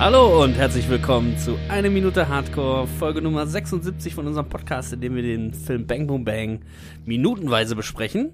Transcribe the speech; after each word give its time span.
Hallo 0.00 0.42
und 0.42 0.54
herzlich 0.54 0.88
willkommen 0.88 1.38
zu 1.38 1.56
Eine 1.68 1.88
Minute 1.88 2.28
Hardcore, 2.28 2.88
Folge 2.88 3.22
Nummer 3.22 3.46
76 3.46 4.12
von 4.12 4.26
unserem 4.26 4.48
Podcast, 4.48 4.92
in 4.92 5.00
dem 5.00 5.14
wir 5.14 5.22
den 5.22 5.54
Film 5.54 5.86
Bang 5.86 6.08
Boom 6.08 6.24
Bang 6.24 6.62
minutenweise 7.06 7.76
besprechen. 7.76 8.32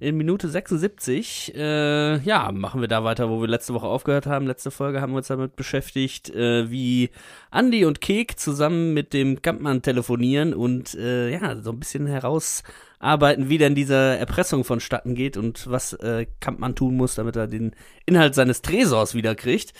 In 0.00 0.16
Minute 0.16 0.48
76, 0.48 1.54
äh, 1.56 2.18
ja, 2.18 2.52
machen 2.52 2.82
wir 2.82 2.86
da 2.86 3.02
weiter, 3.02 3.30
wo 3.30 3.40
wir 3.40 3.48
letzte 3.48 3.74
Woche 3.74 3.88
aufgehört 3.88 4.26
haben. 4.26 4.46
Letzte 4.46 4.70
Folge 4.70 5.00
haben 5.00 5.12
wir 5.12 5.16
uns 5.16 5.26
damit 5.26 5.56
beschäftigt, 5.56 6.30
äh, 6.30 6.70
wie 6.70 7.10
Andy 7.50 7.84
und 7.84 8.00
Kek 8.00 8.38
zusammen 8.38 8.94
mit 8.94 9.12
dem 9.12 9.42
Kampmann 9.42 9.82
telefonieren 9.82 10.54
und 10.54 10.94
äh, 10.94 11.30
ja, 11.30 11.56
so 11.56 11.72
ein 11.72 11.80
bisschen 11.80 12.06
herausarbeiten, 12.06 13.48
wie 13.48 13.58
denn 13.58 13.74
diese 13.74 13.96
Erpressung 13.96 14.62
vonstatten 14.62 15.16
geht 15.16 15.36
und 15.36 15.68
was 15.68 15.94
äh, 15.94 16.26
Kampmann 16.38 16.76
tun 16.76 16.96
muss, 16.96 17.16
damit 17.16 17.34
er 17.34 17.48
den 17.48 17.74
Inhalt 18.08 18.34
seines 18.34 18.62
Tresors 18.62 19.14
wiederkriegt. 19.14 19.72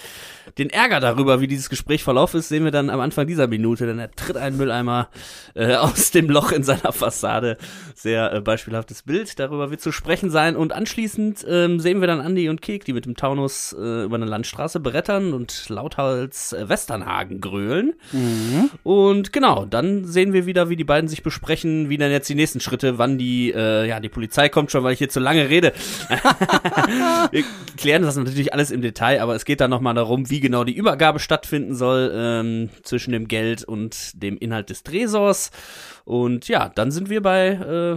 Den 0.56 0.70
Ärger 0.70 1.00
darüber, 1.00 1.40
wie 1.40 1.46
dieses 1.46 1.68
Gespräch 1.68 2.02
verlaufen 2.02 2.40
ist, 2.40 2.48
sehen 2.48 2.64
wir 2.64 2.70
dann 2.70 2.90
am 2.90 3.00
Anfang 3.00 3.26
dieser 3.26 3.46
Minute, 3.46 3.86
denn 3.86 3.98
er 3.98 4.10
tritt 4.10 4.36
einen 4.36 4.56
Mülleimer 4.56 5.08
äh, 5.54 5.74
aus 5.74 6.10
dem 6.10 6.30
Loch 6.30 6.52
in 6.52 6.62
seiner 6.62 6.92
Fassade. 6.92 7.58
Sehr 7.94 8.32
äh, 8.32 8.40
beispielhaftes 8.40 9.02
Bild, 9.02 9.38
darüber 9.38 9.70
wird 9.70 9.80
zu 9.80 9.92
sprechen 9.92 10.30
sein. 10.30 10.56
Und 10.56 10.72
anschließend 10.72 11.44
ähm, 11.48 11.80
sehen 11.80 12.00
wir 12.00 12.06
dann 12.06 12.20
Andy 12.20 12.48
und 12.48 12.62
Kek, 12.62 12.84
die 12.84 12.92
mit 12.92 13.06
dem 13.06 13.16
Taunus 13.16 13.74
äh, 13.78 14.04
über 14.04 14.16
eine 14.16 14.26
Landstraße 14.26 14.80
brettern 14.80 15.32
und 15.32 15.68
lauthals 15.68 16.52
äh, 16.52 16.68
Westernhagen 16.68 17.40
grölen. 17.40 17.94
Und 18.82 19.32
genau, 19.32 19.64
dann 19.64 20.04
sehen 20.04 20.32
wir 20.32 20.46
wieder, 20.46 20.68
wie 20.68 20.76
die 20.76 20.84
beiden 20.84 21.08
sich 21.08 21.22
besprechen, 21.22 21.88
wie 21.88 21.96
dann 21.98 22.10
jetzt 22.10 22.28
die 22.28 22.34
nächsten 22.34 22.60
Schritte, 22.60 22.98
wann 22.98 23.18
die, 23.18 23.52
äh, 23.52 23.86
ja, 23.86 24.00
die 24.00 24.08
Polizei 24.08 24.48
kommt 24.48 24.70
schon, 24.70 24.84
weil 24.84 24.92
ich 24.92 24.98
hier 24.98 25.08
zu 25.08 25.20
lange 25.20 25.48
rede. 25.48 25.72
wir 27.30 27.44
klären 27.76 28.02
das 28.02 28.16
natürlich 28.24 28.52
alles 28.52 28.70
im 28.70 28.82
Detail, 28.82 29.20
aber 29.20 29.34
es 29.34 29.44
geht 29.44 29.60
dann 29.60 29.70
nochmal 29.70 29.94
darum, 29.94 30.30
wie 30.30 30.40
genau 30.40 30.64
die 30.64 30.76
Übergabe 30.76 31.18
stattfinden 31.18 31.74
soll 31.74 32.12
ähm, 32.14 32.70
zwischen 32.82 33.12
dem 33.12 33.28
Geld 33.28 33.64
und 33.64 34.22
dem 34.22 34.36
Inhalt 34.38 34.70
des 34.70 34.82
Tresors. 34.82 35.50
Und 36.04 36.48
ja, 36.48 36.70
dann 36.74 36.90
sind 36.90 37.10
wir 37.10 37.22
bei 37.22 37.48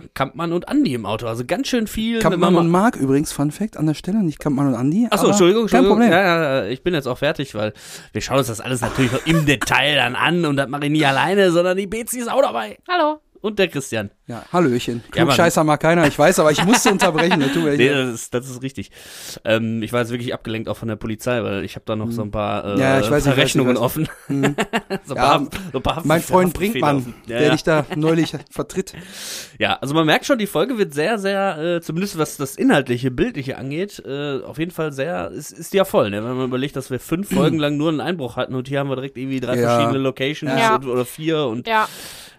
äh, 0.03 0.07
Kampmann 0.13 0.51
und 0.51 0.67
Andi 0.67 0.93
im 0.93 1.05
Auto. 1.05 1.27
Also 1.27 1.45
ganz 1.45 1.67
schön 1.67 1.87
viel. 1.87 2.19
Kampmann 2.19 2.53
man 2.53 2.65
und 2.65 2.71
Mark 2.71 2.97
übrigens, 2.97 3.31
Fun 3.31 3.51
Fact 3.51 3.77
an 3.77 3.85
der 3.85 3.93
Stelle, 3.93 4.21
nicht 4.21 4.39
Kampmann 4.39 4.67
und 4.67 4.75
Andi. 4.75 5.07
Achso, 5.09 5.23
aber 5.23 5.29
Entschuldigung, 5.29 5.67
Kein 5.67 5.85
Entschuldigung. 5.85 6.09
Problem. 6.09 6.11
Ja, 6.11 6.63
ja, 6.63 6.67
ich 6.67 6.83
bin 6.83 6.93
jetzt 6.93 7.07
auch 7.07 7.17
fertig, 7.17 7.55
weil 7.55 7.73
wir 8.11 8.21
schauen 8.21 8.39
uns 8.39 8.47
das 8.47 8.59
alles 8.59 8.81
natürlich 8.81 9.13
noch 9.13 9.25
im 9.25 9.45
Detail 9.45 9.95
dann 9.95 10.15
an 10.15 10.45
und 10.45 10.57
das 10.57 10.67
mache 10.67 10.85
ich 10.85 10.91
nie 10.91 11.05
alleine, 11.05 11.51
sondern 11.51 11.77
die 11.77 11.87
Bezi 11.87 12.19
ist 12.19 12.29
auch 12.29 12.41
dabei. 12.41 12.77
Hallo. 12.89 13.21
Und 13.41 13.57
der 13.59 13.67
Christian. 13.69 14.11
Ja, 14.27 14.45
Hallöchen. 14.53 15.03
Ja. 15.15 15.23
Klugscheißer 15.23 15.63
mag 15.63 15.79
keiner, 15.79 16.05
ich 16.07 16.17
weiß, 16.17 16.39
aber 16.39 16.51
ich 16.51 16.63
musste 16.63 16.91
unterbrechen. 16.91 17.39
Das 17.39 17.51
tut 17.53 17.63
mir 17.63 17.75
Nee, 17.75 17.89
das 17.89 18.13
ist, 18.13 18.33
das 18.33 18.47
ist 18.49 18.61
richtig. 18.61 18.91
Ähm, 19.43 19.81
ich 19.81 19.91
war 19.91 20.01
jetzt 20.01 20.11
wirklich 20.11 20.33
abgelenkt 20.33 20.69
auch 20.69 20.77
von 20.77 20.87
der 20.87 20.95
Polizei, 20.95 21.41
weil 21.43 21.63
ich 21.65 21.75
habe 21.75 21.83
da 21.85 21.95
noch 21.95 22.11
so 22.11 22.21
ein 22.21 22.29
paar, 22.31 22.63
äh, 22.65 22.73
Hm. 22.73 22.79
Ja, 22.79 22.99
ich 22.99 23.09
weiß, 23.09 23.09
paar 23.09 23.17
ich 23.19 23.25
weiß, 23.25 23.37
Rechnungen 23.37 23.71
ich 23.75 23.81
weiß. 23.81 23.83
offen. 23.85 24.09
so 24.29 24.33
ein 24.35 24.55
Ja, 25.07 25.15
paar, 25.15 25.47
so 25.71 25.79
ein 25.79 25.81
paar 25.83 26.01
mein 26.05 26.21
Freund 26.21 26.53
Brinkmann. 26.53 27.13
Ja, 27.25 27.37
der 27.39 27.41
ja. 27.47 27.51
dich 27.51 27.63
da 27.63 27.85
neulich 27.95 28.33
vertritt. 28.51 28.93
Ja, 29.57 29.73
also 29.81 29.93
man 29.95 30.05
merkt 30.05 30.25
schon, 30.25 30.37
die 30.37 30.47
Folge 30.47 30.77
wird 30.77 30.93
sehr, 30.93 31.17
sehr, 31.17 31.57
äh, 31.57 31.81
zumindest 31.81 32.17
was 32.19 32.37
das 32.37 32.55
inhaltliche, 32.55 33.09
bildliche 33.11 33.57
angeht, 33.57 34.01
äh, 34.05 34.39
auf 34.43 34.59
jeden 34.59 34.71
Fall 34.71 34.91
sehr, 34.91 35.31
ist, 35.31 35.51
ist 35.51 35.73
ja 35.73 35.83
voll, 35.83 36.09
ne? 36.11 36.23
Wenn 36.23 36.35
man 36.37 36.45
überlegt, 36.45 36.75
dass 36.75 36.91
wir 36.91 36.99
fünf 36.99 37.33
Folgen 37.33 37.57
lang 37.59 37.75
nur 37.77 37.89
einen 37.89 38.01
Einbruch 38.01 38.35
hatten 38.37 38.53
und 38.55 38.67
hier 38.67 38.79
haben 38.79 38.89
wir 38.89 38.95
direkt 38.95 39.17
irgendwie 39.17 39.39
drei 39.39 39.57
Ja. 39.59 39.69
verschiedene 39.75 39.97
Locations 39.97 40.51
Ja. 40.59 40.75
und, 40.75 40.85
oder 40.85 41.05
vier 41.05 41.45
und 41.47 41.67
Ja. 41.67 41.87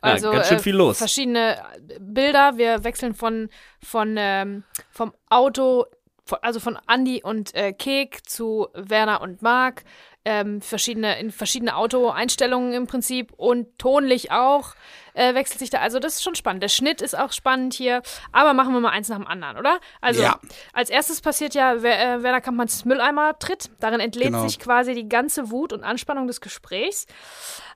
Also 0.03 0.31
ganz 0.33 0.49
schön 0.49 0.59
äh, 0.59 0.63
viel 0.63 0.75
los. 0.77 0.99
Verschiedene 0.99 1.63
Bilder. 2.01 2.59
Wir 2.59 2.85
wechseln 2.85 3.15
von, 3.15 3.49
von 3.83 4.17
ähm, 4.19 4.65
vom 4.91 5.13
Auto, 5.31 5.87
von, 6.25 6.39
also 6.43 6.61
von 6.61 6.79
Andy 6.89 7.23
und 7.23 7.55
äh, 7.55 7.73
Kek 7.73 8.29
zu 8.29 8.69
Werner 8.75 9.21
und 9.21 9.43
Marc. 9.43 9.85
Ähm, 10.25 10.61
verschiedene, 10.61 11.19
in 11.19 11.33
verschiedene 11.33 11.75
Auto-Einstellungen 11.75 12.73
im 12.75 12.87
Prinzip 12.87 13.33
und 13.37 13.77
tonlich 13.77 14.31
auch 14.31 14.75
äh, 15.15 15.35
wechselt 15.35 15.59
sich 15.59 15.69
da. 15.69 15.79
Also 15.81 15.99
das 15.99 16.15
ist 16.15 16.23
schon 16.23 16.37
spannend. 16.37 16.63
Der 16.63 16.69
Schnitt 16.69 17.03
ist 17.03 17.19
auch 17.19 17.33
spannend 17.33 17.75
hier. 17.75 18.03
Aber 18.31 18.55
machen 18.55 18.73
wir 18.73 18.79
mal 18.79 18.91
eins 18.91 19.09
nach 19.09 19.17
dem 19.17 19.27
anderen, 19.27 19.57
oder? 19.59 19.81
Also 20.01 20.23
Ja. 20.23 20.39
als 20.73 20.91
erstes 20.91 21.21
passiert 21.23 21.55
ja, 21.55 21.83
Wer- 21.83 22.01
äh, 22.19 22.23
Werner 22.23 22.41
Kampmanns 22.41 22.85
Mülleimer 22.85 23.37
tritt. 23.41 23.71
Darin 23.81 23.99
entlädt 23.99 24.27
Genau. 24.29 24.47
sich 24.47 24.61
quasi 24.61 24.95
die 24.95 25.09
ganze 25.09 25.51
Wut 25.51 25.73
und 25.73 25.83
Anspannung 25.83 26.29
des 26.29 26.41
Gesprächs. 26.41 27.07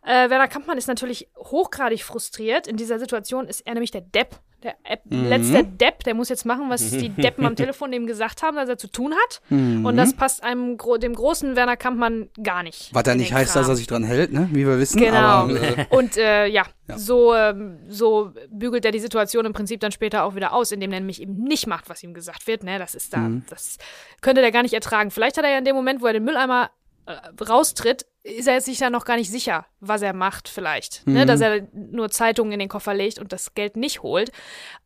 Äh, 0.04 0.30
Werner 0.30 0.46
Kampmann 0.46 0.78
ist 0.78 0.86
natürlich 0.86 1.28
hochgradig 1.36 2.04
frustriert. 2.04 2.68
In 2.68 2.76
dieser 2.76 3.00
Situation 3.00 3.48
ist 3.48 3.62
er 3.66 3.74
nämlich 3.74 3.90
der 3.90 4.02
Depp. 4.02 4.36
Der 4.62 4.74
App 4.84 5.02
Mhm. 5.04 5.28
letzte 5.28 5.64
Depp, 5.64 6.02
der 6.04 6.14
muss 6.14 6.28
jetzt 6.30 6.46
machen, 6.46 6.70
was 6.70 6.90
die 6.90 7.08
Deppen 7.22 7.44
am 7.44 7.56
Telefon 7.56 7.92
ihm 7.92 8.06
gesagt 8.06 8.42
haben, 8.42 8.56
dass 8.56 8.68
er 8.68 8.78
zu 8.78 8.88
tun 8.88 9.12
hat. 9.12 9.40
Mhm. 9.50 9.84
Und 9.84 9.96
das 9.96 10.14
passt 10.14 10.42
einem 10.42 10.78
dem 11.00 11.14
großen 11.14 11.56
Werner 11.56 11.76
Kampmann 11.76 12.30
gar 12.42 12.62
nicht. 12.62 12.88
Was 12.92 13.02
da 13.04 13.14
nicht 13.14 13.32
heißt, 13.34 13.52
Kram. 13.52 13.62
dass 13.62 13.68
er 13.68 13.76
sich 13.76 13.86
dran 13.86 14.02
hält, 14.02 14.32
ne? 14.32 14.48
wie 14.52 14.66
wir 14.66 14.78
wissen. 14.78 14.98
Genau. 14.98 15.16
Aber, 15.18 15.52
äh, 15.60 15.84
Und 15.90 16.16
äh, 16.16 16.46
ja, 16.46 16.64
Ja. 16.88 16.98
So, 16.98 17.34
ähm, 17.34 17.78
so 17.88 18.32
bügelt 18.50 18.84
er 18.84 18.92
die 18.92 18.98
Situation 19.00 19.44
im 19.44 19.52
Prinzip 19.52 19.80
dann 19.80 19.92
später 19.92 20.24
auch 20.24 20.34
wieder 20.36 20.52
aus, 20.52 20.72
indem 20.72 20.92
er 20.92 21.00
nämlich 21.00 21.20
eben 21.20 21.34
nicht 21.34 21.66
macht, 21.66 21.88
was 21.90 22.02
ihm 22.02 22.14
gesagt 22.14 22.46
wird. 22.46 22.62
Ne? 22.64 22.78
Das 22.78 22.94
ist 22.94 23.12
da, 23.12 23.18
Mhm. 23.18 23.44
das 23.50 23.76
könnte 24.22 24.40
der 24.40 24.52
gar 24.52 24.62
nicht 24.62 24.74
ertragen. 24.74 25.10
Vielleicht 25.10 25.36
hat 25.36 25.44
er 25.44 25.50
ja 25.50 25.58
in 25.58 25.64
dem 25.64 25.76
Moment, 25.76 26.00
wo 26.00 26.06
er 26.06 26.12
den 26.14 26.24
Mülleimer 26.24 26.70
äh, 27.06 27.44
raustritt, 27.44 28.06
ist 28.22 28.48
er 28.48 28.60
sich 28.60 28.78
da 28.78 28.90
noch 28.90 29.04
gar 29.04 29.16
nicht 29.16 29.30
sicher, 29.30 29.66
was 29.80 30.02
er 30.02 30.12
macht, 30.12 30.48
vielleicht. 30.48 31.06
Ne? 31.06 31.22
Mhm. 31.22 31.26
Dass 31.26 31.40
er 31.40 31.68
nur 31.72 32.10
Zeitungen 32.10 32.52
in 32.52 32.58
den 32.58 32.68
Koffer 32.68 32.94
legt 32.94 33.18
und 33.18 33.32
das 33.32 33.54
Geld 33.54 33.76
nicht 33.76 34.02
holt. 34.02 34.32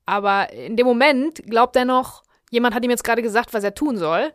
Aber 0.06 0.52
in 0.52 0.76
dem 0.76 0.86
Moment 0.86 1.42
glaubt 1.46 1.76
er 1.76 1.84
noch, 1.84 2.22
jemand 2.50 2.74
hat 2.74 2.84
ihm 2.84 2.90
jetzt 2.90 3.04
gerade 3.04 3.22
gesagt, 3.22 3.54
was 3.54 3.64
er 3.64 3.74
tun 3.74 3.96
soll. 3.96 4.32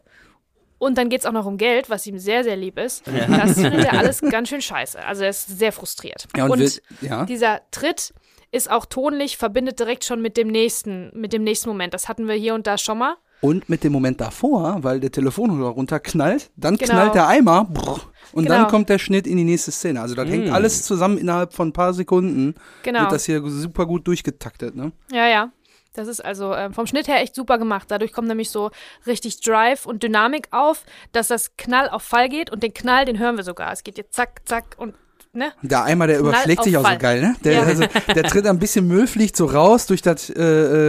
Und 0.78 0.97
dann 0.97 1.09
geht 1.09 1.22
es 1.22 1.25
auch 1.25 1.31
noch 1.31 1.45
um 1.45 1.57
Geld, 1.57 1.90
was 1.90 2.06
ihm 2.06 2.19
sehr, 2.19 2.44
sehr 2.44 2.57
lieb 2.57 2.78
ist. 2.78 3.03
Das 3.07 3.53
findet 3.53 3.85
er 3.85 3.94
alles 3.94 4.22
ganz 4.22 4.50
schön 4.50 4.62
scheiße. 4.62 5.03
Also 5.03 5.24
er 5.24 5.29
ist 5.29 5.47
sehr 5.57 5.72
frustriert. 5.72 6.28
ja, 6.35 6.45
und, 6.47 6.59
wir, 6.59 6.69
ja. 7.01 7.25
Dieser 7.25 7.62
Tritt 7.72 8.13
ist 8.51 8.69
auch 8.69 8.85
tonlich, 8.85 9.38
verbindet 9.38 9.79
direkt 9.79 10.03
schon 10.03 10.22
mit 10.22 10.38
dem 10.38 10.47
nächsten, 10.47 11.12
mit 11.13 11.34
dem 11.34 11.44
nächsten 11.44 11.69
Moment. 11.69 11.94
Das 11.94 12.09
hatten 12.09 12.28
wir 12.28 12.35
hier 12.35 12.56
und 12.56 12.68
da 12.68 12.78
schon 12.78 12.97
mal. 12.97 13.16
Und 13.41 13.69
mit 13.69 13.84
dem 13.84 13.91
Moment 13.91 14.22
davor, 14.22 14.84
weil 14.84 15.00
der 15.00 15.12
Telefonhörer 15.12 15.69
runterknallt, 15.69 16.51
dann 16.56 16.78
Genau. 16.78 16.91
knallt 16.94 17.16
der 17.16 17.28
Eimer 17.28 17.66
brrr, 17.66 18.01
und 18.34 18.46
Genau. 18.46 18.56
dann 18.62 18.68
kommt 18.68 18.90
der 18.90 19.00
Schnitt 19.00 19.28
in 19.28 19.38
die 19.38 19.44
nächste 19.44 19.72
Szene. 19.72 20.01
Also 20.01 20.16
das 20.16 20.28
hängt 20.28 20.50
alles 20.51 20.84
zusammen 20.84 21.18
innerhalb 21.18 21.53
von 21.53 21.69
ein 21.69 21.74
paar 21.74 21.94
Sekunden. 21.94 22.56
Genau. 22.84 23.01
Wird 23.01 23.12
das 23.12 23.25
hier 23.25 23.41
super 23.47 23.85
gut 23.85 24.07
durchgetaktet. 24.07 24.75
Ne? 24.75 24.91
Ja, 25.12 25.28
ja. 25.28 25.51
Das 25.94 26.09
ist 26.09 26.19
also 26.19 26.53
ähm, 26.53 26.74
vom 26.74 26.88
Schnitt 26.88 27.07
her 27.07 27.22
echt 27.22 27.35
super 27.35 27.57
gemacht. 27.57 27.90
Dadurch 27.90 28.12
kommt 28.12 28.28
nämlich 28.28 28.50
so 28.50 28.72
richtig 29.07 29.40
Drive 29.40 29.85
und 29.85 30.03
Dynamik 30.03 30.50
auf, 30.51 30.84
dass 31.13 31.29
das 31.29 31.56
Knall 31.56 31.88
auf 31.90 32.03
Fall 32.03 32.28
geht 32.28 32.51
und 32.51 32.63
den 32.63 32.74
Knall, 32.74 33.06
den 33.06 33.18
hören 33.18 33.38
wir 33.38 33.45
sogar. 33.45 33.72
Es 33.72 33.84
geht 33.84 33.97
jetzt 33.97 34.13
zack, 34.13 34.41
zack 34.45 34.75
und 34.78 34.94
ne? 35.35 35.51
Der 35.62 35.84
Eimer, 35.84 36.07
der 36.07 36.19
überschlägt 36.19 36.63
sich 36.63 36.78
auch 36.78 36.90
so 36.90 36.97
geil, 36.97 37.22
ne? 37.22 37.35
Der, 37.44 37.53
Ja. 37.53 37.63
also, 37.63 37.84
der 38.13 38.23
tritt 38.29 38.47
ein 38.47 38.59
bisschen 38.59 38.88
Müll, 38.88 39.07
fliegt 39.07 39.35
so 39.35 39.46
raus 39.46 39.85
durch 39.85 40.01
das, 40.01 40.29
äh, 40.29 40.41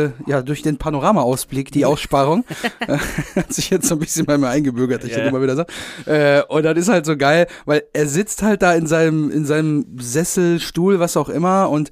äh, 0.05 0.11
ja, 0.27 0.43
durch 0.43 0.62
den 0.62 0.79
Panoramaausblick, 0.79 1.71
die 1.73 1.84
Aussparung. 1.84 2.45
Hat 3.37 3.53
sich 3.53 3.71
jetzt 3.71 3.87
so 3.89 3.95
ein 3.97 3.99
bisschen 3.99 4.27
bei 4.27 4.39
mir 4.39 4.49
eingebürgert, 4.49 5.05
ich 5.05 5.12
Ja. 5.12 5.19
das 5.19 5.29
immer 5.29 5.43
wieder 5.43 5.56
sage. 5.56 5.73
Äh, 6.06 6.43
und 6.49 6.62
das 6.62 6.77
ist 6.79 6.89
halt 6.89 7.06
so 7.06 7.17
geil, 7.17 7.47
weil 7.65 7.83
er 7.93 8.06
sitzt 8.06 8.43
halt 8.43 8.62
da 8.62 8.75
in 8.75 8.87
seinem, 8.87 9.31
in 9.31 9.45
seinem 9.45 9.87
Sessel, 10.01 10.61
Stuhl, 10.61 11.01
was 11.01 11.17
auch 11.17 11.29
immer 11.29 11.69
und 11.71 11.91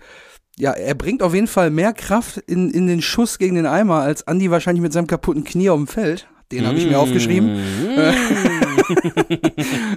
ja, 0.56 0.70
er 0.70 0.94
bringt 0.94 1.20
auf 1.22 1.34
jeden 1.34 1.48
Fall 1.48 1.70
mehr 1.70 1.92
Kraft 1.92 2.38
in, 2.38 2.70
in 2.70 2.86
den 2.86 3.02
Schuss 3.02 3.38
gegen 3.38 3.56
den 3.56 3.66
Eimer, 3.66 4.02
als 4.02 4.22
Andy 4.22 4.52
wahrscheinlich 4.52 4.82
mit 4.82 4.92
seinem 4.92 5.08
kaputten 5.08 5.42
Knie 5.42 5.68
auf 5.68 5.78
dem 5.78 5.88
Feld. 5.88 6.28
Den 6.52 6.66
habe 6.66 6.76
ich 6.78 6.86
mir 6.86 6.98
aufgeschrieben. 6.98 7.58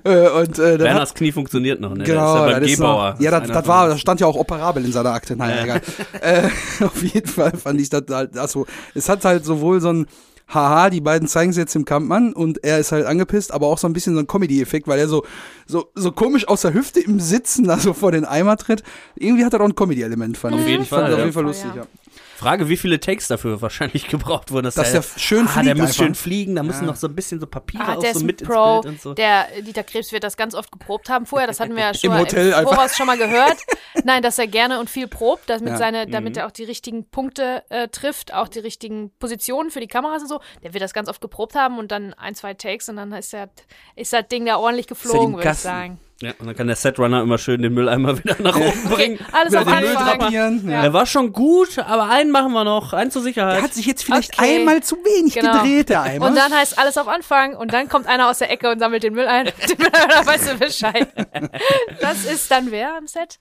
Äh, 0.03 0.29
und, 0.29 0.59
äh, 0.59 0.61
dann 0.63 0.71
hat- 0.73 0.79
Werners 0.79 1.13
Knie 1.13 1.31
funktioniert 1.33 1.81
noch, 1.81 1.93
ne? 1.93 2.03
Genau, 2.05 2.45
der 2.45 2.45
ist 2.45 2.47
ja 2.47 2.51
beim 2.53 2.61
das 2.61 2.71
ist 2.71 2.77
Gebauer. 2.77 3.11
noch, 3.15 3.19
ja, 3.19 3.31
Das 3.31 3.41
das, 3.47 3.51
das 3.57 3.67
war, 3.67 3.87
das 3.89 3.99
stand 3.99 4.21
ja 4.21 4.27
auch 4.27 4.35
operabel 4.37 4.85
in 4.85 4.91
seiner 4.93 5.11
Akte. 5.11 5.35
Naja, 5.35 5.55
Ja. 5.57 5.63
egal. 5.63 5.81
äh, 6.21 6.49
auf 6.85 7.03
jeden 7.03 7.27
Fall 7.27 7.51
fand 7.57 7.81
ich 7.81 7.89
das 7.89 8.03
halt, 8.09 8.37
also, 8.37 8.65
es 8.95 9.09
hat 9.09 9.25
halt 9.25 9.43
sowohl 9.43 9.81
so 9.81 9.89
ein, 9.91 10.07
haha, 10.47 10.89
die 10.89 11.01
beiden 11.01 11.27
zeigen 11.27 11.51
es 11.51 11.57
jetzt 11.57 11.75
dem 11.75 11.83
Kampfmann 11.83 12.31
und 12.31 12.63
er 12.63 12.79
ist 12.79 12.93
halt 12.93 13.05
angepisst, 13.05 13.51
aber 13.53 13.67
auch 13.67 13.77
so 13.77 13.87
ein 13.87 13.93
bisschen 13.93 14.13
so 14.13 14.21
ein 14.21 14.27
Comedy-Effekt, 14.27 14.87
weil 14.87 14.99
er 14.99 15.09
so, 15.09 15.25
so, 15.65 15.89
so 15.95 16.13
komisch 16.13 16.47
aus 16.47 16.61
der 16.61 16.73
Hüfte 16.73 17.01
im 17.01 17.19
Sitzen, 17.19 17.69
also 17.69 17.91
vor 17.93 18.13
den 18.13 18.23
Eimer 18.23 18.55
tritt. 18.55 18.83
Irgendwie 19.15 19.43
hat 19.43 19.53
er 19.53 19.59
auch 19.59 19.65
ein 19.65 19.75
Comedy-Element, 19.75 20.37
fand 20.37 20.53
Auf 20.55 20.61
ich. 20.61 20.67
jeden 20.67 20.83
Ich 20.83 20.89
fand 20.89 21.01
Fall, 21.01 21.11
das 21.11 21.13
auf 21.15 21.19
ja. 21.19 21.25
jeden 21.25 21.33
Fall 21.33 21.43
lustig, 21.43 21.71
ja. 21.75 21.83
Frage, 22.37 22.69
wie 22.69 22.77
viele 22.77 22.99
Takes 22.99 23.27
dafür 23.27 23.61
wahrscheinlich 23.63 24.07
gebraucht 24.07 24.51
wurden. 24.51 24.65
Dass, 24.65 24.75
Dass 24.75 24.91
der 24.91 25.03
schön 25.19 25.45
ah, 25.45 25.49
fliegt 25.49 25.67
der 25.67 25.75
muss 25.75 25.89
einfach. 25.89 25.95
schön 26.03 26.15
fliegen, 26.15 26.55
da 26.55 26.63
müssen 26.63 26.81
Ja. 26.81 26.87
noch 26.87 26.95
so 26.95 27.07
ein 27.07 27.15
bisschen 27.15 27.39
so 27.39 27.47
Papiere 27.47 27.83
Ah, 27.83 27.95
auch 27.95 27.99
der 27.99 28.13
so 28.13 28.19
mit 28.21 28.41
ein 28.41 28.45
ins 28.45 28.53
Pro. 28.53 28.81
Bild 28.81 28.93
und 28.93 29.01
so. 29.01 29.13
Der 29.13 29.47
Dieter 29.61 29.83
Krebs 29.83 30.11
wird 30.11 30.23
das 30.23 30.37
ganz 30.37 30.53
oft 30.55 30.71
geprobt 30.71 31.09
haben 31.09 31.25
vorher. 31.25 31.47
Das 31.47 31.59
hatten 31.59 31.75
wir 31.75 31.83
ja 31.83 31.93
schon 31.93 32.09
Im 32.09 32.13
mal 32.15 32.21
Hotel 32.21 32.49
im 32.49 32.53
einfach. 32.53 32.75
Voraus 32.75 32.95
schon 32.95 33.07
mal 33.07 33.17
gehört. 33.17 33.57
Nein, 34.03 34.21
dass 34.21 34.37
er 34.39 34.47
gerne 34.47 34.79
und 34.79 34.89
viel 34.89 35.07
probt, 35.07 35.49
damit, 35.49 35.69
Ja. 35.69 35.77
seine, 35.77 36.07
damit 36.07 36.37
er 36.37 36.45
auch 36.47 36.51
die 36.51 36.63
richtigen 36.63 37.09
Punkte 37.09 37.63
äh, 37.69 37.87
trifft, 37.87 38.33
auch 38.33 38.47
die 38.47 38.59
richtigen 38.59 39.11
Positionen 39.19 39.71
für 39.71 39.79
die 39.79 39.87
Kameras 39.87 40.21
und 40.21 40.27
so. 40.29 40.39
Der 40.63 40.73
wird 40.73 40.83
das 40.83 40.93
ganz 40.93 41.09
oft 41.09 41.21
geprobt 41.21 41.55
haben 41.55 41.77
und 41.79 41.91
dann 41.91 42.13
ein, 42.13 42.35
zwei 42.35 42.53
Takes 42.53 42.87
und 42.89 42.97
dann 42.97 43.11
ist, 43.13 43.33
der, 43.33 43.49
ist 43.95 44.13
das 44.13 44.27
Ding 44.27 44.45
da 44.45 44.57
ordentlich 44.57 44.87
geflogen, 44.87 45.35
würde 45.35 45.49
ich 45.49 45.57
sagen. 45.57 45.99
Ja, 46.21 46.31
und 46.39 46.47
dann 46.47 46.55
kann 46.55 46.65
der 46.67 46.75
Setrunner 46.75 47.21
immer 47.21 47.37
schön 47.37 47.61
den 47.61 47.73
Mülleimer 47.75 48.17
wieder 48.23 48.35
nach 48.41 48.55
oben 48.55 48.89
bringen. 48.89 49.19
Alles 49.31 49.53
auf 49.53 49.65
den 49.65 50.61
Müll. 50.63 50.71
Ja. 50.71 50.81
Der 50.81 50.93
war 50.93 51.05
schon 51.05 51.31
gut, 51.31 51.77
aber 51.77 52.09
einen 52.09 52.31
machen 52.31 52.53
wir 52.53 52.63
noch, 52.63 52.93
einen 52.93 53.11
zur 53.11 53.21
Sicherheit. 53.21 53.57
Der 53.57 53.63
hat 53.63 53.73
sich 53.75 53.85
jetzt 53.85 54.03
vielleicht 54.03 54.39
Okay. 54.39 54.57
einmal 54.59 54.81
zu 54.81 54.95
wenig 54.95 55.35
Genau. 55.35 55.53
gedreht, 55.61 55.89
der 55.89 56.01
Eimer. 56.01 56.25
Und 56.27 56.35
dann 56.35 56.51
heißt 56.51 56.79
alles 56.79 56.97
auf 56.97 57.07
Anfang 57.07 57.55
und 57.55 57.71
dann 57.71 57.87
kommt 57.87 58.07
einer 58.07 58.29
aus 58.29 58.39
der 58.39 58.49
Ecke 58.49 58.71
und 58.71 58.79
sammelt 58.79 59.03
den 59.03 59.13
Müll 59.13 59.27
ein. 59.27 59.45
Den 59.69 59.77
dann 59.91 60.25
weißt 60.25 60.51
du 60.53 60.57
Bescheid. 60.57 61.07
Das 62.01 62.25
ist 62.25 62.49
dann 62.49 62.71
wer 62.71 62.97
am 62.97 63.05
Set? 63.05 63.39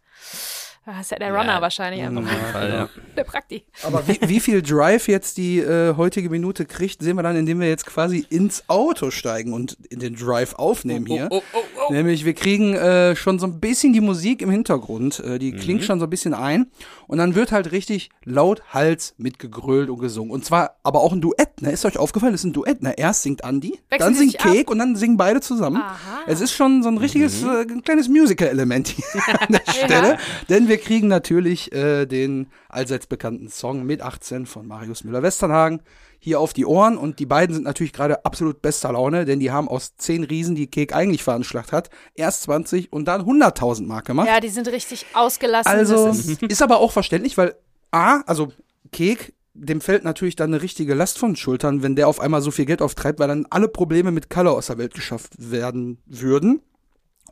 Ah, 0.88 0.92
Das 0.98 1.06
ist 1.06 1.10
ja 1.10 1.18
der 1.18 1.30
Runner 1.30 1.54
Ja. 1.54 1.60
wahrscheinlich 1.60 2.00
einfach. 2.00 2.22
Fall, 2.52 2.70
ja. 2.70 2.88
Der 3.16 3.24
Prakti. 3.24 3.64
Aber 3.82 4.06
wie, 4.06 4.20
wie 4.22 4.38
viel 4.38 4.62
Drive 4.62 5.08
jetzt 5.08 5.36
die 5.36 5.58
äh, 5.58 5.96
heutige 5.96 6.30
Minute 6.30 6.64
kriegt, 6.64 7.02
sehen 7.02 7.16
wir 7.16 7.24
dann, 7.24 7.34
indem 7.34 7.58
wir 7.58 7.68
jetzt 7.68 7.86
quasi 7.86 8.24
ins 8.30 8.62
Auto 8.68 9.10
steigen 9.10 9.52
und 9.52 9.76
in 9.90 9.98
den 9.98 10.14
Drive 10.14 10.54
aufnehmen 10.54 11.06
hier. 11.06 11.26
Oh, 11.30 11.42
oh, 11.54 11.58
oh. 11.88 11.92
Nämlich, 11.92 12.24
wir 12.24 12.34
kriegen 12.34 12.74
äh, 12.74 13.16
schon 13.16 13.38
so 13.38 13.46
ein 13.46 13.60
bisschen 13.60 13.92
die 13.92 14.00
Musik 14.00 14.42
im 14.42 14.50
Hintergrund, 14.50 15.20
äh, 15.20 15.38
die 15.38 15.52
klingt 15.52 15.84
schon 15.84 15.98
so 15.98 16.06
ein 16.06 16.10
bisschen 16.10 16.34
ein. 16.34 16.70
Und 17.06 17.18
dann 17.18 17.34
wird 17.34 17.52
halt 17.52 17.72
richtig 17.72 18.10
laut 18.24 18.62
Hals 18.72 19.14
mitgegrölt 19.18 19.90
und 19.90 19.98
gesungen. 19.98 20.30
Und 20.30 20.44
zwar 20.44 20.76
aber 20.82 21.00
auch 21.00 21.12
ein 21.12 21.20
Duett, 21.20 21.62
ne? 21.62 21.70
Ist 21.70 21.84
euch 21.84 21.98
aufgefallen, 21.98 22.32
das 22.32 22.40
ist 22.42 22.46
ein 22.46 22.52
Duett, 22.52 22.82
ne? 22.82 22.94
Erst 22.96 23.22
singt 23.22 23.44
Andy, 23.44 23.78
Wechseln 23.90 23.98
dann 23.98 24.14
singt 24.14 24.44
ab? 24.44 24.52
Cake 24.52 24.70
und 24.70 24.78
dann 24.78 24.96
singen 24.96 25.16
beide 25.16 25.40
zusammen. 25.40 25.76
Aha. 25.78 26.20
Es 26.26 26.40
ist 26.40 26.52
schon 26.52 26.82
so 26.82 26.88
ein 26.88 26.98
richtiges 26.98 27.42
äh, 27.42 27.62
ein 27.62 27.82
kleines 27.82 28.08
Musical-Element 28.08 28.88
hier 28.88 29.40
an 29.40 29.48
der 29.50 29.72
Stelle. 29.72 30.18
Denn 30.48 30.68
wir 30.68 30.78
kriegen 30.78 31.08
natürlich 31.08 31.72
äh, 31.72 32.06
den 32.06 32.48
allseits 32.68 33.06
bekannten 33.06 33.48
Song 33.48 33.84
mit 33.84 34.02
18 34.02 34.46
von 34.46 34.66
Marius 34.66 35.04
Müller-Westernhagen 35.04 35.80
hier 36.18 36.40
auf 36.40 36.52
die 36.52 36.66
Ohren. 36.66 36.96
Und 36.96 37.18
die 37.18 37.26
beiden 37.26 37.54
sind 37.54 37.64
natürlich 37.64 37.92
gerade 37.92 38.24
absolut 38.24 38.62
bester 38.62 38.92
Laune, 38.92 39.24
denn 39.24 39.40
die 39.40 39.50
haben 39.50 39.68
aus 39.68 39.96
10 39.96 40.24
Riesen, 40.24 40.54
die 40.54 40.66
Cake 40.66 40.94
eigentlich 40.94 41.22
veranschlagt 41.22 41.72
hat, 41.72 41.90
erst 42.14 42.42
20 42.42 42.92
und 42.92 43.06
dann 43.06 43.22
100.000 43.22 43.86
Mark 43.86 44.06
gemacht. 44.06 44.28
Ja, 44.28 44.40
die 44.40 44.48
sind 44.48 44.68
richtig 44.68 45.06
ausgelassen. 45.14 45.70
Also 45.70 46.08
ist, 46.10 46.42
ist, 46.42 46.62
aber 46.62 46.78
auch 46.78 46.92
verständlich, 46.92 47.36
weil 47.36 47.54
A, 47.90 48.20
also 48.26 48.52
Kek, 48.92 49.34
dem 49.54 49.80
fällt 49.80 50.04
natürlich 50.04 50.36
dann 50.36 50.52
eine 50.52 50.62
richtige 50.62 50.94
Last 50.94 51.18
von 51.18 51.30
den 51.30 51.36
Schultern, 51.36 51.82
wenn 51.82 51.96
der 51.96 52.08
auf 52.08 52.20
einmal 52.20 52.42
so 52.42 52.50
viel 52.50 52.66
Geld 52.66 52.82
auftreibt, 52.82 53.18
weil 53.18 53.28
dann 53.28 53.46
alle 53.50 53.68
Probleme 53.68 54.10
mit 54.10 54.28
Color 54.28 54.54
aus 54.54 54.66
der 54.66 54.78
Welt 54.78 54.94
geschafft 54.94 55.32
werden 55.38 55.98
würden. 56.06 56.60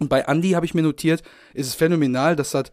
Und 0.00 0.08
bei 0.08 0.20
Andy 0.20 0.52
habe 0.52 0.66
ich 0.66 0.75
mir 0.75 0.82
notiert, 0.82 1.22
ist 1.52 1.69
es 1.69 1.75
phänomenal, 1.75 2.34
dass 2.34 2.50
das 2.50 2.70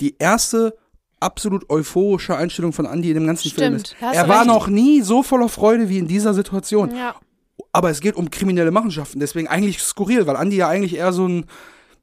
die 0.00 0.16
erste 0.18 0.76
absolut 1.24 1.68
euphorische 1.70 2.36
Einstellung 2.36 2.72
von 2.72 2.86
Andy 2.86 3.08
in 3.08 3.14
dem 3.14 3.26
ganzen 3.26 3.50
Stimmt, 3.50 3.58
Film 3.58 3.74
ist. 3.76 3.96
Er 4.00 4.28
war 4.28 4.40
recht. 4.40 4.48
noch 4.48 4.68
nie 4.68 5.00
so 5.02 5.22
voller 5.22 5.48
Freude 5.48 5.88
wie 5.88 5.98
in 5.98 6.06
dieser 6.06 6.34
Situation. 6.34 6.94
ja. 6.94 7.14
Aber 7.72 7.90
es 7.90 8.00
geht 8.00 8.14
um 8.14 8.30
kriminelle 8.30 8.70
Machenschaften, 8.70 9.18
deswegen 9.18 9.48
eigentlich 9.48 9.80
skurril, 9.82 10.26
weil 10.28 10.36
Andy 10.36 10.56
ja 10.56 10.68
eigentlich 10.68 10.96
eher 10.96 11.12
so 11.12 11.26
ein, 11.26 11.46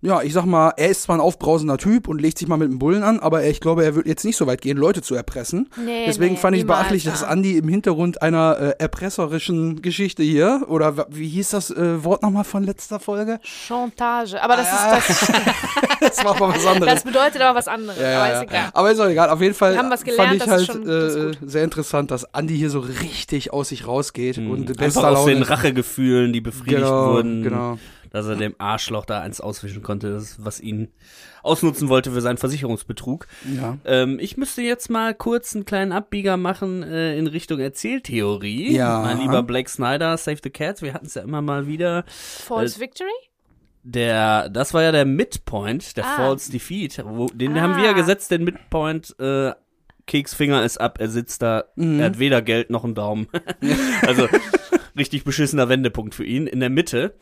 ja, 0.01 0.21
ich 0.23 0.33
sag 0.33 0.45
mal, 0.45 0.73
er 0.77 0.89
ist 0.89 1.03
zwar 1.03 1.15
ein 1.17 1.21
aufbrausender 1.21 1.77
Typ 1.77 2.07
und 2.07 2.19
legt 2.21 2.37
sich 2.39 2.47
mal 2.47 2.57
mit 2.57 2.69
dem 2.71 2.79
Bullen 2.79 3.03
an, 3.03 3.19
aber 3.19 3.43
ich 3.45 3.59
glaube, 3.59 3.83
er 3.85 3.95
wird 3.95 4.07
jetzt 4.07 4.25
nicht 4.25 4.35
so 4.35 4.47
weit 4.47 4.61
gehen, 4.61 4.77
Leute 4.77 5.01
zu 5.03 5.13
erpressen. 5.15 5.69
Nee, 5.85 6.05
Deswegen 6.07 6.33
nee, 6.35 6.39
fand 6.39 6.57
ich 6.57 6.65
beachtlich, 6.65 7.03
dass 7.03 7.21
ja. 7.21 7.31
Andy 7.31 7.57
im 7.57 7.67
Hintergrund 7.67 8.21
einer 8.21 8.57
äh, 8.59 8.73
erpresserischen 8.79 9.81
Geschichte 9.81 10.23
hier, 10.23 10.63
oder 10.67 11.05
wie 11.09 11.27
hieß 11.27 11.51
das 11.51 11.69
äh, 11.69 12.03
Wort 12.03 12.23
nochmal 12.23 12.43
von 12.45 12.63
letzter 12.63 12.99
Folge? 12.99 13.39
Chantage. 13.43 14.41
Aber 14.41 14.55
das 14.57 14.67
Ah, 14.71 14.97
ist 14.97 15.09
das. 15.21 15.31
Das 16.01 16.25
war 16.25 16.37
mal 16.39 16.55
was 16.55 16.65
anderes. 16.65 16.93
Das 16.95 17.03
bedeutet 17.03 17.41
aber 17.43 17.59
was 17.59 17.67
anderes. 17.67 17.99
Ja, 18.01 18.17
aber 18.23 18.29
ja, 18.33 18.41
ist 18.41 18.49
egal. 18.49 18.69
Aber 18.73 18.91
ist 18.91 18.99
auch 18.99 19.05
egal. 19.07 19.29
Auf 19.29 19.39
jeden 19.39 19.53
Fall 19.53 19.73
Wir 19.73 19.79
haben 19.79 19.91
was 19.91 20.01
fand 20.01 20.11
gelernt, 20.17 20.33
ich 20.33 20.39
das 20.39 20.49
halt 20.49 20.65
schon- 20.65 20.89
äh, 20.89 21.47
sehr 21.47 21.63
interessant, 21.63 22.09
dass 22.09 22.23
Andy 22.33 22.57
hier 22.57 22.71
so 22.71 22.79
richtig 22.79 23.53
aus 23.53 23.69
sich 23.69 23.85
rausgeht 23.85 24.39
und 24.39 24.67
Einfach 24.71 24.75
bester 24.85 25.07
aus 25.09 25.13
Laune. 25.19 25.33
den 25.35 25.43
Rachegefühlen, 25.43 26.33
die 26.33 26.41
befriedigt 26.41 26.79
genau, 26.81 27.13
wurden, 27.13 27.43
genau. 27.43 27.77
Dass 28.11 28.27
er 28.27 28.35
dem 28.35 28.55
Arschloch 28.59 29.05
da 29.05 29.21
eins 29.21 29.41
auswischen 29.41 29.81
konnte, 29.81 30.11
das, 30.13 30.43
was 30.43 30.59
ihn 30.59 30.89
ausnutzen 31.43 31.89
wollte 31.89 32.11
für 32.11 32.21
seinen 32.21 32.37
Versicherungsbetrug. 32.37 33.25
Ja. 33.55 33.77
Ähm, 33.85 34.19
ich 34.19 34.37
müsste 34.37 34.61
jetzt 34.61 34.89
mal 34.89 35.13
kurz 35.15 35.55
einen 35.55 35.65
kleinen 35.65 35.91
Abbieger 35.91 36.37
machen 36.37 36.83
äh, 36.83 37.17
in 37.17 37.27
Richtung 37.27 37.59
Erzähltheorie. 37.59 38.75
Ja. 38.75 38.99
Mein 39.01 39.19
lieber 39.19 39.41
Blake 39.43 39.69
Snyder, 39.69 40.15
Save 40.17 40.37
the 40.43 40.49
Cats, 40.49 40.81
wir 40.81 40.93
hatten 40.93 41.05
es 41.07 41.15
ja 41.15 41.23
immer 41.23 41.41
mal 41.41 41.67
wieder. 41.67 42.03
False 42.07 42.77
Äh, 42.77 42.81
Victory? 42.81 43.09
Der, 43.83 44.49
das 44.49 44.75
war 44.75 44.83
ja 44.83 44.91
der 44.91 45.05
Midpoint, 45.05 45.97
der 45.97 46.05
Ah. 46.05 46.15
False 46.17 46.51
Defeat. 46.51 47.01
Wo, 47.03 47.25
den 47.27 47.57
Ah. 47.57 47.61
haben 47.61 47.77
wir 47.77 47.85
ja 47.85 47.93
gesetzt, 47.93 48.29
den 48.29 48.43
Midpoint, 48.43 49.15
äh, 49.19 49.53
Keks 50.05 50.33
Finger 50.33 50.63
ist 50.63 50.79
ab, 50.79 50.97
er 50.99 51.07
sitzt 51.09 51.41
da, 51.41 51.63
er 51.77 52.05
hat 52.05 52.19
weder 52.19 52.41
Geld 52.41 52.69
noch 52.69 52.83
einen 52.83 52.95
Daumen. 52.95 53.27
also 54.05 54.27
richtig 55.01 55.23
beschissener 55.23 55.67
Wendepunkt 55.67 56.13
für 56.13 56.23
ihn 56.23 56.47
in 56.47 56.59
der 56.59 56.69
Mitte. 56.69 57.15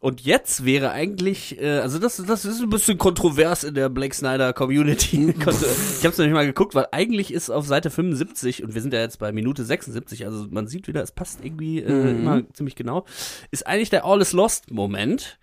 Und 0.00 0.20
jetzt 0.22 0.64
wäre 0.64 0.90
eigentlich, 0.90 1.60
äh, 1.60 1.78
also 1.78 1.98
das, 1.98 2.16
das 2.16 2.44
ist 2.44 2.60
ein 2.60 2.70
bisschen 2.70 2.98
kontrovers 2.98 3.64
in 3.64 3.74
der 3.74 3.88
Blake 3.88 4.14
Snyder 4.14 4.52
Community. 4.52 5.30
ich 5.38 5.46
habe 5.46 5.50
es 5.50 6.18
nämlich 6.18 6.34
mal 6.34 6.46
geguckt, 6.46 6.74
weil 6.74 6.86
eigentlich 6.92 7.32
ist 7.32 7.50
auf 7.50 7.66
Seite 7.66 7.90
75 7.90 8.62
und 8.62 8.74
wir 8.74 8.82
sind 8.82 8.92
ja 8.92 9.00
jetzt 9.00 9.18
bei 9.18 9.32
Minute 9.32 9.64
76, 9.64 10.26
also 10.26 10.46
man 10.50 10.66
sieht 10.66 10.88
wieder, 10.88 11.02
es 11.02 11.12
passt 11.12 11.44
irgendwie 11.44 11.80
äh, 11.80 12.10
immer 12.10 12.42
ziemlich 12.52 12.74
genau, 12.74 13.04
ist 13.50 13.66
eigentlich 13.66 13.90
der 13.90 14.04
All 14.04 14.20
is 14.20 14.32
Lost 14.32 14.70
Moment. 14.70 15.38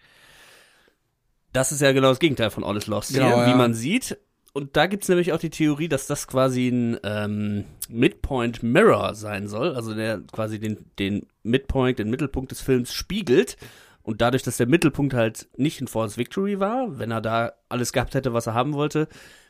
Das 1.52 1.72
ist 1.72 1.82
ja 1.82 1.92
genau 1.92 2.10
das 2.10 2.20
Gegenteil 2.20 2.50
von 2.50 2.64
All 2.64 2.78
is 2.78 2.88
Lost 2.88 3.14
Genau, 3.14 3.36
hier, 3.36 3.46
wie 3.46 3.52
ja. 3.52 3.56
man 3.56 3.74
sieht. 3.74 4.18
Und 4.56 4.78
da 4.78 4.86
gibt's 4.86 5.10
nämlich 5.10 5.34
auch 5.34 5.40
die 5.40 5.50
Theorie, 5.50 5.88
dass 5.88 6.06
das 6.06 6.28
quasi 6.28 6.68
ein 6.68 7.00
ähm, 7.04 7.66
Midpoint 7.90 8.62
Mirror 8.62 9.16
sein 9.16 9.48
soll, 9.48 9.76
also 9.76 9.96
der 9.96 10.22
quasi 10.32 10.60
den, 10.60 10.86
den 11.00 11.26
Midpoint, 11.42 11.98
den 11.98 12.12
Mittelpunkt 12.12 12.52
des 12.52 12.62
Films 12.62 12.94
spiegelt. 12.94 13.58
Und 14.04 14.22
dadurch, 14.22 14.44
dass 14.44 14.58
der 14.58 14.68
Mittelpunkt 14.68 15.16
halt 15.16 15.48
nicht 15.58 15.82
in 15.82 15.88
False 15.88 16.18
Victory 16.18 16.60
war, 16.60 17.00
wenn 17.00 17.10
er 17.10 17.22
da 17.22 17.54
alles 17.70 17.94
gehabt 17.94 18.14
hätte, 18.14 18.34
was 18.34 18.46
er 18.46 18.54
haben 18.54 18.74
wollte, 18.74 19.08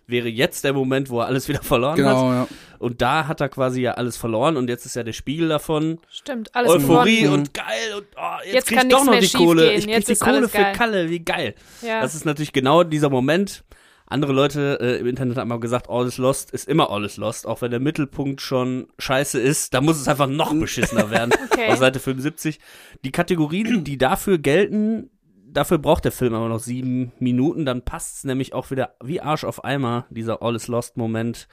wäre 0.07 0.29
jetzt 0.29 0.63
der 0.63 0.73
Moment, 0.73 1.09
wo 1.09 1.19
er 1.19 1.25
alles 1.25 1.49
wieder 1.49 1.63
verloren 1.63 2.05
hat. 2.05 2.15
Genau, 2.15 2.31
ja. 2.31 2.47
Und 2.79 3.01
da 3.01 3.27
hat 3.27 3.41
er 3.41 3.49
quasi 3.49 3.81
ja 3.81 3.93
alles 3.93 4.15
verloren 4.15 4.55
und 4.55 4.69
jetzt 4.69 4.85
ist 4.85 4.95
ja 4.95 5.03
der 5.03 5.13
Spiegel 5.13 5.49
davon. 5.49 5.99
Stimmt, 6.09 6.53
alles 6.55 6.71
Euphorie 6.71 7.21
verloren. 7.21 7.39
und 7.39 7.53
geil 7.53 7.65
und 7.97 8.05
oh, 8.15 8.21
jetzt, 8.45 8.53
Jetzt 8.53 8.67
krieg 8.67 8.77
kann 8.77 8.87
ich 8.87 8.93
doch 8.93 9.05
noch 9.05 9.19
die 9.19 9.29
Kohle. 9.29 9.63
gehen. 9.63 9.79
Ich 9.79 9.85
krieg 9.85 9.95
Jetzt 9.95 10.09
die 10.09 10.15
Kohle 10.15 10.47
für 10.47 10.57
geil. 10.57 10.75
Kalle, 10.75 11.09
wie 11.09 11.19
geil. 11.19 11.55
Ja. 11.81 12.01
Das 12.01 12.15
ist 12.15 12.25
natürlich 12.25 12.53
genau 12.53 12.83
dieser 12.83 13.09
Moment. 13.09 13.63
Andere 14.05 14.33
Leute 14.33 14.79
äh, 14.81 14.99
im 14.99 15.07
Internet 15.07 15.37
haben 15.37 15.47
mal 15.47 15.59
gesagt, 15.59 15.89
All 15.89 16.05
is 16.05 16.17
Lost 16.17 16.51
ist 16.51 16.67
immer 16.67 16.89
All 16.89 17.05
is 17.05 17.17
Lost, 17.17 17.47
auch 17.47 17.61
wenn 17.61 17.71
der 17.71 17.79
Mittelpunkt 17.79 18.41
schon 18.41 18.87
scheiße 18.99 19.39
ist, 19.39 19.73
da 19.73 19.81
muss 19.81 19.99
es 19.99 20.07
einfach 20.07 20.27
noch 20.27 20.53
beschissener 20.59 21.09
werden. 21.09 21.33
Okay. 21.53 21.71
Auf 21.71 21.77
Seite 21.77 21.99
75. 21.99 22.59
Die 23.05 23.11
Kategorien, 23.11 23.83
die 23.83 23.99
dafür 23.99 24.39
gelten, 24.39 25.11
dafür 25.45 25.77
braucht 25.77 26.03
der 26.03 26.11
Film 26.11 26.33
aber 26.33 26.49
noch 26.49 26.59
sieben 26.59 27.11
Minuten, 27.19 27.63
dann 27.65 27.83
passt's 27.83 28.23
nämlich 28.23 28.53
auch 28.53 28.71
wieder 28.71 28.95
wie 29.03 29.21
Arsch 29.21 29.43
auf 29.43 29.63
Eimer, 29.63 30.07
dieser 30.09 30.41
All 30.41 30.55
is 30.55 30.67
Lost 30.67 30.97
Moment. 30.97 31.47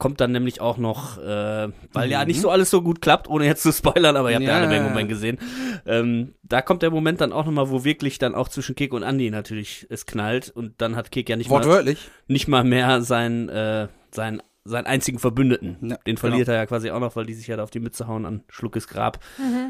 Kommt 0.00 0.20
dann 0.20 0.32
nämlich 0.32 0.60
auch 0.62 0.78
noch, 0.78 1.18
äh, 1.18 1.68
weil 1.92 2.10
ja 2.10 2.24
nicht 2.24 2.40
so 2.40 2.50
alles 2.50 2.70
so 2.70 2.80
gut 2.80 3.00
klappt, 3.02 3.28
ohne 3.28 3.44
jetzt 3.44 3.62
zu 3.62 3.70
spoilern, 3.70 4.16
aber 4.16 4.30
ihr 4.30 4.36
habt 4.36 4.46
ja, 4.46 4.52
Ja. 4.52 4.56
alle 4.64 4.68
den 4.68 4.82
Moment 4.82 5.08
gesehen. 5.10 5.38
Ähm, 5.86 6.34
da 6.42 6.62
kommt 6.62 6.80
der 6.82 6.90
Moment 6.90 7.20
dann 7.20 7.32
auch 7.34 7.44
nochmal, 7.44 7.70
wo 7.70 7.84
wirklich 7.84 8.18
dann 8.18 8.34
auch 8.34 8.48
zwischen 8.48 8.74
Kek 8.74 8.92
und 8.94 9.02
Andy 9.02 9.30
natürlich 9.30 9.86
es 9.90 10.06
knallt 10.06 10.50
und 10.50 10.80
dann 10.80 10.96
hat 10.96 11.12
Kek 11.12 11.28
ja 11.28 11.36
nicht 11.36 11.50
mal, 11.50 11.56
Wortwörtlich. 11.56 12.08
nicht 12.28 12.48
mal 12.48 12.64
mehr 12.64 13.02
seinen, 13.02 13.48
äh, 13.50 13.88
seinen, 14.10 14.40
seinen 14.64 14.86
einzigen 14.86 15.18
Verbündeten. 15.18 15.78
Ja, 15.80 15.96
Den 16.06 16.18
verliert 16.18 16.48
er 16.48 16.54
ja 16.54 16.66
quasi 16.66 16.90
auch 16.90 17.00
noch, 17.00 17.16
weil 17.16 17.24
die 17.24 17.34
sich 17.34 17.46
ja 17.46 17.56
da 17.56 17.62
auf 17.62 17.70
die 17.70 17.80
Mütze 17.80 18.06
hauen 18.06 18.26
an 18.26 18.42
Schluckes 18.48 18.88
Grab. 18.88 19.18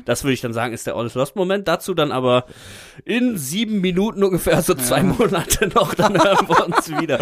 Das 0.04 0.24
würde 0.24 0.34
ich 0.34 0.40
dann 0.40 0.52
sagen, 0.52 0.74
ist 0.74 0.86
der 0.86 0.96
All 0.96 1.06
is 1.06 1.14
Lost 1.14 1.36
Moment. 1.36 1.68
Dazu 1.68 1.94
dann 1.94 2.10
aber 2.10 2.44
in 3.04 3.38
sieben 3.38 3.80
Minuten 3.80 4.24
ungefähr, 4.24 4.62
so 4.62 4.74
zwei 4.74 5.02
Monate 5.02 5.68
noch, 5.68 5.94
dann 5.94 6.14
hören 6.14 6.48
wir 6.48 6.66
uns 6.66 6.90
wieder. 7.00 7.20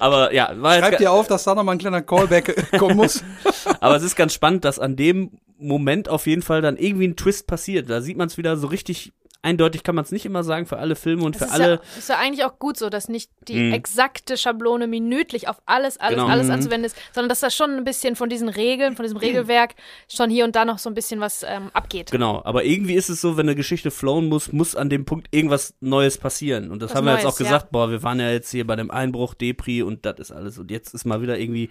Aber 0.00 0.32
ja, 0.32 0.50
war 0.56 0.76
jetzt 0.76 0.86
Schreib 0.86 0.98
dir 0.98 1.12
auf, 1.12 1.28
dass 1.28 1.44
da 1.44 1.54
nochmal 1.54 1.74
ein 1.74 1.78
kleiner 1.78 2.02
Callback 2.02 2.78
kommen 2.78 2.96
muss. 2.96 3.22
aber 3.80 3.96
es 3.96 4.02
ist 4.02 4.16
ganz 4.16 4.32
spannend, 4.32 4.64
dass 4.64 4.78
an 4.78 4.96
dem 4.96 5.38
Moment 5.58 6.08
auf 6.08 6.26
jeden 6.26 6.42
Fall 6.42 6.62
dann 6.62 6.78
irgendwie 6.78 7.08
ein 7.08 7.16
Twist 7.16 7.46
passiert. 7.46 7.90
Da 7.90 8.00
sieht 8.00 8.16
man 8.16 8.28
es 8.28 8.38
wieder 8.38 8.56
so 8.56 8.66
richtig 8.66 9.12
eindeutig, 9.42 9.82
kann 9.82 9.94
man 9.94 10.04
es 10.04 10.12
nicht 10.12 10.26
immer 10.26 10.44
sagen 10.44 10.66
für 10.66 10.78
alle 10.78 10.96
Filme 10.96 11.24
und 11.24 11.34
Das 11.34 11.42
für 11.42 11.46
ist 11.48 11.52
alle. 11.52 11.70
ja, 11.74 11.80
ist 11.98 12.08
ja 12.08 12.18
eigentlich 12.18 12.44
auch 12.44 12.58
gut 12.58 12.76
so, 12.76 12.90
dass 12.90 13.08
nicht 13.08 13.30
die 13.48 13.54
Mhm. 13.54 13.72
exakte 13.72 14.36
Schablone 14.36 14.86
minütlich 14.86 15.48
auf 15.48 15.56
alles, 15.66 15.98
alles, 15.98 16.16
Genau. 16.16 16.28
alles 16.28 16.46
Mhm. 16.48 16.52
anzuwenden 16.52 16.84
ist, 16.84 16.96
sondern 17.14 17.28
dass 17.30 17.40
da 17.40 17.50
schon 17.50 17.70
ein 17.76 17.84
bisschen 17.84 18.16
von 18.16 18.28
diesen 18.28 18.48
Regeln, 18.48 18.96
von 18.96 19.02
diesem 19.04 19.16
Regelwerk 19.46 19.74
schon 20.08 20.28
hier 20.30 20.44
und 20.44 20.56
da 20.56 20.64
noch 20.64 20.78
so 20.78 20.90
ein 20.90 20.94
bisschen 20.94 21.20
was 21.20 21.42
ähm, 21.42 21.70
abgeht. 21.72 22.10
Genau, 22.10 22.42
aber 22.44 22.64
irgendwie 22.64 22.94
ist 22.94 23.08
es 23.08 23.20
so, 23.20 23.36
wenn 23.36 23.46
eine 23.46 23.56
Geschichte 23.56 23.90
flowen 23.90 24.28
muss, 24.28 24.52
muss 24.52 24.76
an 24.76 24.90
dem 24.90 25.04
Punkt 25.04 25.28
irgendwas 25.30 25.74
Neues 25.80 26.18
passieren. 26.18 26.70
Und 26.70 26.82
das 26.82 26.90
Was 26.90 26.96
haben 26.96 27.06
wir 27.06 27.12
jetzt 27.14 27.24
Neues, 27.24 27.34
auch 27.34 27.38
gesagt, 27.38 27.70
boah, 27.72 27.90
wir 27.90 28.02
waren 28.02 28.20
ja 28.20 28.30
jetzt 28.30 28.50
hier 28.50 28.66
bei 28.66 28.76
dem 28.76 28.90
Einbruch, 28.90 29.34
Depri 29.34 29.82
und 29.82 30.04
das 30.04 30.18
ist 30.18 30.32
alles. 30.32 30.58
Und 30.58 30.70
jetzt 30.70 30.92
ist 30.94 31.04
mal 31.06 31.22
wieder 31.22 31.38
irgendwie, 31.38 31.70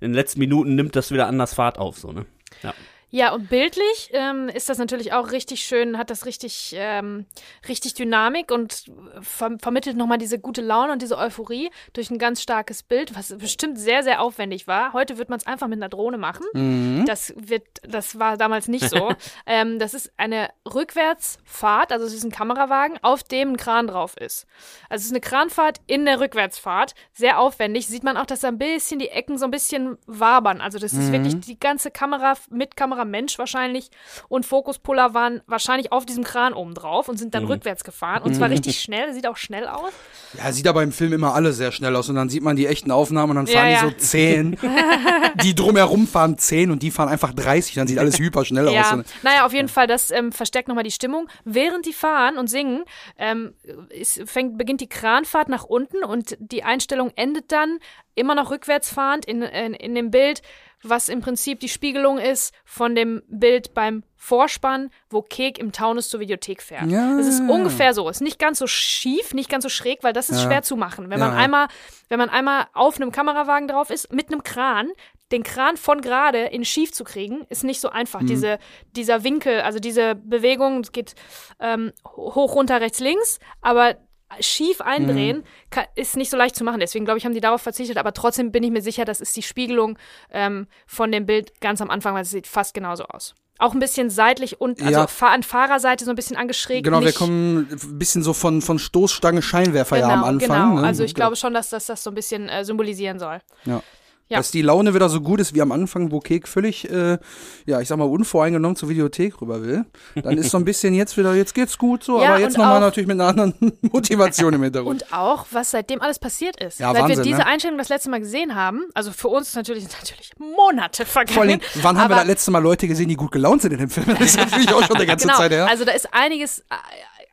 in 0.00 0.10
den 0.10 0.14
letzten 0.14 0.38
Minuten 0.40 0.76
nimmt 0.76 0.94
das 0.94 1.10
wieder 1.10 1.26
anders 1.26 1.54
Fahrt 1.54 1.78
auf, 1.78 1.98
so, 1.98 2.12
ne? 2.12 2.26
Ja. 2.62 2.72
Ja, 3.10 3.32
und 3.32 3.48
bildlich 3.48 4.10
ähm, 4.12 4.50
ist 4.50 4.68
das 4.68 4.76
natürlich 4.76 5.14
auch 5.14 5.32
richtig 5.32 5.62
schön, 5.64 5.96
hat 5.96 6.10
das 6.10 6.26
richtig, 6.26 6.74
ähm, 6.76 7.24
richtig 7.66 7.94
Dynamik 7.94 8.50
und 8.50 8.84
ver 9.22 9.56
vermittelt 9.58 9.96
nochmal 9.96 10.18
diese 10.18 10.38
gute 10.38 10.60
Laune 10.60 10.92
und 10.92 11.00
diese 11.00 11.16
Euphorie 11.16 11.70
durch 11.94 12.10
ein 12.10 12.18
ganz 12.18 12.42
starkes 12.42 12.82
Bild, 12.82 13.16
was 13.16 13.36
bestimmt 13.38 13.78
sehr, 13.78 14.02
sehr 14.02 14.20
aufwendig 14.20 14.66
war. 14.66 14.92
Heute 14.92 15.16
wird 15.16 15.30
man 15.30 15.38
es 15.38 15.46
einfach 15.46 15.68
mit 15.68 15.78
einer 15.78 15.88
Drohne 15.88 16.18
machen. 16.18 16.44
Mhm. 16.52 17.04
Das 17.06 17.32
wird, 17.34 17.66
das 17.82 18.18
war 18.18 18.36
damals 18.36 18.68
nicht 18.68 18.90
so. 18.90 19.10
ähm, 19.46 19.78
das 19.78 19.94
ist 19.94 20.12
eine 20.18 20.50
Rückwärtsfahrt, 20.66 21.92
also 21.92 22.04
es 22.04 22.12
ist 22.12 22.24
ein 22.24 22.30
Kamerawagen, 22.30 22.98
auf 23.00 23.22
dem 23.22 23.52
ein 23.52 23.56
Kran 23.56 23.86
drauf 23.86 24.18
ist. 24.18 24.46
Also 24.90 25.00
es 25.00 25.06
ist 25.06 25.12
eine 25.12 25.20
Kranfahrt 25.20 25.80
in 25.86 26.04
der 26.04 26.20
Rückwärtsfahrt, 26.20 26.94
sehr 27.14 27.40
aufwendig. 27.40 27.86
Sieht 27.86 28.04
man 28.04 28.18
auch, 28.18 28.26
dass 28.26 28.40
da 28.40 28.48
ein 28.48 28.58
bisschen 28.58 28.98
die 28.98 29.08
Ecken 29.08 29.38
so 29.38 29.46
ein 29.46 29.50
bisschen 29.50 29.96
wabern. 30.06 30.60
Also 30.60 30.78
das 30.78 30.92
ist 30.92 31.10
wirklich 31.10 31.40
die 31.40 31.58
ganze 31.58 31.90
Kamera 31.90 32.34
mit 32.50 32.76
Kamera 32.76 32.97
Mensch 33.04 33.38
wahrscheinlich 33.38 33.90
und 34.28 34.46
Fokuspuller 34.46 35.14
waren 35.14 35.40
wahrscheinlich 35.46 35.92
auf 35.92 36.06
diesem 36.06 36.24
Kran 36.24 36.52
oben 36.52 36.74
drauf 36.74 37.08
und 37.08 37.16
sind 37.18 37.34
dann 37.34 37.44
rückwärts 37.44 37.84
gefahren 37.84 38.22
und 38.22 38.34
zwar 38.34 38.50
richtig 38.50 38.80
schnell. 38.82 39.12
Sieht 39.14 39.26
auch 39.26 39.36
schnell 39.36 39.66
aus. 39.66 39.92
Ja, 40.36 40.52
sieht 40.52 40.66
aber 40.66 40.82
im 40.82 40.92
Film 40.92 41.12
immer 41.12 41.34
alle 41.34 41.52
sehr 41.52 41.72
schnell 41.72 41.94
aus 41.96 42.08
und 42.08 42.14
dann 42.16 42.28
sieht 42.28 42.42
man 42.42 42.56
die 42.56 42.66
echten 42.66 42.90
Aufnahmen 42.90 43.36
und 43.36 43.36
dann 43.36 43.46
Ja, 43.46 43.60
fahren 43.60 43.70
ja. 43.70 43.94
die 43.94 44.00
so 44.00 44.06
10. 44.06 44.58
die 45.42 45.54
drumherum 45.54 46.06
fahren 46.06 46.38
10 46.38 46.70
und 46.70 46.82
die 46.82 46.90
fahren 46.90 47.08
einfach 47.08 47.32
30. 47.32 47.74
Dann 47.74 47.86
sieht 47.86 47.98
alles 47.98 48.18
hyper 48.18 48.44
schnell 48.44 48.68
aus. 48.68 48.74
Ja, 48.74 48.92
Und- 48.94 49.06
naja, 49.22 49.46
auf 49.46 49.52
jeden 49.52 49.68
Fall, 49.68 49.86
das 49.86 50.10
ähm, 50.10 50.32
verstärkt 50.32 50.68
nochmal 50.68 50.84
die 50.84 50.90
Stimmung. 50.90 51.28
Während 51.44 51.86
die 51.86 51.92
fahren 51.92 52.38
und 52.38 52.48
singen, 52.48 52.84
ähm, 53.18 53.54
es 53.90 54.20
fängt, 54.26 54.58
beginnt 54.58 54.80
die 54.80 54.88
Kranfahrt 54.88 55.48
nach 55.48 55.64
unten 55.64 56.04
und 56.04 56.36
die 56.40 56.64
Einstellung 56.64 57.10
endet 57.16 57.52
dann 57.52 57.78
immer 58.18 58.34
noch 58.34 58.50
rückwärts 58.50 58.92
fahrend 58.92 59.24
in, 59.24 59.42
in, 59.42 59.74
in 59.74 59.94
dem 59.94 60.10
Bild, 60.10 60.42
was 60.82 61.08
im 61.08 61.20
Prinzip 61.20 61.58
die 61.60 61.68
Spiegelung 61.68 62.18
ist 62.18 62.54
von 62.64 62.94
dem 62.94 63.22
Bild 63.28 63.74
beim 63.74 64.04
Vorspann, 64.16 64.90
wo 65.10 65.22
Kek 65.22 65.58
im 65.58 65.72
Taunus 65.72 66.08
zur 66.08 66.20
Videothek 66.20 66.62
fährt. 66.62 66.90
Ja. 66.90 67.18
Es 67.18 67.26
ist 67.26 67.40
ungefähr 67.40 67.94
so. 67.94 68.08
Ist 68.08 68.20
nicht 68.20 68.38
ganz 68.38 68.58
so 68.58 68.66
schief, 68.66 69.34
nicht 69.34 69.50
ganz 69.50 69.62
so 69.64 69.68
schräg, 69.68 70.02
weil 70.02 70.12
das 70.12 70.28
ist 70.30 70.42
schwer 70.42 70.62
zu 70.62 70.76
machen. 70.76 71.10
Wenn 71.10 71.18
man 71.18 71.32
Ja. 71.32 71.36
einmal, 71.38 71.68
wenn 72.08 72.18
man 72.18 72.28
einmal 72.28 72.66
auf 72.74 72.96
einem 72.96 73.10
Kamerawagen 73.10 73.66
drauf 73.66 73.90
ist, 73.90 74.12
mit 74.12 74.30
einem 74.30 74.42
Kran, 74.44 74.90
den 75.32 75.42
Kran 75.42 75.76
von 75.76 76.00
gerade 76.00 76.44
in 76.46 76.64
schief 76.64 76.92
zu 76.92 77.04
kriegen, 77.04 77.44
ist 77.48 77.64
nicht 77.64 77.80
so 77.80 77.90
einfach. 77.90 78.20
Diese, 78.24 78.58
dieser 78.96 79.24
Winkel, 79.24 79.60
also 79.60 79.78
diese 79.78 80.14
Bewegung, 80.14 80.80
es 80.80 80.92
geht 80.92 81.14
ähm, 81.60 81.92
hoch, 82.06 82.54
runter, 82.54 82.80
rechts, 82.80 83.00
links, 83.00 83.38
aber 83.60 83.96
schief 84.40 84.80
eindrehen 84.80 85.42
ka- 85.70 85.86
ist 85.94 86.16
nicht 86.16 86.30
so 86.30 86.36
leicht 86.36 86.54
zu 86.56 86.64
machen. 86.64 86.80
Deswegen 86.80 87.04
glaube 87.04 87.18
ich, 87.18 87.24
haben 87.24 87.34
die 87.34 87.40
darauf 87.40 87.62
verzichtet. 87.62 87.96
Aber 87.98 88.12
trotzdem 88.12 88.52
bin 88.52 88.62
ich 88.62 88.70
mir 88.70 88.82
sicher, 88.82 89.04
das 89.04 89.20
ist 89.20 89.36
die 89.36 89.42
Spiegelung 89.42 89.98
ähm, 90.30 90.66
von 90.86 91.10
dem 91.12 91.26
Bild 91.26 91.60
ganz 91.60 91.80
am 91.80 91.90
Anfang, 91.90 92.14
weil 92.14 92.22
es 92.22 92.30
sieht 92.30 92.46
fast 92.46 92.74
genauso 92.74 93.04
aus. 93.04 93.34
Auch 93.60 93.72
ein 93.74 93.80
bisschen 93.80 94.08
seitlich 94.08 94.60
und 94.60 94.80
also 94.80 95.00
Ja. 95.00 95.06
an 95.28 95.42
Fahrerseite 95.42 96.04
so 96.04 96.10
ein 96.10 96.14
bisschen 96.16 96.36
angeschrägt. 96.36 96.84
Genau, 96.84 97.00
wir 97.00 97.12
kommen 97.12 97.66
ein 97.72 97.98
bisschen 97.98 98.22
so 98.22 98.32
von, 98.32 98.62
von 98.62 98.78
Stoßstange 98.78 99.42
Scheinwerfer 99.42 99.98
ja 99.98 100.08
am 100.10 100.22
Anfang. 100.22 100.70
Genau, 100.70 100.80
ne? 100.80 100.86
also 100.86 101.02
ich 101.02 101.12
glaube 101.14 101.34
schon, 101.34 101.54
dass 101.54 101.70
das 101.70 101.86
das 101.86 102.04
so 102.04 102.10
ein 102.10 102.14
bisschen 102.14 102.48
äh, 102.48 102.64
symbolisieren 102.64 103.18
soll. 103.18 103.40
Ja. 103.64 103.82
Ja. 104.30 104.36
Dass 104.38 104.50
die 104.50 104.60
Laune 104.60 104.92
wieder 104.94 105.08
so 105.08 105.22
gut 105.22 105.40
ist 105.40 105.54
wie 105.54 105.62
am 105.62 105.72
Anfang, 105.72 106.12
wo 106.12 106.20
Kek 106.20 106.46
völlig, 106.46 106.90
äh, 106.90 107.16
ja, 107.64 107.80
ich 107.80 107.88
sag 107.88 107.96
mal, 107.96 108.04
unvoreingenommen 108.04 108.76
zur 108.76 108.90
Videothek 108.90 109.40
rüber 109.40 109.62
will. 109.62 109.86
Dann 110.22 110.36
ist 110.36 110.50
so 110.50 110.58
ein 110.58 110.66
bisschen 110.66 110.92
jetzt 110.92 111.16
wieder, 111.16 111.34
jetzt 111.34 111.54
geht's 111.54 111.78
gut 111.78 112.04
so, 112.04 112.20
Ja, 112.20 112.30
aber 112.34 112.40
jetzt 112.40 112.58
nochmal 112.58 112.80
natürlich 112.80 113.06
mit 113.06 113.18
einer 113.18 113.28
anderen 113.30 113.54
Motivation 113.80 114.52
im 114.52 114.62
Hintergrund. 114.62 115.02
Und 115.02 115.12
auch, 115.14 115.46
was 115.50 115.70
seitdem 115.70 116.02
alles 116.02 116.18
passiert 116.18 116.62
ist. 116.62 116.78
Ja, 116.78 116.92
Seit 116.92 117.02
Wahnsinn, 117.04 117.16
wir 117.18 117.24
diese 117.24 117.38
ne? 117.38 117.46
Einstellung 117.46 117.78
das 117.78 117.88
letzte 117.88 118.10
Mal 118.10 118.20
gesehen 118.20 118.54
haben, 118.54 118.82
also 118.92 119.12
für 119.12 119.28
uns 119.28 119.54
natürlich 119.54 119.84
natürlich 119.98 120.32
Monate 120.38 121.06
vergangen. 121.06 121.34
Vor 121.34 121.42
allem, 121.44 121.60
wann 121.82 121.98
haben 121.98 122.10
wir 122.10 122.16
das 122.16 122.26
letzte 122.26 122.50
Mal 122.50 122.58
Leute 122.62 122.86
gesehen, 122.86 123.08
die 123.08 123.16
gut 123.16 123.32
gelaunt 123.32 123.62
sind 123.62 123.72
in 123.72 123.78
dem 123.78 123.90
Film? 123.90 124.06
Das 124.18 124.20
ist 124.20 124.36
natürlich 124.36 124.72
auch 124.74 124.82
schon 124.84 124.96
eine 124.96 125.06
ganze 125.06 125.26
genau, 125.26 125.38
Zeit 125.38 125.52
her. 125.52 125.66
Also 125.68 125.84
da 125.86 125.92
ist 125.92 126.12
einiges, 126.12 126.58
äh, 126.60 126.74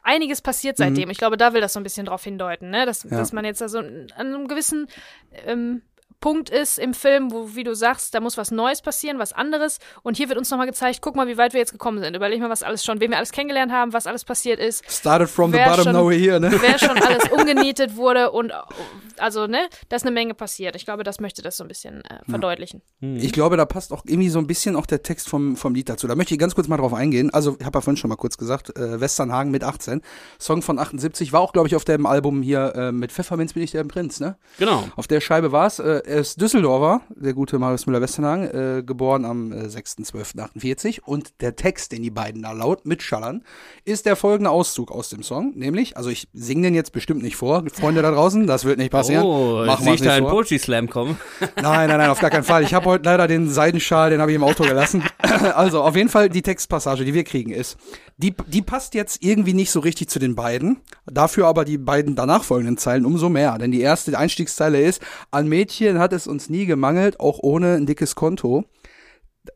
einiges 0.04 0.42
passiert 0.42 0.78
seitdem. 0.78 1.10
Ich 1.10 1.18
glaube, 1.18 1.36
da 1.36 1.54
will 1.54 1.62
das 1.62 1.74
so 1.74 1.80
ein 1.80 1.84
bisschen 1.84 2.06
drauf 2.06 2.24
hindeuten, 2.24 2.70
ne? 2.70 2.86
dass, 2.86 3.04
Mhm. 3.04 3.12
Ja. 3.12 3.18
dass 3.18 3.34
man 3.34 3.44
jetzt 3.44 3.60
da 3.60 3.68
so 3.68 3.80
an 3.80 4.08
einem 4.18 4.48
gewissen 4.48 4.88
ähm, 5.46 5.82
Punkt 6.20 6.50
ist 6.50 6.80
im 6.80 6.94
Film, 6.94 7.32
wo, 7.32 7.56
wie 7.56 7.64
du 7.64 7.76
sagst, 7.76 8.14
da 8.14 8.20
muss 8.20 8.38
was 8.38 8.52
Neues 8.52 8.82
passieren, 8.82 9.20
was 9.20 9.34
anderes. 9.34 9.80
Und 10.04 10.18
hier 10.18 10.30
wird 10.30 10.38
uns 10.38 10.50
nochmal 10.50 10.68
gezeigt, 10.68 11.00
guck 11.02 11.16
mal, 11.16 11.28
wie 11.28 11.38
weit 11.38 11.54
wir 11.54 11.60
jetzt 11.60 11.72
gekommen 11.72 12.00
sind. 12.02 12.16
Überleg 12.16 12.40
mal, 12.40 12.50
was 12.50 12.64
alles 12.64 12.84
schon, 12.84 13.00
wen 13.00 13.12
wir 13.12 13.18
alles 13.18 13.32
kennengelernt 13.32 13.72
haben, 13.72 13.94
was 13.94 14.08
alles 14.08 14.24
passiert 14.26 14.60
ist. 14.60 14.84
Started 14.90 15.30
from 15.30 15.52
the 15.52 15.60
bottom, 15.60 15.84
schon- 15.84 15.94
now 15.94 16.10
we're 16.10 16.18
here, 16.20 16.40
ne? 16.40 16.52
wer 16.62 16.80
schon 16.80 16.98
alles 17.02 17.30
umgenietet 17.32 17.96
wurde 17.96 18.32
und 18.32 18.52
also, 19.18 19.48
ne, 19.48 19.60
da 19.90 19.96
ist 19.96 20.04
eine 20.04 20.12
Menge 20.12 20.34
passiert. 20.34 20.76
Ich 20.76 20.86
glaube, 20.86 21.04
das 21.04 21.20
möchte 21.20 21.42
das 21.42 21.58
so 21.58 21.64
ein 21.64 21.68
bisschen 21.68 22.04
äh, 22.06 22.20
verdeutlichen. 22.30 22.82
Ich 23.00 23.32
glaube, 23.32 23.56
da 23.58 23.66
passt 23.66 23.94
auch 23.94 24.04
irgendwie 24.06 24.30
so 24.30 24.40
ein 24.40 24.48
bisschen 24.48 24.76
auch 24.76 24.86
der 24.86 25.04
Text 25.04 25.30
vom, 25.30 25.56
vom 25.56 25.74
Lied 25.74 25.88
dazu. 25.90 26.08
Da 26.08 26.16
möchte 26.16 26.34
ich 26.34 26.40
ganz 26.40 26.54
kurz 26.56 26.68
mal 26.68 26.78
drauf 26.78 26.94
eingehen. 26.94 27.30
Also, 27.34 27.56
ich 27.60 27.66
habe 27.66 27.78
ja 27.78 27.82
vorhin 27.82 27.98
schon 27.98 28.10
mal 28.10 28.16
kurz 28.18 28.38
gesagt, 28.38 28.76
äh, 28.78 29.00
Westernhagen 29.00 29.52
mit 29.52 29.64
18. 29.64 30.02
Song 30.40 30.62
von 30.62 30.80
78 30.80 31.32
war 31.32 31.42
auch, 31.42 31.54
glaube 31.54 31.68
ich, 31.68 31.76
auf 31.76 31.86
dem 31.86 32.06
Album 32.06 32.42
hier 32.42 32.74
äh, 32.76 32.92
mit 32.92 33.12
Pfefferminz 33.12 33.54
bin 33.54 33.64
ich 33.64 33.72
der 33.72 33.84
Prinz, 33.86 34.20
ne? 34.20 34.38
Genau. 34.58 34.84
Auf 34.96 35.08
der 35.08 35.22
Scheibe 35.22 35.52
war 35.52 35.68
es. 35.68 35.80
Er 36.08 36.20
ist 36.20 36.40
Düsseldorfer, 36.40 37.02
der 37.10 37.34
gute 37.34 37.58
Marius 37.58 37.88
Müller-Westernhagen, 37.88 38.44
äh, 38.80 38.84
geboren 38.84 39.26
am 39.26 39.52
äh, 39.52 39.66
6.12.48. 39.66 41.02
Und 41.04 41.42
der 41.42 41.56
Text, 41.56 41.92
den 41.92 42.04
die 42.04 42.12
beiden 42.12 42.44
da 42.44 42.52
laut 42.52 42.86
mitschallern, 42.86 43.44
ist 43.86 44.06
der 44.06 44.16
folgende 44.16 44.52
Auszug 44.52 44.92
aus 44.92 45.10
dem 45.10 45.24
Song. 45.24 45.54
Nämlich, 45.56 45.98
also 45.98 46.12
ich 46.12 46.28
singe 46.32 46.64
den 46.64 46.76
jetzt 46.76 46.92
bestimmt 46.92 47.24
nicht 47.24 47.36
vor, 47.36 47.64
Freunde 47.74 48.04
da 48.04 48.12
draußen, 48.12 48.46
das 48.46 48.66
wird 48.66 48.78
nicht 48.78 48.92
passieren. 48.92 49.26
Oh, 49.26 49.66
Machen 49.66 49.84
sehe 49.84 49.94
ich 49.96 50.02
nicht 50.02 50.10
da 50.10 50.16
einen. 50.16 50.28
Poetry 50.28 50.60
Slam 50.60 50.90
kommen. 50.90 51.18
Nein, 51.62 51.90
nein, 51.90 51.98
nein, 51.98 52.10
auf 52.10 52.20
gar 52.20 52.30
keinen 52.30 52.44
Fall. 52.44 52.64
Ich 52.64 52.74
habe 52.74 52.86
heute 52.86 53.06
leider 53.06 53.28
den 53.28 53.50
Seidenschal, 53.50 54.12
den 54.12 54.22
habe 54.22 54.32
ich 54.32 54.36
im 54.36 54.44
Auto 54.44 54.64
gelassen. 54.64 55.04
Also 55.56 55.84
auf 55.84 55.96
jeden 55.96 56.10
Fall 56.10 56.30
die 56.30 56.42
Textpassage, 56.42 57.04
die 57.04 57.14
wir 57.14 57.24
kriegen, 57.24 57.52
ist, 57.52 57.78
die, 58.18 58.34
die 58.48 58.62
passt 58.62 58.94
jetzt 58.94 59.24
irgendwie 59.24 59.54
nicht 59.54 59.70
so 59.70 59.80
richtig 59.80 60.10
zu 60.10 60.20
den 60.20 60.36
beiden. 60.36 60.78
Dafür 61.06 61.48
aber 61.48 61.66
die 61.66 61.78
beiden 61.78 62.16
danach 62.16 62.44
folgenden 62.44 62.78
Zeilen 62.78 63.06
umso 63.06 63.30
mehr. 63.30 63.58
Denn 63.58 63.72
die 63.72 63.82
erste 63.82 64.18
Einstiegszeile 64.18 64.82
ist, 64.82 65.02
an 65.32 65.48
Mädchen 65.48 65.95
hat 66.00 66.14
es 66.14 66.28
uns 66.28 66.50
nie 66.50 66.66
gemangelt, 66.66 67.20
auch 67.20 67.40
ohne 67.42 67.76
ein 67.76 67.86
dickes 67.86 68.16
Konto. 68.16 68.66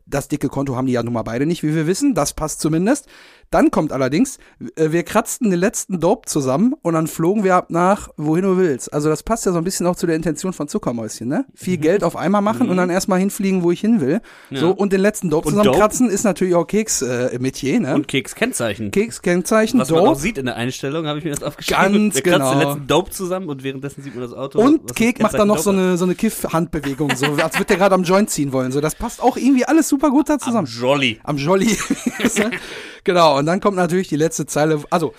Das 0.06 0.28
dicke 0.28 0.48
Konto 0.48 0.76
haben 0.76 0.86
die 0.86 0.92
ja 0.92 1.02
nun 1.02 1.14
mal 1.14 1.22
beide 1.22 1.46
nicht, 1.46 1.62
wie 1.62 1.74
wir 1.74 1.86
wissen. 1.86 2.14
Das 2.14 2.32
passt 2.32 2.60
zumindest. 2.60 3.06
Dann 3.50 3.72
kommt 3.72 3.90
allerdings, 3.90 4.38
äh, 4.76 4.92
wir 4.92 5.02
kratzten 5.02 5.50
den 5.50 5.58
letzten 5.58 5.98
Dope 5.98 6.28
zusammen 6.28 6.74
und 6.82 6.94
dann 6.94 7.08
flogen 7.08 7.42
wir 7.42 7.56
ab 7.56 7.70
nach, 7.70 8.08
wohin 8.16 8.44
du 8.44 8.56
willst. 8.56 8.92
Also 8.92 9.08
das 9.08 9.24
passt 9.24 9.44
ja 9.44 9.50
so 9.50 9.58
ein 9.58 9.64
bisschen 9.64 9.86
auch 9.86 9.96
zu 9.96 10.06
der 10.06 10.14
Intention 10.14 10.52
von 10.52 10.68
Zuckermäuschen, 10.68 11.26
ne? 11.26 11.46
Viel 11.54 11.76
Geld 11.76 12.04
auf 12.04 12.14
einmal 12.14 12.42
machen 12.42 12.68
und 12.68 12.76
dann 12.76 12.90
erstmal 12.90 13.18
hinfliegen, 13.18 13.64
wo 13.64 13.72
ich 13.72 13.80
hin 13.80 14.00
will. 14.00 14.20
So, 14.52 14.70
und 14.70 14.92
den 14.92 15.00
letzten 15.00 15.30
Dope 15.30 15.48
Und 15.48 15.54
zusammenkratzen 15.54 16.08
ist 16.10 16.22
natürlich 16.22 16.54
auch 16.54 16.64
Keks 16.64 17.02
äh, 17.02 17.36
Metier, 17.40 17.80
ne? 17.80 17.94
Und 17.94 18.06
Keks 18.06 18.36
Kennzeichen. 18.36 18.92
Keks 18.92 19.20
Kennzeichen, 19.20 19.80
Was 19.80 19.90
man 19.90 20.00
auch 20.00 20.06
Dope. 20.10 20.20
sieht 20.20 20.38
in 20.38 20.46
der 20.46 20.54
Einstellung, 20.54 21.06
habe 21.06 21.18
ich 21.18 21.24
mir 21.24 21.30
das 21.30 21.42
aufgeschrieben. 21.42 22.10
Ganz 22.10 22.14
Wir 22.14 22.22
kratzen 22.22 22.50
den 22.50 22.58
genau. 22.58 22.70
letzten 22.70 22.86
Dope 22.86 23.10
zusammen 23.10 23.48
und 23.48 23.64
währenddessen 23.64 24.02
sieht 24.02 24.14
man 24.14 24.22
das 24.22 24.32
Auto. 24.32 24.60
Und 24.60 24.94
Kek 24.94 25.20
macht 25.20 25.34
dann 25.34 25.48
noch 25.48 25.58
so 25.58 25.70
eine, 25.70 25.96
so 25.96 26.04
eine 26.04 26.14
Kiff-Handbewegung, 26.14 27.16
so 27.16 27.26
als 27.26 27.54
würde 27.56 27.64
der 27.64 27.78
gerade 27.78 27.96
am 27.96 28.04
Joint 28.04 28.30
ziehen 28.30 28.52
wollen. 28.52 28.70
So, 28.70 28.80
das 28.80 28.94
passt 28.94 29.20
auch 29.20 29.36
irgendwie 29.36 29.64
alles 29.64 29.79
super 29.88 30.10
gut 30.10 30.28
da 30.28 30.38
zusammen. 30.38 30.68
Jolly. 30.68 31.20
Am 31.24 31.36
Jolly. 31.36 31.76
genau, 33.04 33.38
und 33.38 33.46
dann 33.46 33.60
kommt 33.60 33.76
natürlich 33.76 34.08
die 34.08 34.16
letzte 34.16 34.46
Zeile. 34.46 34.82
Also, 34.90 35.14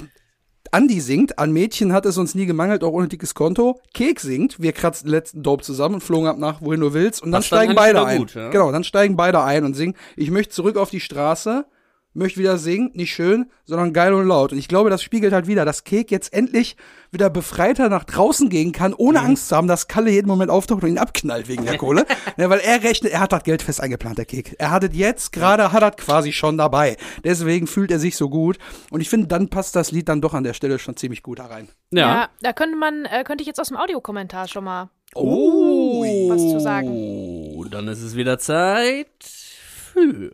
Andi 0.72 1.02
singt, 1.02 1.38
an 1.38 1.52
Mädchen 1.52 1.92
hat 1.92 2.06
es 2.06 2.18
uns 2.18 2.34
nie 2.34 2.46
gemangelt, 2.46 2.84
auch 2.84 2.94
ohne 2.94 3.10
dickes 3.10 3.34
Konto. 3.34 3.80
Kek 3.94 4.22
singt, 4.22 4.62
wir 4.62 4.72
kratzen 4.72 5.08
den 5.08 5.12
letzten 5.12 5.44
Dope 5.44 5.64
zusammen 5.64 5.96
und 5.96 6.02
flogen 6.02 6.28
ab 6.28 6.38
nach, 6.38 6.62
wohin 6.62 6.80
du 6.80 6.94
willst. 6.94 7.22
Und 7.22 7.32
dann 7.32 7.42
dann 7.42 7.44
steigen 7.44 7.76
beide 7.76 8.00
wieder 8.00 8.08
ein. 8.08 8.18
gut, 8.20 8.36
ja? 8.36 8.50
Genau, 8.50 8.72
dann 8.72 8.86
steigen 8.86 9.18
beide 9.18 9.44
ein 9.44 9.66
und 9.66 9.74
singen, 9.74 9.96
ich 10.16 10.32
möchte 10.32 10.54
zurück 10.54 10.78
auf 10.78 10.90
die 10.90 11.02
Straße, 11.02 11.66
möchte 12.14 12.40
wieder 12.40 12.58
singen, 12.58 12.92
nicht 12.94 13.14
schön, 13.14 13.50
sondern 13.66 13.94
geil 13.94 14.14
und 14.14 14.28
laut. 14.28 14.52
Und 14.52 14.58
ich 14.58 14.68
glaube, 14.68 14.90
das 14.90 15.02
spiegelt 15.02 15.32
halt 15.34 15.48
wieder, 15.48 15.64
dass 15.66 15.84
Kek 15.86 16.12
jetzt 16.12 16.34
endlich 16.34 16.76
wieder 17.12 17.30
befreiter 17.30 17.88
nach 17.90 18.04
draußen 18.04 18.50
gehen 18.50 18.72
kann, 18.72 18.94
ohne 18.94 19.20
Mhm. 19.20 19.26
Angst 19.28 19.48
zu 19.50 19.56
haben, 19.56 19.68
dass 19.68 19.88
Kalle 19.88 20.12
jeden 20.12 20.28
Moment 20.28 20.52
auftaucht 20.52 20.84
und 20.84 20.90
ihn 20.90 20.98
abknallt 20.98 21.48
wegen 21.48 21.66
der 21.66 21.78
Kohle. 21.78 22.06
ja, 22.38 22.50
weil 22.50 22.60
er 22.60 22.84
rechnet, 22.84 23.12
er 23.14 23.22
hat 23.22 23.32
das 23.32 23.44
Geld 23.44 23.62
fest 23.62 23.82
eingeplant, 23.82 24.18
der 24.18 24.26
Kek. 24.26 24.56
Er 24.60 24.72
hat 24.72 24.84
es 24.84 24.96
jetzt 24.96 25.32
gerade, 25.32 25.72
hat 25.72 25.84
das 25.84 25.96
quasi 25.98 26.32
schon 26.34 26.58
dabei. 26.58 26.98
Deswegen 27.24 27.68
fühlt 27.68 27.92
er 27.92 28.00
sich 28.00 28.18
so 28.18 28.30
gut. 28.30 28.58
Und 28.90 29.02
ich 29.02 29.10
finde, 29.10 29.28
dann 29.28 29.50
passt 29.50 29.76
das 29.76 29.92
Lied 29.92 30.10
dann 30.10 30.22
doch 30.22 30.34
an 30.34 30.44
der 30.44 30.54
Stelle 30.54 30.80
schon 30.80 30.98
ziemlich 30.98 31.24
gut 31.24 31.40
da 31.40 31.46
rein. 31.46 31.70
Ja. 31.94 32.30
da 32.42 32.54
könnte 32.54 32.76
man, 32.78 33.06
äh, 33.06 33.24
könnte 33.24 33.42
ich 33.42 33.48
jetzt 33.48 33.60
aus 33.60 33.68
dem 33.70 33.78
Audiokommentar 33.78 34.48
schon 34.48 34.64
mal 34.64 34.90
Oh, 35.14 36.02
was 36.30 36.40
zu 36.42 36.60
sagen. 36.62 36.88
Oh, 36.90 37.66
dann 37.66 37.88
ist 37.90 38.02
es 38.02 38.16
wieder 38.16 38.40
Zeit 38.40 39.08
für 39.22 40.32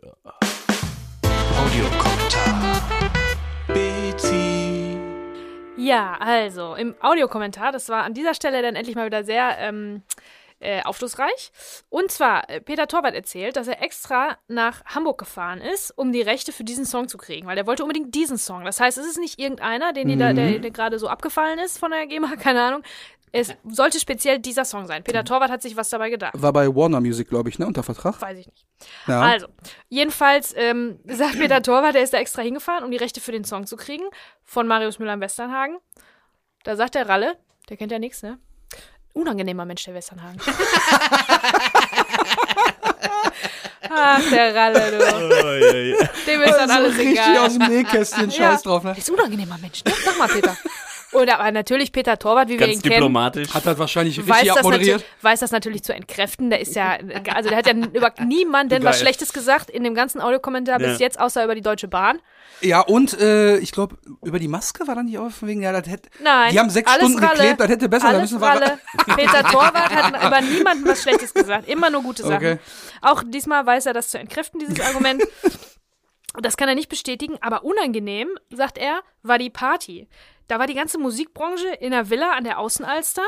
Audiokommentar. 1.68 2.82
Bezi. 3.66 4.98
Ja, 5.76 6.16
also 6.18 6.74
im 6.76 6.94
Audiokommentar, 7.02 7.72
das 7.72 7.90
war 7.90 8.04
an 8.04 8.14
dieser 8.14 8.32
Stelle 8.32 8.62
dann 8.62 8.74
endlich 8.74 8.96
mal 8.96 9.04
wieder 9.04 9.22
sehr 9.22 9.58
ähm, 9.58 10.02
äh, 10.60 10.82
aufschlussreich. 10.82 11.52
Und 11.90 12.10
zwar, 12.10 12.48
äh, 12.48 12.62
Peter 12.62 12.88
Torwart 12.88 13.14
erzählt, 13.14 13.56
dass 13.56 13.68
er 13.68 13.82
extra 13.82 14.38
nach 14.48 14.82
Hamburg 14.86 15.18
gefahren 15.18 15.60
ist, 15.60 15.90
um 15.90 16.10
die 16.10 16.22
Rechte 16.22 16.52
für 16.52 16.64
diesen 16.64 16.86
Song 16.86 17.06
zu 17.06 17.18
kriegen, 17.18 17.46
weil 17.46 17.58
er 17.58 17.66
wollte 17.66 17.82
unbedingt 17.82 18.14
diesen 18.14 18.38
Song. 18.38 18.64
Das 18.64 18.80
heißt, 18.80 18.96
es 18.96 19.06
ist 19.06 19.18
nicht 19.18 19.38
irgendeiner, 19.38 19.92
den 19.92 20.08
die 20.08 20.16
da, 20.16 20.32
der, 20.32 20.60
der 20.60 20.70
gerade 20.70 20.98
so 20.98 21.06
abgefallen 21.06 21.58
ist 21.58 21.78
von 21.78 21.90
der 21.90 22.06
GEMA, 22.06 22.36
keine 22.42 22.62
Ahnung. 22.62 22.82
Es 23.32 23.54
sollte 23.68 24.00
speziell 24.00 24.38
dieser 24.38 24.64
Song 24.64 24.86
sein. 24.86 25.02
Peter 25.04 25.24
Torwart 25.24 25.50
hat 25.50 25.62
sich 25.62 25.76
was 25.76 25.88
dabei 25.90 26.10
gedacht. 26.10 26.32
War 26.36 26.52
bei 26.52 26.66
Warner 26.74 27.00
Music, 27.00 27.28
glaube 27.28 27.48
ich, 27.48 27.58
ne? 27.58 27.66
Unter 27.66 27.82
Vertrag. 27.82 28.20
Weiß 28.22 28.38
ich 28.38 28.46
nicht. 28.46 28.64
Ja. 29.06 29.20
Also, 29.22 29.46
jedenfalls 29.88 30.54
ähm, 30.56 30.98
sagt 31.06 31.38
Peter 31.38 31.62
Torwart, 31.62 31.94
der 31.94 32.02
ist 32.02 32.12
da 32.14 32.18
extra 32.18 32.42
hingefahren, 32.42 32.84
um 32.84 32.90
die 32.90 32.96
Rechte 32.96 33.20
für 33.20 33.32
den 33.32 33.44
Song 33.44 33.66
zu 33.66 33.76
kriegen, 33.76 34.04
von 34.44 34.66
Marius 34.66 34.98
Müller 34.98 35.14
im 35.14 35.20
Westernhagen. 35.20 35.78
Da 36.64 36.76
sagt 36.76 36.94
der 36.94 37.08
Ralle, 37.08 37.36
der 37.68 37.76
kennt 37.76 37.92
ja 37.92 37.98
nichts, 37.98 38.22
ne? 38.22 38.38
Unangenehmer 39.14 39.64
Mensch, 39.64 39.84
der 39.84 39.94
Westernhagen. 39.94 40.40
Ach, 43.90 44.20
der 44.30 44.54
Ralle, 44.54 44.90
du. 44.90 44.98
Dem 46.26 46.42
ist 46.42 46.56
dann 46.56 46.70
alles 46.70 46.96
richtig 46.96 47.12
egal. 47.18 47.38
aus 47.38 47.56
dem 47.58 47.66
Nähkästchen, 47.68 48.30
Ja. 48.30 48.50
scheiß 48.50 48.62
drauf, 48.62 48.82
ne? 48.84 48.90
Der 48.92 48.98
ist 48.98 49.08
ein 49.08 49.14
unangenehmer 49.14 49.58
Mensch, 49.58 49.84
ne? 49.84 49.92
Sag 50.04 50.18
mal, 50.18 50.28
Peter. 50.28 50.56
Und 51.12 51.30
aber 51.32 51.50
natürlich 51.52 51.92
Peter 51.92 52.18
Torwart, 52.18 52.48
wie 52.48 52.58
wir 52.58 52.66
Ganz 52.66 52.74
ihn 52.74 52.82
kennen, 52.82 52.94
diplomatisch. 52.96 53.54
Hat 53.54 53.64
halt 53.64 53.78
wahrscheinlich 53.78 54.18
weiß 54.18 54.36
richtig 54.36 54.48
das, 54.48 54.56
abmoderiert. 54.58 54.96
natürlich, 55.00 55.22
weiß 55.24 55.40
das 55.40 55.50
natürlich 55.52 55.82
zu 55.82 55.94
entkräften. 55.94 56.50
Der 56.50 56.60
ist 56.60 56.74
ja, 56.74 56.98
also 57.34 57.48
der 57.48 57.58
hat 57.58 57.66
ja 57.66 57.72
über 57.72 58.12
niemanden 58.24 58.84
was. 58.84 59.00
Schlechtes 59.00 59.32
gesagt 59.32 59.70
in 59.70 59.84
dem 59.84 59.94
ganzen 59.94 60.20
Audiokommentar 60.20 60.78
bis 60.78 60.98
Ja. 60.98 61.06
jetzt, 61.06 61.18
außer 61.18 61.42
über 61.44 61.54
die 61.54 61.62
Deutsche 61.62 61.88
Bahn. 61.88 62.20
Ja, 62.60 62.80
und 62.80 63.18
äh, 63.20 63.56
ich 63.58 63.72
glaube, 63.72 63.96
über 64.24 64.38
die 64.38 64.48
Maske 64.48 64.86
war 64.86 64.94
dann 64.96 65.06
nicht 65.06 65.16
auch 65.18 65.30
von 65.30 65.48
wegen, 65.48 65.62
ja, 65.62 65.72
das 65.72 65.88
hätte. 65.90 66.10
Nein. 66.22 66.52
Die 66.52 66.58
haben 66.58 66.70
sechs 66.70 66.90
alles 66.90 67.04
Stunden 67.08 67.24
Ralle, 67.24 67.38
geklebt, 67.38 67.60
das 67.60 67.68
hätte 67.68 67.88
besser 67.88 68.06
sein 68.08 68.16
alles 68.16 68.40
Ralle. 68.40 68.78
Peter 69.16 69.44
Torwart 69.44 69.90
hat 69.94 70.22
über 70.26 70.40
niemanden 70.40 70.86
was 70.86 71.02
Schlechtes 71.02 71.32
gesagt. 71.32 71.68
Immer 71.68 71.88
nur 71.90 72.02
gute 72.02 72.22
Sachen. 72.22 72.36
Okay. 72.36 72.58
Auch 73.00 73.22
diesmal 73.24 73.64
weiß 73.64 73.86
er 73.86 73.94
das 73.94 74.08
zu 74.08 74.18
entkräften, 74.18 74.60
dieses 74.60 74.80
Argument. 74.86 75.22
Das 76.40 76.56
kann 76.56 76.68
er 76.68 76.74
nicht 76.74 76.88
bestätigen, 76.88 77.36
aber 77.40 77.64
unangenehm, 77.64 78.28
sagt 78.50 78.78
er, 78.78 79.00
war 79.22 79.38
die 79.38 79.50
Party. 79.50 80.08
Da 80.46 80.58
war 80.58 80.66
die 80.66 80.74
ganze 80.74 80.98
Musikbranche 80.98 81.68
in 81.80 81.90
der 81.90 82.10
Villa 82.10 82.32
an 82.32 82.44
der 82.44 82.58
Außenalster 82.58 83.22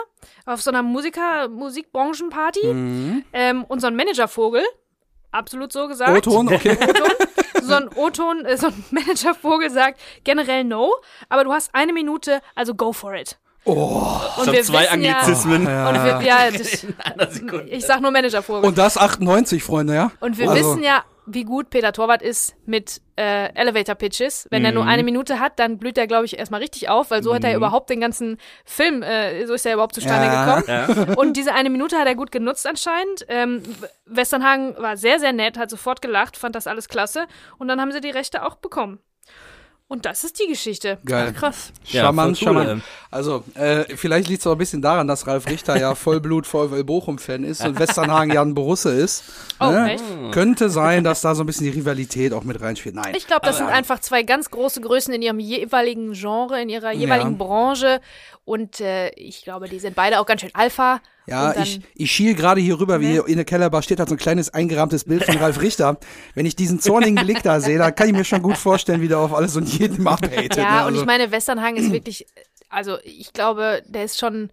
auf 0.46 0.62
so 0.62 0.70
einer 0.70 0.82
Musiker 0.82 1.48
Musikbranchenparty 1.48 2.66
Mhm. 2.72 3.24
ähm, 3.32 3.64
und 3.64 3.80
so 3.80 3.86
ein 3.88 3.96
Managervogel, 3.96 4.62
absolut 5.30 5.72
so 5.72 5.88
gesagt. 5.88 6.26
O-Ton, 6.26 6.48
okay. 6.54 6.78
O-Ton. 6.80 7.10
So 7.62 7.74
ein 7.74 7.88
O-Ton, 7.94 8.44
äh, 8.46 8.56
so 8.56 8.68
ein 8.68 8.84
Managervogel 8.90 9.70
sagt 9.70 10.00
generell 10.24 10.64
no, 10.64 10.94
aber 11.28 11.44
du 11.44 11.52
hast 11.52 11.74
eine 11.74 11.92
Minute, 11.92 12.40
also 12.54 12.74
go 12.74 12.92
for 12.92 13.14
it. 13.14 13.38
Oh. 13.66 14.18
Und 14.38 14.46
Schon 14.46 14.54
zwei 14.64 14.84
wissen 14.84 15.02
ja, 15.04 15.18
Anglizismen. 15.18 15.60
und 15.66 15.66
wir, 15.66 16.20
ja, 16.22 16.50
das, 16.50 16.86
ich 17.66 17.84
sag 17.84 18.00
nur 18.00 18.10
Managervogel. 18.10 18.64
Und 18.64 18.78
das 18.78 18.96
98, 18.96 19.62
Freunde, 19.62 19.94
ja? 19.94 20.12
Und 20.20 20.38
wir 20.38 20.48
Also, 20.50 20.70
wissen 20.70 20.82
ja, 20.82 21.04
wie 21.32 21.44
gut 21.44 21.70
Peter 21.70 21.92
Torwart 21.92 22.22
ist 22.22 22.54
mit 22.66 23.00
äh, 23.16 23.52
Elevator 23.54 23.94
Pitches. 23.94 24.46
Wenn 24.50 24.64
er 24.64 24.72
nur 24.72 24.86
eine 24.86 25.02
Minute 25.02 25.40
hat, 25.40 25.58
dann 25.58 25.78
blüht 25.78 25.98
er, 25.98 26.06
glaube 26.06 26.24
ich, 26.24 26.38
erstmal 26.38 26.60
richtig 26.60 26.88
auf, 26.88 27.10
weil 27.10 27.22
so 27.22 27.34
hat 27.34 27.44
er 27.44 27.54
überhaupt 27.54 27.90
den 27.90 28.00
ganzen 28.00 28.38
Film, 28.64 29.02
äh, 29.02 29.46
so 29.46 29.54
ist 29.54 29.66
er 29.66 29.74
überhaupt 29.74 29.94
zustande 29.94 30.26
Ja. 30.26 30.60
gekommen. 30.60 31.06
Ja. 31.08 31.14
Und 31.16 31.36
diese 31.36 31.52
eine 31.54 31.70
Minute 31.70 31.98
hat 31.98 32.06
er 32.06 32.14
gut 32.14 32.32
genutzt 32.32 32.66
anscheinend. 32.66 33.24
Ähm, 33.28 33.62
Westernhagen 34.06 34.76
war 34.78 34.96
sehr, 34.96 35.18
sehr 35.18 35.32
nett, 35.32 35.58
hat 35.58 35.70
sofort 35.70 36.02
gelacht, 36.02 36.36
fand 36.36 36.54
das 36.54 36.66
alles 36.66 36.88
klasse. 36.88 37.26
Und 37.58 37.68
dann 37.68 37.80
haben 37.80 37.92
sie 37.92 38.00
die 38.00 38.10
Rechte 38.10 38.44
auch 38.44 38.56
bekommen. 38.56 39.00
Und 39.90 40.06
das 40.06 40.22
ist 40.22 40.38
die 40.38 40.46
Geschichte. 40.46 40.98
Geil. 41.04 41.32
Krass. 41.32 41.72
Charmant, 41.84 42.38
voll 42.38 42.48
cool, 42.54 42.54
charmant. 42.62 42.70
ähm. 42.70 42.82
Also, 43.10 43.42
äh, 43.54 43.84
vielleicht 43.96 44.28
liegt 44.28 44.40
es 44.40 44.46
auch 44.46 44.52
ein 44.52 44.58
bisschen 44.58 44.80
daran, 44.80 45.08
dass 45.08 45.26
Ralf 45.26 45.48
Richter 45.48 45.76
ja 45.80 45.96
Vollblut 45.96 46.46
VfL 46.46 46.84
Bochum-Fan 46.84 47.42
ist 47.42 47.64
und 47.66 47.76
Westernhagen 47.76 48.32
ja 48.32 48.40
ein 48.40 48.54
Borusse 48.54 48.92
ist. 48.92 49.24
Oh, 49.58 49.66
ne? 49.66 49.94
echt? 49.94 50.04
Könnte 50.30 50.70
sein, 50.70 51.02
dass 51.02 51.22
da 51.22 51.34
so 51.34 51.42
ein 51.42 51.46
bisschen 51.46 51.64
die 51.64 51.72
Rivalität 51.76 52.32
auch 52.32 52.44
mit 52.44 52.60
reinspielt. 52.60 52.94
Nein. 52.94 53.14
Ich 53.16 53.26
glaube, 53.26 53.44
das 53.44 53.56
Aber- 53.56 53.66
sind 53.66 53.74
einfach 53.76 53.98
zwei 53.98 54.22
ganz 54.22 54.50
große 54.52 54.80
Größen 54.80 55.12
in 55.12 55.22
ihrem 55.22 55.40
jeweiligen 55.40 56.12
Genre, 56.12 56.62
in 56.62 56.68
ihrer 56.68 56.92
jeweiligen 56.92 57.32
Ja. 57.32 57.36
Branche. 57.44 58.00
Und 58.44 58.80
äh, 58.80 59.08
ich 59.16 59.42
glaube, 59.42 59.68
die 59.68 59.80
sind 59.80 59.96
beide 59.96 60.20
auch 60.20 60.26
ganz 60.26 60.40
schön 60.42 60.50
Alpha. 60.54 61.00
Ja, 61.30 61.52
Und 61.52 61.62
ich, 61.62 61.80
ich 61.94 62.10
schiel 62.10 62.34
gerade 62.34 62.60
hier 62.60 62.78
rüber, 62.80 63.00
wie 63.00 63.06
Ne? 63.06 63.12
hier 63.12 63.26
in 63.26 63.36
der 63.36 63.44
Kellerbar 63.44 63.82
steht, 63.82 64.00
hat 64.00 64.08
so 64.08 64.14
ein 64.14 64.18
kleines 64.18 64.52
eingerahmtes 64.52 65.04
Bild 65.04 65.24
von 65.24 65.36
Ralf 65.38 65.60
Richter. 65.60 65.98
Wenn 66.34 66.44
ich 66.46 66.56
diesen 66.56 66.80
zornigen 66.80 67.14
Blick 67.24 67.42
da 67.42 67.60
sehe, 67.60 67.78
dann 67.78 67.94
kann 67.94 68.08
ich 68.08 68.14
mir 68.14 68.24
schon 68.24 68.42
gut 68.42 68.56
vorstellen, 68.56 69.00
wie 69.00 69.08
der 69.08 69.18
auf 69.18 69.32
alles 69.32 69.56
und 69.56 69.68
jeden 69.68 70.06
abhatet. 70.06 70.56
Ja, 70.56 70.62
ne? 70.64 70.78
und 70.80 70.86
also, 70.88 71.00
ich 71.00 71.06
meine, 71.06 71.30
Westernhagen 71.30 71.76
ist 71.76 71.92
wirklich, 71.92 72.26
also 72.68 72.98
ich 73.04 73.32
glaube, 73.32 73.82
der 73.86 74.04
ist 74.04 74.18
schon, 74.18 74.50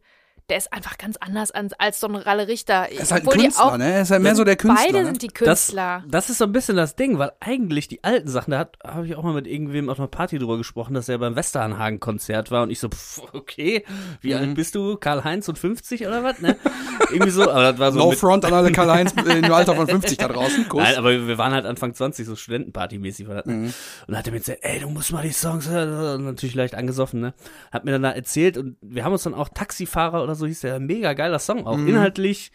der 0.50 0.58
ist 0.58 0.72
einfach 0.72 0.98
ganz 0.98 1.18
anders 1.18 1.51
als, 1.51 1.74
als 1.74 2.00
so 2.00 2.08
ein 2.08 2.16
Ralle 2.16 2.48
Richter. 2.48 2.88
er 2.89 2.92
ist 3.01 3.12
halt 3.12 3.24
ein 3.24 3.27
Obwohl 3.27 3.42
Künstler, 3.44 3.66
auch- 3.66 3.77
ne? 3.77 3.92
Er 3.94 4.01
ist 4.01 4.12
halt 4.12 4.22
mehr 4.22 4.36
so 4.36 4.44
der 4.44 4.56
Künstler. 4.56 4.86
Beide 4.86 5.00
ne? 5.00 5.06
sind 5.06 5.22
die 5.22 5.27
Das, 5.27 5.36
Künstler. 5.68 6.04
das 6.08 6.30
ist 6.30 6.38
so 6.38 6.46
ein 6.46 6.51
bisschen 6.51 6.77
das 6.77 6.96
Ding, 6.96 7.18
weil 7.20 7.32
eigentlich 7.39 7.88
die 7.88 8.04
alten 8.04 8.27
Sachen, 8.30 8.51
da 8.51 8.70
habe 8.86 9.06
ich 9.06 9.16
auch 9.16 9.24
mal 9.24 9.34
mit 9.34 9.46
irgendwem 9.48 9.89
auf 9.89 10.00
einer 10.00 10.08
Party 10.08 10.38
drüber 10.39 10.58
gesprochen, 10.58 10.94
dass 10.94 11.10
er 11.10 11.18
beim 11.18 11.36
Westernhagen-Konzert 11.36 12.51
war 12.51 12.63
und 12.63 12.70
ich 12.70 12.80
so, 12.80 12.89
pff, 12.89 13.22
okay, 13.34 13.84
wie 14.22 14.34
Mhm. 14.34 14.39
alt 14.39 14.56
bist 14.56 14.75
du? 14.75 14.98
Karl-Heinz 14.98 15.48
und 15.50 15.58
50 15.60 16.08
oder 16.08 16.24
was? 16.24 16.39
Ne? 16.39 16.56
Irgendwie 17.12 17.32
so, 17.32 17.44
aber 17.50 17.72
das 17.72 17.80
war 17.80 17.92
so 17.92 18.00
No 18.00 18.10
mit, 18.10 18.20
Front 18.20 18.46
an 18.46 18.54
alle 18.54 18.72
Karl-Heinz 18.72 19.13
im 19.25 19.51
Alter 19.51 19.75
von 19.75 19.88
50 19.88 20.18
da 20.18 20.27
draußen. 20.27 20.68
Kuss. 20.70 20.82
Nein, 20.82 20.96
aber 20.96 21.12
wir 21.27 21.38
waren 21.38 21.54
halt 21.54 21.66
Anfang 21.66 21.94
20, 21.94 22.25
so 22.25 22.34
Studentenparty-mäßig. 22.36 23.27
War 23.27 23.36
das, 23.36 23.46
ne? 23.46 23.54
Mhm. 23.54 23.66
Und 23.66 23.74
dann 24.08 24.18
hat 24.18 24.27
er 24.27 24.34
mir 24.34 24.39
gesagt, 24.39 24.60
ey, 24.62 24.80
du 24.80 24.89
musst 24.89 25.12
mal 25.12 25.24
die 25.24 25.32
Songs 25.32 25.68
hören. 25.70 26.25
Natürlich 26.25 26.56
leicht 26.56 26.75
angesoffen, 26.75 27.20
ne? 27.22 27.34
Hat 27.72 27.86
mir 27.86 27.92
dann 27.92 28.03
da 28.03 28.12
erzählt 28.12 28.57
und 28.57 28.77
wir 28.81 29.03
haben 29.03 29.12
uns 29.14 29.24
dann 29.24 29.33
auch 29.33 29.50
Taxifahrer 29.50 30.24
oder 30.24 30.36
so 30.38 30.48
hieß 30.48 30.62
der, 30.62 30.80
mega 30.80 31.14
geiler 31.14 31.40
Song 31.40 31.66
auch. 31.66 31.78
Mhm. 31.78 31.88
Inhaltlich 31.90 32.52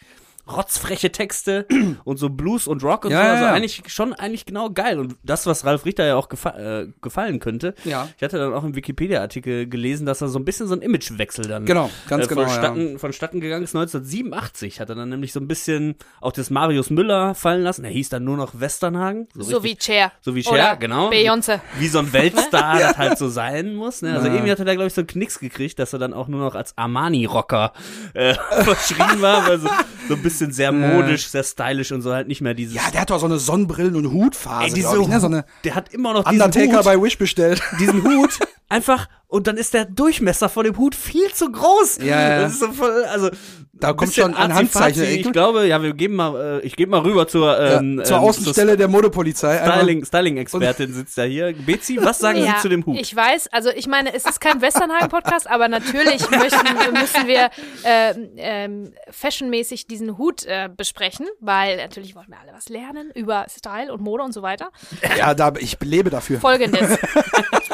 rotzfreche 0.50 1.12
Texte 1.12 1.66
und 2.05 2.16
so 2.18 2.28
Blues 2.28 2.66
und 2.66 2.83
Rock 2.83 3.05
und 3.05 3.12
Ja, 3.12 3.18
so. 3.18 3.24
ja, 3.24 3.33
Also 3.33 3.44
ja. 3.44 3.52
eigentlich 3.52 3.83
schon 3.87 4.12
eigentlich 4.12 4.44
genau 4.46 4.70
geil. 4.70 4.98
Und 4.98 5.16
das, 5.22 5.46
was 5.46 5.64
Ralf 5.64 5.85
Richter 5.85 6.05
ja 6.05 6.16
auch 6.16 6.28
gefa 6.28 6.50
äh, 6.59 6.88
gefallen 7.00 7.38
könnte. 7.40 7.74
Ja. 7.85 8.09
Ich 8.16 8.22
hatte 8.22 8.38
dann 8.38 8.52
auch 8.52 8.64
im 8.64 8.74
Wikipedia-Artikel 8.74 9.68
gelesen, 9.68 10.05
dass 10.07 10.20
er 10.20 10.28
so 10.28 10.38
ein 10.38 10.44
bisschen 10.44 10.66
so 10.66 10.74
ein 10.74 10.83
Imagewechsel 10.83 11.46
dann 11.46 11.64
Genau, 11.64 11.90
ganz 12.09 12.24
äh, 12.24 12.28
genau, 12.28 12.42
vonstatten, 12.42 12.98
vonstatten 12.98 13.40
gegangen 13.40 13.62
ist. 13.64 13.74
1987 13.76 14.81
hat 14.81 14.88
er 14.88 14.94
dann 14.96 15.09
nämlich 15.09 15.33
so 15.33 15.40
ein 15.40 15.46
bisschen 15.48 15.94
auch 16.20 16.33
das 16.33 16.50
Marius 16.50 16.90
Müller 16.90 17.35
fallen 17.35 17.62
lassen. 17.62 17.85
Er 17.85 17.90
hieß 17.90 18.09
dann 18.09 18.24
nur 18.24 18.37
noch 18.37 18.52
Westernhagen. 18.59 19.28
So 19.35 19.59
richtig- 19.59 19.62
wie 19.62 19.76
Cher. 19.92 20.12
so 20.20 20.35
wie 20.35 20.42
Cher, 20.42 20.52
Oder 20.52 20.76
genau. 20.76 21.11
Beyoncé. 21.11 21.61
Wie 21.78 21.88
so 21.88 21.98
ein 22.00 22.12
Weltstar 22.12 22.78
das 22.78 22.98
halt 22.98 23.18
so 23.18 23.28
sein 23.28 23.74
muss. 23.74 24.02
Ne? 24.02 24.12
Also 24.14 24.26
Ja. 24.26 24.33
irgendwie 24.35 24.50
hat 24.52 24.59
er 24.59 24.64
da, 24.64 24.74
glaube 24.74 24.88
ich, 24.88 24.94
so 24.94 25.00
einen 25.02 25.09
Knicks 25.09 25.38
gekriegt, 25.38 25.78
dass 25.78 25.92
er 25.92 25.98
dann 25.98 26.12
auch 26.12 26.28
nur 26.28 26.40
noch 26.40 26.55
als 26.55 26.76
Armani-Rocker 26.76 27.72
äh, 28.14 28.35
verschrieben 28.62 29.20
war, 29.22 29.46
weil 29.46 29.59
so, 29.61 29.68
so 30.09 30.14
ein 30.14 30.22
bisschen 30.22 30.32
sehr 30.38 30.73
modisch, 30.73 31.29
sehr 31.29 31.45
stylisch 31.45 31.92
und 31.92 32.03
so 32.03 32.12
halt 32.12 32.29
nicht 32.29 32.40
mehr 32.40 32.55
dieses. 32.55 32.75
Ja, 32.75 32.90
der 32.92 33.03
hat 33.03 33.11
doch 33.11 33.21
so 33.21 33.27
eine 33.27 33.37
Sonnenbrillen- 33.37 33.97
und 33.97 34.12
Hutphase, 34.12 34.66
ey, 34.66 34.73
diese, 34.73 35.01
ich, 35.01 35.09
ne? 35.09 35.21
So 35.21 35.27
eine 35.27 35.45
der 35.64 35.75
hat 35.75 35.92
immer 35.92 36.12
noch 36.12 36.25
diesen 36.25 36.42
Undertaker 36.42 36.79
Hut, 36.79 36.85
bei 36.85 37.01
Wish 37.03 37.18
bestellt. 37.18 37.62
diesen 37.81 38.03
Hut 38.03 38.38
einfach 38.72 39.08
und 39.28 39.46
dann 39.46 39.56
ist 39.56 39.72
der 39.72 39.87
Durchmesser 39.87 40.48
von 40.48 40.64
dem 40.64 40.76
Hut 40.76 40.94
viel 40.94 41.32
zu 41.32 41.50
groß. 41.50 41.98
Ja, 42.02 42.20
ja. 42.20 42.40
Das 42.42 42.52
ist 42.52 42.61
so 42.61 42.70
voll, 42.72 43.04
also 43.04 43.30
Da 43.72 43.94
kommt 43.94 44.12
schon 44.12 44.35
ein. 44.35 44.54
Handzeichen. 44.54 45.04
Ich 45.04 45.32
glaube, 45.32 45.66
ja, 45.66 45.82
wir 45.82 45.94
geben 45.94 46.16
mal, 46.16 46.61
äh, 46.61 46.66
ich 46.66 46.76
gebe 46.76 46.90
mal 46.90 47.00
rüber 47.00 47.26
zur, 47.26 47.58
ähm, 47.58 47.98
ja, 47.98 48.04
zur 48.04 48.18
ähm, 48.18 48.24
Außenstelle 48.24 48.76
der 48.76 48.88
Modepolizei. 48.88 49.56
Styling, 49.56 50.04
Styling-Expertin 50.04 50.92
sitzt 50.92 51.16
da 51.16 51.22
hier. 51.22 51.54
Bezi, 51.54 51.98
was 52.02 52.18
sagen 52.18 52.44
Ja, 52.44 52.56
Sie 52.56 52.62
zu 52.62 52.68
dem 52.68 52.85
Hut? 52.85 52.98
Ich 53.00 53.16
weiß, 53.16 53.48
also 53.52 53.70
ich 53.70 53.87
meine, 53.87 54.14
es 54.14 54.26
ist 54.26 54.40
kein 54.40 54.61
Westernhagen-Podcast, 54.61 55.48
aber 55.48 55.68
natürlich 55.68 56.28
möchten, 56.30 56.92
müssen 56.92 57.26
wir 57.26 57.48
ähm, 57.85 58.28
ähm, 58.37 58.92
fashionmäßig 59.11 59.87
diesen 59.87 60.18
Hut 60.18 60.44
äh, 60.44 60.68
besprechen, 60.74 61.26
weil 61.40 61.78
natürlich 61.78 62.14
wollen 62.14 62.28
wir 62.28 62.38
alle 62.38 62.52
was 62.52 62.68
lernen 62.68 63.11
über 63.14 63.46
Style 63.48 63.92
und 63.92 64.02
Mode 64.02 64.22
und 64.24 64.32
so 64.32 64.42
weiter. 64.42 64.70
Ja, 65.16 65.32
da, 65.32 65.54
ich 65.58 65.78
lebe 65.80 66.11
dafür. 66.11 66.38
Folgendes. 66.38 66.98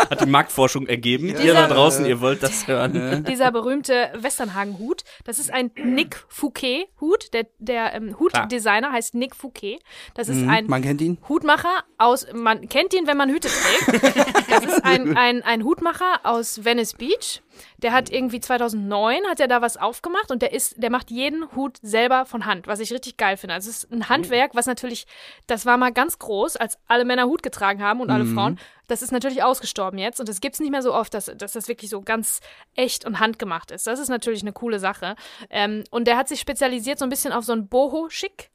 Hat 0.08 0.20
die 0.20 0.26
Marktforschung 0.26 0.87
ergeben. 0.88 1.29
ihr 1.29 1.35
Dieser- 1.35 1.55
da 1.55 1.66
draußen, 1.68 2.07
ihr 2.07 2.20
wollt 2.20 2.42
das 2.42 2.66
hören. 2.66 3.24
dieser 3.29 3.51
berühmte 3.53 4.11
Westernhagen-Hut. 4.14 5.05
Das 5.24 5.38
ist 5.38 5.53
ein 5.53 5.70
Nick 5.77 6.24
Fouquet-Hut. 6.29 7.33
Der, 7.35 7.46
der 7.59 7.94
ähm, 7.94 8.18
Hutdesigner 8.18 8.92
heißt 8.92 9.14
Nick 9.14 9.35
Fouquet. 9.37 9.79
Das 10.14 10.29
ist 10.29 10.46
ein 10.48 10.66
Man 10.66 10.83
kennt 10.83 11.01
ihn. 11.01 11.18
Hutmacher 11.29 11.85
aus, 11.98 12.27
man 12.33 12.68
kennt 12.68 12.94
ihn, 12.94 13.07
wenn 13.07 13.16
man 13.16 13.31
Hüte 13.31 13.48
trägt. 13.48 14.29
Das 14.48 14.64
ist 14.64 14.85
ein, 14.85 15.16
ein, 15.16 15.42
ein 15.42 15.62
Hutmacher 15.64 16.20
aus 16.24 16.64
Venice 16.64 16.94
Beach. 16.94 17.42
Der 17.79 17.92
hat 17.92 18.11
irgendwie 18.11 18.40
2009 18.40 19.25
hat 19.29 19.40
er 19.40 19.49
da 19.49 19.62
was 19.62 19.77
aufgemacht 19.77 20.31
und 20.31 20.42
der 20.42 20.53
ist, 20.53 20.83
der 20.83 20.90
macht 20.90 21.11
jeden 21.11 21.55
Hut 21.55 21.79
selber 21.83 22.27
von 22.27 22.47
Hand, 22.47 22.66
was 22.66 22.81
ich 22.81 22.92
richtig 22.92 23.16
geil 23.16 23.37
finde. 23.37 23.55
Also 23.55 23.71
es 23.71 23.85
ist 23.85 23.92
ein 23.92 24.09
Handwerk, 24.09 24.55
was 24.55 24.66
natürlich, 24.66 25.07
das 25.47 25.66
war 25.66 25.77
mal 25.77 25.92
ganz 25.92 26.18
groß, 26.18 26.57
als 26.57 26.79
alle 26.87 27.05
Männer 27.05 27.27
Hut 27.27 27.42
getragen 27.42 27.83
haben 27.83 28.01
und 28.01 28.11
alle 28.11 28.25
Frauen. 28.27 28.59
Das 28.88 29.03
ist 29.03 29.12
natürlich 29.12 29.42
ausgestorben 29.42 29.99
jetzt 29.99 30.18
und 30.18 30.29
das 30.29 30.40
gibt's 30.40 30.61
nicht 30.61 30.71
mehr 30.71 30.83
so 30.83 30.94
oft, 30.94 31.12
dass, 31.12 31.27
dass 31.27 31.53
das 31.53 31.68
wirklich 31.68 31.90
so 31.90 32.01
ganz 32.01 32.40
echt 32.75 33.05
und 33.05 33.21
handgemacht 33.21 33.71
ist. 33.71 33.87
Das 33.87 33.99
ist 33.99 34.09
natürlich 34.09 34.42
eine 34.42 34.53
coole 34.53 34.79
Sache. 34.79 35.14
Ähm, 35.51 35.85
und 35.90 36.07
der 36.07 36.16
hat 36.16 36.29
sich 36.29 36.40
spezialisiert 36.40 36.99
so 36.99 37.05
ein 37.05 37.11
bisschen 37.11 37.33
auf 37.33 37.44
so 37.44 37.53
ein 37.53 37.68
Boho-Schick, 37.68 38.51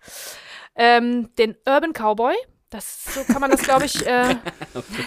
ähm, 0.76 1.30
den 1.36 1.56
Urban 1.68 1.94
Cowboy. 1.94 2.36
Das, 2.74 3.04
so 3.14 3.24
kann 3.24 3.40
man 3.40 3.52
das, 3.52 3.62
glaube 3.62 3.86
ich, 3.86 4.04
äh, 4.04 4.36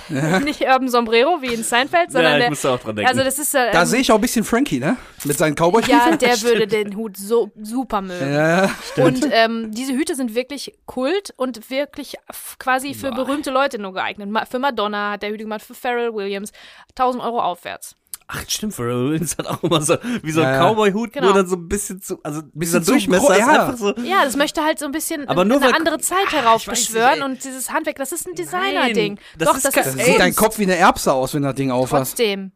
nicht 0.45 0.61
Urban 0.61 0.89
Sombrero 0.89 1.43
wie 1.43 1.53
in 1.53 1.65
Seinfeld, 1.65 2.13
sondern 2.13 2.41
Ja, 2.41 2.53
ich 2.53 2.61
der, 2.61 2.71
auch 2.71 2.79
dran 2.79 2.95
denken. 2.95 3.09
also 3.11 3.25
das 3.25 3.41
ist 3.41 3.57
äh, 3.57 3.73
Da 3.73 3.81
ähm, 3.81 3.87
sehe 3.89 4.01
ich 4.03 4.13
auch 4.13 4.15
ein 4.15 4.21
bisschen 4.21 4.45
Frankie, 4.45 4.79
ne? 4.79 4.97
Mit 5.25 5.37
seinen 5.37 5.57
cowboy 5.57 5.83
ja, 5.89 6.15
der 6.17 6.41
würde 6.43 6.69
den 6.69 6.95
Hut 6.97 7.17
so 7.17 7.51
super 7.61 8.03
mögen. 8.03 8.33
Ja, 8.33 8.71
Und 8.99 9.27
ähm, 9.33 9.73
diese 9.73 9.95
Hüte 9.95 10.15
sind 10.15 10.37
wirklich 10.37 10.79
Kult 10.87 11.35
und 11.37 11.69
wirklich 11.69 12.15
quasi 12.61 12.95
für 12.95 13.11
berühmte 13.11 13.51
Leute 13.51 13.81
nur 13.81 13.95
geeignet. 13.95 14.31
Für 14.49 14.61
Madonna 14.61 15.11
hat 15.13 15.23
der 15.23 15.31
Hüte 15.31 15.43
gemacht, 15.43 15.63
für 15.63 15.75
Pharrell 15.75 16.15
Williams. 16.15 16.53
1000 16.91 17.25
Euro 17.25 17.41
aufwärts. 17.43 17.97
Ach, 18.29 18.43
stimmt, 18.49 18.75
Pharrell 18.75 19.11
Williams 19.11 19.37
hat 19.39 19.47
auch 19.47 19.63
immer 19.63 19.81
so, 19.83 19.97
wie 20.23 20.33
so 20.33 20.41
ein 20.43 20.53
Ja. 20.55 20.59
Cowboy-Hut, 20.59 21.13
Genau. 21.13 21.27
nur 21.27 21.35
dann 21.35 21.47
so 21.47 21.55
ein 21.55 21.69
bisschen 21.69 22.01
zu, 22.03 22.19
also 22.25 22.43
dieser 22.55 22.83
zu 22.83 22.91
Durchmesser 22.91 23.25
gro- 23.27 23.33
ist 23.33 23.39
ja. 23.39 23.47
einfach 23.49 23.77
so. 23.77 23.95
Ja, 24.03 24.25
das 24.25 24.37
möchte 24.37 24.65
halt 24.65 24.81
so 24.81 24.87
ein 24.87 24.91
bisschen 24.93 25.29
Aber 25.29 25.45
nur 25.45 25.59
eine 25.59 25.67
weil- 25.67 25.75
andere 25.75 25.99
Zeit 25.99 26.19
Ah, 26.29 26.33
heraufbeschwören 26.43 27.23
und 27.23 27.45
dieses 27.45 27.71
Handwerk, 27.71 27.97
das 27.99 28.11
ist 28.11 28.27
ein 28.27 28.35
Designer-Ding. 28.35 29.15
Nein, 29.15 29.25
das 29.39 29.49
Doch, 29.49 29.57
ist 29.57 29.65
das 29.67 29.75
ke- 29.75 29.81
ist 29.81 29.97
Das 29.99 30.07
sieht 30.07 30.19
dein. 30.19 30.35
Kopf 30.35 30.59
wie 30.59 30.65
eine 30.65 30.77
Erbse 30.77 31.13
aus, 31.13 31.35
wenn 31.35 31.43
das 31.43 31.55
Ding 31.55 31.71
aufhast. 31.71 32.17
Trotzdem. 32.17 32.51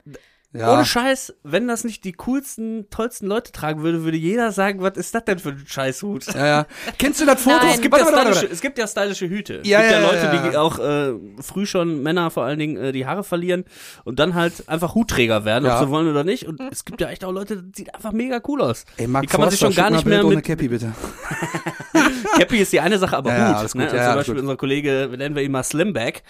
Ja. 0.53 0.75
Ohne 0.75 0.85
Scheiß, 0.85 1.33
wenn 1.45 1.69
das 1.69 1.85
nicht 1.85 2.03
die 2.03 2.11
coolsten, 2.13 2.91
tollsten 2.91 3.27
Leute 3.27 3.53
tragen 3.53 3.83
würde, 3.83 4.03
würde 4.03 4.17
jeder 4.17 4.51
sagen, 4.51 4.83
was 4.83 4.97
ist 4.97 5.15
das 5.15 5.25
denn 5.25 5.39
für 5.39 5.51
ein 5.51 5.63
Scheißhut? 5.65 6.27
Ja, 6.35 6.47
ja. 6.47 6.67
Kennst 6.99 7.21
du 7.21 7.27
das 7.27 7.41
Foto? 7.41 7.57
Nein. 7.59 7.75
Es 7.75 7.81
gibt, 7.81 7.93
Warte, 7.93 8.07
ja 8.07 8.13
warte, 8.13 8.25
warte, 8.27 8.37
stylische, 8.37 8.53
es 8.55 8.61
gibt 8.61 8.77
ja 8.77 8.89
stylische 8.89 9.29
Hüte. 9.29 9.61
Ja, 9.63 9.79
es 9.79 9.89
gibt 9.89 9.93
ja, 9.93 10.01
ja, 10.01 10.11
Leute, 10.41 10.51
die 10.51 10.57
auch 10.57 10.79
äh, 10.81 11.13
früh 11.41 11.67
schon, 11.67 12.03
Männer 12.03 12.33
vor 12.33 12.43
allen 12.45 12.59
Dingen, 12.59 12.77
äh, 12.79 12.91
die 12.91 13.07
Haare 13.07 13.23
verlieren 13.23 13.65
und 14.03 14.19
dann 14.19 14.35
halt 14.35 14.69
einfach 14.69 14.97
Hutträger 14.97 15.45
werden, 15.45 15.67
Ja. 15.67 15.79
ob 15.79 15.87
sie 15.87 15.91
wollen 15.93 16.09
oder 16.09 16.25
nicht. 16.25 16.49
Und 16.49 16.61
es 16.73 16.85
gibt 16.85 17.01
ja 17.01 17.09
echt 17.11 17.25
auch 17.25 17.33
Leute, 17.33 17.57
das 17.59 17.65
sieht 17.77 17.95
einfach 17.95 18.11
mega 18.11 18.41
cool 18.49 18.61
aus. 18.61 18.87
Ey, 18.97 19.07
Mark 19.07 19.23
die 19.23 19.29
kann 19.29 19.41
man 19.41 19.51
sich 19.51 19.61
Forster, 19.61 19.75
schon 19.75 19.85
gar 19.85 19.91
nicht 19.91 20.05
Bild 20.05 20.17
mehr 20.17 20.27
ohne 20.27 20.35
mit, 20.37 20.45
Cappy, 20.45 20.67
bitte. 20.67 20.93
Cappy 22.37 22.59
ist 22.59 22.73
die 22.73 22.81
eine 22.81 22.99
Sache, 22.99 23.17
aber 23.17 23.31
Ja, 23.33 23.39
ja, 23.53 23.63
Hut. 23.63 23.75
ne? 23.75 23.85
gut, 23.87 23.95
ja, 23.95 24.05
zum 24.07 24.15
Beispiel 24.17 24.35
gut. 24.35 24.43
unser 24.43 24.57
Kollege, 24.57 25.11
nennen 25.17 25.35
wir 25.35 25.43
ihn 25.43 25.53
mal 25.53 25.63
Slimback. 25.65 26.23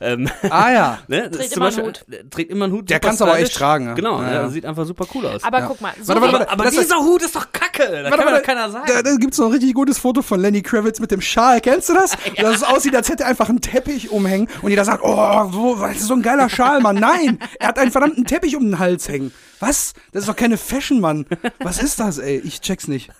Ähm, 0.00 0.28
Ah 0.50 0.70
ja. 0.72 0.98
ne? 1.08 1.28
Das 1.30 1.38
Trägt 1.38 1.56
immer 1.56 1.66
einen 1.66 1.76
Beispiel, 1.76 1.84
Hut. 1.86 2.04
der 2.08 2.30
Trägt 2.30 2.50
immer 2.50 2.64
einen 2.66 2.74
Hut. 2.74 2.90
Der 2.90 2.96
super 2.96 3.08
kann's 3.08 3.22
aber 3.22 3.38
echt 3.38 3.54
tragen, 3.54 3.86
ja. 3.88 3.94
Genau, 3.94 4.20
Ja, 4.22 4.28
der 4.30 4.40
ja. 4.42 4.48
sieht 4.48 4.66
einfach 4.66 4.86
super 4.86 5.06
cool 5.14 5.26
aus. 5.26 5.44
Aber 5.44 5.58
Ja. 5.60 5.66
guck 5.66 5.80
mal, 5.80 5.92
so 6.00 6.08
Warte, 6.14 6.28
wie- 6.28 6.32
warte, 6.32 6.50
aber 6.50 6.64
das 6.64 6.74
ist- 6.74 6.84
dieser 6.84 6.96
Hut 7.00 7.22
ist 7.22 7.36
doch 7.36 7.50
kacke. 7.52 8.02
Da 8.02 8.10
kann 8.10 8.24
mir 8.24 8.36
doch 8.38 8.42
keiner 8.42 8.70
sagen. 8.70 8.84
Da, 8.86 9.02
da 9.02 9.16
gibt's 9.16 9.38
noch 9.38 9.46
ein 9.46 9.52
richtig 9.52 9.74
gutes 9.74 9.98
Foto 9.98 10.22
von 10.22 10.40
Lenny 10.40 10.62
Kravitz 10.62 11.00
mit 11.00 11.10
dem 11.10 11.20
Schal. 11.20 11.60
Kennst 11.60 11.88
du 11.88 11.94
das? 11.94 12.12
Dass 12.36 12.56
es 12.56 12.62
aussieht, 12.62 12.94
als 12.96 13.08
hätte 13.08 13.24
er 13.24 13.28
einfach 13.28 13.48
einen 13.48 13.60
Teppich 13.60 14.10
umhängen 14.10 14.48
und 14.62 14.70
jeder 14.70 14.84
sagt, 14.84 15.00
oh, 15.02 15.16
wo, 15.52 15.74
das 15.76 15.96
ist 15.96 16.06
so 16.06 16.14
ein 16.14 16.22
geiler 16.22 16.48
Schal, 16.48 16.80
Mann. 16.80 16.96
Nein, 16.96 17.38
er 17.58 17.68
hat 17.68 17.78
einen 17.78 17.90
verdammten 17.90 18.24
Teppich 18.24 18.56
um 18.56 18.62
den 18.64 18.78
Hals 18.78 19.08
hängen. 19.08 19.32
Was? 19.60 19.92
Das 20.12 20.22
ist 20.22 20.28
doch 20.28 20.36
keine 20.36 20.56
Fashion, 20.56 21.00
Mann. 21.00 21.26
Was 21.60 21.80
ist 21.82 22.00
das, 22.00 22.18
ey? 22.18 22.38
Ich 22.44 22.60
check's 22.60 22.88
nicht. 22.88 23.10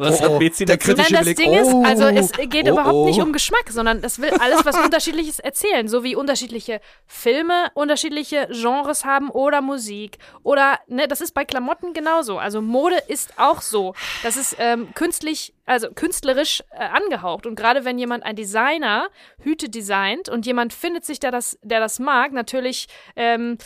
Was 0.00 0.20
Oh, 0.20 0.24
hat 0.24 0.30
oh, 0.30 0.38
Bezi 0.38 0.64
der 0.64 0.78
kritische 0.78 1.12
Nein, 1.12 1.24
das 1.24 1.34
Blick. 1.34 1.36
Ding 1.36 1.52
ist, 1.52 1.72
Oh, 1.72 1.84
also 1.84 2.04
es 2.06 2.32
geht 2.32 2.66
oh, 2.66 2.72
überhaupt 2.72 2.94
oh. 2.94 3.06
nicht 3.06 3.20
um 3.20 3.34
Geschmack, 3.34 3.68
sondern 3.68 4.00
das 4.00 4.18
will 4.18 4.30
alles 4.40 4.64
was 4.64 4.74
Unterschiedliches 4.78 5.40
erzählen, 5.40 5.88
so 5.88 6.02
wie 6.04 6.16
unterschiedliche 6.16 6.80
Filme 7.06 7.70
unterschiedliche 7.74 8.48
Genres 8.50 9.04
haben 9.04 9.28
oder 9.28 9.60
Musik 9.60 10.16
oder 10.42 10.78
ne, 10.88 11.06
das 11.06 11.20
ist 11.20 11.32
bei 11.34 11.44
Klamotten 11.44 11.92
genauso. 11.92 12.38
Also 12.38 12.62
Mode 12.62 12.96
ist 13.08 13.34
auch 13.36 13.60
so. 13.60 13.94
Das 14.22 14.38
ist 14.38 14.56
ähm, 14.58 14.88
künstlich, 14.94 15.52
also 15.66 15.90
künstlerisch 15.90 16.62
äh, 16.70 16.78
angehaucht 16.78 17.44
und 17.44 17.54
gerade 17.54 17.84
wenn 17.84 17.98
jemand 17.98 18.24
ein 18.24 18.36
Designer 18.36 19.08
Hüte 19.42 19.68
designt 19.68 20.30
und 20.30 20.46
jemand 20.46 20.72
findet 20.72 21.04
sich, 21.04 21.20
der 21.20 21.30
das, 21.30 21.58
der 21.62 21.78
das 21.80 21.98
mag, 21.98 22.32
natürlich 22.32 22.88
ähm, 23.16 23.58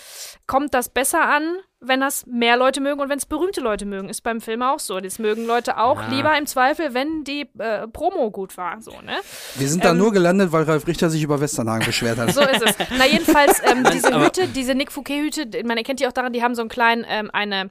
kommt 0.49 0.75
das 0.75 0.89
besser 0.89 1.23
an, 1.23 1.59
wenn 1.87 2.01
das 2.01 2.27
mehr 2.27 2.57
Leute 2.57 2.81
mögen 2.81 3.01
und 3.01 3.09
wenn 3.09 3.19
es 3.19 3.27
berühmte 3.27 3.61
Leute 3.61 3.87
mögen. 3.87 4.09
Ist 4.09 4.23
beim 4.23 4.41
Film 4.41 4.63
auch 4.63 4.79
so. 4.79 5.01
Das 5.01 5.19
mögen 5.19 5.47
Leute 5.47 5.79
auch 5.79 6.01
Ja. 6.01 6.09
lieber 6.09 6.39
im 6.39 6.47
Zweifel, 6.47 6.95
wenn 6.95 7.25
die 7.25 7.49
äh, 7.59 7.87
Promo 7.89 8.31
gut 8.31 8.57
war. 8.57 8.81
So, 8.81 8.93
ne? 9.03 9.17
Wir 9.57 9.69
sind 9.69 9.85
da 9.85 9.91
Ähm, 9.91 9.99
nur 9.99 10.13
gelandet, 10.13 10.53
weil 10.53 10.65
Ralf 10.65 10.87
Richter 10.87 11.11
sich 11.11 11.23
über 11.23 11.41
Westernhagen 11.41 11.87
beschwert 11.87 12.19
hat. 12.19 12.33
So 12.33 12.41
ist 12.43 12.63
es. 12.63 12.75
Na, 12.99 13.07
jedenfalls, 13.07 13.61
ähm, 13.65 13.85
diese 13.93 14.19
Hüte, 14.25 14.49
diese 14.49 14.75
Nick 14.75 14.91
Fouquet-Hüte, 14.93 15.65
man 15.65 15.77
erkennt 15.77 16.01
die 16.01 16.07
auch 16.07 16.13
daran, 16.13 16.33
die 16.33 16.43
haben 16.43 16.55
so 16.55 16.63
einen 16.63 16.69
kleinen, 16.69 17.05
ähm, 17.09 17.31
eine, 17.33 17.71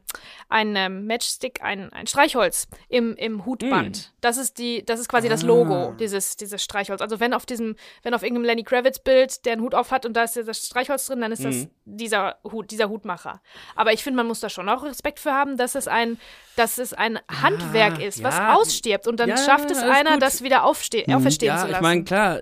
ein 0.49 1.05
Matchstick, 1.05 1.61
ein, 1.63 1.91
ein 1.93 2.07
Streichholz 2.07 2.67
im, 2.89 3.15
im 3.15 3.45
Hutband. 3.45 4.13
Das 4.21 4.37
ist 4.37 4.57
die, 4.57 4.85
das 4.85 4.99
ist 4.99 5.09
quasi 5.09 5.29
das 5.29 5.43
Logo, 5.43 5.93
dieses, 5.99 6.37
dieses 6.37 6.63
Streichholz. 6.63 7.01
Also 7.01 7.19
wenn 7.19 7.33
auf 7.33 7.45
diesem, 7.45 7.75
wenn 8.03 8.13
auf 8.13 8.23
irgendeinem 8.23 8.45
Lenny 8.45 8.63
Kravitz-Bild 8.63 9.45
der 9.45 9.53
einen 9.53 9.61
Hut 9.61 9.75
auf 9.75 9.91
hat 9.91 10.05
und 10.05 10.13
da 10.13 10.23
ist 10.23 10.37
das 10.37 10.65
Streichholz 10.65 11.07
drin, 11.07 11.21
dann 11.21 11.31
ist 11.31 11.43
das 11.43 11.67
dieser 11.85 12.37
Hut, 12.43 12.71
dieser 12.71 12.89
Hutmacher. 12.89 13.41
Aber 13.75 13.93
ich 13.93 14.02
finde, 14.03 14.17
man 14.17 14.27
muss 14.27 14.39
da 14.39 14.49
schon 14.49 14.69
auch 14.69 14.83
Respekt 14.83 15.19
für 15.19 15.31
haben, 15.31 15.57
dass 15.57 15.75
es 15.75 15.87
ein, 15.87 16.19
dass 16.55 16.77
es 16.77 16.93
ein 16.93 17.19
Handwerk 17.41 18.01
ist, 18.01 18.23
was 18.23 18.37
ja. 18.37 18.55
ausstirbt 18.55 19.07
und 19.07 19.19
dann 19.19 19.29
Ja, 19.29 19.37
schafft 19.37 19.71
es 19.71 19.79
einer, 19.79 20.13
gut. 20.13 20.21
das 20.21 20.43
wieder 20.43 20.63
aufste 20.63 21.03
auferstehen 21.07 21.49
ja, 21.49 21.57
zu 21.57 21.67
lassen. 21.67 21.75
ich 21.75 21.81
meine, 21.81 22.03
klar, 22.03 22.39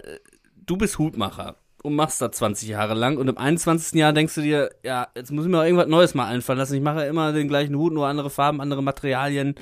du 0.65 0.77
bist 0.77 0.97
Hutmacher 0.99 1.55
und 1.83 1.95
machst 1.95 2.21
das 2.21 2.31
20 2.31 2.69
Jahre 2.69 2.93
lang 2.93 3.17
und 3.17 3.27
im 3.27 3.37
21. 3.37 3.93
Jahr 3.99 4.13
denkst 4.13 4.35
du 4.35 4.41
dir, 4.41 4.69
ja, 4.83 5.07
jetzt 5.15 5.31
muss 5.31 5.45
ich 5.45 5.51
mir 5.51 5.59
auch 5.59 5.63
irgendwas 5.63 5.87
Neues 5.87 6.13
mal 6.13 6.27
einfallen 6.27 6.59
lassen. 6.59 6.75
Ich 6.75 6.81
mache 6.81 6.99
ja 7.01 7.05
immer 7.07 7.31
den 7.33 7.47
gleichen 7.47 7.75
Hut, 7.75 7.93
nur 7.93 8.07
andere 8.07 8.29
Farben, 8.29 8.61
andere 8.61 8.83
Materialien. 8.83 9.55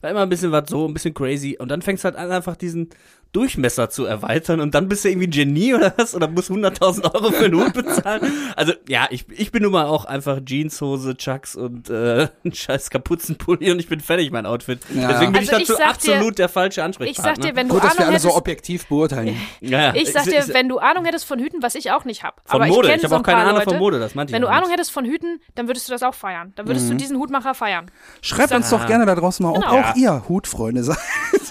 War 0.00 0.10
immer 0.10 0.22
ein 0.22 0.28
bisschen 0.28 0.52
was 0.52 0.70
so, 0.70 0.86
ein 0.86 0.94
bisschen 0.94 1.12
crazy. 1.12 1.56
Und 1.58 1.70
dann 1.70 1.82
fängst 1.82 2.04
du 2.04 2.06
halt 2.06 2.16
an, 2.16 2.30
einfach 2.30 2.56
diesen 2.56 2.88
Durchmesser 3.32 3.90
zu 3.90 4.04
erweitern 4.06 4.60
und 4.60 4.74
dann 4.74 4.88
bist 4.88 5.04
du 5.04 5.08
irgendwie 5.10 5.26
ein 5.26 5.30
Genie 5.30 5.74
oder 5.74 5.92
was? 5.96 6.14
Oder 6.14 6.28
musst 6.28 6.50
100.000 6.50 7.14
Euro 7.14 7.30
für 7.30 7.44
einen 7.44 7.60
Hut 7.62 7.72
bezahlen? 7.74 8.32
Also, 8.56 8.72
ja, 8.88 9.06
ich, 9.10 9.26
ich 9.30 9.52
bin 9.52 9.62
nun 9.62 9.72
mal 9.72 9.84
auch 9.86 10.06
einfach 10.06 10.38
Jeanshose, 10.44 11.16
Chucks 11.16 11.54
und 11.54 11.90
äh, 11.90 12.28
ein 12.44 12.54
scheiß 12.54 12.90
Kapuzenpulli 12.90 13.70
und 13.70 13.78
ich 13.78 13.88
bin 13.88 14.00
fertig, 14.00 14.30
mein 14.30 14.46
Outfit. 14.46 14.80
Ja. 14.94 15.08
Deswegen 15.08 15.32
bin 15.32 15.40
Also 15.42 15.52
ich 15.56 15.60
ich 15.62 15.66
dazu 15.68 15.78
dir- 15.82 15.88
absolut 15.88 16.38
der 16.38 16.48
falsche 16.48 16.80
ich 16.80 16.84
Ansprechpartner. 16.84 17.34
sag 17.34 17.42
dir, 17.42 17.56
wenn 17.56 17.68
du 17.68 17.74
Gut, 17.74 17.84
dass 17.84 17.94
wir 17.94 18.00
Ahnung 18.00 18.10
alle 18.12 18.20
so 18.20 18.28
hättest, 18.28 18.38
objektiv 18.40 18.86
beurteilen. 18.86 19.36
ja, 19.60 19.80
ja. 19.80 19.94
Ich 19.94 20.10
sag 20.12 20.24
dir, 20.24 20.44
wenn 20.52 20.68
du 20.68 20.78
Ahnung 20.78 21.04
hättest 21.04 21.26
von 21.26 21.38
Hüten, 21.38 21.62
was 21.62 21.74
ich 21.74 21.90
auch 21.92 22.04
nicht 22.04 22.22
hab. 22.24 22.40
Von 22.46 22.62
aber 22.62 22.66
Mode, 22.70 22.88
ich 22.88 22.94
ich, 22.94 23.00
kenne 23.00 23.02
habe 23.02 23.08
so 23.10 23.14
auch 23.16 23.18
ein 23.20 23.22
keine 23.24 23.36
paar 23.36 23.44
Ahnung 23.46 23.58
Leute. 23.58 23.70
von 23.70 23.78
Mode, 23.78 23.98
das 23.98 24.14
meinte 24.14 24.30
ich 24.30 24.34
Wenn 24.34 24.42
du 24.42 24.48
nicht. 24.48 24.56
Ahnung 24.56 24.70
hättest 24.70 24.90
von 24.90 25.04
Hüten, 25.04 25.40
dann 25.54 25.66
würdest 25.68 25.86
du 25.88 25.92
das 25.92 26.02
auch 26.02 26.14
feiern. 26.14 26.52
Dann 26.56 26.66
würdest 26.66 26.86
Mhm. 26.86 26.90
du 26.92 26.96
diesen 26.96 27.18
Hutmacher 27.18 27.54
feiern. 27.54 27.90
Schreibt 28.22 28.52
uns 28.52 28.70
doch 28.70 28.86
gerne 28.86 29.04
da 29.06 29.14
draußen 29.14 29.44
mal, 29.44 29.50
ob 29.50 29.62
Genau. 29.62 29.80
auch 29.80 29.96
ihr 29.96 30.24
Hutfreunde 30.28 30.82
seid. 30.82 30.96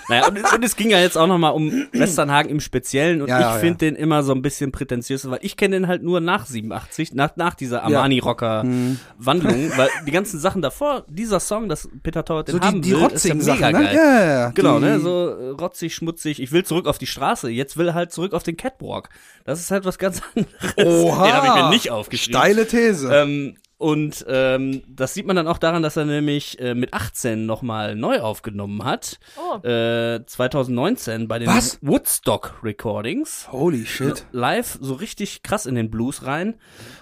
Naja, 0.10 0.28
und, 0.28 0.54
und 0.54 0.64
es 0.64 0.76
ging 0.78 0.90
ja 0.90 1.00
jetzt 1.00 1.18
auch 1.18 1.28
nochmal 1.28 1.54
um 1.54 1.67
Westernhagen 1.92 2.50
im 2.50 2.60
Speziellen 2.60 3.22
und 3.22 3.28
Ja, 3.28 3.40
ja, 3.40 3.56
ich 3.56 3.60
finde 3.62 3.80
den 3.80 3.96
immer 3.96 4.24
so 4.24 4.34
ein 4.34 4.42
bisschen 4.42 4.72
prätentiös, 4.72 5.30
weil 5.30 5.40
ich 5.42 5.58
kenne 5.58 5.76
den 5.78 5.88
halt 5.88 6.04
nur 6.04 6.20
nach 6.20 6.46
87, 6.46 7.14
nach, 7.14 7.36
nach 7.36 7.56
dieser 7.56 7.84
Armani-Rocker-Wandlung, 7.84 9.72
weil 9.78 9.90
die 10.06 10.12
ganzen 10.12 10.40
Sachen 10.40 10.62
davor, 10.62 11.06
dieser 11.08 11.40
Song, 11.40 11.70
das 11.70 11.90
Peter 12.04 12.24
Torwart 12.24 12.48
den 12.48 12.54
So 12.54 12.60
die, 12.60 12.68
haben 12.68 12.82
die 12.82 12.92
will, 12.92 12.98
rotzigen 13.04 13.40
ist 13.40 13.48
ja 13.48 13.56
Sachen, 13.56 13.66
mega 13.68 13.80
ne? 13.80 13.86
geil. 13.86 13.96
Ja, 13.96 14.20
ja, 14.20 14.40
ja. 14.40 14.50
Genau, 14.52 14.80
die, 14.80 14.86
ne, 14.86 15.00
so 15.00 15.28
äh, 15.30 15.50
rotzig, 15.50 15.96
schmutzig. 15.96 16.42
Ich 16.42 16.52
will 16.52 16.64
zurück 16.64 16.88
auf 16.88 16.98
die 16.98 17.08
Straße. 17.08 17.50
Jetzt 17.50 17.78
will 17.78 17.90
er 17.90 17.94
halt 17.94 18.12
zurück 18.12 18.34
auf 18.34 18.44
den 18.44 18.58
Catwalk. 18.58 19.10
Das 19.46 19.60
ist 19.60 19.72
halt 19.72 19.86
was 19.86 19.98
ganz 19.98 20.22
anderes. 20.36 20.54
Oha. 20.78 21.24
Den 21.24 21.34
habe 21.34 21.48
ich 21.48 21.54
mir 21.54 21.70
nicht 21.70 21.92
aufgeschrieben. 21.92 22.40
Steile 22.40 22.68
These. 22.68 23.10
Ähm, 23.14 23.58
und 23.78 24.26
ähm, 24.28 24.82
das 24.88 25.14
sieht 25.14 25.28
man 25.28 25.36
dann 25.36 25.48
auch 25.48 25.60
daran, 25.60 25.84
dass 25.84 25.98
er 25.98 26.06
nämlich 26.06 26.60
äh, 26.60 26.74
mit 26.74 26.96
18 26.96 27.46
nochmal 27.46 27.96
neu 27.96 28.22
aufgenommen 28.22 28.84
hat. 28.84 29.20
Oh. 29.38 29.66
Äh, 29.68 30.26
2019 30.26 31.28
bei 31.28 31.38
den 31.38 31.48
Was? 31.48 31.78
Woodstock 31.84 32.60
Recordings. 32.64 33.48
Holy 33.52 33.86
shit. 33.86 34.26
Live 34.32 34.80
so 34.82 34.96
richtig 34.96 35.44
krass 35.44 35.68
in 35.68 35.76
den 35.76 35.92
Blues 35.92 36.26
rein. 36.26 36.56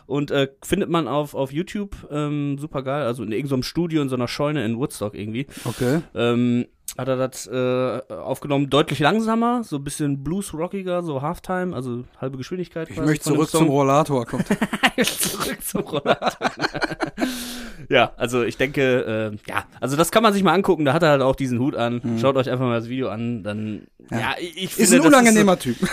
Und 0.05 0.31
äh, 0.31 0.49
findet 0.63 0.89
man 0.89 1.07
auf, 1.07 1.33
auf 1.33 1.53
YouTube 1.53 1.95
ähm, 2.11 2.57
super 2.57 2.83
geil. 2.83 3.03
Also 3.03 3.23
in 3.23 3.31
irgendeinem 3.31 3.63
Studio, 3.63 4.01
in 4.01 4.09
so 4.09 4.15
einer 4.15 4.27
Scheune 4.27 4.65
in 4.65 4.77
Woodstock 4.77 5.15
irgendwie. 5.15 5.47
Okay. 5.63 6.01
Ähm, 6.13 6.67
hat 6.97 7.08
er 7.08 7.17
das 7.17 7.45
äh, 7.47 8.01
aufgenommen, 8.13 8.69
deutlich 8.69 8.99
langsamer, 8.99 9.63
so 9.63 9.75
ein 9.77 9.84
bisschen 9.84 10.23
blues-rockiger, 10.23 11.03
so 11.03 11.21
Halftime, 11.21 11.75
also 11.75 12.05
halbe 12.21 12.38
Geschwindigkeit. 12.38 12.89
Ich 12.89 12.97
möchte 12.97 13.23
zurück 13.29 13.49
zum 13.49 13.67
Rollator. 13.67 14.25
Kommt. 14.25 14.47
zurück 15.03 15.58
zum 15.62 15.81
Rollator. 15.81 16.51
ja, 17.89 18.13
also 18.15 18.43
ich 18.43 18.58
denke, 18.58 19.31
äh, 19.34 19.51
ja, 19.51 19.65
also 19.81 19.97
das 19.97 20.12
kann 20.12 20.23
man 20.23 20.34
sich 20.34 20.43
mal 20.43 20.53
angucken. 20.53 20.86
Da 20.86 20.93
hat 20.93 21.03
er 21.03 21.10
halt 21.10 21.21
auch 21.21 21.36
diesen 21.36 21.60
Hut 21.60 21.75
an. 21.75 22.17
Schaut 22.19 22.38
euch 22.38 22.49
einfach 22.49 22.65
mal 22.65 22.79
das 22.79 22.88
Video 22.88 23.10
an. 23.10 23.43
Dann, 23.43 23.88
ja, 24.12 24.36
ich, 24.39 24.55
ich 24.55 24.63
Ist 24.79 24.91
finde, 24.91 25.08
ein 25.08 25.12
das 25.12 25.21
unangenehmer 25.21 25.60
Typ. 25.60 25.77
so, 25.79 25.88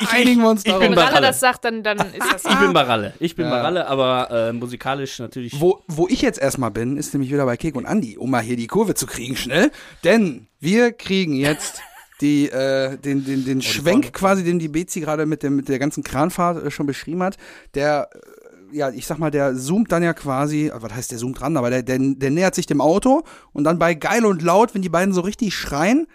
ich, 0.00 0.08
Einigen 0.12 0.40
wir 0.42 0.50
uns 0.50 0.62
darauf. 0.64 0.80
bin 0.80 0.90
Wenn 0.90 0.96
bei 0.96 1.02
Ralle 1.02 1.14
Ralle. 1.16 1.26
das 1.28 1.40
sagt, 1.40 1.64
dann, 1.64 1.82
dann 1.82 1.98
ist 1.98 2.32
das 2.32 2.44
Ich 2.50 2.58
bin 2.58 2.72
bei 2.72 2.82
Ralle. 2.82 3.14
Ich 3.20 3.36
bin 3.36 3.46
Ja. 3.46 3.50
bei 3.50 3.60
Ralle, 3.60 3.86
aber 3.86 4.30
äh, 4.48 4.52
musikalisch 4.52 5.18
natürlich. 5.18 5.60
Wo, 5.60 5.82
wo 5.88 6.06
ich 6.08 6.22
jetzt 6.22 6.38
erstmal 6.40 6.70
bin, 6.70 6.96
ist 6.96 7.12
nämlich 7.14 7.30
wieder 7.32 7.44
bei 7.46 7.56
Kek 7.56 7.74
und 7.76 7.86
Andi, 7.86 8.16
um 8.16 8.30
mal 8.30 8.42
hier 8.42 8.56
die 8.56 8.66
Kurve 8.66 8.94
zu 8.94 9.06
kriegen, 9.06 9.36
schnell. 9.36 9.70
Denn 10.04 10.46
wir 10.60 10.92
kriegen 10.92 11.34
jetzt 11.34 11.80
die, 12.20 12.48
äh, 12.50 12.96
den, 12.98 13.24
den, 13.24 13.44
den 13.44 13.62
Schwenk 13.62 14.04
Vorne. 14.06 14.10
quasi, 14.12 14.44
den 14.44 14.58
die 14.58 14.68
Bezi 14.68 15.00
gerade 15.00 15.24
mit, 15.26 15.42
dem, 15.42 15.56
mit 15.56 15.68
der 15.68 15.78
ganzen 15.78 16.02
Kranfahrt 16.04 16.64
äh, 16.66 16.70
schon 16.70 16.86
beschrieben 16.86 17.22
hat. 17.22 17.36
Der, 17.74 18.10
äh, 18.12 18.76
ja, 18.76 18.90
ich 18.90 19.06
sag 19.06 19.18
mal, 19.18 19.30
der 19.30 19.56
zoomt 19.56 19.90
dann 19.90 20.02
ja 20.02 20.12
quasi, 20.12 20.66
äh, 20.68 20.72
was 20.74 20.94
heißt 20.94 21.10
der 21.12 21.18
zoomt 21.18 21.40
dran, 21.40 21.56
aber 21.56 21.70
der, 21.70 21.82
der, 21.82 21.98
der 21.98 22.30
nähert 22.30 22.54
sich 22.54 22.66
dem 22.66 22.80
Auto 22.80 23.22
und 23.52 23.64
dann 23.64 23.78
bei 23.78 23.94
geil 23.94 24.26
und 24.26 24.42
laut, 24.42 24.74
wenn 24.74 24.82
die 24.82 24.88
beiden 24.90 25.14
so 25.14 25.22
richtig 25.22 25.54
schreien, 25.54 26.06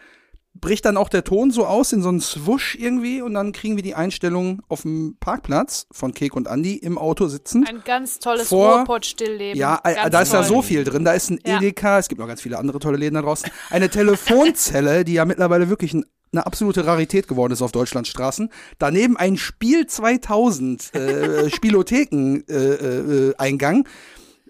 bricht 0.61 0.85
dann 0.85 0.97
auch 0.97 1.09
der 1.09 1.23
Ton 1.23 1.51
so 1.51 1.65
aus 1.65 1.91
in 1.91 2.01
so 2.01 2.09
einen 2.09 2.21
Swoosh 2.21 2.75
irgendwie 2.75 3.21
und 3.21 3.33
dann 3.33 3.51
kriegen 3.51 3.75
wir 3.75 3.83
die 3.83 3.93
Einstellung 3.95 4.61
auf 4.69 4.83
dem 4.83 5.17
Parkplatz 5.19 5.85
von 5.91 6.13
Kek 6.13 6.35
und 6.35 6.47
Andi 6.47 6.75
im 6.75 6.97
Auto 6.97 7.27
sitzend. 7.27 7.67
ein 7.69 7.81
ganz 7.85 8.19
tolles 8.19 8.47
Vor- 8.47 8.77
Ruhrpott-Stillleben. 8.79 9.59
Ja, 9.59 9.79
äh, 9.83 9.95
Ganz 9.95 10.11
da 10.11 10.21
ist 10.21 10.33
ja 10.33 10.43
so 10.43 10.61
viel 10.61 10.83
drin. 10.83 11.03
Da 11.03 11.11
ist 11.13 11.29
ein 11.29 11.39
Ja. 11.45 11.57
Edeka, 11.57 11.99
es 11.99 12.07
gibt 12.07 12.19
noch 12.19 12.27
ganz 12.27 12.41
viele 12.41 12.57
andere 12.57 12.79
tolle 12.79 12.97
Läden 12.97 13.15
da 13.15 13.21
draußen. 13.21 13.49
Eine 13.69 13.89
Telefonzelle, 13.89 15.03
die 15.05 15.13
ja 15.13 15.25
mittlerweile 15.25 15.69
wirklich 15.69 15.93
ein, 15.93 16.05
eine 16.31 16.45
absolute 16.45 16.85
Rarität 16.85 17.27
geworden 17.27 17.53
ist 17.53 17.61
auf 17.61 17.71
Deutschlandstraßen. 17.71 18.49
Daneben 18.79 19.17
ein 19.17 19.37
Spiel 19.37 19.85
2000 19.87 20.93
äh, 20.95 21.49
Spielotheken 21.49 22.43
äh, 22.49 22.53
äh, 22.53 23.35
Eingang. 23.37 23.87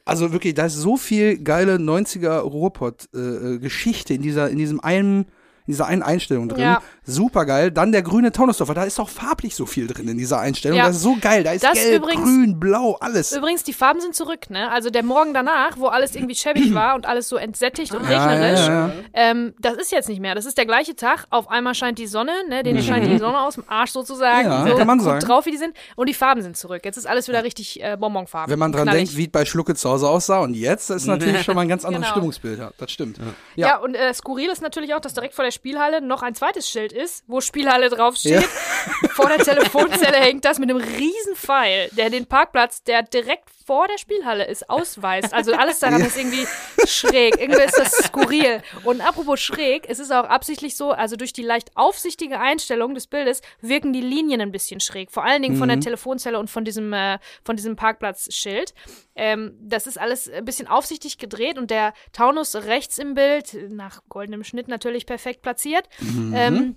Also 0.06 0.32
wirklich, 0.32 0.54
da 0.54 0.68
ist 0.68 0.76
so 0.76 0.98
viel 0.98 1.40
geile 1.40 1.76
90er 1.78 2.38
Ruhrpott 2.40 3.10
äh, 3.14 3.18
äh, 3.20 3.58
Geschichte 3.60 4.14
in 4.14 4.22
dieser 4.22 4.50
in 4.50 4.58
diesem 4.60 4.80
einen 4.80 5.22
in 5.22 5.26
dieser 5.68 5.88
einen 5.88 6.04
Einstellung 6.04 6.50
drin. 6.50 6.62
Ja. 6.62 6.82
Super 7.06 7.46
geil. 7.46 7.72
Dann 7.72 7.92
der 7.92 8.02
grüne 8.02 8.32
Taunusdorfer. 8.32 8.74
Da 8.74 8.84
ist 8.84 9.00
auch 9.00 9.10
farblich 9.10 9.56
so 9.56 9.66
viel 9.66 9.88
drin 9.88 10.08
in 10.08 10.18
dieser 10.18 10.40
Einstellung. 10.40 10.78
Ja. 10.78 10.88
Das 10.88 10.98
ist 10.98 11.02
so 11.04 11.16
geil. 11.22 11.44
Da 11.44 11.52
ist 11.52 11.64
Das 11.64 11.74
gelb, 11.74 12.02
übrigens- 12.04 12.24
grün, 12.24 12.60
blau, 12.60 12.98
alles. 13.00 13.32
Übrigens, 13.36 13.64
die 13.64 13.74
Farben 13.74 14.02
sind 14.02 14.16
zurück, 14.16 14.50
ne? 14.50 14.72
Also 14.72 14.90
der 14.90 15.04
Morgen 15.04 15.34
danach, 15.34 15.78
wo 15.78 15.88
alles 15.88 16.16
irgendwie 16.16 16.36
schäbig 16.36 16.74
war 16.74 16.96
und 16.96 17.06
alles 17.06 17.30
so 17.30 17.36
entsättigt 17.38 17.94
und 17.94 18.10
Ja, 18.10 18.26
regnerisch, 18.28 18.68
ja. 18.68 18.92
Ähm, 19.14 19.54
das 19.60 19.76
ist 19.76 19.92
jetzt 19.92 20.10
nicht 20.10 20.20
mehr. 20.20 20.36
Das 20.36 20.46
ist 20.46 20.58
der 20.58 20.66
gleiche 20.66 20.96
Tag. 20.96 21.26
Auf 21.30 21.50
einmal 21.50 21.76
scheint 21.76 22.00
die 22.00 22.08
Sonne, 22.08 22.32
ne? 22.50 22.64
Denen 22.64 22.82
scheint 22.82 23.06
die 23.06 23.18
Sonne 23.20 23.40
aus 23.40 23.56
dem 23.56 23.64
Arsch 23.68 23.92
sozusagen. 23.92 24.48
Mhm. 24.48 24.68
Ja, 24.68 24.68
so 24.68 24.78
kann 24.78 24.88
man 24.88 25.00
sagen. 25.00 25.20
drauf, 25.26 25.46
wie 25.46 25.52
die 25.52 25.58
sind. 25.58 25.76
Und 25.96 26.10
die 26.10 26.14
Farben 26.14 26.42
sind 26.42 26.58
zurück. 26.58 26.82
Jetzt 26.84 26.98
ist 26.98 27.06
alles 27.08 27.28
wieder 27.28 27.44
richtig 27.44 27.84
äh, 27.84 27.98
Bonbonfarben. 28.00 28.52
Wenn 28.52 28.60
man 28.60 28.72
dran 28.72 28.84
Knallig. 28.84 29.10
denkt, 29.10 29.18
wie 29.18 29.26
es 29.26 29.32
bei 29.32 29.46
Schlucke 29.46 29.76
zu 29.76 29.90
Hause 29.90 30.10
aussah 30.10 30.40
und 30.40 30.54
jetzt, 30.56 30.90
ist 30.90 31.06
natürlich 31.06 31.44
schon 31.44 31.56
mal 31.56 31.62
ein 31.62 31.70
ganz 31.70 31.86
anderes 31.86 32.04
Genau. 32.06 32.12
Stimmungsbild. 32.16 32.60
Ja, 32.60 32.72
das 32.78 32.92
stimmt. 32.92 33.18
Ja, 33.56 33.68
Ja. 33.68 33.78
und 33.78 33.94
äh, 33.96 34.14
skurril 34.14 34.50
ist 34.50 34.62
natürlich 34.62 34.94
auch, 34.96 35.00
dass 35.02 35.14
direkt 35.14 35.36
vor 35.36 35.46
der 35.46 35.52
Spielhalle 35.52 36.02
noch 36.02 36.24
ein 36.24 36.34
zweites 36.36 36.70
Schild 36.70 36.94
ist, 36.96 37.24
wo 37.28 37.42
Spielhalle 37.42 37.90
draufsteht. 37.90 38.44
Vor 39.12 39.30
der 39.30 39.40
Telefonzelle 39.40 40.18
hängt 40.18 40.46
das 40.46 40.60
mit 40.60 40.70
einem 40.70 40.80
riesen 40.80 41.36
Pfeil, 41.36 41.90
der 41.92 42.10
den 42.10 42.26
Parkplatz, 42.26 42.84
der 42.84 43.04
direkt 43.04 43.50
vor 43.66 43.88
der 43.88 43.98
Spielhalle 43.98 44.46
ist, 44.46 44.70
ausweist. 44.70 45.34
Also 45.34 45.54
alles 45.54 45.80
daran 45.80 46.02
ist 46.02 46.18
irgendwie 46.18 46.46
schräg. 46.86 47.40
Irgendwie 47.40 47.64
ist 47.64 47.78
das 47.78 47.94
skurril. 47.94 48.62
Und 48.84 49.02
apropos 49.02 49.40
schräg, 49.40 49.90
es 49.90 49.98
ist 49.98 50.12
auch 50.12 50.26
absichtlich 50.26 50.76
so, 50.76 50.92
also 50.92 51.16
durch 51.16 51.34
die 51.34 51.42
leicht 51.42 51.72
aufsichtige 51.76 52.40
Einstellung 52.40 52.94
des 52.94 53.08
Bildes 53.08 53.42
wirken 53.62 53.92
die 53.92 54.02
Linien 54.02 54.40
ein 54.40 54.52
bisschen 54.52 54.80
schräg. 54.80 55.10
Vor 55.12 55.24
allen 55.26 55.42
Dingen 55.42 55.58
von 55.58 55.68
der 55.68 55.80
Telefonzelle 55.80 56.38
und 56.38 56.50
von 56.50 56.64
diesem, 56.64 56.94
äh, 56.94 57.18
von 57.44 57.56
diesem 57.56 57.76
Parkplatzschild. 57.76 58.76
Ähm, 59.16 59.58
das 59.60 59.88
ist 59.88 60.00
alles 60.00 60.30
ein 60.30 60.46
bisschen 60.46 60.68
aufsichtig 60.68 61.18
gedreht 61.18 61.58
und 61.58 61.72
der 61.72 61.94
Taunus 62.14 62.56
rechts 62.56 63.00
im 63.00 63.16
Bild, 63.16 63.58
nach 63.72 64.02
goldenem 64.10 64.44
Schnitt 64.44 64.68
natürlich 64.68 65.08
perfekt 65.08 65.42
platziert, 65.42 65.90
ähm, 66.34 66.76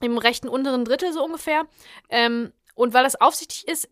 im 0.00 0.18
rechten 0.18 0.48
unteren 0.48 0.84
Drittel 0.84 1.12
so 1.12 1.24
ungefähr. 1.24 1.66
Ähm, 2.08 2.52
und 2.74 2.92
weil 2.92 3.04
das 3.04 3.18
aufsichtig 3.18 3.66
ist, 3.66 3.88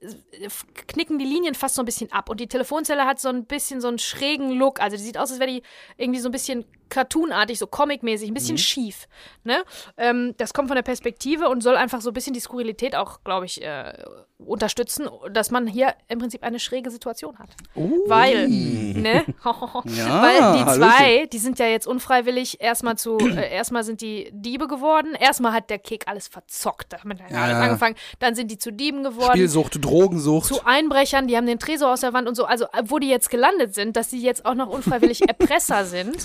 knicken 0.88 1.18
die 1.18 1.24
Linien 1.24 1.54
fast 1.54 1.74
so 1.74 1.80
ein 1.80 1.86
bisschen 1.86 2.12
ab. 2.12 2.28
Und 2.28 2.38
die 2.38 2.48
Telefonzelle 2.48 3.06
hat 3.06 3.18
so 3.18 3.30
ein 3.30 3.46
bisschen 3.46 3.80
so 3.80 3.88
einen 3.88 3.98
schrägen 3.98 4.50
Look. 4.50 4.78
Also 4.78 4.98
die 4.98 5.02
sieht 5.02 5.16
aus, 5.16 5.30
als 5.30 5.40
wäre 5.40 5.50
die 5.50 5.62
irgendwie 5.96 6.20
so 6.20 6.28
ein 6.28 6.32
bisschen 6.32 6.66
cartoonartig, 6.88 7.58
so 7.58 7.66
comicmäßig, 7.66 8.28
ein 8.30 8.34
bisschen 8.34 8.58
schief. 8.58 9.06
Ne? 9.44 9.64
Ähm, 9.96 10.34
das 10.36 10.52
kommt 10.54 10.68
von 10.68 10.76
der 10.76 10.82
Perspektive 10.82 11.48
und 11.48 11.62
soll 11.62 11.76
einfach 11.76 12.00
so 12.00 12.10
ein 12.10 12.14
bisschen 12.14 12.34
die 12.34 12.40
Skurrilität 12.40 12.96
auch, 12.96 13.22
glaube 13.24 13.46
ich, 13.46 13.62
äh, 13.62 13.92
unterstützen, 14.38 15.08
dass 15.32 15.50
man 15.50 15.66
hier 15.66 15.94
im 16.08 16.18
Prinzip 16.18 16.42
eine 16.42 16.58
schräge 16.58 16.90
Situation 16.90 17.38
hat. 17.38 17.50
Weil, 17.74 18.48
ne? 18.48 19.24
Weil 19.44 19.84
die 19.84 20.64
zwei, 20.64 20.88
Hallöchen. 20.88 21.30
die 21.30 21.38
sind 21.38 21.58
ja 21.58 21.66
jetzt 21.66 21.86
unfreiwillig 21.86 22.60
erstmal 22.60 22.96
zu, 22.96 23.18
äh, 23.18 23.52
erstmal 23.52 23.84
sind 23.84 24.00
die 24.00 24.30
Diebe 24.32 24.66
geworden. 24.66 25.14
Erstmal 25.18 25.52
hat 25.52 25.70
der 25.70 25.78
Kick 25.78 26.08
alles 26.08 26.28
verzockt, 26.28 26.92
damit 26.92 27.22
hat 27.22 27.30
Ja, 27.30 27.42
alles 27.42 27.52
ja. 27.54 27.62
angefangen. 27.62 27.96
Dann 28.18 28.34
sind 28.34 28.50
die 28.50 28.58
zu 28.58 28.72
Dieben 28.72 29.02
geworden. 29.02 29.32
Spielsucht, 29.32 29.82
Drogensucht. 29.84 30.46
Zu 30.46 30.64
Einbrechern, 30.64 31.28
die 31.28 31.36
haben 31.36 31.46
den 31.46 31.58
Tresor 31.58 31.92
aus 31.92 32.00
der 32.00 32.12
Wand 32.12 32.28
und 32.28 32.34
so. 32.34 32.44
Also, 32.44 32.66
wo 32.84 32.98
die 32.98 33.08
jetzt 33.08 33.30
gelandet 33.30 33.74
sind, 33.74 33.96
dass 33.96 34.10
sie 34.10 34.20
jetzt 34.20 34.44
auch 34.46 34.54
noch 34.54 34.68
unfreiwillig 34.68 35.22
Erpresser 35.28 35.84
sind. 35.84 36.16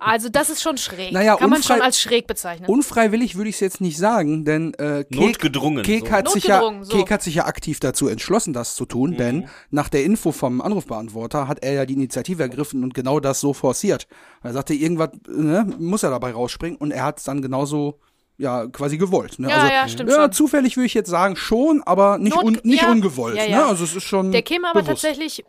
Also, 0.00 0.28
das 0.28 0.50
ist 0.50 0.62
schon 0.62 0.76
schräg. 0.78 1.12
Naja, 1.12 1.36
Kann 1.36 1.50
man 1.50 1.62
schon 1.62 1.80
als 1.80 2.00
schräg 2.00 2.26
bezeichnen. 2.26 2.68
Unfreiwillig 2.68 3.36
würde 3.36 3.50
ich 3.50 3.56
es 3.56 3.60
jetzt 3.60 3.80
nicht 3.80 3.98
sagen, 3.98 4.44
denn 4.44 4.74
äh, 4.74 5.04
Kek, 5.04 5.20
Notgedrungen, 5.20 5.82
Kek, 5.82 6.06
so. 6.06 6.12
hat 6.12 6.30
sich 6.30 6.44
ja, 6.44 6.62
so. 6.82 6.96
Kek 6.96 7.10
hat 7.10 7.22
sich 7.22 7.36
ja 7.36 7.46
aktiv 7.46 7.80
dazu 7.80 8.08
entschlossen, 8.08 8.52
das 8.52 8.74
zu 8.74 8.86
tun, 8.86 9.16
denn 9.16 9.48
nach 9.70 9.88
der 9.88 10.04
Info 10.04 10.32
vom 10.32 10.60
Anrufbeantworter 10.60 11.48
hat 11.48 11.62
er 11.62 11.72
ja 11.72 11.86
die 11.86 11.94
Initiative 11.94 12.42
ergriffen 12.42 12.82
und 12.84 12.94
genau 12.94 13.20
das 13.20 13.40
so 13.40 13.52
forciert. 13.52 14.06
Er 14.42 14.52
sagte, 14.52 14.74
irgendwas 14.74 15.10
ne, 15.28 15.66
muss 15.78 16.02
er 16.02 16.10
dabei 16.10 16.32
rausspringen 16.32 16.78
und 16.78 16.90
er 16.90 17.04
hat 17.04 17.18
es 17.18 17.24
dann 17.24 17.42
genauso 17.42 17.98
ja 18.40 18.66
quasi 18.68 18.98
gewollt. 18.98 19.38
Ne? 19.40 19.48
Ja, 19.50 19.56
also, 19.56 19.72
ja, 19.72 19.88
stimmt 19.88 20.10
ja, 20.10 20.16
schon. 20.22 20.32
zufällig 20.32 20.76
würde 20.76 20.86
ich 20.86 20.94
jetzt 20.94 21.10
sagen 21.10 21.34
schon, 21.34 21.82
aber 21.84 22.18
nicht, 22.18 22.36
Not- 22.36 22.44
un, 22.44 22.60
nicht 22.62 22.82
ja, 22.82 22.90
ungewollt. 22.90 23.36
ja, 23.36 23.44
ja. 23.44 23.56
Ne? 23.58 23.66
Also 23.66 23.82
es 23.82 23.96
ist 23.96 24.04
schon 24.04 24.30
Der 24.30 24.42
käme 24.42 24.68
aber 24.70 24.82
bewusst. 24.82 25.02
tatsächlich, 25.02 25.44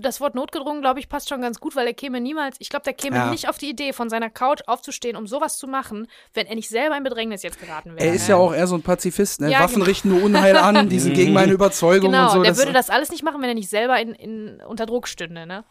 das 0.00 0.20
Wort 0.20 0.34
notgedrungen, 0.34 0.82
glaube 0.82 1.00
ich, 1.00 1.08
passt 1.08 1.30
schon 1.30 1.40
ganz 1.40 1.60
gut, 1.60 1.74
weil 1.76 1.86
er 1.86 1.94
käme 1.94 2.20
niemals, 2.20 2.56
ich 2.58 2.68
glaube, 2.68 2.84
der 2.84 2.92
käme 2.92 3.16
Ja. 3.16 3.30
nicht 3.30 3.48
auf 3.48 3.56
die 3.56 3.70
Idee, 3.70 3.94
von 3.94 4.10
seiner 4.10 4.28
Couch 4.28 4.60
aufzustehen, 4.66 5.16
um 5.16 5.26
sowas 5.26 5.56
zu 5.56 5.66
machen, 5.66 6.08
wenn 6.34 6.46
er 6.46 6.54
nicht 6.56 6.68
selber 6.68 6.94
in 6.96 7.04
Bedrängnis 7.04 7.42
jetzt 7.42 7.58
geraten 7.58 7.96
wäre. 7.96 8.06
Er 8.06 8.12
ist 8.14 8.28
ja 8.28 8.36
auch 8.36 8.52
eher 8.52 8.66
so 8.66 8.74
ein 8.74 8.82
Pazifist. 8.82 9.40
Ne? 9.40 9.50
Ja, 9.50 9.60
Waffen 9.60 9.76
genau. 9.76 9.86
richten 9.86 10.10
nur 10.10 10.22
Unheil 10.22 10.56
an, 10.58 10.88
die 10.90 10.98
sind 10.98 11.14
gegen 11.14 11.32
meine 11.32 11.52
Überzeugung 11.52 12.10
Genau, 12.12 12.24
und 12.26 12.32
so. 12.32 12.42
der 12.42 12.50
das- 12.52 12.58
würde 12.58 12.72
das 12.74 12.90
alles 12.90 13.10
nicht 13.10 13.22
machen, 13.24 13.40
wenn 13.40 13.48
er 13.48 13.54
nicht 13.54 13.70
selber 13.70 13.98
in, 13.98 14.12
in, 14.12 14.60
unter 14.68 14.84
Druck 14.84 15.08
stünde, 15.08 15.46
ne? 15.46 15.64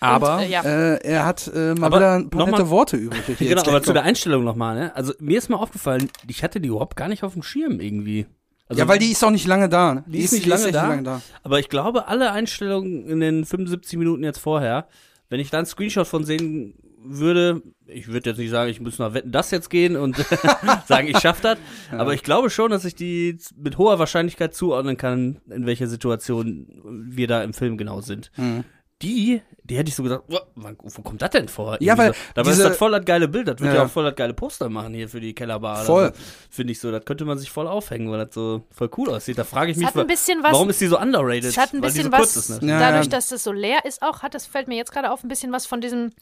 aber 0.00 0.36
Und, 0.36 0.42
äh, 0.42 0.48
ja. 0.48 0.62
äh, 0.62 0.98
er 1.04 1.26
hat 1.26 1.50
äh, 1.52 1.74
mal 1.74 1.86
Aber 1.86 1.96
wieder 1.96 2.12
ein 2.14 2.30
paar 2.30 2.38
noch 2.42 2.46
mal- 2.46 2.58
nette 2.58 2.70
Worte 2.70 2.96
übrig. 2.96 3.22
Genau, 3.38 3.50
jetzt 3.50 3.66
aber 3.68 3.82
zu 3.82 3.92
der. 3.92 4.04
Einstellung 4.04 4.44
nochmal, 4.44 4.74
ne? 4.76 4.94
Also 4.94 5.14
mir 5.18 5.38
ist 5.38 5.48
mal 5.48 5.56
aufgefallen, 5.56 6.03
ich 6.28 6.42
hatte 6.42 6.60
die 6.60 6.68
überhaupt 6.68 6.96
gar 6.96 7.08
nicht 7.08 7.22
auf 7.24 7.32
dem 7.34 7.42
Schirm 7.42 7.80
irgendwie. 7.80 8.26
Also, 8.68 8.80
Ja, 8.80 8.88
weil 8.88 8.98
die 8.98 9.10
ist 9.12 9.22
auch 9.22 9.30
nicht 9.30 9.46
lange 9.46 9.68
da. 9.68 9.94
ne? 9.94 10.04
die 10.06 10.20
ist 10.20 10.32
nicht 10.32 10.46
lange 10.46 10.64
echt 10.64 10.74
da, 10.74 11.20
Aber 11.42 11.58
ich 11.58 11.68
glaube, 11.68 12.08
alle 12.08 12.32
Einstellungen 12.32 13.06
in 13.06 13.20
den 13.20 13.44
75 13.44 13.98
Minuten 13.98 14.24
jetzt 14.24 14.38
vorher, 14.38 14.88
wenn 15.28 15.40
ich 15.40 15.50
da 15.50 15.58
einen 15.58 15.66
Screenshot 15.66 16.06
von 16.06 16.24
sehen 16.24 16.74
würde, 17.06 17.62
ich 17.86 18.08
würde 18.08 18.30
jetzt 18.30 18.38
nicht 18.38 18.50
sagen, 18.50 18.70
ich 18.70 18.80
muss 18.80 18.98
nach 18.98 19.12
Wetten 19.12 19.30
das 19.30 19.50
jetzt 19.50 19.68
gehen 19.68 19.96
und 19.96 20.16
sagen, 20.86 21.08
ich 21.08 21.18
schaff 21.18 21.40
das, 21.42 21.58
aber 21.90 22.14
ich 22.14 22.22
glaube 22.22 22.48
schon, 22.48 22.70
dass 22.70 22.86
ich 22.86 22.94
die 22.94 23.36
mit 23.56 23.76
hoher 23.76 23.98
Wahrscheinlichkeit 23.98 24.54
zuordnen 24.54 24.96
kann, 24.96 25.40
in 25.50 25.66
welcher 25.66 25.86
Situation 25.86 26.66
wir 27.06 27.26
da 27.26 27.42
im 27.42 27.52
Film 27.52 27.76
genau 27.76 28.00
sind. 28.00 28.30
Mhm. 28.36 28.64
Die, 29.04 29.42
die 29.62 29.76
hätte 29.76 29.88
ich 29.88 29.94
so 29.94 30.02
gedacht, 30.02 30.22
wo, 30.28 30.38
wo 30.56 31.02
kommt 31.02 31.22
das 31.22 31.30
denn 31.30 31.46
vor? 31.48 31.76
Ja, 31.80 31.96
weil 31.98 32.12
so. 32.12 32.18
Dabei 32.34 32.50
diese- 32.50 32.62
ist 32.62 32.68
das 32.70 32.76
voll 32.78 32.90
das 32.92 33.04
geile 33.04 33.28
Bild, 33.28 33.46
das 33.48 33.60
wird 33.60 33.70
Ja. 33.72 33.80
ja, 33.80 33.84
auch 33.86 33.90
voll 33.90 34.04
das 34.04 34.16
geile 34.16 34.34
Poster 34.34 34.68
machen 34.68 34.94
hier 34.94 35.08
für 35.08 35.20
die 35.20 35.34
Kellerbar. 35.34 35.84
Voll. 35.84 36.12
Finde 36.50 36.72
ich 36.72 36.80
so, 36.80 36.90
das 36.90 37.04
könnte 37.04 37.24
man 37.24 37.38
sich 37.38 37.50
voll 37.50 37.68
aufhängen, 37.68 38.10
weil 38.10 38.24
das 38.24 38.34
so 38.34 38.62
voll 38.70 38.90
cool 38.96 39.10
aussieht. 39.10 39.38
Da 39.38 39.44
frage 39.44 39.70
ich 39.70 39.76
Es 39.76 39.78
mich, 39.78 39.86
hat 39.88 39.96
ein 39.96 40.06
bisschen 40.06 40.42
was- 40.42 40.52
warum 40.52 40.70
ist 40.70 40.80
die 40.80 40.86
so 40.86 40.98
underrated? 40.98 41.44
Es 41.44 41.58
hat 41.58 41.72
ein 41.74 41.80
bisschen 41.80 42.04
so 42.04 42.10
kurz 42.10 42.36
was, 42.36 42.50
ist, 42.50 42.62
ne? 42.62 42.70
Ja, 42.72 42.78
dadurch, 42.78 43.08
dass 43.08 43.30
es 43.30 43.44
so 43.44 43.52
leer 43.52 43.84
ist 43.84 44.02
auch, 44.02 44.22
hat 44.22 44.34
das 44.34 44.46
fällt 44.46 44.68
mir 44.68 44.76
jetzt 44.76 44.90
gerade 44.92 45.10
auf, 45.10 45.22
ein 45.22 45.28
bisschen 45.28 45.52
was 45.52 45.66
von 45.66 45.80
diesem, 45.80 46.12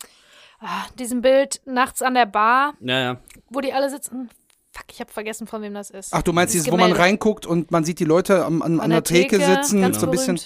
ah, 0.60 0.84
diesem 0.98 1.22
Bild 1.22 1.60
nachts 1.64 2.02
an 2.02 2.14
der 2.14 2.26
Bar, 2.26 2.74
Ja, 2.80 3.00
ja. 3.00 3.16
wo 3.50 3.60
die 3.60 3.72
alle 3.72 3.90
sitzen. 3.90 4.28
Fuck, 4.74 4.86
ich 4.90 5.00
habe 5.00 5.12
vergessen, 5.12 5.46
von 5.46 5.60
wem 5.60 5.74
das 5.74 5.90
ist. 5.90 6.14
Ach, 6.14 6.22
du 6.22 6.32
meinst 6.32 6.54
Dieses 6.54 6.72
wo 6.72 6.78
man 6.78 6.92
reinguckt 6.92 7.44
und 7.44 7.70
man 7.70 7.84
sieht 7.84 7.98
die 8.00 8.06
Leute 8.06 8.42
am, 8.46 8.62
an, 8.62 8.80
an, 8.80 8.88
der 8.88 9.04
Theke, 9.04 9.36
sitzen, 9.38 9.82
ganz 9.82 10.00
so 10.00 10.06
ein 10.06 10.10
bisschen. 10.10 10.40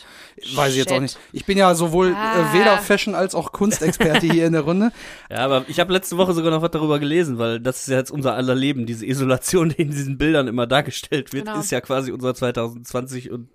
Weiß 0.56 0.72
ich 0.72 0.78
jetzt 0.78 0.92
auch 0.92 1.00
nicht. 1.00 1.16
Ich 1.32 1.44
bin 1.46 1.56
ja 1.56 1.72
sowohl 1.76 2.12
Ah. 2.12 2.50
äh, 2.52 2.58
weder 2.58 2.78
Fashion 2.78 3.14
als 3.14 3.36
auch 3.36 3.52
Kunstexperte 3.52 4.26
hier 4.26 4.46
in 4.46 4.52
der 4.54 4.62
Runde. 4.62 4.90
Ja, 5.30 5.38
aber 5.44 5.64
ich 5.68 5.78
habe 5.78 5.92
letzte 5.92 6.16
Woche 6.16 6.34
sogar 6.34 6.50
noch 6.50 6.60
was 6.60 6.72
darüber 6.72 6.98
gelesen, 6.98 7.38
weil 7.38 7.60
das 7.60 7.82
ist 7.82 7.88
ja 7.88 7.98
jetzt 7.98 8.10
unser 8.10 8.34
aller 8.34 8.54
Leben. 8.56 8.84
Diese 8.86 9.06
Isolation, 9.06 9.68
die 9.76 9.82
in 9.82 9.90
diesen 9.92 10.18
Bildern 10.18 10.48
immer 10.48 10.66
dargestellt 10.66 11.32
wird, 11.32 11.46
Genau. 11.46 11.60
ist 11.60 11.70
ja 11.70 11.80
quasi 11.80 12.10
unser 12.10 12.34
2020 12.34 13.30
und 13.30 13.48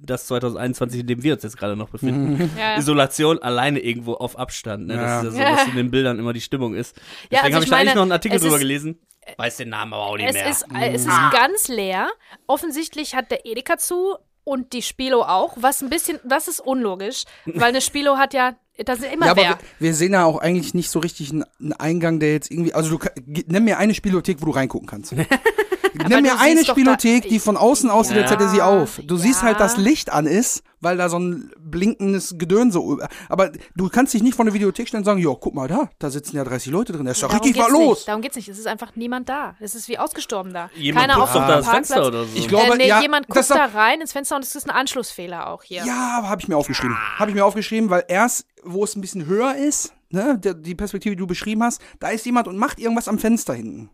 das 0.00 0.26
2021, 0.26 1.00
in 1.00 1.06
dem 1.06 1.22
wir 1.22 1.34
uns 1.34 1.42
jetzt 1.42 1.56
gerade 1.56 1.76
noch 1.76 1.88
befinden. 1.90 2.50
Ja, 2.56 2.72
ja. 2.72 2.78
Isolation 2.78 3.38
alleine 3.40 3.80
irgendwo 3.80 4.14
auf 4.14 4.38
Abstand. 4.38 4.86
Ne? 4.86 4.94
Ja. 4.94 5.22
Das 5.22 5.32
ist 5.34 5.38
ja 5.38 5.50
so, 5.50 5.62
was 5.62 5.68
in 5.68 5.76
den 5.76 5.90
Bildern 5.90 6.18
immer 6.18 6.32
die 6.32 6.40
Stimmung 6.40 6.74
ist. 6.74 6.96
Deswegen 6.96 7.34
Ja, 7.34 7.40
also 7.42 7.54
habe 7.54 7.64
ich 7.64 7.64
ich 7.64 7.70
da 7.70 7.76
eigentlich 7.78 7.94
noch 7.94 8.02
einen 8.02 8.12
Artikel 8.12 8.38
drüber 8.40 8.54
ist- 8.56 8.60
gelesen. 8.60 8.98
Weiß 9.38 9.56
den 9.56 9.70
Namen 9.70 9.94
aber 9.94 10.04
auch 10.06 10.16
nicht 10.18 10.26
Es 10.28 10.34
mehr. 10.34 10.50
ist, 10.50 10.66
äh, 10.74 10.92
es 10.92 11.02
ist 11.06 11.30
ganz 11.32 11.68
leer. 11.68 12.08
Offensichtlich 12.46 13.14
hat 13.14 13.30
der 13.30 13.46
Edeka 13.46 13.78
zu 13.78 14.16
und 14.44 14.74
die 14.74 14.82
Spilo 14.82 15.22
auch, 15.22 15.54
was 15.58 15.82
ein 15.82 15.88
bisschen, 15.88 16.18
das 16.24 16.46
ist 16.48 16.60
unlogisch, 16.60 17.24
weil 17.46 17.70
eine 17.70 17.80
Spilo 17.80 18.18
hat 18.18 18.34
ja, 18.34 18.54
da 18.84 18.96
sind 18.96 19.10
immer 19.14 19.24
Ja, 19.24 19.32
aber 19.32 19.40
wer. 19.42 19.48
wir, 19.50 19.58
wir 19.78 19.94
sehen 19.94 20.12
ja 20.12 20.26
auch 20.26 20.36
eigentlich 20.38 20.74
nicht 20.74 20.90
so 20.90 20.98
richtig 20.98 21.30
einen, 21.30 21.44
einen 21.58 21.72
Eingang, 21.72 22.20
der 22.20 22.32
jetzt 22.32 22.50
irgendwie. 22.50 22.74
Also 22.74 22.98
du 22.98 23.06
nenn 23.46 23.64
mir 23.64 23.78
eine 23.78 23.94
Spielothek, 23.94 24.42
wo 24.42 24.46
du 24.46 24.50
reingucken 24.50 24.86
kannst. 24.88 25.14
du 25.98 26.20
mir 26.20 26.38
eine 26.40 26.56
siehst 26.58 26.70
Spielothek, 26.70 27.28
die 27.28 27.38
von 27.38 27.56
außen 27.56 27.90
aussieht, 27.90 28.16
als 28.16 28.30
Ja, 28.30 28.36
hätte 28.38 28.48
sie 28.48 28.62
auf. 28.62 29.00
Du 29.04 29.16
siehst 29.16 29.40
ja. 29.42 29.48
halt, 29.48 29.60
dass 29.60 29.76
Licht 29.76 30.12
an 30.12 30.26
ist, 30.26 30.62
weil 30.80 30.96
da 30.96 31.08
so 31.08 31.18
ein 31.18 31.50
blinkendes 31.58 32.34
Gedönse. 32.36 32.78
über- 32.78 33.08
Aber 33.28 33.50
du 33.74 33.88
kannst 33.88 34.12
dich 34.14 34.22
nicht 34.22 34.34
vor 34.34 34.44
eine 34.44 34.52
Videothek 34.54 34.88
stellen 34.88 35.00
und 35.02 35.04
sagen, 35.06 35.20
jo, 35.20 35.34
guck 35.36 35.54
mal 35.54 35.68
da, 35.68 35.88
da 35.98 36.10
sitzen 36.10 36.36
ja 36.36 36.44
30 36.44 36.70
Leute 36.72 36.92
drin, 36.92 37.04
da 37.04 37.12
ist 37.12 37.22
doch 37.22 37.28
Darum 37.30 37.44
richtig 37.44 37.62
was 37.62 37.70
los. 37.70 37.98
Nicht. 37.98 38.08
Darum 38.08 38.22
geht's 38.22 38.36
nicht. 38.36 38.48
Es 38.48 38.58
ist 38.58 38.66
einfach 38.66 38.94
niemand 38.96 39.28
da. 39.28 39.54
Es 39.60 39.74
ist 39.74 39.88
wie 39.88 39.98
ausgestorben 39.98 40.52
da. 40.52 40.70
Jemand 40.74 41.06
Keiner 41.08 41.22
auf 41.22 41.32
dem 41.32 41.40
doch 41.42 41.48
da 41.48 41.56
das 41.56 41.64
Parkplatz. 41.66 41.88
Fenster 41.88 42.06
oder 42.06 42.24
so. 42.24 42.30
Ich 42.34 42.48
glaube, 42.48 42.74
äh, 42.74 42.76
nee, 42.76 42.88
ja, 42.88 43.00
jemand 43.00 43.28
guckt 43.28 43.50
da 43.50 43.64
rein 43.66 44.00
ins 44.00 44.12
Fenster 44.12 44.36
und 44.36 44.44
es 44.44 44.54
ist 44.54 44.66
ein 44.68 44.70
Anschlussfehler 44.76 45.48
auch 45.48 45.62
hier. 45.62 45.84
Ja, 45.84 46.22
habe 46.24 46.40
ich 46.40 46.48
mir 46.48 46.56
aufgeschrieben. 46.56 46.96
Habe 47.18 47.30
ich 47.30 47.34
mir 47.34 47.44
aufgeschrieben, 47.44 47.90
weil 47.90 48.04
erst, 48.08 48.46
wo 48.62 48.84
es 48.84 48.94
ein 48.96 49.00
bisschen 49.00 49.26
höher 49.26 49.54
ist, 49.56 49.92
ne, 50.10 50.38
der, 50.38 50.54
die 50.54 50.74
Perspektive, 50.74 51.14
die 51.16 51.20
du 51.20 51.26
beschrieben 51.26 51.62
hast, 51.62 51.80
da 52.00 52.08
ist 52.08 52.26
jemand 52.26 52.46
und 52.48 52.56
macht 52.58 52.78
irgendwas 52.78 53.08
am 53.08 53.18
Fenster 53.18 53.54
hinten. 53.54 53.90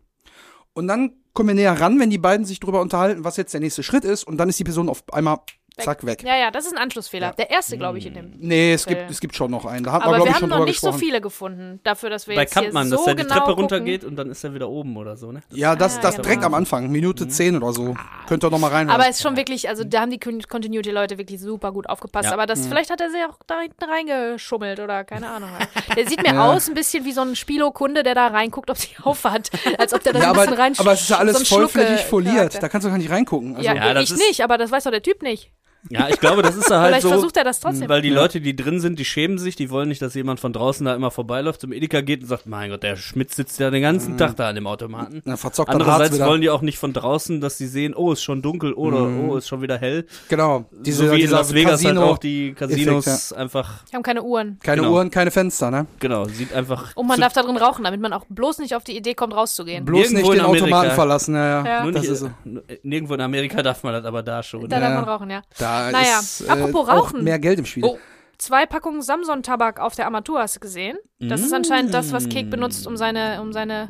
Und 0.73 0.87
dann 0.87 1.13
kommen 1.33 1.49
wir 1.49 1.55
näher 1.55 1.79
ran, 1.79 1.99
wenn 1.99 2.09
die 2.09 2.17
beiden 2.17 2.45
sich 2.45 2.59
drüber 2.59 2.81
unterhalten, 2.81 3.23
was 3.23 3.37
jetzt 3.37 3.53
der 3.53 3.61
nächste 3.61 3.83
Schritt 3.83 4.05
ist, 4.05 4.23
und 4.25 4.37
dann 4.37 4.49
ist 4.49 4.59
die 4.59 4.63
Person 4.63 4.89
auf 4.89 5.03
einmal 5.11 5.39
zack, 5.83 6.05
weg. 6.05 6.23
Ja, 6.23 6.35
ja, 6.37 6.51
das 6.51 6.65
ist 6.65 6.71
ein 6.73 6.77
Anschlussfehler. 6.77 7.27
Ja. 7.27 7.33
Der 7.33 7.49
erste, 7.51 7.77
glaube 7.77 7.97
ich, 7.97 8.05
in 8.05 8.13
dem. 8.13 8.33
Nee, 8.37 8.73
es 8.73 8.85
Äh. 8.85 8.95
gibt, 8.95 9.11
es 9.11 9.19
gibt 9.19 9.35
schon 9.35 9.51
noch 9.51 9.65
einen. 9.65 9.83
Da 9.83 9.91
hat 9.93 10.03
Aber 10.03 10.11
man, 10.11 10.21
wir 10.21 10.27
ich, 10.27 10.33
haben 10.35 10.39
schon 10.41 10.49
noch 10.49 10.65
nicht 10.65 10.79
so 10.79 10.87
gesprochen. 10.87 10.99
viele 11.05 11.21
gefunden, 11.21 11.79
dafür, 11.83 12.09
dass 12.09 12.27
wir 12.27 12.35
Bei 12.35 12.41
jetzt 12.43 12.53
hier 12.53 12.63
Kampmann, 12.63 12.87
so 12.89 12.97
dass 12.97 13.07
er 13.07 13.15
die 13.15 13.21
genau 13.23 13.33
Treppe 13.35 13.45
gucken. 13.47 13.61
runtergeht 13.61 14.03
und 14.03 14.15
dann 14.15 14.29
ist 14.29 14.43
er 14.43 14.53
wieder 14.53 14.69
oben 14.69 14.97
oder 14.97 15.17
so, 15.17 15.31
ne? 15.31 15.41
Ja, 15.51 15.75
das, 15.75 15.97
Ah, 15.97 16.01
das 16.01 16.15
ja, 16.17 16.21
direkt 16.21 16.41
genau. 16.41 16.47
am 16.47 16.53
Anfang, 16.55 16.89
Minute 16.89 17.27
10 17.27 17.55
oder 17.57 17.73
so. 17.73 17.95
Könnt 18.27 18.43
ihr 18.43 18.49
noch 18.49 18.59
mal 18.59 18.67
reinhören. 18.69 18.89
Aber 18.99 19.09
es 19.09 19.17
ist 19.17 19.21
schon 19.23 19.35
wirklich, 19.37 19.67
also 19.69 19.83
da 19.83 20.01
haben 20.01 20.11
die 20.11 20.19
Con- 20.19 20.41
Continuity-Leute 20.41 21.17
wirklich 21.17 21.39
super 21.39 21.71
gut 21.71 21.87
aufgepasst. 21.89 22.25
Ja. 22.27 22.33
Aber 22.33 22.43
Mhm. 22.43 22.47
das, 22.47 22.67
vielleicht 22.67 22.89
hat 22.89 23.01
er 23.01 23.09
sich 23.09 23.21
auch 23.29 23.37
da 23.47 23.59
hinten 23.61 23.83
reingeschummelt 23.83 24.79
oder 24.79 25.03
keine 25.03 25.29
Ahnung. 25.29 25.49
Der 25.95 26.07
sieht 26.07 26.21
mir 26.23 26.33
Ja. 26.33 26.51
aus 26.53 26.67
ein 26.67 26.73
bisschen 26.73 27.05
wie 27.05 27.11
so 27.11 27.21
ein 27.21 27.35
Spielokunde, 27.35 28.03
der 28.03 28.15
da 28.15 28.27
reinguckt, 28.27 28.69
ob 28.69 28.77
sie 28.77 28.89
aufhat. 29.03 29.49
Als 29.77 29.93
ob 29.93 30.03
der 30.03 30.13
da 30.13 30.19
ja, 30.19 30.25
ein 30.25 30.29
aber, 30.31 30.41
bisschen 30.41 30.57
rein 30.61 30.73
aber 30.77 30.93
es 30.93 31.01
ist 31.01 31.09
ja 31.09 31.17
alles 31.17 31.39
so 31.39 31.55
vollflächig 31.55 32.05
foliert. 32.05 32.61
Da 32.61 32.69
kannst 32.69 32.85
du 32.85 32.89
gar 32.89 32.97
nicht 32.97 33.09
reingucken. 33.11 33.55
Also, 33.55 33.67
ja, 33.67 33.75
Ja, 33.75 33.93
das 33.93 34.09
ich 34.11 34.17
nicht, 34.17 34.41
aber 34.41 34.57
das 34.57 34.71
weiß 34.71 34.83
doch 34.85 34.91
der 34.91 35.01
Typ 35.01 35.21
nicht. 35.21 35.51
Ja, 35.89 36.07
ich 36.09 36.19
glaube, 36.19 36.41
das 36.43 36.55
ist 36.55 36.69
da 36.69 36.79
halt 36.81 36.87
Vielleicht 36.89 37.03
so. 37.03 37.09
versucht 37.09 37.37
er 37.37 37.43
das 37.43 37.59
trotzdem. 37.59 37.89
Weil 37.89 38.01
die 38.01 38.09
Leute, 38.11 38.39
die 38.39 38.55
drin 38.55 38.79
sind, 38.79 38.99
die 38.99 39.05
schämen 39.05 39.37
sich, 39.39 39.55
die 39.55 39.69
wollen 39.71 39.89
nicht, 39.89 40.01
dass 40.01 40.13
jemand 40.13 40.39
von 40.39 40.53
draußen 40.53 40.85
da 40.85 40.93
immer 40.95 41.09
vorbeiläuft, 41.11 41.61
zum 41.61 41.71
Edeka 41.73 42.01
geht 42.01 42.21
und 42.21 42.27
sagt, 42.27 42.45
mein 42.45 42.69
Gott, 42.69 42.83
der 42.83 42.95
Schmidt 42.97 43.33
sitzt 43.33 43.59
ja 43.59 43.69
den 43.71 43.79
Mhm. 43.81 43.83
ganzen 43.83 44.17
Tag 44.17 44.35
da 44.35 44.49
an 44.49 44.55
dem 44.55 44.67
Automaten. 44.67 45.21
Dann 45.25 45.37
verzockt 45.37 45.69
dann 45.69 45.81
Andererseits 45.81 46.19
wollen 46.19 46.41
die 46.41 46.49
auch 46.49 46.61
nicht 46.61 46.77
von 46.77 46.93
draußen, 46.93 47.41
dass 47.41 47.57
sie 47.57 47.67
sehen, 47.67 47.95
oh, 47.95 48.11
ist 48.11 48.21
schon 48.21 48.41
dunkel 48.41 48.73
oder 48.73 49.07
oh, 49.07 49.35
ist 49.37 49.47
schon 49.47 49.61
wieder 49.61 49.77
hell. 49.77 50.05
Genau. 50.29 50.65
Diese, 50.71 51.07
so 51.07 51.13
wie 51.15 51.21
in 51.23 51.31
Las 51.31 51.53
Vegas 51.53 51.81
Casino, 51.81 52.01
halt 52.01 52.11
auch 52.11 52.17
die 52.19 52.53
Casinos 52.53 53.07
Effekt, 53.07 53.37
einfach, 53.41 53.83
Die 53.91 53.95
haben 53.95 54.03
keine 54.03 54.21
Uhren. 54.23 54.59
keine 54.63 54.81
Genau. 54.81 54.93
Uhren, 54.93 55.09
keine 55.09 55.31
Fenster, 55.31 55.71
ne? 55.71 55.87
genau, 55.99 56.25
sieht 56.25 56.53
einfach. 56.53 56.95
Und 56.95 57.07
man 57.07 57.19
darf 57.19 57.33
da 57.33 57.41
drin 57.41 57.57
rauchen, 57.57 57.83
damit 57.83 58.01
man 58.01 58.13
auch 58.13 58.25
bloß 58.29 58.59
nicht 58.59 58.75
auf 58.75 58.83
die 58.83 58.95
Idee 58.95 59.15
kommt, 59.15 59.33
rauszugehen. 59.35 59.83
Bloß 59.85 60.11
Irgendwo 60.11 60.31
nicht 60.33 60.41
in 60.43 60.45
den 60.53 60.63
Automaten 60.63 60.91
verlassen, 60.91 61.35
ja, 61.35 61.45
ja. 61.63 61.65
Ja. 61.65 61.83
nur 61.83 61.91
das 61.91 62.01
nicht, 62.03 62.11
ist 62.11 62.19
so. 62.19 62.27
äh, 62.27 62.77
nirgendwo 62.83 63.13
in 63.15 63.21
Amerika 63.21 63.63
darf 63.63 63.83
man 63.83 63.93
das, 63.93 64.05
aber 64.05 64.21
da 64.23 64.43
schon. 64.43 64.67
Da 64.69 64.79
Ja. 64.79 64.89
darf 64.89 64.95
man 65.05 65.09
rauchen, 65.09 65.29
ja. 65.29 65.41
Da 65.57 65.70
Naja, 65.91 66.19
ist 66.19 66.49
apropos 66.49 66.87
äh, 66.87 66.91
auch 66.91 66.97
Rauchen. 67.05 67.23
mehr 67.23 67.39
Geld 67.39 67.59
im 67.59 67.65
Spiel. 67.65 67.83
Oh. 67.85 67.97
Zwei 68.37 68.65
Packungen 68.65 69.01
Samson-Tabak 69.01 69.79
auf 69.79 69.95
der 69.95 70.05
Armatur 70.05 70.39
hast 70.39 70.55
du 70.55 70.59
gesehen. 70.59 70.97
Das 71.19 71.41
ist 71.41 71.53
anscheinend 71.53 71.93
das, 71.93 72.11
was 72.11 72.27
Kek 72.27 72.49
benutzt, 72.49 72.87
um 72.87 72.97
seine, 72.97 73.39
um 73.39 73.53
seine 73.53 73.89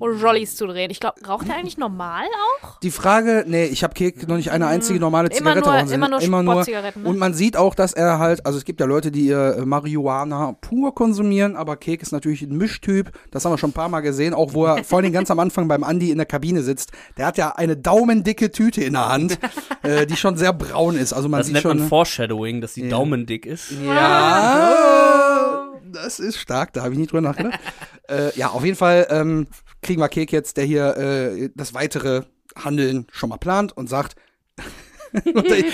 Jollies 0.00 0.56
zu 0.56 0.66
drehen. 0.66 0.90
Ich 0.90 1.00
glaube, 1.00 1.16
raucht 1.26 1.48
er 1.48 1.56
eigentlich 1.56 1.78
normal 1.78 2.24
auch? 2.62 2.78
Die 2.80 2.90
Frage, 2.90 3.44
nee, 3.46 3.64
ich 3.66 3.82
habe 3.82 3.94
Kek 3.94 4.26
noch 4.28 4.36
nicht 4.36 4.50
eine 4.50 4.66
einzige 4.66 5.00
normale 5.00 5.28
Immer 5.28 5.36
Zigarette 5.36 5.60
nur- 5.60 5.74
rauchen 5.74 5.88
sehen. 5.88 6.02
immer 6.22 6.42
nur 6.42 6.52
Sportzigaretten, 6.54 7.02
ne? 7.02 7.08
Und 7.08 7.18
man 7.18 7.34
sieht 7.34 7.56
auch, 7.56 7.74
dass 7.74 7.92
er 7.92 8.18
halt, 8.18 8.44
also 8.46 8.58
es 8.58 8.64
gibt 8.64 8.80
ja 8.80 8.86
Leute, 8.86 9.10
die 9.10 9.30
äh, 9.30 9.64
Marihuana 9.64 10.52
pur 10.60 10.94
konsumieren, 10.94 11.56
aber 11.56 11.76
Kek 11.76 12.02
ist 12.02 12.12
natürlich 12.12 12.42
ein 12.42 12.56
Mischtyp. 12.56 13.10
Das 13.30 13.44
haben 13.44 13.52
wir 13.52 13.58
schon 13.58 13.70
ein 13.70 13.74
paar 13.74 13.88
Mal 13.88 14.00
gesehen, 14.00 14.34
auch 14.34 14.52
wo 14.54 14.66
er 14.66 14.84
vor 14.84 14.98
allem 14.98 15.12
ganz 15.12 15.30
am 15.30 15.38
Anfang 15.40 15.68
beim 15.68 15.82
Andi 15.84 16.10
in 16.10 16.18
der 16.18 16.26
Kabine 16.26 16.62
sitzt. 16.62 16.92
Der 17.16 17.26
hat 17.26 17.38
ja 17.38 17.54
eine 17.56 17.76
daumendicke 17.76 18.50
Tüte 18.50 18.82
in 18.84 18.92
der 18.94 19.08
Hand, 19.08 19.38
äh, 19.82 20.06
die 20.06 20.16
schon 20.16 20.36
sehr 20.36 20.52
braun 20.52 20.96
ist. 20.96 21.12
Also 21.12 21.28
man 21.28 21.38
Das 21.40 21.46
sieht 21.46 21.54
nennt 21.54 21.62
schon. 21.62 21.78
man 21.78 21.88
Foreshadowing, 21.88 22.60
dass 22.60 22.74
die 22.74 22.88
Daumen 22.88 23.26
dick 23.26 23.46
ist. 23.46 23.72
Ja, 23.84 25.68
das 25.92 26.18
ist 26.20 26.36
stark, 26.38 26.72
da 26.72 26.82
habe 26.82 26.92
ich 26.92 26.98
nicht 26.98 27.12
drüber 27.12 27.22
nachgedacht. 27.22 27.58
äh, 28.08 28.36
ja, 28.38 28.48
auf 28.48 28.64
jeden 28.64 28.76
Fall 28.76 29.06
ähm, 29.10 29.46
kriegen 29.82 30.00
wir 30.00 30.08
Kek 30.08 30.32
jetzt, 30.32 30.56
der 30.56 30.64
hier 30.64 30.96
äh, 30.96 31.50
das 31.54 31.74
weitere 31.74 32.22
Handeln 32.56 33.06
schon 33.12 33.28
mal 33.28 33.36
plant 33.36 33.76
und 33.76 33.88
sagt, 33.88 34.16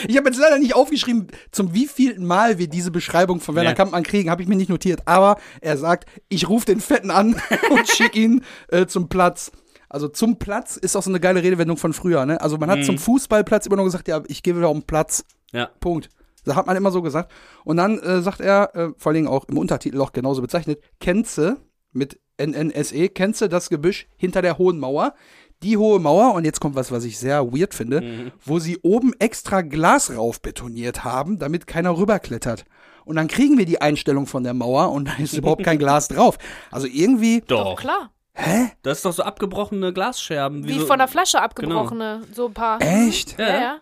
ich 0.09 0.17
habe 0.17 0.29
jetzt 0.29 0.39
leider 0.39 0.59
nicht 0.59 0.75
aufgeschrieben, 0.75 1.29
zum 1.51 1.75
wievielten 1.75 2.25
Mal 2.25 2.59
wir 2.59 2.69
diese 2.69 2.91
Beschreibung 2.91 3.41
von 3.41 3.55
Werner 3.55 3.71
Ja. 3.71 3.75
Kampmann 3.75 4.03
kriegen, 4.03 4.31
habe 4.31 4.43
ich 4.43 4.49
mir 4.49 4.57
nicht 4.57 4.71
notiert. 4.71 5.03
Aber 5.07 5.39
er 5.61 5.77
sagt, 5.77 6.09
ich 6.29 6.49
rufe 6.49 6.67
den 6.67 6.81
Fetten 6.81 7.11
an 7.11 7.41
und 7.71 7.89
schicke 7.89 8.19
ihn 8.19 8.45
äh, 8.69 8.87
zum 8.87 9.09
Platz. 9.09 9.53
Also 9.89 10.09
zum 10.09 10.39
Platz 10.39 10.77
ist 10.77 10.97
auch 10.97 11.03
so 11.03 11.11
eine 11.11 11.21
geile 11.21 11.43
Redewendung 11.43 11.77
von 11.77 11.93
früher. 11.93 12.25
Ne? 12.25 12.41
Also 12.41 12.57
man 12.57 12.71
hat 12.71 12.83
zum 12.85 12.97
Fußballplatz 12.97 13.67
immer 13.67 13.77
nur 13.77 13.85
gesagt, 13.85 14.09
ja, 14.09 14.23
ich 14.27 14.43
gehe 14.43 14.57
wieder 14.57 14.71
um 14.71 14.83
Platz. 14.85 15.25
Ja. 15.53 15.67
Punkt. 15.81 16.09
Das 16.45 16.57
hat 16.57 16.67
man 16.67 16.77
immer 16.77 16.91
so 16.91 17.03
gesagt. 17.03 17.31
Und 17.65 17.77
dann 17.77 17.99
äh, 17.99 18.23
sagt 18.23 18.41
er, 18.41 18.75
äh, 18.75 18.89
vor 18.97 19.11
allen 19.11 19.17
Dingen 19.17 19.29
auch 19.29 19.45
im 19.49 19.59
Untertitel 19.59 20.01
auch 20.01 20.13
genauso 20.13 20.41
bezeichnet, 20.41 20.81
Kenze 20.99 21.59
mit 21.93 22.19
NNSE, 22.41 23.09
Kenze 23.11 23.49
das 23.49 23.69
Gebüsch 23.69 24.07
hinter 24.17 24.43
der 24.43 24.59
hohen 24.59 24.79
Mauer. 24.79 25.15
Die 25.63 25.77
hohe 25.77 26.01
Mauer, 26.01 26.35
und 26.35 26.45
jetzt 26.45 26.59
kommt 26.61 26.75
was, 26.75 26.91
was 26.91 27.05
ich 27.05 27.19
sehr 27.19 27.53
weird 27.53 27.73
finde, 27.73 28.33
wo 28.45 28.59
sie 28.59 28.79
oben 28.83 29.13
extra 29.21 29.61
Glas 29.63 30.11
rauf 30.17 30.43
betoniert 30.43 31.05
haben, 31.05 31.39
damit 31.39 31.69
keiner 31.69 31.97
rüberklettert. 31.97 32.65
Und 33.05 33.15
dann 33.17 33.29
kriegen 33.29 33.59
wir 33.59 33.67
die 33.67 33.81
Einstellung 33.81 34.27
von 34.27 34.43
der 34.43 34.55
Mauer 34.55 34.91
und 34.91 35.07
da 35.09 35.13
ist 35.23 35.35
überhaupt 35.35 35.63
kein 35.63 35.79
Glas 35.79 36.09
drauf. 36.09 36.37
Also 36.73 36.89
irgendwie, 36.89 37.43
Doch. 37.47 37.77
Klar. 37.77 38.11
hä? 38.35 38.73
Das 38.83 38.99
ist 38.99 39.05
doch 39.05 39.13
so 39.13 39.23
abgebrochene 39.23 39.93
Glasscherben. 39.93 40.67
Wie 40.67 40.81
so, 40.81 40.87
von 40.87 40.99
der 40.99 41.07
Flasche 41.09 41.41
abgebrochene, 41.41 42.23
so 42.33 42.47
ein 42.47 42.55
paar. 42.55 42.81
Echt? 42.83 43.39
Ja, 43.39 43.47
ja. 43.49 43.75
Das- 43.75 43.81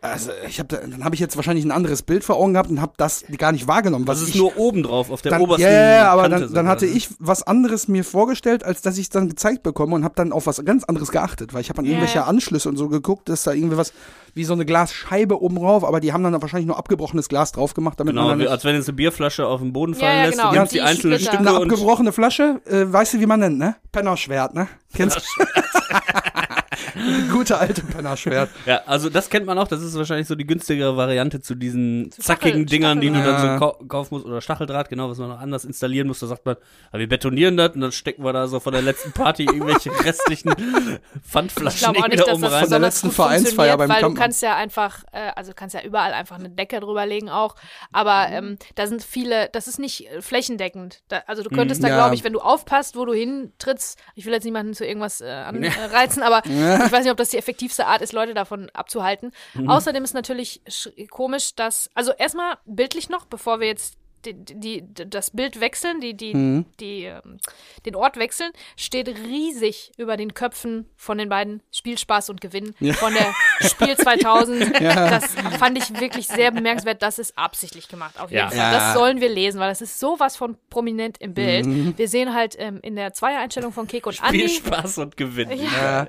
Also, 0.00 0.30
ich 0.48 0.58
hab 0.60 0.68
da, 0.68 0.78
dann 0.78 1.04
habe 1.04 1.14
ich 1.14 1.20
jetzt 1.20 1.36
wahrscheinlich 1.36 1.64
ein 1.64 1.70
anderes 1.70 2.02
Bild 2.02 2.24
vor 2.24 2.36
Augen 2.36 2.52
gehabt 2.54 2.70
und 2.70 2.80
habe 2.80 2.92
das 2.96 3.24
gar 3.38 3.52
nicht 3.52 3.66
wahrgenommen. 3.68 4.06
Was 4.06 4.18
Das 4.20 4.28
ist 4.28 4.34
ich, 4.34 4.40
nur 4.40 4.56
oben 4.56 4.82
drauf, 4.82 5.10
auf 5.10 5.22
der 5.22 5.32
dann, 5.32 5.40
obersten 5.42 5.62
ja, 5.62 5.70
ja, 5.72 5.94
ja, 5.96 6.10
aber 6.12 6.22
Kante 6.22 6.40
dann, 6.46 6.54
dann 6.54 6.68
hatte 6.68 6.86
ne? 6.86 6.92
ich 6.92 7.08
was 7.18 7.42
anderes 7.42 7.88
mir 7.88 8.04
vorgestellt, 8.04 8.64
als 8.64 8.82
dass 8.82 8.96
ich 8.98 9.04
es 9.04 9.10
dann 9.10 9.28
gezeigt 9.28 9.62
bekomme 9.62 9.94
und 9.94 10.04
habe 10.04 10.14
dann 10.16 10.32
auf 10.32 10.46
was 10.46 10.64
ganz 10.64 10.84
anderes 10.84 11.10
geachtet, 11.10 11.54
weil 11.54 11.60
ich 11.60 11.68
habe 11.68 11.78
an 11.80 11.84
Ja, 11.84 11.92
irgendwelche 11.92 12.18
ja. 12.18 12.24
Anschlüsse 12.24 12.68
und 12.68 12.76
so 12.76 12.88
geguckt, 12.88 13.28
dass 13.28 13.42
da 13.42 13.52
irgendwie 13.52 13.76
was 13.76 13.92
wie 14.34 14.44
so 14.44 14.52
eine 14.52 14.64
Glasscheibe 14.64 15.42
oben 15.42 15.56
drauf, 15.56 15.84
aber 15.84 15.98
die 16.00 16.12
haben 16.12 16.22
dann 16.22 16.40
wahrscheinlich 16.40 16.66
nur 16.68 16.78
abgebrochenes 16.78 17.28
Glas 17.28 17.50
drauf 17.52 17.74
gemacht, 17.74 17.98
damit 17.98 18.14
Genau, 18.14 18.28
man 18.28 18.38
dann 18.38 18.48
als 18.48 18.64
wenn 18.64 18.76
jetzt 18.76 18.88
eine 18.88 18.94
Bierflasche 18.96 19.44
auf 19.46 19.60
den 19.60 19.72
Boden 19.72 19.94
Ja, 19.94 19.98
fallen 19.98 20.18
ja, 20.18 20.24
lässt. 20.26 20.38
genau. 20.38 20.60
Und 20.62 20.70
die 20.70 20.74
die 20.76 20.80
einzelnen 20.82 21.18
Splitter. 21.18 21.36
Stücke 21.36 21.50
eine 21.50 21.60
und 21.60 21.70
abgebrochene 21.72 22.12
Flasche, 22.12 22.60
äh, 22.66 22.84
weißt 22.92 23.14
du, 23.14 23.20
wie 23.20 23.26
man 23.26 23.40
nennt, 23.40 23.58
ne? 23.58 23.76
Pennerschwert, 23.90 24.54
ne? 24.54 24.68
Kennst 24.94 25.16
du? 25.18 25.44
Gute 27.32 27.58
alte 27.58 27.82
Pennerschwert. 27.82 28.50
Ja, 28.66 28.82
also 28.86 29.08
das 29.10 29.30
kennt 29.30 29.46
man 29.46 29.58
auch, 29.58 29.68
das 29.68 29.82
ist 29.82 29.96
wahrscheinlich 29.96 30.26
so 30.28 30.34
die 30.34 30.46
günstigere 30.46 30.96
Variante 30.96 31.40
zu 31.40 31.54
diesen 31.54 32.10
zackigen 32.12 32.62
Stachel- 32.62 32.66
Dingern, 32.66 33.00
die 33.00 33.08
du 33.10 33.22
dann 33.22 33.58
so 33.58 33.58
kau 33.58 33.72
kaufen 33.86 34.14
musst, 34.14 34.26
oder 34.26 34.40
Stacheldraht, 34.40 34.88
genau, 34.88 35.08
was 35.10 35.18
man 35.18 35.28
noch 35.28 35.40
anders 35.40 35.64
installieren 35.64 36.06
muss. 36.08 36.20
Da 36.20 36.26
sagt 36.26 36.44
man, 36.46 36.56
wir 36.92 37.08
betonieren 37.08 37.56
das 37.56 37.74
und 37.74 37.80
dann 37.80 37.92
stecken 37.92 38.24
wir 38.24 38.32
da 38.32 38.46
so 38.48 38.60
von 38.60 38.72
der 38.72 38.82
letzten 38.82 39.12
Party 39.12 39.44
irgendwelche 39.44 39.90
restlichen 40.04 40.52
Ich 40.56 41.28
Pfandflaschen 41.30 41.78
glaube 41.92 41.98
auch 42.00 42.08
nicht, 42.08 42.20
da 42.20 42.24
dass 42.24 42.34
oben 42.34 42.42
das 42.42 42.52
rein. 42.52 42.60
Von 42.62 42.70
der 42.70 42.78
letzten 42.80 43.10
Vereinsfeier 43.10 43.76
beim 43.76 43.88
weil 43.88 43.96
du 43.96 44.02
Kampmann. 44.06 44.22
kannst 44.22 44.42
ja 44.42 44.56
einfach, 44.56 45.04
äh, 45.12 45.30
also 45.36 45.52
kannst 45.54 45.74
ja 45.74 45.82
überall 45.82 46.12
einfach 46.12 46.38
eine 46.38 46.50
Decke 46.50 46.80
drüberlegen 46.80 47.28
auch, 47.28 47.56
aber 47.92 48.26
ähm, 48.30 48.58
da 48.74 48.86
sind 48.86 49.02
viele, 49.02 49.48
das 49.52 49.68
ist 49.68 49.78
nicht 49.78 50.06
äh, 50.10 50.20
flächendeckend. 50.22 51.00
Da, 51.08 51.22
also 51.26 51.42
du 51.42 51.50
könntest 51.50 51.82
da, 51.82 51.88
Ja. 51.88 51.96
glaube 51.96 52.14
ich, 52.14 52.24
wenn 52.24 52.32
du 52.32 52.40
aufpasst, 52.40 52.96
wo 52.96 53.04
du 53.04 53.12
hintrittst, 53.12 53.98
ich 54.14 54.26
will 54.26 54.32
jetzt 54.32 54.44
niemanden 54.44 54.74
zu 54.74 54.84
irgendwas 54.86 55.20
äh, 55.20 55.28
anreizen, 55.30 56.22
aber 56.22 56.42
ich 56.90 56.96
weiß 56.96 57.04
nicht, 57.04 57.12
ob 57.12 57.18
das 57.18 57.30
die 57.30 57.38
effektivste 57.38 57.86
Art 57.86 58.02
ist, 58.02 58.12
Leute 58.12 58.34
davon 58.34 58.68
abzuhalten. 58.74 59.30
Außerdem 59.66 60.02
ist 60.04 60.14
natürlich 60.14 60.60
sch- 60.68 61.08
komisch, 61.08 61.54
dass, 61.54 61.88
also 61.94 62.12
erstmal 62.12 62.58
bildlich 62.66 63.08
noch, 63.08 63.24
bevor 63.26 63.60
wir 63.60 63.68
jetzt 63.68 63.94
die, 64.26 64.34
die, 64.34 64.84
das 64.92 65.30
Bild 65.30 65.60
wechseln, 65.60 66.02
die, 66.02 66.14
die, 66.14 66.62
die, 66.78 67.04
ähm, 67.04 67.38
den 67.86 67.96
Ort 67.96 68.18
wechseln, 68.18 68.50
steht 68.76 69.08
riesig 69.08 69.92
über 69.96 70.18
den 70.18 70.34
Köpfen 70.34 70.90
von 70.94 71.16
den 71.16 71.30
beiden 71.30 71.62
Spielspaß 71.72 72.28
und 72.28 72.42
Gewinn 72.42 72.74
von 72.96 73.14
der 73.14 73.34
Spiel 73.66 73.96
2000. 73.96 74.78
Das 74.80 75.34
fand 75.58 75.78
ich 75.78 75.98
wirklich 75.98 76.26
sehr 76.28 76.50
bemerkenswert. 76.50 77.00
Das 77.02 77.18
ist 77.18 77.38
absichtlich 77.38 77.88
gemacht, 77.88 78.20
auf 78.20 78.30
jeden 78.30 78.42
Ja. 78.42 78.48
Fall. 78.50 78.58
Ja. 78.58 78.72
Das 78.72 78.92
sollen 78.92 79.22
wir 79.22 79.30
lesen, 79.30 79.58
weil 79.58 79.70
das 79.70 79.80
ist 79.80 79.98
sowas 79.98 80.36
von 80.36 80.58
prominent 80.68 81.16
im 81.18 81.32
Bild. 81.32 81.96
Wir 81.96 82.06
sehen 82.08 82.34
halt 82.34 82.56
ähm, 82.58 82.78
in 82.82 82.96
der 82.96 83.14
Zweier-Einstellung 83.14 83.72
von 83.72 83.86
Kek 83.86 84.06
und 84.06 84.16
Viel 84.16 84.24
Andi. 84.26 84.48
Spaß 84.50 84.98
und 84.98 85.16
Gewinn. 85.16 85.50
Ja. 85.50 86.08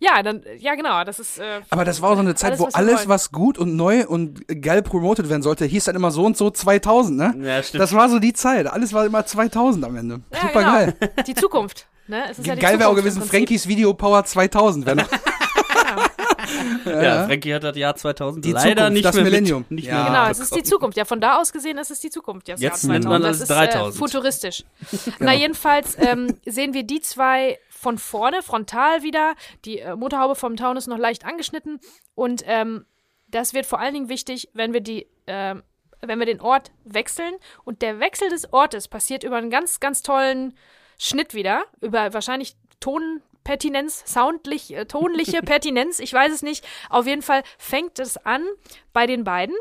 Ja, 0.00 0.22
dann, 0.22 0.42
ja, 0.58 0.74
genau, 0.76 1.02
das 1.04 1.18
ist, 1.18 1.38
äh, 1.38 1.60
Aber 1.70 1.84
das 1.84 2.00
war 2.00 2.14
so 2.14 2.20
eine 2.20 2.34
Zeit, 2.36 2.50
Alles, 2.52 2.60
wo 2.60 2.66
was 2.66 2.74
alles, 2.76 3.08
was 3.08 3.32
gut 3.32 3.58
und 3.58 3.74
neu 3.74 4.06
und 4.06 4.46
geil 4.62 4.82
promotet 4.82 5.28
werden 5.28 5.42
sollte, 5.42 5.64
hieß 5.64 5.84
dann 5.84 5.96
immer 5.96 6.12
so 6.12 6.24
und 6.24 6.36
so 6.36 6.50
2000, 6.50 7.16
ne? 7.18 7.34
Ja, 7.44 7.62
stimmt. 7.62 7.82
Das 7.82 7.92
war 7.94 8.08
so 8.08 8.18
die 8.20 8.32
Zeit. 8.32 8.66
Alles 8.68 8.92
war 8.92 9.04
immer 9.06 9.26
2000 9.26 9.84
am 9.84 9.96
Ende. 9.96 10.20
ja, 10.32 10.40
Super 10.40 10.60
genau. 10.60 10.72
geil. 10.72 10.94
Die 11.26 11.34
Zukunft. 11.34 11.86
Ne? 12.06 12.22
Es 12.30 12.38
ist 12.38 12.46
ja 12.46 12.54
die 12.54 12.60
geil 12.62 12.78
wäre 12.78 12.88
auch 12.88 12.94
gewesen. 12.94 13.22
Frankies 13.22 13.66
Video 13.66 13.92
Power 13.92 14.24
2000. 14.24 14.86
Wär 14.86 14.94
noch, 14.94 15.08
Ja, 16.86 17.26
Frankie 17.26 17.52
hat 17.54 17.62
das 17.64 17.76
Jahr 17.76 17.94
2000 17.94 18.44
Die 18.44 18.52
leider 18.52 18.68
Zukunft, 18.76 18.92
nicht 18.92 19.04
das 19.04 19.14
mehr 19.16 19.24
Millennium. 19.24 19.60
Mit, 19.68 19.70
nicht 19.72 19.86
Ja. 19.88 19.94
mehr 19.96 20.04
Genau, 20.06 20.26
es 20.30 20.38
ist 20.38 20.54
die. 20.56 20.62
Zukunft. 20.62 20.96
Ja, 20.96 21.04
von 21.04 21.20
da 21.20 21.36
aus 21.38 21.52
gesehen 21.52 21.76
ist 21.78 21.90
es 21.90 22.00
die 22.00 22.10
Zukunft. 22.10 22.48
Das 22.48 22.60
Jetzt 22.60 22.84
Jahr 22.84 22.92
nennt 22.92 23.04
2000. 23.04 23.08
man 23.08 23.22
das 23.22 23.38
das 23.40 23.50
ist 23.50 23.54
3000. 23.74 23.94
Äh, 23.94 23.98
futuristisch. 23.98 24.64
Genau. 25.18 25.30
Na, 25.30 25.34
jedenfalls 25.34 25.96
ähm, 25.98 26.34
sehen 26.46 26.72
wir 26.74 26.84
die 26.84 27.00
zwei 27.00 27.58
von 27.78 27.98
vorne, 27.98 28.42
frontal 28.42 29.02
wieder. 29.02 29.34
Die 29.64 29.78
äh, 29.78 29.96
Motorhaube 29.96 30.34
vom 30.34 30.56
Town 30.56 30.76
ist 30.76 30.86
noch 30.86 30.98
leicht 30.98 31.24
angeschnitten. 31.24 31.80
Und 32.14 32.42
ähm, 32.46 32.86
das 33.28 33.54
wird 33.54 33.66
vor 33.66 33.78
allen 33.78 33.94
Dingen 33.94 34.08
wichtig, 34.08 34.50
wenn 34.52 34.72
wir 34.72 34.80
die. 34.80 35.06
ähm, 35.26 35.62
wenn 36.00 36.18
wir 36.18 36.26
den 36.26 36.40
Ort 36.40 36.70
wechseln 36.84 37.34
und 37.64 37.82
der 37.82 38.00
Wechsel 38.00 38.28
des 38.28 38.52
Ortes 38.52 38.88
passiert 38.88 39.24
über 39.24 39.36
einen 39.36 39.50
ganz, 39.50 39.80
ganz 39.80 40.02
tollen 40.02 40.56
Schnitt 40.98 41.34
wieder, 41.34 41.64
über 41.80 42.12
wahrscheinlich 42.12 42.56
Tonpertinenz, 42.80 44.04
soundlich, 44.06 44.74
äh, 44.74 44.84
tonliche 44.84 45.42
Pertinenz, 45.42 45.98
ich 45.98 46.12
weiß 46.12 46.32
es 46.32 46.42
nicht. 46.42 46.64
Auf 46.90 47.06
jeden 47.06 47.22
Fall 47.22 47.42
fängt 47.58 47.98
es 47.98 48.16
an 48.16 48.44
bei 48.92 49.06
den 49.06 49.24
beiden. 49.24 49.56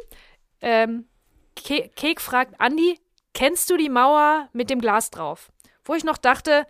Ähm, 0.62 1.08
Ke 1.56 1.90
Kek 1.96 2.22
fragt 2.22 2.60
Andi, 2.60 3.00
kennst 3.34 3.70
du 3.70 3.78
die 3.78 3.90
Mauer 3.90 4.50
mit 4.54 4.70
dem 4.70 4.80
Glas 4.80 5.10
drauf? 5.10 5.52
Wo 5.84 5.96
ich 5.96 6.04
noch 6.04 6.18
dachte, 6.18 6.68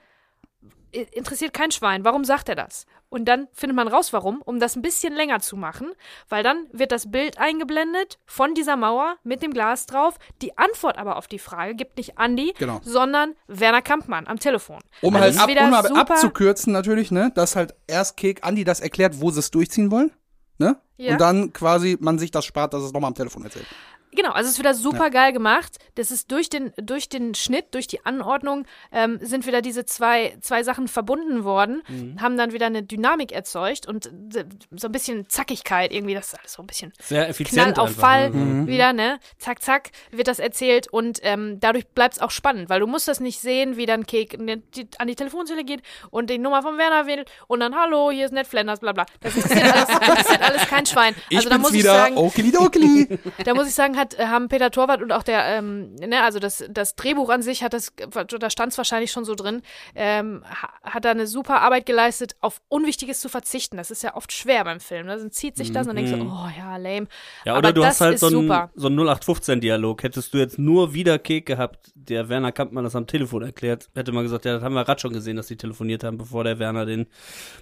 interessiert 0.91 1.53
kein 1.53 1.71
Schwein. 1.71 2.03
Warum 2.03 2.23
sagt 2.23 2.49
er 2.49 2.55
das? 2.55 2.85
Und 3.09 3.25
dann 3.25 3.47
findet 3.53 3.75
man 3.75 3.87
raus, 3.87 4.11
warum, 4.11 4.41
um 4.41 4.59
das 4.59 4.75
ein 4.75 4.81
bisschen 4.81 5.13
länger 5.13 5.39
zu 5.39 5.55
machen, 5.55 5.93
weil 6.27 6.43
dann 6.43 6.67
wird 6.73 6.91
das 6.91 7.09
Bild 7.09 7.37
eingeblendet 7.37 8.19
von 8.25 8.53
dieser 8.53 8.75
Mauer 8.75 9.15
mit 9.23 9.41
dem 9.41 9.53
Glas 9.53 9.85
drauf. 9.85 10.17
Die 10.41 10.57
Antwort 10.57 10.97
aber 10.97 11.15
auf 11.15 11.27
die 11.27 11.39
Frage 11.39 11.75
gibt 11.75 11.97
nicht 11.97 12.17
Andi, 12.17 12.53
Genau. 12.57 12.81
sondern 12.83 13.35
Werner 13.47 13.81
Kampmann 13.81 14.27
am 14.27 14.39
Telefon. 14.39 14.79
Um 15.01 15.15
Also 15.15 15.39
halt 15.39 15.57
ab, 15.57 15.89
um 15.89 15.97
abzukürzen 15.97 16.73
natürlich, 16.73 17.11
ne, 17.11 17.31
dass 17.33 17.55
halt 17.55 17.75
erst 17.87 18.17
Kek 18.17 18.43
Andi 18.43 18.65
das 18.65 18.81
erklärt, 18.81 19.21
wo 19.21 19.31
sie 19.31 19.39
es 19.39 19.51
durchziehen 19.51 19.89
wollen, 19.89 20.11
ne? 20.57 20.77
Ja. 20.97 21.13
Und 21.13 21.21
dann 21.21 21.53
quasi 21.53 21.95
man 22.01 22.19
sich 22.19 22.31
das 22.31 22.43
spart, 22.43 22.73
dass 22.73 22.83
es 22.83 22.91
nochmal 22.91 23.09
am 23.09 23.15
Telefon 23.15 23.43
erzählt. 23.43 23.67
Genau, 24.13 24.31
also 24.31 24.47
es 24.47 24.53
ist 24.53 24.59
wieder 24.59 24.73
super 24.73 25.09
geil 25.09 25.33
gemacht. 25.33 25.77
Das 25.95 26.11
ist 26.11 26.31
durch 26.31 26.49
den, 26.49 26.71
durch 26.77 27.09
den 27.09 27.35
Schnitt, 27.35 27.73
durch 27.73 27.87
die 27.87 28.05
Anordnung, 28.05 28.65
ähm, 28.91 29.19
sind 29.21 29.45
wieder 29.45 29.61
diese 29.61 29.85
zwei, 29.85 30.37
zwei 30.41 30.63
Sachen 30.63 30.87
verbunden 30.87 31.43
worden, 31.43 31.83
Mhm. 31.87 32.21
haben 32.21 32.37
dann 32.37 32.51
wieder 32.53 32.65
eine 32.67 32.83
Dynamik 32.83 33.31
erzeugt 33.31 33.85
und 33.87 34.07
äh, 34.35 34.45
so 34.71 34.87
ein 34.87 34.91
bisschen 34.91 35.29
Zackigkeit 35.29 35.91
irgendwie, 35.93 36.13
das 36.13 36.33
ist 36.33 36.39
alles 36.39 36.53
so 36.53 36.63
ein 36.63 36.67
bisschen 36.67 36.93
Sehr 36.99 37.21
Knall 37.23 37.29
effizient. 37.31 37.79
auf 37.79 37.89
einfach, 37.89 38.01
Fall 38.01 38.29
ne? 38.31 38.67
wieder, 38.67 38.93
ne? 38.93 39.19
Zack, 39.37 39.61
zack, 39.61 39.89
wird 40.11 40.27
das 40.27 40.39
erzählt 40.39 40.87
und 40.87 41.19
ähm, 41.23 41.59
dadurch 41.59 41.85
bleibt 41.87 42.15
es 42.15 42.21
auch 42.21 42.31
spannend, 42.31 42.69
weil 42.69 42.79
du 42.79 42.87
musst 42.87 43.07
das 43.07 43.19
nicht 43.19 43.39
sehen, 43.39 43.77
wie 43.77 43.85
dann 43.85 44.05
Kek 44.05 44.39
ne- 44.39 44.63
an 44.97 45.07
die 45.07 45.15
Telefonzelle 45.15 45.63
geht 45.63 45.81
und 46.09 46.29
die 46.29 46.37
Nummer 46.37 46.61
von 46.63 46.77
Werner 46.77 47.07
will 47.07 47.25
und 47.47 47.59
dann 47.59 47.75
Hallo, 47.75 48.09
hier 48.09 48.25
ist 48.25 48.31
Ned 48.31 48.47
Flanders, 48.47 48.79
bla 48.79 48.93
bla. 48.93 49.05
Das 49.21 49.35
interessiert 49.35 49.73
alles, 49.73 50.41
alles 50.41 50.61
kein 50.67 50.85
Schwein. 50.85 51.13
Ich 51.29 51.37
Also 51.37 51.49
da 51.49 51.55
bin's 51.55 51.63
muss 51.67 51.73
ich 51.73 51.79
wieder, 51.79 51.93
sagen, 51.93 52.17
okili 52.17 53.07
da 53.43 53.53
muss 53.53 53.67
ich 53.67 53.73
sagen, 53.75 53.96
hat, 53.97 54.13
äh, 54.17 54.27
haben 54.27 54.47
Peter 54.47 54.71
Torwart 54.71 55.01
und 55.01 55.11
auch 55.11 55.23
der, 55.23 55.43
ähm, 55.45 55.95
ne, 55.95 56.23
also 56.23 56.39
das, 56.39 56.63
das 56.69 56.95
Drehbuch 56.95 57.29
an 57.29 57.41
sich 57.41 57.63
hat 57.63 57.73
das, 57.73 57.91
da 58.39 58.49
stand 58.49 58.71
es 58.71 58.77
wahrscheinlich 58.77 59.11
schon 59.11 59.25
so 59.25 59.35
drin, 59.35 59.61
ähm, 59.95 60.43
ha- 60.45 60.73
hat 60.83 61.03
da 61.05 61.11
eine 61.11 61.27
super 61.27 61.61
Arbeit 61.61 61.85
geleistet, 61.85 62.35
auf 62.39 62.61
Unwichtiges 62.69 63.19
zu 63.19 63.27
verzichten. 63.29 63.77
Das 63.77 63.91
ist 63.91 64.03
ja 64.03 64.15
oft 64.15 64.31
schwer 64.31 64.63
beim 64.63 64.79
Film. 64.79 65.07
Ne? 65.07 65.17
Dann 65.17 65.31
zieht 65.31 65.57
sich 65.57 65.71
das 65.71 65.87
und 65.87 65.95
dann 65.95 66.05
denkst 66.05 66.11
du, 66.11 66.25
oh 66.25 66.49
ja, 66.57 66.77
lame. 66.77 67.01
Mhm. 67.01 67.07
Ja, 67.45 67.53
Aber 67.53 67.59
oder 67.59 67.73
du 67.73 67.81
das 67.81 67.89
hast 67.89 68.01
halt 68.01 68.19
so 68.19 68.27
einen, 68.27 68.69
so 68.75 68.87
einen 68.87 68.99
0815-Dialog. 68.99 70.03
Hättest 70.03 70.33
du 70.33 70.37
jetzt 70.37 70.57
nur 70.59 70.93
wieder 70.93 71.19
Kek 71.19 71.45
gehabt, 71.45 71.91
der 71.95 72.29
Werner 72.29 72.51
Kampmann 72.51 72.83
das 72.83 72.95
am 72.95 73.07
Telefon 73.07 73.43
erklärt, 73.43 73.89
hätte 73.95 74.11
man 74.11 74.23
gesagt, 74.23 74.45
ja, 74.45 74.53
das 74.53 74.63
haben 74.63 74.73
wir 74.75 74.85
gerade 74.85 74.99
schon 75.01 75.13
gesehen, 75.13 75.37
dass 75.37 75.47
die 75.47 75.57
telefoniert 75.57 76.03
haben, 76.03 76.17
bevor 76.17 76.43
der 76.43 76.59
Werner 76.59 76.85
den 76.85 77.07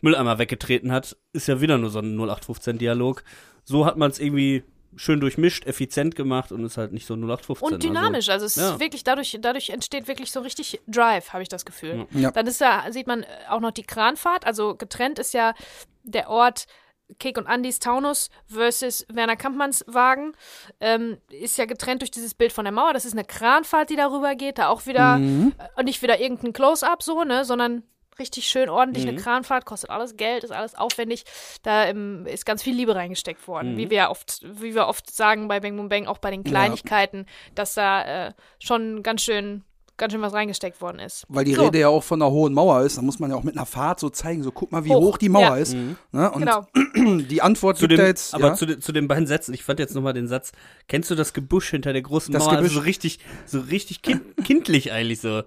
Mülleimer 0.02 0.38
weggetreten 0.38 0.92
hat. 0.92 1.16
Ist 1.34 1.48
ja 1.48 1.62
wieder 1.62 1.78
nur 1.78 1.90
so 1.90 2.00
ein 2.00 2.18
0815-Dialog. 2.18 3.24
So 3.64 3.86
hat 3.86 3.98
man 3.98 4.12
es 4.12 4.20
irgendwie 4.20 4.64
schön 4.96 5.20
durchmischt, 5.20 5.66
effizient 5.66 6.16
gemacht 6.16 6.52
und 6.52 6.64
ist 6.64 6.78
halt 6.78 6.91
nicht 6.93 7.06
so 7.06 7.16
0815. 7.16 7.74
Und 7.74 7.84
dynamisch, 7.84 8.30
also, 8.30 8.46
es 8.46 8.56
ja. 8.56 8.74
ist 8.74 8.80
wirklich 8.80 9.04
dadurch, 9.04 9.38
dadurch 9.41 9.70
entsteht 9.70 10.08
wirklich 10.08 10.32
so 10.32 10.39
richtig 10.41 10.82
Drive, 10.88 11.34
habe 11.34 11.43
ich 11.43 11.50
das 11.50 11.66
Gefühl. 11.66 12.08
Ja. 12.12 12.32
Dann 12.32 12.48
ist 12.48 12.62
da, 12.62 12.91
sieht 12.91 13.08
man 13.08 13.24
äh, 13.24 13.28
auch 13.50 13.60
noch 13.60 13.72
die 13.72 13.84
Kranfahrt, 13.84 14.46
also 14.46 14.76
getrennt 14.76 15.20
ist 15.20 15.34
ja 15.34 15.54
der 16.04 16.30
Ort 16.30 16.66
Kek 17.20 17.38
und 17.38 17.46
Andys 17.46 17.80
Taunus 17.80 18.30
versus 18.48 19.06
Werner 19.10 19.36
Kampmanns 19.36 19.84
Wagen, 19.88 20.34
ähm, 20.80 21.18
ist 21.30 21.58
ja 21.58 21.66
getrennt 21.66 22.02
durch 22.02 22.12
dieses 22.12 22.34
Bild 22.34 22.52
von 22.52 22.66
der 22.66 22.72
Mauer. 22.72 22.93
Das 22.93 23.06
ist 23.06 23.14
eine 23.14 23.24
Kranfahrt, 23.24 23.91
die 23.91 23.96
darüber 23.96 24.34
geht, 24.36 24.58
da 24.58 24.70
auch 24.70 24.86
wieder, 24.88 25.18
Mhm. 25.18 25.54
äh, 25.78 25.84
nicht 25.84 26.02
wieder 26.02 26.20
irgendein 26.20 26.54
Close-Up 26.54 27.04
so, 27.04 27.24
ne, 27.24 27.46
sondern 27.46 27.84
richtig 28.20 28.47
schön 28.47 28.70
ordentlich 28.70 29.03
Mhm. 29.03 29.09
eine 29.11 29.20
Kranfahrt, 29.22 29.66
kostet 29.66 29.89
alles 29.89 30.16
Geld, 30.18 30.43
ist 30.43 30.51
alles 30.51 30.76
aufwendig. 30.76 31.24
Da 31.63 31.86
ähm, 31.86 32.26
ist 32.26 32.45
ganz 32.45 32.63
viel 32.63 32.76
Liebe 32.76 32.95
reingesteckt 32.95 33.47
worden, 33.47 33.74
Mhm. 33.74 33.78
wie 33.78 33.89
wir 33.89 33.97
ja 33.97 34.09
oft, 34.09 34.41
wie 34.43 34.74
wir 34.76 34.88
oft 34.88 35.13
sagen 35.13 35.47
bei 35.47 35.59
Bang 35.59 35.76
Boom 35.78 35.89
Bang, 35.89 36.05
auch 36.07 36.18
bei 36.20 36.32
den 36.32 36.43
Kleinigkeiten, 36.43 37.26
dass 37.55 37.74
da 37.74 38.28
äh, 38.28 38.34
schon 38.59 39.03
ganz 39.03 39.22
schön, 39.24 39.63
ganz 39.97 40.11
schön 40.11 40.22
was 40.22 40.34
reingesteckt 40.34 40.82
worden 40.82 40.99
ist. 40.99 41.26
Weil 41.30 41.45
die 41.45 41.53
So. 41.53 41.63
Rede 41.66 41.80
ja 41.80 41.88
auch 41.88 42.03
von 42.03 42.22
einer 42.22 42.30
hohen 42.32 42.53
Mauer 42.53 42.82
ist, 42.82 42.97
da 42.97 43.01
muss 43.01 43.20
man 43.20 43.32
ja 43.32 43.38
auch 43.38 43.43
mit 43.43 43.55
einer 43.55 43.66
Fahrt 43.66 43.99
so 43.99 44.09
zeigen, 44.09 44.43
so 44.43 44.51
guck 44.51 44.72
mal, 44.72 44.84
wie 44.86 44.89
Hoch, 44.89 45.01
hoch, 45.01 45.18
die 45.18 45.30
Mauer 45.30 45.41
ja. 45.41 45.55
ist. 45.57 45.74
Mhm. 45.74 45.95
Ne? 46.11 46.32
Und 46.32 46.39
Genau. 46.41 46.68
die 47.30 47.41
Antwort 47.41 47.78
Zu 47.78 47.88
gibt 47.88 47.99
dem, 47.99 48.05
jetzt. 48.07 48.34
aber 48.34 48.47
ja? 48.47 48.53
zu, 48.55 48.66
den, 48.66 48.82
zu 48.82 48.91
den 48.91 49.07
beiden 49.07 49.26
Sätzen, 49.28 49.53
ich 49.53 49.63
fand 49.63 49.80
jetzt 49.80 49.95
nochmal 49.95 50.13
den 50.13 50.28
Satz, 50.28 50.51
kennst 50.88 51.09
du 51.11 51.16
das 51.16 51.34
Gebüsch 51.34 51.70
hinter 51.70 51.93
der 51.93 52.01
großen 52.01 52.34
Das 52.34 52.43
Mauer? 52.43 52.51
Also 52.53 52.61
Gebüsch. 52.63 52.74
so 52.76 52.80
richtig, 52.82 53.20
so 53.45 53.59
richtig 53.61 54.01
kind, 54.01 54.22
kindlich 54.43 54.91
eigentlich 54.91 55.22
so. 55.22 55.43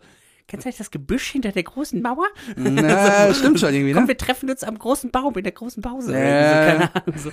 Kennst 0.49 0.65
du 0.65 0.69
eigentlich 0.69 0.79
das 0.79 0.91
Gebüsch 0.91 1.31
hinter 1.31 1.53
der 1.53 1.63
großen 1.63 2.01
Mauer? 2.01 2.27
Na, 2.57 3.33
stimmt 3.35 3.61
schon 3.61 3.73
irgendwie, 3.75 3.93
Komm, 3.93 4.05
ne? 4.05 4.09
wir 4.09 4.17
treffen 4.17 4.49
uns 4.51 4.65
am 4.65 4.79
großen 4.79 5.11
Baum, 5.11 5.37
in 5.37 5.43
der 5.45 5.53
großen 5.53 5.83
Pause. 5.83 6.13
Irgendwie 6.17 6.31
So, 6.49 6.71
keine 6.71 6.95
Ahnung, 6.95 7.19
so. 7.19 7.31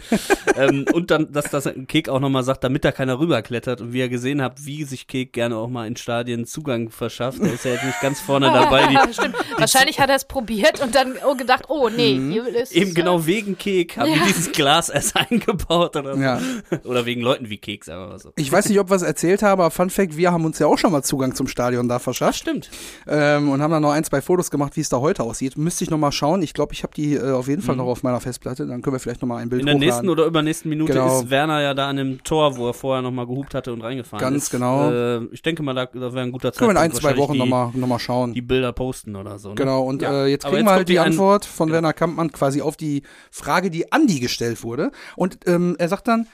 ähm, 0.57 0.85
und 0.93 1.11
dann, 1.11 1.31
dass 1.31 1.45
das 1.49 1.65
ein 1.65 1.87
Kek 1.87 2.09
auch 2.09 2.19
nochmal 2.19 2.43
sagt, 2.43 2.63
damit 2.65 2.83
da 2.83 2.91
keiner 2.91 3.17
rüberklettert 3.17 3.79
und 3.81 3.93
wie 3.93 3.99
ihr 3.99 4.09
gesehen 4.09 4.41
habt, 4.41 4.65
wie 4.65 4.83
sich 4.83 5.07
Kek 5.07 5.31
gerne 5.33 5.55
auch 5.55 5.69
mal 5.69 5.87
in 5.87 5.95
Stadien 5.95 6.45
Zugang 6.45 6.89
verschafft. 6.89 7.39
Er 7.41 7.53
ist 7.53 7.63
ja 7.65 7.71
jetzt 7.71 7.85
nicht 7.85 8.01
ganz 8.01 8.19
vorne 8.19 8.47
dabei. 8.53 8.87
Die, 8.87 9.13
Stimmt. 9.13 9.35
Wahrscheinlich 9.57 9.99
hat 9.99 10.09
er 10.09 10.17
es 10.17 10.25
probiert 10.25 10.81
und 10.81 10.93
dann 10.93 11.13
oh, 11.25 11.35
gedacht, 11.35 11.65
oh 11.69 11.87
nee, 11.89 12.19
hier 12.31 12.45
ist 12.47 12.75
Mhm. 12.75 12.81
eben 12.81 12.93
genau 12.93 13.25
wegen 13.25 13.57
Kek 13.57 13.97
haben 13.97 14.09
Ja. 14.09 14.15
die 14.17 14.23
dieses 14.33 14.51
Glas 14.51 14.89
erst 14.89 15.15
eingebaut 15.15 15.95
oder 15.95 16.15
so. 16.15 16.21
Ja. 16.21 16.41
Oder 16.83 17.05
wegen 17.05 17.21
Leuten 17.21 17.49
wie 17.49 17.57
Kek, 17.57 17.85
sagen 17.85 18.01
wir 18.01 18.07
mal 18.09 18.19
so. 18.19 18.33
Ich 18.35 18.51
weiß 18.51 18.67
nicht, 18.67 18.79
ob 18.79 18.89
wir 18.89 18.95
es 18.95 19.01
erzählt 19.03 19.41
haben, 19.41 19.61
aber 19.61 19.71
Fun 19.71 19.89
Fact, 19.89 20.17
wir 20.17 20.33
haben 20.33 20.43
uns 20.43 20.59
ja 20.59 20.67
auch 20.67 20.77
schon 20.77 20.91
mal 20.91 21.01
Zugang 21.03 21.33
zum 21.33 21.47
Stadion 21.47 21.87
da 21.87 21.99
verschafft. 21.99 22.39
Stimmt. 22.39 22.69
Ähm, 23.07 23.49
und 23.49 23.61
haben 23.61 23.71
dann 23.71 23.81
noch 23.83 23.91
ein, 23.91 24.03
zwei 24.03 24.21
Fotos 24.21 24.49
gemacht, 24.49 24.75
wie 24.75 24.81
es 24.81 24.89
da 24.89 24.99
heute 24.99 25.21
aussieht. 25.23 25.57
Müsste 25.57 25.83
ich 25.83 25.89
noch 25.91 25.97
mal 25.99 26.11
schauen. 26.11 26.41
Ich 26.41 26.53
glaube, 26.53 26.73
ich 26.73 26.81
habe 26.83 26.93
die 26.95 27.13
äh, 27.15 27.31
auf 27.31 27.47
jeden 27.47 27.61
Fall 27.61 27.75
noch 27.75 27.85
auf 27.85 28.01
meiner 28.01 28.19
Festplatte. 28.19 28.65
Dann 28.65 28.81
können 28.81 28.95
wir 28.95 28.99
vielleicht 28.99 29.21
noch 29.21 29.27
mal 29.27 29.37
ein 29.37 29.49
Bild 29.49 29.61
Mhm. 29.61 29.67
In 29.67 29.79
der 29.79 29.87
nächsten 29.87 29.99
hochladen. 30.07 30.09
oder 30.09 30.25
übernächsten 30.25 30.69
Minute 30.69 30.93
Genau. 30.93 31.19
ist 31.19 31.29
Werner 31.29 31.61
ja 31.61 31.73
da 31.73 31.87
an 31.89 31.97
dem 31.97 32.23
Tor, 32.23 32.57
wo 32.57 32.67
er 32.67 32.73
vorher 32.73 33.01
nochmal 33.03 33.27
gehupt 33.27 33.53
hatte 33.53 33.71
und 33.73 33.81
reingefahren 33.81 34.19
Ganz 34.23 34.45
ist. 34.45 34.49
genau. 34.49 34.89
Äh, 34.91 35.25
ich 35.31 35.41
denke 35.43 35.61
mal, 35.61 35.73
da, 35.75 35.85
da 35.85 36.13
wäre 36.13 36.21
ein 36.21 36.31
guter 36.31 36.51
können 36.51 36.69
wir 36.69 36.71
in 36.71 36.77
ein, 36.77 36.91
Zeitpunkt, 36.91 37.15
zwei 37.15 37.21
Wochen 37.21 37.33
die, 37.33 37.79
noch 37.79 37.87
mal, 37.87 37.99
schauen. 37.99 38.33
die 38.33 38.41
Bilder 38.41 38.73
posten 38.73 39.15
oder 39.15 39.37
so. 39.37 39.49
Ne? 39.49 39.55
Genau, 39.55 39.83
und 39.83 40.01
Ja. 40.01 40.23
äh, 40.23 40.27
jetzt 40.27 40.43
kriegen 40.45 40.55
jetzt 40.57 40.65
wir 40.65 40.71
halt 40.71 40.79
kommt 40.79 40.89
die 40.89 40.93
die 40.93 40.99
An- 40.99 41.05
Antwort 41.07 41.45
von 41.45 41.67
Genau. 41.67 41.75
Werner 41.75 41.93
Kampmann 41.93 42.31
quasi 42.31 42.61
auf 42.61 42.75
die 42.75 43.03
Frage, 43.29 43.69
die 43.69 43.91
Andi 43.91 44.19
gestellt 44.19 44.63
wurde. 44.63 44.91
Und 45.15 45.39
ähm, 45.47 45.75
er 45.77 45.89
sagt 45.89 46.07
dann, 46.07 46.27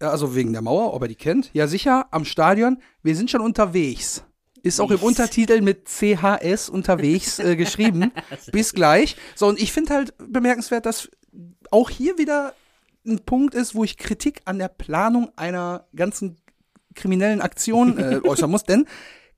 äh, 0.00 0.06
also 0.06 0.34
wegen 0.34 0.52
der 0.52 0.62
Mauer, 0.62 0.94
ob 0.94 1.02
er 1.02 1.08
die 1.08 1.14
kennt, 1.16 1.50
ja 1.52 1.66
sicher, 1.66 2.06
am 2.10 2.24
Stadion, 2.24 2.78
wir 3.02 3.14
sind 3.14 3.30
schon 3.30 3.40
unterwegs. 3.42 4.24
Ist 4.64 4.80
auch 4.80 4.90
im 4.90 5.00
Untertitel 5.00 5.60
mit 5.60 5.88
CHS 5.88 6.70
unterwegs 6.70 7.38
äh, 7.38 7.54
geschrieben. 7.56 8.12
Bis 8.50 8.72
gleich. 8.72 9.16
So, 9.34 9.46
und 9.46 9.60
ich 9.60 9.72
finde 9.72 9.92
halt 9.92 10.14
bemerkenswert, 10.16 10.86
dass 10.86 11.10
auch 11.70 11.90
hier 11.90 12.16
wieder 12.16 12.54
ein 13.06 13.20
Punkt 13.26 13.54
ist, 13.54 13.74
wo 13.74 13.84
ich 13.84 13.98
Kritik 13.98 14.40
an 14.46 14.58
der 14.58 14.68
Planung 14.68 15.30
einer 15.36 15.86
ganzen 15.94 16.38
kriminellen 16.94 17.42
Aktion 17.42 17.98
äh, 17.98 18.20
äußern 18.26 18.50
muss, 18.50 18.64
denn 18.64 18.86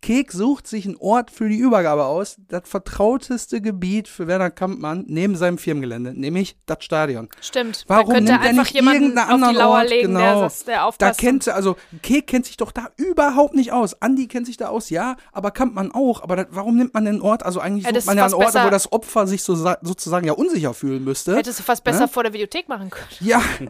Kek 0.02 0.30
sucht 0.32 0.66
sich 0.66 0.84
einen 0.86 0.96
Ort 0.98 1.30
für 1.30 1.48
die 1.48 1.56
Übergabe 1.56 2.04
aus, 2.04 2.36
das 2.48 2.62
vertrauteste 2.66 3.60
Gebiet 3.60 4.08
für 4.08 4.26
Werner 4.26 4.50
Kampmann 4.50 5.04
neben 5.08 5.36
seinem 5.36 5.58
Firmengelände, 5.58 6.12
nämlich 6.14 6.56
das 6.66 6.84
Stadion. 6.84 7.28
Stimmt. 7.40 7.84
Warum 7.88 8.06
Man 8.08 8.16
könnte 8.16 8.32
nimmt 8.32 8.44
er 8.44 8.52
nicht 8.52 8.74
irgendeinen 8.74 9.18
auf 9.18 9.26
die 9.26 9.32
anderen 9.32 9.54
Lauer 9.56 9.78
Ort? 9.78 9.90
legen, 9.90 10.14
der, 10.14 10.28
Genau. 10.30 10.40
das, 10.42 10.64
der 10.64 10.90
Da 10.98 11.10
kennt 11.12 11.48
also 11.48 11.76
Kek 12.02 12.26
kennt 12.26 12.46
sich 12.46 12.56
doch 12.56 12.72
da 12.72 12.88
überhaupt 12.96 13.54
nicht 13.54 13.72
aus. 13.72 14.00
Andi 14.00 14.28
kennt 14.28 14.46
sich 14.46 14.56
da 14.56 14.68
aus, 14.68 14.90
ja, 14.90 15.16
aber 15.32 15.50
Kampmann 15.50 15.90
auch. 15.92 16.22
Aber 16.22 16.36
das, 16.36 16.46
warum 16.50 16.76
nimmt 16.76 16.94
man 16.94 17.04
den 17.04 17.20
Ort? 17.20 17.42
Also 17.42 17.60
eigentlich 17.60 17.84
Ja, 17.84 17.94
sucht 17.94 18.06
man 18.06 18.18
ja 18.18 18.24
einen 18.26 18.34
Ort, 18.34 18.54
wo 18.54 18.70
das 18.70 18.92
Opfer 18.92 19.26
sich 19.26 19.42
so, 19.42 19.54
sozusagen 19.82 20.26
ja 20.26 20.34
unsicher 20.34 20.74
fühlen 20.74 21.02
müsste. 21.04 21.36
Hättest 21.36 21.58
du 21.60 21.62
fast 21.64 21.82
besser 21.84 22.00
Ne? 22.02 22.08
vor 22.08 22.22
der 22.22 22.32
Videothek 22.32 22.68
machen 22.68 22.90
können. 22.90 23.06
ja, 23.20 23.40
Da 23.58 23.66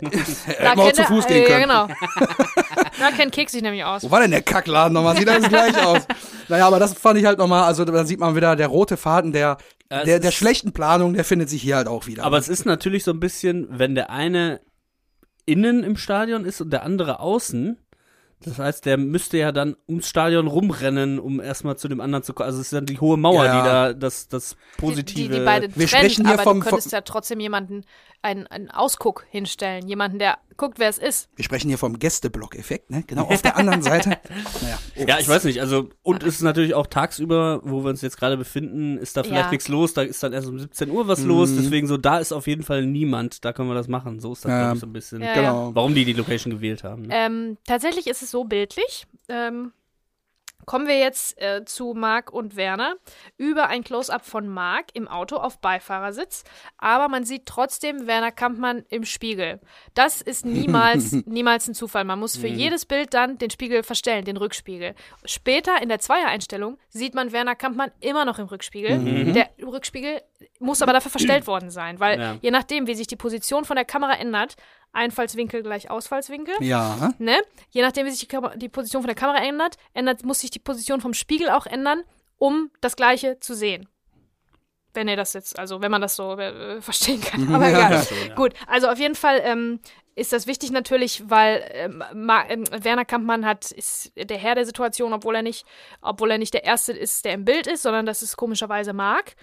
hätte 0.52 0.64
man 0.76 0.78
auch 0.80 0.92
zu 0.92 1.04
Fuß 1.04 1.26
gehen 1.26 1.44
können. 1.46 1.70
Ja, 1.70 1.86
genau. 1.86 1.94
da 2.98 3.10
kennt 3.10 3.32
Keks 3.32 3.52
sich 3.52 3.62
nämlich 3.62 3.84
aus. 3.84 4.02
Wo 4.02 4.10
war 4.10 4.20
denn 4.20 4.30
der 4.30 4.42
Kackladen 4.42 4.92
nochmal? 4.92 5.16
Sieht 5.16 5.28
alles 5.28 5.48
gleich 5.48 5.84
aus. 5.84 6.06
Naja, 6.48 6.66
aber 6.66 6.78
das 6.78 6.94
fand 6.94 7.18
ich 7.18 7.24
halt 7.24 7.38
nochmal, 7.38 7.64
also 7.64 7.84
da 7.84 8.04
sieht 8.04 8.20
man 8.20 8.36
wieder, 8.36 8.56
der 8.56 8.68
rote 8.68 8.96
Faden 8.96 9.32
der, 9.32 9.58
es 9.88 10.04
der, 10.04 10.18
der 10.20 10.30
schlechten 10.30 10.72
Planung, 10.72 11.14
der 11.14 11.24
findet 11.24 11.48
sich 11.50 11.62
hier 11.62 11.76
halt 11.76 11.88
auch 11.88 12.06
wieder. 12.06 12.24
Aber 12.24 12.38
es 12.38 12.48
ist 12.48 12.64
natürlich 12.66 13.04
so 13.04 13.10
ein 13.12 13.20
bisschen, 13.20 13.66
wenn 13.70 13.94
der 13.94 14.10
eine 14.10 14.60
innen 15.44 15.84
im 15.84 15.96
Stadion 15.96 16.44
ist 16.44 16.60
und 16.60 16.70
der 16.72 16.82
andere 16.82 17.20
außen. 17.20 17.78
Das 18.42 18.58
heißt, 18.58 18.84
der 18.84 18.98
müsste 18.98 19.38
ja 19.38 19.50
dann 19.50 19.76
ums 19.88 20.08
Stadion 20.08 20.46
rumrennen, 20.46 21.18
um 21.18 21.40
erstmal 21.40 21.76
zu 21.78 21.88
dem 21.88 22.00
anderen 22.02 22.22
zu 22.22 22.34
kommen. 22.34 22.48
Also 22.48 22.60
es 22.60 22.66
ist 22.66 22.72
dann 22.74 22.84
die 22.84 23.00
hohe 23.00 23.16
Mauer, 23.16 23.44
Ja. 23.46 23.60
die 23.62 23.66
da 23.68 23.92
das, 23.94 24.28
das 24.28 24.56
Die, 24.76 24.80
Positive. 24.80 25.28
die, 25.32 25.38
die 25.38 25.44
beide 25.44 25.68
Wir 25.74 25.86
trennt, 25.86 25.90
sprechen 26.12 26.24
hier 26.26 26.34
aber 26.34 26.42
vom- 26.42 26.60
du 26.60 26.66
könntest 26.68 26.92
ja 26.92 27.00
trotzdem 27.00 27.40
jemanden 27.40 27.84
einen, 28.22 28.46
einen 28.46 28.70
Ausguck 28.70 29.24
hinstellen. 29.30 29.86
Jemanden, 29.88 30.18
der 30.18 30.38
guckt, 30.56 30.78
wer 30.78 30.88
es 30.88 30.98
ist. 30.98 31.28
Wir 31.36 31.44
sprechen 31.44 31.68
hier 31.68 31.78
vom 31.78 31.98
Gästeblock-Effekt, 31.98 32.90
ne? 32.90 33.02
Genau 33.06 33.24
auf 33.24 33.42
der 33.42 33.56
anderen 33.56 33.82
Seite. 33.82 34.16
Naja. 34.62 34.78
oh. 34.96 35.04
ja, 35.06 35.18
ich 35.18 35.28
weiß 35.28 35.44
nicht. 35.44 35.60
Also 35.60 35.90
und 36.02 36.22
es 36.22 36.36
ist 36.36 36.42
natürlich 36.42 36.74
auch 36.74 36.86
tagsüber, 36.86 37.60
wo 37.64 37.82
wir 37.84 37.90
uns 37.90 38.00
jetzt 38.02 38.16
gerade 38.18 38.36
befinden, 38.36 38.96
ist 38.98 39.16
da 39.16 39.22
vielleicht 39.22 39.46
Ja. 39.46 39.50
nichts 39.50 39.68
los. 39.68 39.92
Da 39.94 40.02
ist 40.02 40.22
dann 40.22 40.32
erst 40.32 40.48
um 40.48 40.58
17 40.58 40.90
Uhr 40.90 41.06
was 41.08 41.22
los. 41.22 41.54
Deswegen 41.54 41.86
so, 41.86 41.96
da 41.96 42.18
ist 42.18 42.32
auf 42.32 42.46
jeden 42.46 42.62
Fall 42.62 42.86
niemand. 42.86 43.44
Da 43.44 43.52
können 43.52 43.68
wir 43.68 43.74
das 43.74 43.88
machen. 43.88 44.20
So 44.20 44.32
ist 44.32 44.44
das 44.44 44.50
Ja. 44.50 44.58
glaube 44.60 44.74
ich 44.76 44.80
so 44.80 44.86
ein 44.86 44.92
bisschen. 44.92 45.22
Ja, 45.22 45.34
Genau. 45.34 45.74
Warum 45.74 45.94
die 45.94 46.04
die 46.04 46.12
Location 46.14 46.52
gewählt 46.52 46.84
haben. 46.84 47.02
Ne? 47.02 47.08
Ähm, 47.14 47.58
tatsächlich 47.66 48.06
ist 48.06 48.22
es 48.22 48.30
so 48.30 48.44
bildlich. 48.44 49.06
Ähm, 49.28 49.72
kommen 50.66 50.86
wir 50.86 50.98
jetzt 50.98 51.40
äh, 51.40 51.64
zu 51.64 51.94
Marc 51.96 52.32
und 52.32 52.56
Werner 52.56 52.96
über 53.38 53.68
ein 53.68 53.82
Close-up 53.84 54.26
von 54.26 54.48
Marc 54.48 54.86
im 54.94 55.08
Auto 55.08 55.36
auf 55.36 55.60
Beifahrersitz, 55.60 56.44
aber 56.76 57.08
man 57.08 57.24
sieht 57.24 57.46
trotzdem 57.46 58.06
Werner 58.06 58.32
Kampmann 58.32 58.84
im 58.90 59.04
Spiegel. 59.04 59.60
Das 59.94 60.20
ist 60.20 60.44
niemals, 60.44 61.12
niemals 61.26 61.68
ein 61.68 61.74
Zufall. 61.74 62.04
Man 62.04 62.18
muss 62.18 62.36
für 62.36 62.48
jedes 62.48 62.84
Bild 62.84 63.14
dann 63.14 63.38
den 63.38 63.50
Spiegel 63.50 63.82
verstellen, 63.82 64.24
den 64.24 64.36
Rückspiegel. 64.36 64.94
Später 65.24 65.80
in 65.80 65.88
der 65.88 66.00
Zweier-Einstellung 66.00 66.78
sieht 66.88 67.14
man 67.14 67.32
Werner 67.32 67.54
Kampmann 67.54 67.92
immer 68.00 68.24
noch 68.24 68.38
im 68.38 68.46
Rückspiegel. 68.46 69.32
Der 69.32 69.48
Rückspiegel 69.64 70.20
muss 70.58 70.82
aber 70.82 70.92
dafür 70.92 71.10
verstellt 71.12 71.46
worden 71.46 71.70
sein, 71.70 72.00
weil 72.00 72.20
Ja. 72.20 72.36
je 72.42 72.50
nachdem, 72.50 72.86
wie 72.88 72.94
sich 72.94 73.06
die 73.06 73.16
Position 73.16 73.64
von 73.64 73.76
der 73.76 73.84
Kamera 73.84 74.14
ändert, 74.14 74.56
Einfallswinkel 74.96 75.62
gleich 75.62 75.90
Ausfallswinkel, 75.90 76.54
Ja. 76.60 77.12
ne? 77.18 77.36
Je 77.70 77.82
nachdem, 77.82 78.06
wie 78.06 78.10
sich 78.10 78.20
die, 78.20 78.26
Kam- 78.26 78.58
die 78.58 78.68
Position 78.68 79.02
von 79.02 79.06
der 79.08 79.14
Kamera 79.14 79.38
ändert, 79.44 79.76
ändert, 79.94 80.24
muss 80.24 80.40
sich 80.40 80.50
die 80.50 80.58
Position 80.58 81.00
vom 81.00 81.14
Spiegel 81.14 81.50
auch 81.50 81.66
ändern, 81.66 82.02
um 82.38 82.70
das 82.80 82.96
Gleiche 82.96 83.38
zu 83.38 83.54
sehen. 83.54 83.88
Wenn 84.94 85.08
ihr 85.08 85.16
das 85.16 85.34
jetzt, 85.34 85.58
also 85.58 85.82
wenn 85.82 85.90
man 85.90 86.00
das 86.00 86.16
so 86.16 86.36
äh, 86.38 86.80
verstehen 86.80 87.20
kann. 87.20 87.54
Aber 87.54 87.68
egal. 87.68 87.92
ja. 87.92 88.26
Ja. 88.28 88.34
Gut, 88.34 88.54
also 88.66 88.88
auf 88.88 88.98
jeden 88.98 89.14
Fall 89.14 89.40
ähm, 89.44 89.80
ist 90.16 90.32
das 90.32 90.46
wichtig 90.46 90.70
natürlich, 90.72 91.28
weil 91.28 91.62
ähm, 91.72 92.02
ähm, 92.48 92.64
Werner 92.72 93.04
Kampmann 93.04 93.44
hat 93.44 93.70
ist 93.70 94.12
der 94.16 94.38
Herr 94.38 94.54
der 94.54 94.64
Situation, 94.64 95.12
obwohl 95.12 95.36
er 95.36 95.42
nicht, 95.42 95.66
obwohl 96.00 96.30
er 96.30 96.38
nicht 96.38 96.54
der 96.54 96.64
Erste 96.64 96.92
ist, 96.92 97.26
der 97.26 97.34
im 97.34 97.44
Bild 97.44 97.66
ist, 97.66 97.82
sondern 97.82 98.06
das 98.06 98.22
ist 98.22 98.36
komischerweise 98.38 98.94
Marc. 98.94 99.36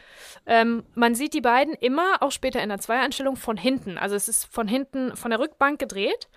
Ähm, 0.47 0.84
man 0.95 1.13
sieht 1.13 1.36
die 1.36 1.41
beiden 1.41 1.76
immer, 1.76 2.21
auch 2.21 2.32
später 2.32 2.61
in 2.61 2.69
der 2.69 2.80
Zweieinstellung, 2.80 3.36
von 3.36 3.55
hinten. 3.55 3.99
Also 3.99 4.15
es 4.15 4.28
ist 4.28 4.45
von 4.45 4.67
hinten, 4.67 5.15
von 5.15 5.30
der 5.30 5.39
Rückbank 5.39 5.78
gedreht. 5.78 6.28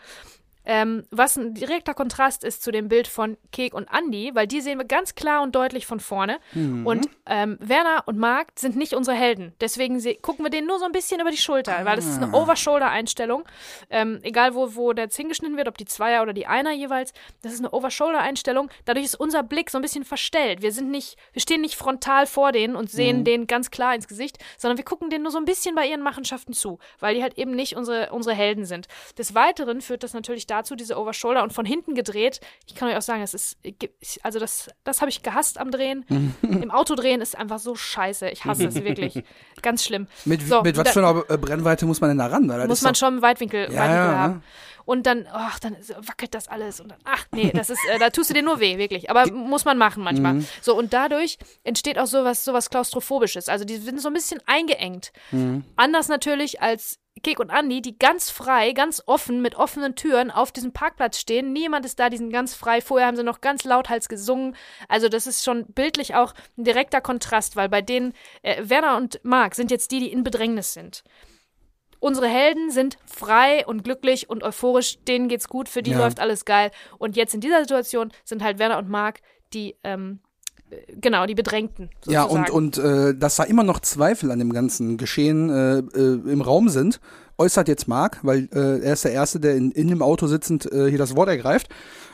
Ähm, 0.66 1.04
was 1.10 1.36
ein 1.36 1.54
direkter 1.54 1.94
Kontrast 1.94 2.44
ist 2.44 2.62
zu 2.62 2.70
dem 2.70 2.88
Bild 2.88 3.08
von 3.08 3.36
Kek 3.52 3.72
und 3.72 3.88
Andy, 3.92 4.32
weil 4.34 4.46
die 4.46 4.60
sehen 4.60 4.78
wir 4.78 4.84
ganz 4.84 5.14
klar 5.14 5.42
und 5.42 5.54
deutlich 5.54 5.86
von 5.86 6.00
vorne. 6.00 6.38
Und 6.84 7.08
ähm, 7.26 7.56
Werner 7.60 8.02
und 8.06 8.18
Marc 8.18 8.48
sind 8.56 8.76
nicht 8.76 8.94
unsere 8.94 9.16
Helden. 9.16 9.54
Deswegen 9.60 10.00
gucken 10.20 10.44
wir 10.44 10.50
denen 10.50 10.66
nur 10.66 10.78
so 10.78 10.84
ein 10.84 10.92
bisschen 10.92 11.20
über 11.20 11.30
die 11.30 11.36
Schulter, 11.36 11.84
weil 11.84 11.96
das 11.96 12.06
ist 12.06 12.22
eine 12.22 12.32
Over-Shoulder-Einstellung. 12.32 13.44
Ähm, 13.90 14.18
egal, 14.22 14.54
wo, 14.54 14.74
wo 14.74 14.92
der 14.92 15.04
jetzt 15.04 15.16
hingeschnitten 15.16 15.56
wird, 15.56 15.68
ob 15.68 15.78
die 15.78 15.84
Zweier 15.84 16.22
oder 16.22 16.32
die 16.32 16.46
Einer 16.46 16.72
jeweils, 16.72 17.12
das 17.42 17.52
ist 17.52 17.60
eine 17.60 17.70
Over-Shoulder-Einstellung. 17.70 18.70
Dadurch 18.84 19.06
ist 19.06 19.14
unser 19.14 19.42
Blick 19.42 19.70
so 19.70 19.78
ein 19.78 19.82
bisschen 19.82 20.04
verstellt. 20.04 20.62
Wir 20.62 20.72
sind 20.72 20.90
nicht, 20.90 21.16
wir 21.32 21.40
stehen 21.40 21.60
nicht 21.60 21.76
frontal 21.76 22.26
vor 22.26 22.52
denen 22.52 22.76
und 22.76 22.90
sehen 22.90 23.24
denen 23.24 23.46
ganz 23.46 23.70
klar 23.70 23.94
ins 23.94 24.08
Gesicht, 24.08 24.38
sondern 24.58 24.76
wir 24.76 24.84
gucken 24.84 25.10
denen 25.10 25.22
nur 25.22 25.32
so 25.32 25.38
ein 25.38 25.44
bisschen 25.44 25.74
bei 25.74 25.86
ihren 25.86 26.02
Machenschaften 26.02 26.52
zu, 26.52 26.78
weil 26.98 27.14
die 27.14 27.22
halt 27.22 27.38
eben 27.38 27.52
nicht 27.52 27.76
unsere, 27.76 28.10
unsere 28.12 28.34
Helden 28.34 28.64
sind. 28.64 28.88
Des 29.16 29.34
Weiteren 29.34 29.80
führt 29.80 30.02
das 30.02 30.14
natürlich 30.14 30.46
dazu, 30.56 30.74
diese 30.74 30.98
Over-Shoulder 30.98 31.42
und 31.42 31.52
von 31.52 31.64
hinten 31.66 31.94
gedreht. 31.94 32.40
Ich 32.66 32.74
kann 32.74 32.88
euch 32.88 32.96
auch 32.96 33.02
sagen, 33.02 33.22
es 33.22 33.34
ist, 33.34 33.56
also 34.22 34.38
das, 34.38 34.68
das 34.84 35.00
habe 35.00 35.10
ich 35.10 35.22
gehasst 35.22 35.58
am 35.58 35.70
Drehen. 35.70 36.04
Im 36.42 36.70
Auto 36.70 36.94
drehen 36.94 37.20
ist 37.20 37.36
einfach 37.36 37.58
so 37.58 37.74
scheiße. 37.74 38.28
Ich 38.30 38.44
hasse 38.44 38.66
es 38.66 38.74
wirklich. 38.82 39.22
Ganz 39.62 39.84
schlimm. 39.84 40.06
Mit, 40.24 40.42
So, 40.42 40.62
mit 40.62 40.76
was 40.76 40.84
da- 40.84 40.92
für 40.92 41.06
einer 41.06 41.24
äh, 41.30 41.36
Brennweite 41.38 41.86
muss 41.86 42.00
man 42.00 42.10
denn 42.10 42.18
da 42.18 42.26
ran? 42.26 42.48
Das 42.48 42.66
muss 42.68 42.82
man 42.82 42.92
doch- 42.94 42.98
schon 42.98 43.22
Weitwinkel, 43.22 43.62
Ja, 43.72 43.80
Weitwinkel 43.80 43.94
ja, 43.96 44.18
haben. 44.18 44.32
ne? 44.34 44.42
Und 44.84 45.04
dann, 45.06 45.26
ach, 45.32 45.58
dann 45.58 45.76
wackelt 46.06 46.32
das 46.32 46.46
alles. 46.46 46.78
Und 46.80 46.92
dann, 46.92 46.98
ach, 47.04 47.26
nee, 47.32 47.50
das 47.52 47.70
ist, 47.70 47.80
äh, 47.90 47.98
da 47.98 48.10
tust 48.10 48.30
du 48.30 48.34
dir 48.34 48.42
nur 48.44 48.60
weh, 48.60 48.78
wirklich. 48.78 49.10
Aber 49.10 49.28
muss 49.32 49.64
man 49.64 49.78
machen 49.78 50.04
manchmal. 50.04 50.34
Mhm. 50.34 50.46
So, 50.62 50.76
und 50.78 50.92
dadurch 50.92 51.38
entsteht 51.64 51.98
auch 51.98 52.06
sowas, 52.06 52.44
sowas 52.44 52.70
Klaustrophobisches. 52.70 53.48
Also 53.48 53.64
die 53.64 53.78
sind 53.78 54.00
so 54.00 54.08
ein 54.08 54.14
bisschen 54.14 54.40
eingeengt. 54.46 55.12
Mhm. 55.32 55.64
Anders 55.74 56.06
natürlich 56.06 56.62
als 56.62 57.00
Kek 57.26 57.40
und 57.40 57.50
Andi, 57.50 57.82
die 57.82 57.98
ganz 57.98 58.30
frei, 58.30 58.70
ganz 58.70 59.02
offen, 59.04 59.42
mit 59.42 59.56
offenen 59.56 59.96
Türen 59.96 60.30
auf 60.30 60.52
diesem 60.52 60.72
Parkplatz 60.72 61.18
stehen. 61.18 61.52
Niemand 61.52 61.84
ist 61.84 61.98
da, 61.98 62.08
die 62.08 62.18
sind 62.18 62.30
ganz 62.30 62.54
frei. 62.54 62.80
Vorher 62.80 63.08
haben 63.08 63.16
sie 63.16 63.24
noch 63.24 63.40
ganz 63.40 63.64
lauthals 63.64 64.08
gesungen. 64.08 64.54
Also 64.86 65.08
das 65.08 65.26
ist 65.26 65.42
schon 65.42 65.66
bildlich 65.66 66.14
auch 66.14 66.34
ein 66.56 66.62
direkter 66.62 67.00
Kontrast, 67.00 67.56
weil 67.56 67.68
bei 67.68 67.82
denen, 67.82 68.12
äh, 68.42 68.62
Werner 68.68 68.96
und 68.96 69.18
Marc 69.24 69.56
sind 69.56 69.72
jetzt 69.72 69.90
die, 69.90 69.98
die 69.98 70.12
in 70.12 70.22
Bedrängnis 70.22 70.72
sind. 70.72 71.02
Unsere 71.98 72.28
Helden 72.28 72.70
sind 72.70 72.96
frei 73.06 73.66
und 73.66 73.82
glücklich 73.82 74.30
und 74.30 74.44
euphorisch, 74.44 74.98
denen 75.08 75.26
geht's 75.26 75.48
gut, 75.48 75.68
für 75.68 75.82
die 75.82 75.90
Ja. 75.90 75.98
läuft 75.98 76.20
alles 76.20 76.44
geil. 76.44 76.70
Und 76.98 77.16
jetzt 77.16 77.34
in 77.34 77.40
dieser 77.40 77.62
Situation 77.62 78.12
sind 78.22 78.40
halt 78.40 78.60
Werner 78.60 78.78
und 78.78 78.88
Marc 78.88 79.20
die, 79.52 79.74
ähm, 79.82 80.20
äh, 80.22 80.25
genau, 81.00 81.26
die 81.26 81.34
Bedrängten. 81.34 81.90
Ja, 82.06 82.22
Sozusagen. 82.22 82.50
und, 82.52 82.78
und 82.78 82.84
äh, 82.84 83.14
dass 83.14 83.36
da 83.36 83.44
immer 83.44 83.62
noch 83.62 83.80
Zweifel 83.80 84.30
an 84.30 84.38
dem 84.38 84.52
ganzen 84.52 84.96
Geschehen 84.96 85.50
äh, 85.50 85.78
äh, 85.78 86.30
im 86.30 86.40
Raum 86.40 86.68
sind, 86.68 87.00
äußert 87.38 87.68
jetzt 87.68 87.86
Marc, 87.88 88.20
weil 88.22 88.48
äh, 88.52 88.80
er 88.80 88.94
ist 88.94 89.04
der 89.04 89.12
Erste, 89.12 89.40
der 89.40 89.56
in, 89.56 89.70
in 89.70 89.88
dem 89.88 90.02
Auto 90.02 90.26
sitzend 90.26 90.70
äh, 90.72 90.88
hier 90.88 90.98
das 90.98 91.16
Wort 91.16 91.28
ergreift. 91.28 91.68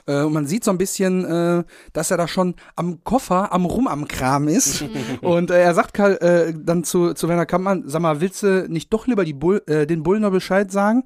Äh, 0.06 0.22
und 0.22 0.32
man 0.32 0.46
sieht 0.46 0.64
so 0.64 0.70
ein 0.70 0.78
bisschen, 0.78 1.24
äh, 1.24 1.64
dass 1.92 2.10
er 2.10 2.16
da 2.16 2.28
schon 2.28 2.54
am 2.76 3.04
Koffer, 3.04 3.52
am 3.52 3.64
Rum 3.64 3.86
am 3.86 4.08
Kram 4.08 4.48
ist. 4.48 4.84
und 5.20 5.50
äh, 5.50 5.62
er 5.62 5.74
sagt 5.74 5.94
Karl, 5.94 6.16
äh, 6.16 6.54
dann 6.56 6.84
zu, 6.84 7.14
zu 7.14 7.28
Werner 7.28 7.46
Kampmann, 7.46 7.84
sag 7.86 8.02
mal, 8.02 8.20
willst 8.20 8.42
du 8.42 8.66
nicht 8.68 8.92
doch 8.92 9.06
lieber 9.06 9.24
die 9.24 9.32
Bull, 9.32 9.62
äh, 9.66 9.86
den 9.86 10.02
Bullen 10.02 10.22
noch 10.22 10.30
Bescheid 10.30 10.70
sagen? 10.70 11.04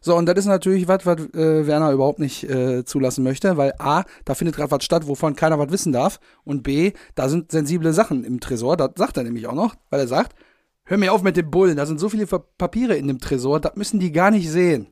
So, 0.00 0.16
und 0.16 0.26
das 0.26 0.38
ist 0.38 0.46
natürlich 0.46 0.88
was, 0.88 1.04
was 1.04 1.20
äh, 1.34 1.66
Werner 1.66 1.92
überhaupt 1.92 2.18
nicht 2.18 2.48
äh, 2.48 2.84
zulassen 2.84 3.22
möchte, 3.22 3.56
weil 3.56 3.74
A, 3.78 4.04
da 4.24 4.34
findet 4.34 4.56
gerade 4.56 4.70
was 4.70 4.84
statt, 4.84 5.06
wovon 5.06 5.36
keiner 5.36 5.58
was 5.58 5.70
wissen 5.70 5.92
darf. 5.92 6.20
Und 6.44 6.62
B, 6.62 6.92
da 7.14 7.28
sind 7.28 7.52
sensible 7.52 7.92
Sachen 7.92 8.24
im 8.24 8.40
Tresor. 8.40 8.76
Das 8.76 8.92
sagt 8.96 9.16
er 9.18 9.24
nämlich 9.24 9.46
auch 9.46 9.54
noch, 9.54 9.74
weil 9.90 10.00
er 10.00 10.08
sagt, 10.08 10.34
hör 10.84 10.96
mir 10.96 11.12
auf 11.12 11.22
mit 11.22 11.36
dem 11.36 11.50
Bullen, 11.50 11.76
da 11.76 11.86
sind 11.86 12.00
so 12.00 12.08
viele 12.08 12.26
Papiere 12.26 12.96
in 12.96 13.08
dem 13.08 13.20
Tresor, 13.20 13.60
das 13.60 13.76
müssen 13.76 14.00
die 14.00 14.12
gar 14.12 14.30
nicht 14.30 14.50
sehen. 14.50 14.88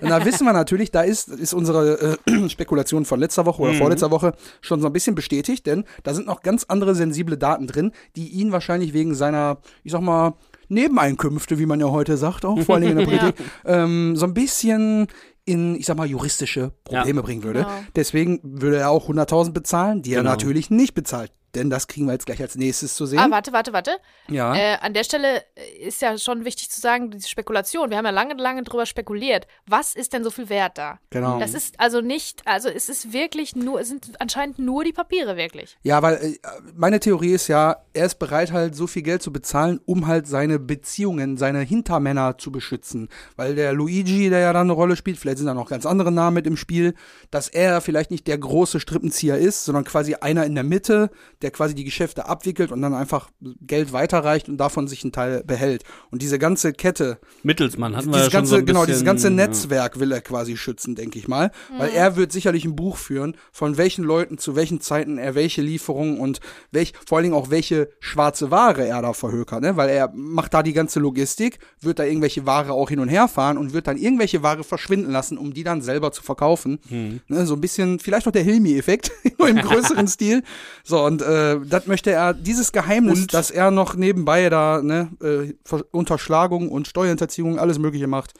Und 0.00 0.08
da 0.08 0.24
wissen 0.24 0.44
wir 0.46 0.52
natürlich, 0.52 0.90
da 0.90 1.02
ist, 1.02 1.28
ist 1.28 1.54
unsere 1.54 2.16
äh, 2.26 2.48
Spekulation 2.48 3.04
von 3.04 3.20
letzter 3.20 3.46
Woche 3.46 3.62
oder 3.62 3.74
vorletzter 3.74 4.10
Woche 4.10 4.32
schon 4.60 4.80
so 4.80 4.86
ein 4.86 4.92
bisschen 4.92 5.14
bestätigt, 5.14 5.66
denn 5.66 5.84
da 6.02 6.14
sind 6.14 6.26
noch 6.26 6.42
ganz 6.42 6.64
andere 6.68 6.94
sensible 6.94 7.36
Daten 7.36 7.66
drin, 7.66 7.92
die 8.16 8.28
ihn 8.28 8.52
wahrscheinlich 8.52 8.92
wegen 8.92 9.14
seiner, 9.14 9.58
ich 9.82 9.92
sag 9.92 10.00
mal, 10.02 10.34
Nebeneinkünfte, 10.68 11.58
wie 11.58 11.66
man 11.66 11.80
ja 11.80 11.90
heute 11.90 12.16
sagt, 12.16 12.44
auch 12.44 12.58
vor 12.60 12.74
allen 12.76 12.84
Dingen 12.84 12.98
in 12.98 13.06
der 13.06 13.18
Politik, 13.18 13.44
ähm, 13.64 14.16
so 14.16 14.26
ein 14.26 14.34
bisschen 14.34 15.08
in, 15.44 15.74
ich 15.76 15.84
sag 15.86 15.96
mal, 15.96 16.06
juristische 16.06 16.72
Probleme 16.84 17.22
bringen 17.22 17.42
würde. 17.42 17.60
Genau. 17.60 17.72
Deswegen 17.96 18.40
würde 18.42 18.78
er 18.78 18.90
auch 18.90 19.08
100.000 19.08 19.52
bezahlen, 19.52 20.02
die 20.02 20.14
er 20.14 20.20
Genau. 20.20 20.30
natürlich 20.30 20.70
nicht 20.70 20.94
bezahlt. 20.94 21.32
Denn 21.54 21.70
das 21.70 21.86
kriegen 21.88 22.06
wir 22.06 22.12
jetzt 22.12 22.26
gleich 22.26 22.40
als 22.40 22.56
nächstes 22.56 22.94
zu 22.94 23.06
sehen. 23.06 23.18
Ah, 23.18 23.30
warte, 23.30 23.52
warte, 23.52 23.72
warte. 23.72 23.96
ja. 24.28 24.54
Äh, 24.54 24.76
an 24.80 24.94
der 24.94 25.04
Stelle 25.04 25.42
äh, 25.54 25.86
ist 25.86 26.02
ja 26.02 26.16
schon 26.18 26.44
wichtig 26.44 26.70
zu 26.70 26.80
sagen, 26.80 27.10
diese 27.10 27.28
Spekulation, 27.28 27.90
wir 27.90 27.96
haben 27.96 28.04
ja 28.04 28.10
lange, 28.10 28.34
lange 28.34 28.62
drüber 28.62 28.86
spekuliert. 28.86 29.46
Was 29.66 29.94
ist 29.94 30.12
denn 30.12 30.24
so 30.24 30.30
viel 30.30 30.48
wert 30.48 30.78
da? 30.78 30.98
Genau. 31.10 31.38
Das 31.38 31.54
ist 31.54 31.78
also 31.78 32.00
nicht, 32.00 32.42
also 32.46 32.68
es 32.68 32.88
ist 32.88 33.12
wirklich 33.12 33.56
nur, 33.56 33.80
es 33.80 33.88
sind 33.88 34.20
anscheinend 34.20 34.58
nur 34.58 34.84
die 34.84 34.92
Papiere 34.92 35.36
wirklich. 35.36 35.76
Ja, 35.82 36.02
weil 36.02 36.14
äh, 36.14 36.38
meine 36.74 37.00
Theorie 37.00 37.32
ist 37.32 37.48
ja, 37.48 37.76
er 37.92 38.06
ist 38.06 38.18
bereit 38.18 38.52
halt 38.52 38.74
so 38.74 38.86
viel 38.86 39.02
Geld 39.02 39.22
zu 39.22 39.32
bezahlen, 39.32 39.80
um 39.86 40.06
halt 40.06 40.26
seine 40.26 40.58
Beziehungen, 40.58 41.36
seine 41.36 41.60
Hintermänner 41.60 42.38
zu 42.38 42.50
beschützen. 42.50 43.08
Weil 43.36 43.54
der 43.54 43.72
Luigi, 43.72 44.30
der 44.30 44.40
ja 44.40 44.52
dann 44.52 44.66
eine 44.66 44.72
Rolle 44.72 44.96
spielt, 44.96 45.18
vielleicht 45.18 45.38
sind 45.38 45.46
da 45.46 45.54
noch 45.54 45.68
ganz 45.68 45.86
andere 45.86 46.12
Namen 46.12 46.34
mit 46.34 46.46
im 46.46 46.56
Spiel, 46.56 46.94
dass 47.30 47.48
er 47.48 47.80
vielleicht 47.80 48.10
nicht 48.10 48.26
der 48.26 48.38
große 48.38 48.80
Strippenzieher 48.80 49.38
ist, 49.38 49.64
sondern 49.64 49.84
quasi 49.84 50.14
einer 50.14 50.44
in 50.44 50.54
der 50.54 50.64
Mitte, 50.64 51.10
der 51.44 51.50
quasi 51.50 51.74
die 51.74 51.84
Geschäfte 51.84 52.26
abwickelt 52.26 52.72
und 52.72 52.80
dann 52.80 52.94
einfach 52.94 53.30
Geld 53.60 53.92
weiterreicht 53.92 54.48
und 54.48 54.56
davon 54.56 54.88
sich 54.88 55.04
einen 55.04 55.12
Teil 55.12 55.44
behält. 55.44 55.84
Und 56.10 56.22
diese 56.22 56.38
ganze 56.38 56.72
Kette, 56.72 57.18
Mittelsmann 57.42 57.94
hatten 57.94 58.10
wir 58.10 58.18
ja 58.18 58.24
schon 58.24 58.32
ganze, 58.32 58.50
so 58.50 58.56
ein 58.56 58.64
bisschen, 58.64 58.74
genau, 58.74 58.86
dieses 58.86 59.04
ganze 59.04 59.28
ja. 59.28 59.34
Netzwerk 59.34 60.00
will 60.00 60.10
er 60.10 60.22
quasi 60.22 60.56
schützen, 60.56 60.94
denke 60.94 61.18
ich 61.18 61.28
mal. 61.28 61.50
Weil 61.76 61.90
er 61.90 62.16
wird 62.16 62.32
sicherlich 62.32 62.64
ein 62.64 62.74
Buch 62.74 62.96
führen, 62.96 63.36
von 63.52 63.76
welchen 63.76 64.04
Leuten 64.04 64.38
zu 64.38 64.56
welchen 64.56 64.80
Zeiten 64.80 65.18
er 65.18 65.34
welche 65.34 65.60
Lieferungen 65.60 66.18
und 66.18 66.40
welch, 66.72 66.94
vor 67.06 67.18
allen 67.18 67.24
Dingen 67.24 67.36
auch 67.36 67.50
welche 67.50 67.90
schwarze 68.00 68.50
Ware 68.50 68.86
er 68.86 69.02
da 69.02 69.12
verhökert, 69.12 69.60
ne? 69.60 69.76
Weil 69.76 69.90
er 69.90 70.10
macht 70.14 70.54
da 70.54 70.62
die 70.62 70.72
ganze 70.72 70.98
Logistik, 70.98 71.58
wird 71.80 71.98
da 71.98 72.04
irgendwelche 72.04 72.46
Ware 72.46 72.72
auch 72.72 72.88
hin 72.88 73.00
und 73.00 73.08
her 73.08 73.28
fahren 73.28 73.58
und 73.58 73.74
wird 73.74 73.86
dann 73.86 73.98
irgendwelche 73.98 74.42
Ware 74.42 74.64
verschwinden 74.64 75.10
lassen, 75.10 75.36
um 75.36 75.52
die 75.52 75.62
dann 75.62 75.82
selber 75.82 76.10
zu 76.10 76.22
verkaufen. 76.22 76.78
Hm. 76.88 77.20
Ne? 77.28 77.44
So 77.44 77.54
ein 77.54 77.60
bisschen, 77.60 77.98
vielleicht 77.98 78.24
noch 78.24 78.32
der 78.32 78.42
Hilmi-Effekt, 78.42 79.12
nur 79.38 79.48
im 79.48 79.56
größeren 79.56 80.08
Stil. 80.14 80.42
So, 80.84 81.04
und 81.04 81.20
äh, 81.20 81.26
das 81.64 81.86
möchte 81.86 82.10
er, 82.10 82.34
dieses 82.34 82.72
Geheimnis, 82.72 83.20
Und- 83.22 83.34
dass 83.34 83.50
er 83.50 83.70
noch 83.70 83.94
nebenbei 83.96 84.48
da, 84.50 84.80
ne, 84.82 85.08
äh, 85.22 85.52
Unterschlagung 85.90 86.68
und 86.70 86.88
Steuerhinterziehung, 86.88 87.58
alles 87.58 87.78
Mögliche 87.78 88.06
macht. 88.06 88.32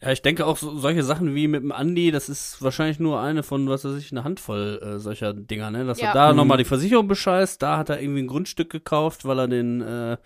Ja, 0.00 0.10
ich 0.10 0.20
denke 0.22 0.46
auch 0.46 0.56
so, 0.56 0.76
solche 0.78 1.04
Sachen 1.04 1.34
wie 1.36 1.46
mit 1.46 1.62
dem 1.62 1.70
Andi, 1.70 2.10
das 2.10 2.28
ist 2.28 2.60
wahrscheinlich 2.60 2.98
nur 2.98 3.20
eine 3.20 3.44
von, 3.44 3.68
was 3.68 3.84
weiß 3.84 3.96
ich, 3.98 4.10
eine 4.10 4.24
Handvoll 4.24 4.80
äh, 4.82 4.98
solcher 4.98 5.32
Dinger, 5.32 5.70
ne? 5.70 5.84
Dass 5.84 6.00
Ja. 6.00 6.08
er 6.08 6.14
da 6.14 6.30
Mhm. 6.32 6.38
nochmal 6.38 6.58
die 6.58 6.64
Versicherung 6.64 7.06
bescheißt, 7.06 7.62
da 7.62 7.76
hat 7.78 7.88
er 7.88 8.00
irgendwie 8.02 8.22
ein 8.22 8.26
Grundstück 8.26 8.68
gekauft, 8.70 9.24
weil 9.24 9.38
er 9.38 9.46
den 9.48 9.80
äh, 9.80 10.16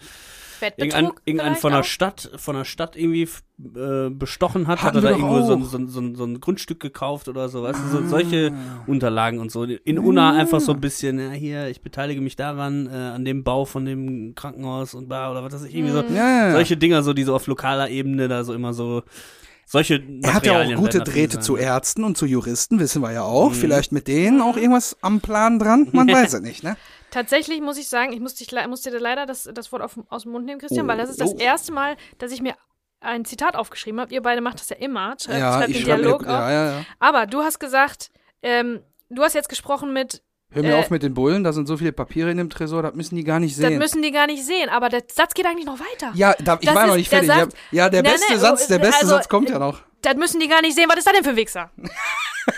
irgendein, 0.60 1.04
Wettbetrug 1.04 1.22
irgendein 1.24 1.56
von 1.56 1.72
der 1.72 1.80
auch? 1.80 1.84
Stadt, 1.84 2.30
von 2.36 2.56
der 2.56 2.64
Stadt 2.64 2.96
irgendwie 2.96 3.22
äh, 3.22 4.10
bestochen 4.10 4.66
hat, 4.66 4.82
Hatten 4.82 4.96
hat 4.98 5.04
er 5.04 5.10
da 5.10 5.10
irgendwo 5.10 5.40
so, 5.42 5.62
so, 5.64 5.86
so, 5.86 6.14
so 6.14 6.24
ein 6.24 6.40
Grundstück 6.40 6.80
gekauft 6.80 7.28
oder 7.28 7.48
so, 7.48 7.62
weißt 7.62 7.78
du, 7.78 7.88
so, 7.88 8.06
solche 8.08 8.52
Unterlagen 8.86 9.38
und 9.38 9.50
so. 9.50 9.64
In 9.64 9.98
Unna 9.98 10.32
einfach 10.32 10.60
so 10.60 10.72
ein 10.72 10.80
bisschen, 10.80 11.18
ja, 11.18 11.30
hier, 11.30 11.68
ich 11.68 11.80
beteilige 11.80 12.20
mich 12.20 12.36
daran, 12.36 12.86
äh, 12.86 12.90
an 12.90 13.24
dem 13.24 13.44
Bau 13.44 13.64
von 13.64 13.84
dem 13.84 14.34
Krankenhaus 14.34 14.94
und 14.94 15.08
bla, 15.08 15.30
oder 15.30 15.42
was 15.42 15.52
weiß 15.52 15.64
ich, 15.64 15.74
irgendwie 15.74 15.92
so. 15.92 16.00
Ja, 16.02 16.14
ja, 16.14 16.46
ja. 16.48 16.52
Solche 16.52 16.76
Dinger, 16.76 17.02
so, 17.02 17.12
die 17.12 17.24
so 17.24 17.34
auf 17.34 17.46
lokaler 17.46 17.88
Ebene 17.88 18.28
da 18.28 18.44
so 18.44 18.54
immer 18.54 18.74
so 18.74 19.02
solche 19.66 20.00
Er 20.22 20.34
hat 20.34 20.46
ja 20.46 20.62
auch 20.62 20.74
gute 20.76 21.00
Drähte 21.00 21.34
sein, 21.34 21.42
zu 21.42 21.56
ne? 21.56 21.62
Ärzten 21.62 22.04
und 22.04 22.16
zu 22.16 22.24
Juristen, 22.24 22.78
wissen 22.78 23.02
wir 23.02 23.12
ja 23.12 23.22
auch. 23.22 23.50
Mhm. 23.50 23.54
Vielleicht 23.54 23.92
mit 23.92 24.06
denen 24.06 24.40
auch 24.40 24.56
irgendwas 24.56 24.96
am 25.02 25.20
Plan 25.20 25.58
dran. 25.58 25.88
Man 25.92 26.08
weiß 26.12 26.34
es 26.34 26.40
nicht, 26.40 26.62
ne? 26.62 26.76
Tatsächlich 27.16 27.62
muss 27.62 27.78
ich 27.78 27.88
sagen, 27.88 28.12
ich 28.12 28.20
muss, 28.20 28.34
dich, 28.34 28.52
muss 28.68 28.82
dir 28.82 28.90
leider 28.98 29.24
das, 29.24 29.48
das 29.54 29.72
Wort 29.72 29.80
auf, 29.80 29.98
aus 30.10 30.24
dem 30.24 30.32
Mund 30.32 30.44
nehmen, 30.44 30.60
Christian, 30.60 30.84
Oh, 30.84 30.88
weil 30.88 30.98
das 30.98 31.08
ist 31.08 31.18
das 31.18 31.30
oh. 31.32 31.38
erste 31.38 31.72
Mal, 31.72 31.96
dass 32.18 32.30
ich 32.30 32.42
mir 32.42 32.54
ein 33.00 33.24
Zitat 33.24 33.56
aufgeschrieben 33.56 33.98
habe. 34.00 34.12
Ihr 34.12 34.20
beide 34.20 34.42
macht 34.42 34.60
das 34.60 34.68
ja 34.68 34.76
immer. 34.76 35.16
Schreibt, 35.18 35.38
ja, 35.38 35.52
schreibt 35.54 35.70
ich 35.70 35.76
den 35.78 35.84
Dialog 35.86 36.20
mir, 36.20 36.28
auf. 36.28 36.34
ja, 36.34 36.50
ja, 36.52 36.70
ja. 36.72 36.84
Aber 36.98 37.24
du 37.24 37.40
hast 37.40 37.58
gesagt, 37.58 38.10
ähm, 38.42 38.80
du 39.08 39.22
hast 39.22 39.32
jetzt 39.34 39.48
gesprochen 39.48 39.94
mit, 39.94 40.22
Hör 40.50 40.62
mir 40.62 40.76
Äh, 40.76 40.78
auf 40.78 40.90
mit 40.90 41.02
den 41.02 41.14
Bullen, 41.14 41.42
da 41.42 41.54
sind 41.54 41.66
so 41.66 41.78
viele 41.78 41.92
Papiere 41.92 42.30
in 42.30 42.36
dem 42.36 42.50
Tresor, 42.50 42.82
das 42.82 42.94
müssen 42.94 43.16
die 43.16 43.24
gar 43.24 43.40
nicht 43.40 43.56
das 43.58 43.66
sehen. 43.66 43.78
müssen 43.78 44.02
die 44.02 44.12
gar 44.12 44.26
nicht 44.26 44.44
sehen, 44.44 44.68
aber 44.68 44.90
der 44.90 45.02
Satz 45.10 45.32
geht 45.32 45.46
eigentlich 45.46 45.64
noch 45.66 45.80
weiter. 45.80 46.12
Ja, 46.14 46.34
da, 46.38 46.58
ich 46.60 46.66
Das 46.66 46.74
war 46.74 46.86
noch 46.86 46.96
nicht 46.96 47.10
der 47.10 47.24
fertig. 47.24 47.40
sagt- 47.54 47.56
ja, 47.72 47.84
ja, 47.84 47.88
der 47.88 48.02
Nee, 48.02 48.10
beste 48.10 48.32
nee, 48.34 48.38
Satz, 48.38 48.66
der 48.66 48.78
beste 48.78 49.00
also, 49.02 49.14
Satz 49.16 49.28
kommt 49.28 49.48
ja 49.48 49.58
noch. 49.58 49.80
Das 50.02 50.14
müssen 50.16 50.38
die 50.38 50.48
gar 50.48 50.60
nicht 50.60 50.74
sehen, 50.76 50.84
was 50.88 50.98
ist 50.98 51.06
das 51.06 51.14
denn 51.14 51.24
für 51.24 51.30
ein 51.30 51.36
Wichser? 51.36 51.70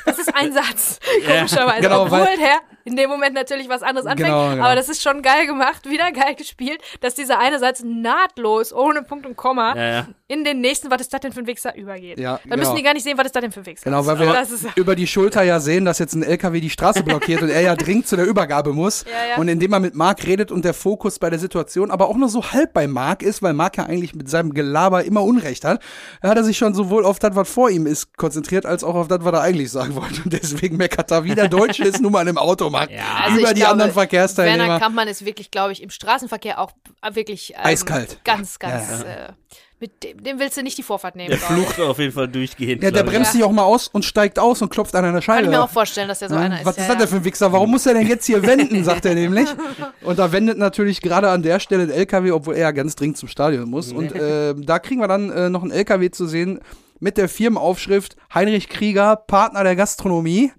Das 0.05 0.19
ist 0.19 0.35
ein 0.35 0.53
Satz, 0.53 0.99
komischerweise. 1.27 1.81
Genau, 1.81 2.03
Obwohl 2.03 2.19
weil- 2.21 2.37
der 2.37 2.59
in 2.89 2.97
dem 2.97 3.11
Moment 3.11 3.35
natürlich 3.35 3.69
was 3.69 3.83
anderes 3.83 4.07
anfängt. 4.07 4.29
Genau, 4.29 4.51
genau. 4.51 4.65
Aber 4.65 4.75
das 4.75 4.89
ist 4.89 5.03
schon 5.03 5.23
geil 5.23 5.47
gemacht, 5.47 5.85
wieder 5.89 6.11
geil 6.13 6.35
gespielt, 6.35 6.81
dass 7.01 7.15
dieser 7.15 7.39
eine 7.39 7.59
Satz 7.59 7.83
nahtlos, 7.85 8.73
ohne 8.73 9.03
Punkt 9.03 9.27
und 9.27 9.37
Komma, 9.37 9.77
Ja, 9.77 9.91
ja. 9.91 10.09
in 10.27 10.45
den 10.45 10.61
nächsten, 10.61 10.91
was 10.91 11.03
ist 11.03 11.13
das 11.13 11.21
denn 11.21 11.33
für 11.33 11.41
ein 11.41 11.47
Wichser, 11.47 11.77
übergeht. 11.77 12.19
Ja, 12.19 12.33
Dann 12.33 12.43
genau. 12.45 12.57
müssen 12.57 12.77
die 12.77 12.83
gar 12.83 12.95
nicht 12.95 13.05
sehen, 13.05 13.19
was 13.19 13.27
ist 13.27 13.35
das 13.35 13.43
denn 13.43 13.53
für 13.53 13.61
ein 13.61 13.67
Wichser. 13.67 13.85
Genau, 13.85 14.07
weil 14.07 14.19
wir 14.19 14.41
ist, 14.41 14.67
über 14.77 14.97
die 14.97 15.07
Schulter 15.07 15.43
ja 15.43 15.61
sehen, 15.61 15.85
dass 15.85 15.99
jetzt 15.99 16.15
ein 16.15 16.23
LKW 16.23 16.61
die 16.61 16.71
Straße 16.71 17.03
blockiert 17.03 17.43
und 17.43 17.51
er 17.51 17.61
ja 17.61 17.77
dringend 17.77 18.07
zu 18.07 18.17
der 18.17 18.27
Übergabe 18.27 18.73
muss. 18.73 19.05
Und 19.37 19.49
indem 19.49 19.73
er 19.73 19.81
mit 19.81 19.95
Marc 19.95 20.27
redet 20.27 20.51
und 20.51 20.65
der 20.65 20.75
Fokus 20.75 21.19
bei 21.19 21.31
der 21.31 21.39
Situation 21.39 21.91
aber 21.91 22.09
auch 22.09 22.17
nur 22.17 22.29
so 22.29 22.53
halb 22.53 22.73
bei 22.73 22.87
Marc 22.87 23.23
ist, 23.23 23.43
weil 23.43 23.53
Marc 23.53 23.77
ja 23.77 23.85
eigentlich 23.85 24.15
mit 24.15 24.29
seinem 24.29 24.55
Gelaber 24.55 25.05
immer 25.05 25.23
Unrecht 25.23 25.65
hat, 25.65 25.83
hat 26.23 26.37
er 26.37 26.45
sich 26.45 26.57
schon 26.57 26.75
sowohl 26.75 27.05
auf 27.05 27.19
das, 27.19 27.37
was 27.37 27.49
vor 27.49 27.71
ihm 27.71 27.87
ist, 27.87 28.17
konzentriert, 28.17 28.67
als 28.67 28.85
auch 28.85 28.95
auf 28.95 29.09
das, 29.09 29.25
was 29.25 29.33
er 29.33 29.43
eigentlich 29.43 29.71
sagen 29.71 29.95
wollte. 29.95 30.23
Und 30.25 30.33
deswegen 30.33 30.77
meckert 30.77 31.11
er, 31.11 31.25
wie 31.25 31.35
der 31.35 31.49
Deutsche 31.49 31.85
es 31.85 32.01
nun 32.01 32.13
mal 32.13 32.27
im 32.27 32.39
Automarkt 32.83 32.93
Ja. 32.93 33.25
Also 33.25 33.39
über 33.39 33.49
die 33.49 33.61
glaube, 33.61 33.73
anderen 33.73 33.91
Werner 33.91 33.93
Verkehrsteilnehmer. 33.93 34.79
Kampmann 34.79 35.09
ist 35.09 35.25
wirklich, 35.25 35.51
glaube 35.51 35.73
ich, 35.73 35.83
im 35.83 35.91
Straßenverkehr 35.91 36.59
auch 36.59 36.73
wirklich 37.13 37.55
ähm, 37.55 37.61
Eiskalt. 37.65 38.21
Ganz, 38.25 38.59
ganz. 38.59 38.89
Ja, 39.05 39.27
Äh, 39.27 39.33
mit 39.81 40.03
dem, 40.03 40.21
dem 40.25 40.41
willst 40.41 40.57
du 40.57 40.63
nicht 40.65 40.77
die 40.77 40.83
Vorfahrt 40.83 41.15
nehmen. 41.15 41.31
Der 41.31 41.39
flucht 41.39 41.79
auf 41.79 42.01
jeden 42.01 42.13
Fall 42.13 42.27
durchgehend. 42.27 42.83
Ja, 42.83 42.91
der 42.91 43.05
bremst 43.05 43.33
sich 43.33 43.45
auch 43.45 43.53
mal 43.53 43.63
aus 43.63 43.87
und 43.87 44.05
steigt 44.05 44.41
aus 44.41 44.61
und 44.61 44.71
klopft 44.71 44.93
an 44.97 45.05
einer 45.05 45.23
Scheibe. 45.23 45.45
Kann 45.45 45.53
ich 45.53 45.57
mir 45.57 45.63
auch 45.63 45.71
vorstellen, 45.71 46.09
dass 46.09 46.19
der 46.19 46.29
so 46.29 46.35
Ja, 46.35 46.41
einer 46.41 46.59
ist. 46.59 46.67
Was 46.67 46.77
ja, 46.77 46.83
ist 46.83 46.89
das 46.89 46.95
ja. 46.95 47.01
denn 47.01 47.09
für 47.09 47.17
ein 47.17 47.25
Wichser? 47.25 47.53
Warum 47.53 47.71
muss 47.71 47.87
er 47.87 47.95
denn 47.95 48.09
jetzt 48.09 48.27
hier 48.27 48.43
wenden, 48.43 48.83
sagt 48.83 49.05
er 49.05 49.15
nämlich. 49.15 49.49
Und 50.03 50.19
da 50.19 50.33
wendet 50.33 50.59
natürlich 50.59 51.01
gerade 51.01 51.31
an 51.31 51.45
der 51.45 51.61
Stelle 51.61 51.85
ein 51.85 51.91
LKW, 51.91 52.33
obwohl 52.33 52.55
er 52.57 52.63
ja 52.63 52.71
ganz 52.73 52.97
dringend 52.97 53.19
zum 53.19 53.29
Stadion 53.29 53.71
muss. 53.71 53.93
Und 53.93 54.13
äh, 54.17 54.55
da 54.57 54.81
kriegen 54.81 55.01
wir 55.01 55.07
dann 55.07 55.31
äh, 55.31 55.49
noch 55.49 55.63
ein 55.63 55.71
LKW 55.71 56.11
zu 56.11 56.27
sehen 56.27 56.59
mit 56.99 57.17
der 57.17 57.29
Firmenaufschrift 57.29 58.17
Heinrich 58.35 58.69
Krieger, 58.69 59.15
Partner 59.15 59.63
der 59.63 59.77
Gastronomie. 59.77 60.51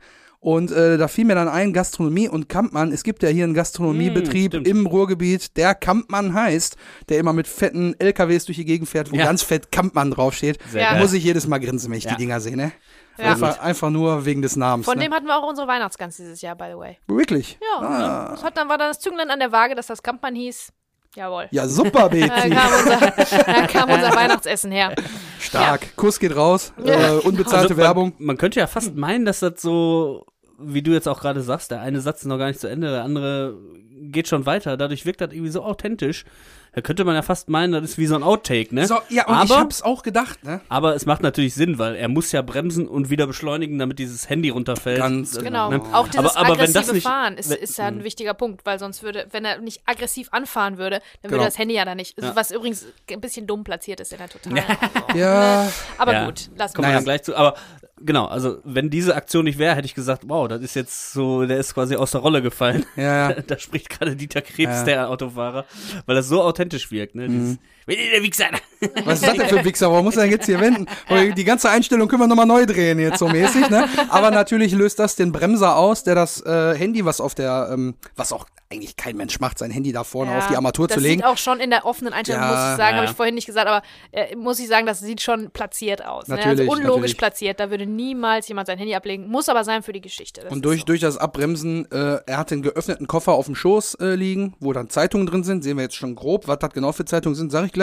Und 0.41 0.71
äh, 0.71 0.97
da 0.97 1.09
fiel 1.09 1.25
mir 1.25 1.35
dann 1.35 1.49
ein, 1.49 1.73
Gastronomie 1.73 2.29
und 2.29 2.47
Kampmann. 2.47 2.93
Es 2.93 3.03
gibt 3.03 3.23
ja 3.23 3.29
hier 3.29 3.43
einen 3.43 3.53
Gastronomiebetrieb 3.53 4.53
stimmt. 4.53 4.67
im 4.67 4.85
Ruhrgebiet, 4.85 5.57
der 5.57 5.75
Kampmann 5.75 6.33
heißt, 6.33 6.77
der 7.09 7.19
immer 7.19 7.33
mit 7.33 7.45
fetten 7.45 7.93
LKWs 7.99 8.45
durch 8.45 8.57
die 8.57 8.63
Gegend 8.63 8.87
fährt, 8.87 9.11
wo 9.11 9.17
Ja. 9.17 9.25
ganz 9.25 9.43
fett 9.43 9.69
Kampmann 9.71 10.11
draufsteht. 10.11 10.57
Sehr. 10.71 10.95
Muss 10.95 11.11
ich 11.11 11.23
jedes 11.25 11.45
Mal 11.45 11.59
grinsen, 11.59 11.91
wenn 11.91 11.97
ich 11.97 12.05
Ja. 12.05 12.11
die 12.11 12.17
Dinger 12.17 12.39
sehe, 12.39 12.55
ne? 12.55 12.71
Ja. 13.17 13.33
Einfach, 13.33 13.59
einfach 13.59 13.89
nur 13.89 14.23
wegen 14.23 14.41
des 14.41 14.55
Namens. 14.55 14.85
Von 14.85 14.97
ne? 14.97 15.03
dem 15.03 15.13
hatten 15.13 15.25
wir 15.27 15.37
auch 15.37 15.49
unsere 15.49 15.67
Weihnachtsgans 15.67 16.15
dieses 16.15 16.41
Jahr, 16.41 16.55
by 16.55 16.67
the 16.71 16.77
way. 16.77 16.97
Wirklich? 17.07 17.59
Ja, 17.61 17.85
Ah. 17.85 18.27
das 18.31 18.43
hat 18.43 18.55
dann 18.55 18.69
war 18.69 18.77
dann 18.77 18.91
das 18.91 18.99
Zünglein 19.01 19.29
an 19.29 19.39
der 19.39 19.51
Waage, 19.51 19.75
dass 19.75 19.87
das 19.87 20.01
Kampmann 20.01 20.35
hieß. 20.35 20.71
Jawohl. 21.15 21.47
Ja, 21.51 21.67
super, 21.67 22.01
Da 22.03 22.07
Bezi. 22.09 22.27
kam 22.27 22.71
unser, 22.79 22.99
da 23.45 23.67
kam 23.67 23.89
unser 23.89 24.15
Weihnachtsessen 24.15 24.71
her. 24.71 24.93
Stark. 25.39 25.95
Kuss 25.95 26.19
geht 26.19 26.35
raus. 26.35 26.71
Ja. 26.83 27.15
Äh, 27.15 27.19
unbezahlte 27.19 27.69
Also, 27.73 27.77
Werbung. 27.77 28.13
Man, 28.19 28.27
man 28.27 28.37
könnte 28.37 28.59
ja 28.59 28.67
fast 28.67 28.95
meinen, 28.95 29.25
dass 29.25 29.39
das 29.39 29.61
so, 29.61 30.25
wie 30.59 30.81
du 30.81 30.91
jetzt 30.91 31.07
auch 31.07 31.19
gerade 31.21 31.41
sagst, 31.41 31.71
der 31.71 31.81
eine 31.81 31.99
Satz 32.01 32.21
ist 32.21 32.27
noch 32.27 32.37
gar 32.37 32.47
nicht 32.47 32.59
zu 32.59 32.67
Ende, 32.67 32.89
der 32.91 33.03
andere 33.03 33.55
geht 34.01 34.27
schon 34.27 34.45
weiter. 34.45 34.77
Dadurch 34.77 35.05
wirkt 35.05 35.21
das 35.21 35.31
irgendwie 35.33 35.51
so 35.51 35.63
authentisch. 35.63 36.25
Da 36.73 36.81
könnte 36.81 37.03
man 37.03 37.15
ja 37.15 37.21
fast 37.23 37.49
meinen, 37.49 37.73
das 37.73 37.83
ist 37.83 37.97
wie 37.97 38.05
so 38.05 38.15
ein 38.15 38.21
Outtake, 38.23 38.73
ne? 38.75 38.85
So, 38.85 38.95
ja, 39.09 39.25
und 39.27 39.43
ich 39.43 39.51
aber, 39.51 39.57
hab's 39.59 39.81
auch 39.81 40.03
gedacht, 40.03 40.43
ne? 40.43 40.61
aber 40.69 40.93
es 40.95 41.05
macht 41.07 41.23
natürlich 41.23 41.55
Sinn, 41.55 41.79
weil 41.79 41.95
er 41.95 42.07
muss 42.09 42.31
ja 42.31 42.41
bremsen 42.43 42.87
und 42.87 43.09
wieder 43.09 43.25
beschleunigen, 43.25 43.79
damit 43.79 43.97
dieses 43.97 44.29
Handy 44.29 44.49
runterfällt. 44.49 44.99
Ganz 44.99 45.31
Das- 45.31 45.43
Genau. 45.43 45.71
ne? 45.71 45.81
Auch 45.93 46.07
dieses 46.07 46.35
Aber- 46.35 46.37
aber 46.37 46.47
wenn 46.49 46.53
aggressive 46.65 46.79
das 46.79 46.91
nicht- 46.93 47.03
Fahren 47.07 47.37
ist, 47.37 47.51
ist 47.51 47.77
ja 47.79 47.85
ein 47.85 48.03
wichtiger 48.03 48.33
Punkt, 48.35 48.65
weil 48.65 48.77
sonst 48.77 49.01
würde, 49.01 49.25
wenn 49.31 49.45
er 49.45 49.57
nicht 49.59 49.81
aggressiv 49.85 50.27
anfahren 50.31 50.77
würde, 50.77 50.99
dann 51.21 51.31
würde 51.31 51.37
Genau. 51.37 51.45
das 51.45 51.57
Handy 51.57 51.73
ja 51.75 51.85
da 51.85 51.95
nicht. 51.95 52.21
Ja. 52.21 52.35
Was 52.35 52.51
übrigens 52.51 52.85
ein 53.11 53.19
bisschen 53.21 53.47
dumm 53.47 53.63
platziert 53.63 53.99
ist 53.99 54.11
in 54.11 54.19
der 54.19 54.29
Total. 54.29 54.53
Ja. 55.15 55.67
Aber 55.97 56.13
Ja. 56.13 56.25
gut, 56.25 56.49
lass 56.55 56.73
Kommen 56.73 56.83
mal. 56.83 56.89
wir 56.89 56.93
Naja. 56.93 56.97
dann 56.99 57.03
gleich 57.05 57.23
zu. 57.23 57.35
Aber 57.35 57.55
genau, 58.03 58.25
also 58.25 58.59
wenn 58.63 58.89
diese 58.89 59.15
Aktion 59.15 59.45
nicht 59.45 59.57
wäre, 59.59 59.75
hätte 59.75 59.85
ich 59.85 59.95
gesagt, 59.95 60.23
wow, 60.27 60.47
das 60.47 60.61
ist 60.61 60.75
jetzt 60.75 61.13
so, 61.13 61.45
der 61.45 61.57
ist 61.57 61.73
quasi 61.73 61.95
aus 61.95 62.11
der 62.11 62.21
Rolle 62.21 62.41
gefallen. 62.41 62.85
Ja, 62.95 63.31
ja. 63.31 63.41
Da 63.47 63.57
spricht 63.57 63.89
gerade 63.89 64.15
Dieter 64.15 64.41
Krebs, 64.41 64.71
Ja. 64.75 64.81
Mhm. 64.81 64.85
der 64.85 65.09
Autofahrer, 65.09 65.65
weil 66.05 66.15
das 66.15 66.27
so 66.27 66.41
authentisch 66.41 66.91
wirkt. 66.91 67.15
Ne? 67.15 67.27
Dieses, 67.27 67.57
Wer 67.89 67.97
ist 67.97 68.13
der 68.13 68.23
Wichser? 68.23 68.45
Was 69.05 69.15
ist 69.21 69.27
das 69.27 69.33
denn 69.37 69.47
für 69.49 69.59
ein 69.59 69.65
Wichser? 69.65 69.91
Warum 69.91 70.05
muss 70.05 70.15
er 70.15 70.23
denn 70.23 70.31
jetzt 70.31 70.45
hier 70.45 70.59
wenden? 70.61 70.85
Die 71.35 71.43
ganze 71.43 71.69
Einstellung 71.69 72.07
können 72.07 72.21
wir 72.21 72.27
nochmal 72.27 72.45
neu 72.45 72.65
drehen 72.65 72.99
jetzt 72.99 73.19
so 73.19 73.27
mäßig, 73.27 73.69
ne? 73.69 73.89
Aber 74.09 74.31
natürlich 74.31 74.71
löst 74.73 74.99
das 74.99 75.15
den 75.15 75.31
Bremser 75.31 75.75
aus, 75.75 76.03
der 76.03 76.15
das 76.15 76.41
äh, 76.45 76.75
Handy, 76.75 77.03
was 77.03 77.19
auf 77.19 77.35
der, 77.35 77.69
ähm, 77.73 77.95
was 78.15 78.31
auch 78.31 78.45
eigentlich 78.71 78.95
kein 78.95 79.17
Mensch 79.17 79.39
macht, 79.39 79.57
sein 79.57 79.71
Handy 79.71 79.91
da 79.91 80.03
vorne 80.03 80.37
auf 80.37 80.47
die 80.47 80.55
Armatur 80.55 80.87
das 80.87 80.95
zu 80.97 81.01
legen. 81.01 81.21
sieht 81.21 81.25
auch 81.25 81.37
schon 81.37 81.59
in 81.59 81.71
der 81.71 81.85
offenen 81.85 82.13
Einstellung, 82.13 82.43
Ja, 82.43 82.47
muss 82.49 82.71
ich 82.71 82.77
sagen, 82.77 82.91
ja. 82.91 82.95
habe 82.97 83.05
ich 83.05 83.17
vorhin 83.17 83.33
nicht 83.33 83.47
gesagt, 83.47 83.67
aber 83.67 83.81
äh, 84.11 84.35
muss 84.35 84.59
ich 84.59 84.67
sagen, 84.67 84.85
das 84.85 84.99
sieht 84.99 85.21
schon 85.21 85.49
platziert 85.49 86.05
aus. 86.05 86.27
ne? 86.27 86.35
Natürlich, 86.35 86.59
also 86.59 86.71
unlogisch 86.71 86.93
natürlich. 86.93 87.17
platziert, 87.17 87.59
da 87.59 87.71
würde 87.71 87.87
niemals 87.87 88.47
jemand 88.47 88.67
sein 88.67 88.77
Handy 88.77 88.93
ablegen, 88.93 89.27
muss 89.27 89.49
aber 89.49 89.63
sein 89.63 89.81
für 89.81 89.91
die 89.91 90.01
Geschichte. 90.01 90.41
Das 90.43 90.51
Und 90.53 90.63
durch, 90.63 90.81
so. 90.81 90.85
durch 90.85 90.99
das 90.99 91.17
Abbremsen, 91.17 91.91
äh, 91.91 92.19
er 92.27 92.37
hat 92.37 92.51
den 92.51 92.61
geöffneten 92.61 93.07
Koffer 93.07 93.31
auf 93.33 93.47
dem 93.47 93.55
Schoß 93.55 93.95
äh, 93.95 94.13
liegen, 94.13 94.53
wo 94.59 94.71
dann 94.71 94.87
Zeitungen 94.89 95.25
drin 95.25 95.43
sind. 95.43 95.63
Sehen 95.63 95.77
wir 95.77 95.83
jetzt 95.83 95.95
schon 95.95 96.13
grob. 96.13 96.47
Was 96.47 96.59
das 96.59 96.71
genau 96.71 96.91
für 96.91 97.05
Zeitungen 97.05 97.35
sind, 97.35 97.51
sage 97.51 97.65
ich 97.65 97.73
gleich. 97.73 97.78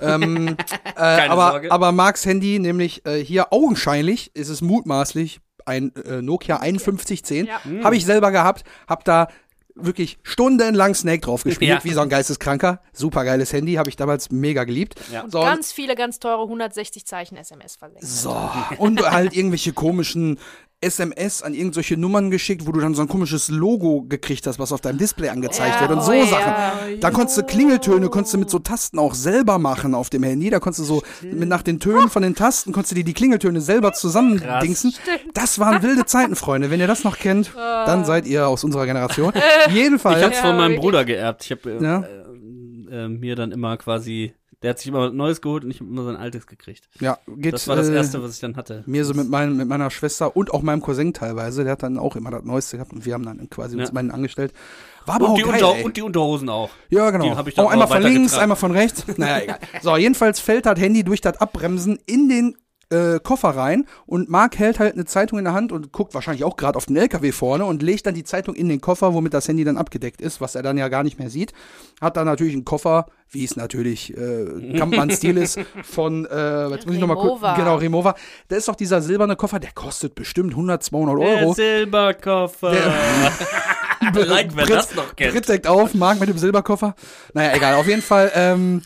Ähm, 0.00 0.56
äh, 0.96 1.00
aber, 1.28 1.50
Sorge. 1.50 1.72
aber 1.72 1.92
Marks 1.92 2.24
Handy, 2.26 2.58
nämlich 2.58 3.04
äh, 3.06 3.22
hier 3.24 3.52
augenscheinlich, 3.52 4.30
ist 4.34 4.48
es 4.48 4.60
mutmaßlich 4.60 5.40
ein 5.66 5.94
äh, 5.96 6.22
Nokia 6.22 6.58
5110. 6.60 7.46
Ja. 7.46 7.60
Habe 7.84 7.96
ich 7.96 8.04
selber 8.06 8.30
gehabt, 8.30 8.64
hab 8.86 9.04
da 9.04 9.28
wirklich 9.80 10.18
stundenlang 10.24 10.94
Snake 10.94 11.20
drauf 11.20 11.44
gespielt, 11.44 11.70
Ja. 11.70 11.84
wie 11.84 11.92
so 11.92 12.00
ein 12.00 12.08
geisteskranker. 12.08 12.80
Super 12.92 13.24
geiles 13.24 13.52
Handy, 13.52 13.74
habe 13.74 13.88
ich 13.88 13.96
damals 13.96 14.30
mega 14.30 14.64
geliebt. 14.64 14.96
Ja. 15.12 15.22
Und 15.22 15.30
So, 15.30 15.40
ganz 15.40 15.70
viele 15.72 15.94
ganz 15.94 16.18
teure 16.18 16.42
160 16.42 17.06
Zeichen 17.06 17.36
SMS 17.36 17.76
versenkt. 17.76 18.04
so, 18.04 18.36
und 18.78 19.00
halt 19.08 19.36
irgendwelche 19.36 19.72
komischen 19.72 20.38
SMS 20.80 21.42
an 21.42 21.54
irgendwelche 21.54 21.96
Nummern 21.96 22.30
geschickt, 22.30 22.66
wo 22.66 22.72
du 22.72 22.80
dann 22.80 22.94
so 22.94 23.02
ein 23.02 23.08
komisches 23.08 23.48
Logo 23.48 24.02
gekriegt 24.02 24.46
hast, 24.46 24.58
was 24.60 24.70
auf 24.72 24.80
deinem 24.80 24.98
Display 24.98 25.28
angezeigt 25.28 25.74
Ja, 25.76 25.80
wird 25.80 25.90
und 25.98 26.04
so 26.04 26.12
oh 26.12 26.14
ja. 26.14 26.26
Sachen. 26.26 27.00
Da 27.00 27.10
konntest 27.10 27.36
du 27.38 27.42
Klingeltöne, 27.42 28.08
konntest 28.08 28.34
du 28.34 28.38
mit 28.38 28.48
so 28.48 28.58
Tasten 28.60 28.98
auch 28.98 29.14
selber 29.14 29.58
machen 29.58 29.94
auf 29.94 30.08
dem 30.08 30.22
Handy. 30.22 30.50
Da 30.50 30.60
konntest 30.60 30.80
du 30.88 30.94
so 30.94 31.02
mit 31.22 31.48
nach 31.48 31.62
den 31.62 31.80
Tönen 31.80 32.08
von 32.08 32.22
den 32.22 32.34
Tasten 32.36 32.72
konntest 32.72 32.92
du 32.92 32.94
dir 32.94 33.04
die 33.04 33.14
Klingeltöne 33.14 33.60
selber 33.60 33.92
zusammendingsen. 33.92 34.94
Das 35.34 35.58
waren 35.58 35.82
wilde 35.82 36.04
Zeiten, 36.06 36.36
Freunde. 36.36 36.70
Wenn 36.70 36.78
ihr 36.80 36.86
das 36.86 37.02
noch 37.02 37.18
kennt, 37.18 37.52
dann 37.56 38.04
seid 38.04 38.26
ihr 38.26 38.46
aus 38.46 38.62
unserer 38.62 38.86
Generation. 38.86 39.32
Ich 39.68 39.74
Jedenfalls. 39.74 40.22
hab's 40.24 40.38
von 40.38 40.56
meinem. 40.56 40.76
Bruder 40.76 41.04
geerbt. 41.04 41.44
Ich 41.44 41.50
habe 41.50 41.70
äh, 41.72 41.82
Ja. 41.82 42.04
äh, 42.90 43.04
äh, 43.04 43.08
mir 43.08 43.34
dann 43.36 43.50
immer 43.52 43.76
quasi, 43.78 44.32
der 44.62 44.70
hat 44.70 44.78
sich 44.78 44.88
immer 44.88 45.06
was 45.06 45.12
Neues 45.12 45.40
geholt 45.40 45.64
und 45.64 45.70
ich 45.70 45.80
habe 45.80 45.88
immer 45.90 46.04
sein 46.04 46.16
altes 46.16 46.46
gekriegt. 46.46 46.88
Ja, 47.00 47.18
geht, 47.36 47.54
Das 47.54 47.68
war 47.68 47.76
das 47.76 47.88
äh, 47.88 47.94
erste, 47.94 48.22
was 48.22 48.34
ich 48.34 48.40
dann 48.40 48.56
hatte. 48.56 48.82
Mir 48.86 49.04
so 49.04 49.14
mit, 49.14 49.28
mein, 49.28 49.56
mit 49.56 49.68
meiner 49.68 49.90
Schwester 49.90 50.36
und 50.36 50.52
auch 50.52 50.62
meinem 50.62 50.80
Cousin 50.82 51.12
teilweise, 51.14 51.62
der 51.62 51.72
hat 51.72 51.82
dann 51.82 51.98
auch 51.98 52.16
immer 52.16 52.30
das 52.30 52.42
Neueste 52.44 52.76
gehabt 52.76 52.92
und 52.92 53.06
wir 53.06 53.14
haben 53.14 53.24
dann 53.24 53.48
quasi 53.50 53.76
uns 53.76 53.88
Ja. 53.88 53.94
meinen 53.94 54.10
angestellt. 54.10 54.52
War 55.06 55.16
aber 55.16 55.26
Und 55.26 55.30
auch 55.30 55.36
die, 55.36 55.42
geil, 55.42 55.62
Unter 55.64 55.84
und 55.84 55.96
die 55.96 56.02
Unterhosen 56.02 56.48
auch. 56.48 56.70
Ja, 56.90 57.10
genau. 57.10 57.24
Die 57.30 57.36
hab 57.36 57.46
ich 57.46 57.54
dann 57.54 57.66
auch 57.66 57.70
einmal 57.70 57.88
von 57.88 58.02
links, 58.02 58.34
einmal 58.36 58.56
von 58.56 58.72
rechts. 58.72 59.04
Naja, 59.16 59.42
egal. 59.44 59.58
So, 59.82 59.96
jedenfalls 59.96 60.40
fällt 60.40 60.66
das 60.66 60.78
Handy 60.78 61.04
durch 61.04 61.20
das 61.20 61.40
Abbremsen 61.40 61.98
in 62.06 62.28
den 62.28 62.56
äh, 62.90 63.18
Koffer 63.20 63.50
rein 63.50 63.86
und 64.06 64.28
Marc 64.28 64.58
hält 64.58 64.78
halt 64.78 64.94
eine 64.94 65.04
Zeitung 65.04 65.38
in 65.38 65.44
der 65.44 65.54
Hand 65.54 65.72
und 65.72 65.92
guckt 65.92 66.14
wahrscheinlich 66.14 66.44
auch 66.44 66.56
gerade 66.56 66.76
auf 66.76 66.86
den 66.86 66.96
LKW 66.96 67.32
vorne 67.32 67.64
und 67.64 67.82
legt 67.82 68.06
dann 68.06 68.14
die 68.14 68.24
Zeitung 68.24 68.54
in 68.54 68.68
den 68.68 68.80
Koffer, 68.80 69.14
womit 69.14 69.34
das 69.34 69.46
Handy 69.48 69.64
dann 69.64 69.76
abgedeckt 69.76 70.20
ist, 70.20 70.40
was 70.40 70.54
er 70.54 70.62
dann 70.62 70.78
ja 70.78 70.88
gar 70.88 71.02
nicht 71.02 71.18
mehr 71.18 71.30
sieht. 71.30 71.52
Hat 72.00 72.16
dann 72.16 72.26
natürlich 72.26 72.54
einen 72.54 72.64
Koffer, 72.64 73.06
wie 73.30 73.44
es 73.44 73.56
natürlich 73.56 74.16
äh, 74.16 74.76
Kampmann-Stil 74.78 75.36
ist, 75.36 75.60
von, 75.82 76.24
äh, 76.26 76.68
jetzt 76.68 76.86
muss 76.86 76.94
ich 76.94 77.00
nochmal 77.00 77.18
gucken, 77.18 77.48
genau, 77.56 77.76
Remova. 77.76 78.14
Da 78.48 78.56
ist 78.56 78.68
doch 78.68 78.76
dieser 78.76 79.02
silberne 79.02 79.36
Koffer, 79.36 79.58
der 79.60 79.72
kostet 79.72 80.14
bestimmt 80.14 80.52
100, 80.52 80.82
200 80.82 81.18
Der 81.18 81.42
Euro. 81.42 81.52
Silberkoffer. 81.54 82.72
like, 84.14 84.50
wer 84.56 84.64
Brit- 84.66 84.76
das 84.76 84.94
noch 84.94 85.14
kennt. 85.16 85.32
Brit 85.32 85.48
deckt 85.48 85.66
auf, 85.66 85.94
Marc 85.94 86.20
mit 86.20 86.28
dem 86.28 86.38
Silberkoffer. 86.38 86.94
Naja, 87.34 87.54
egal. 87.56 87.74
Auf 87.74 87.86
jeden 87.86 88.02
Fall, 88.02 88.30
ähm, 88.34 88.82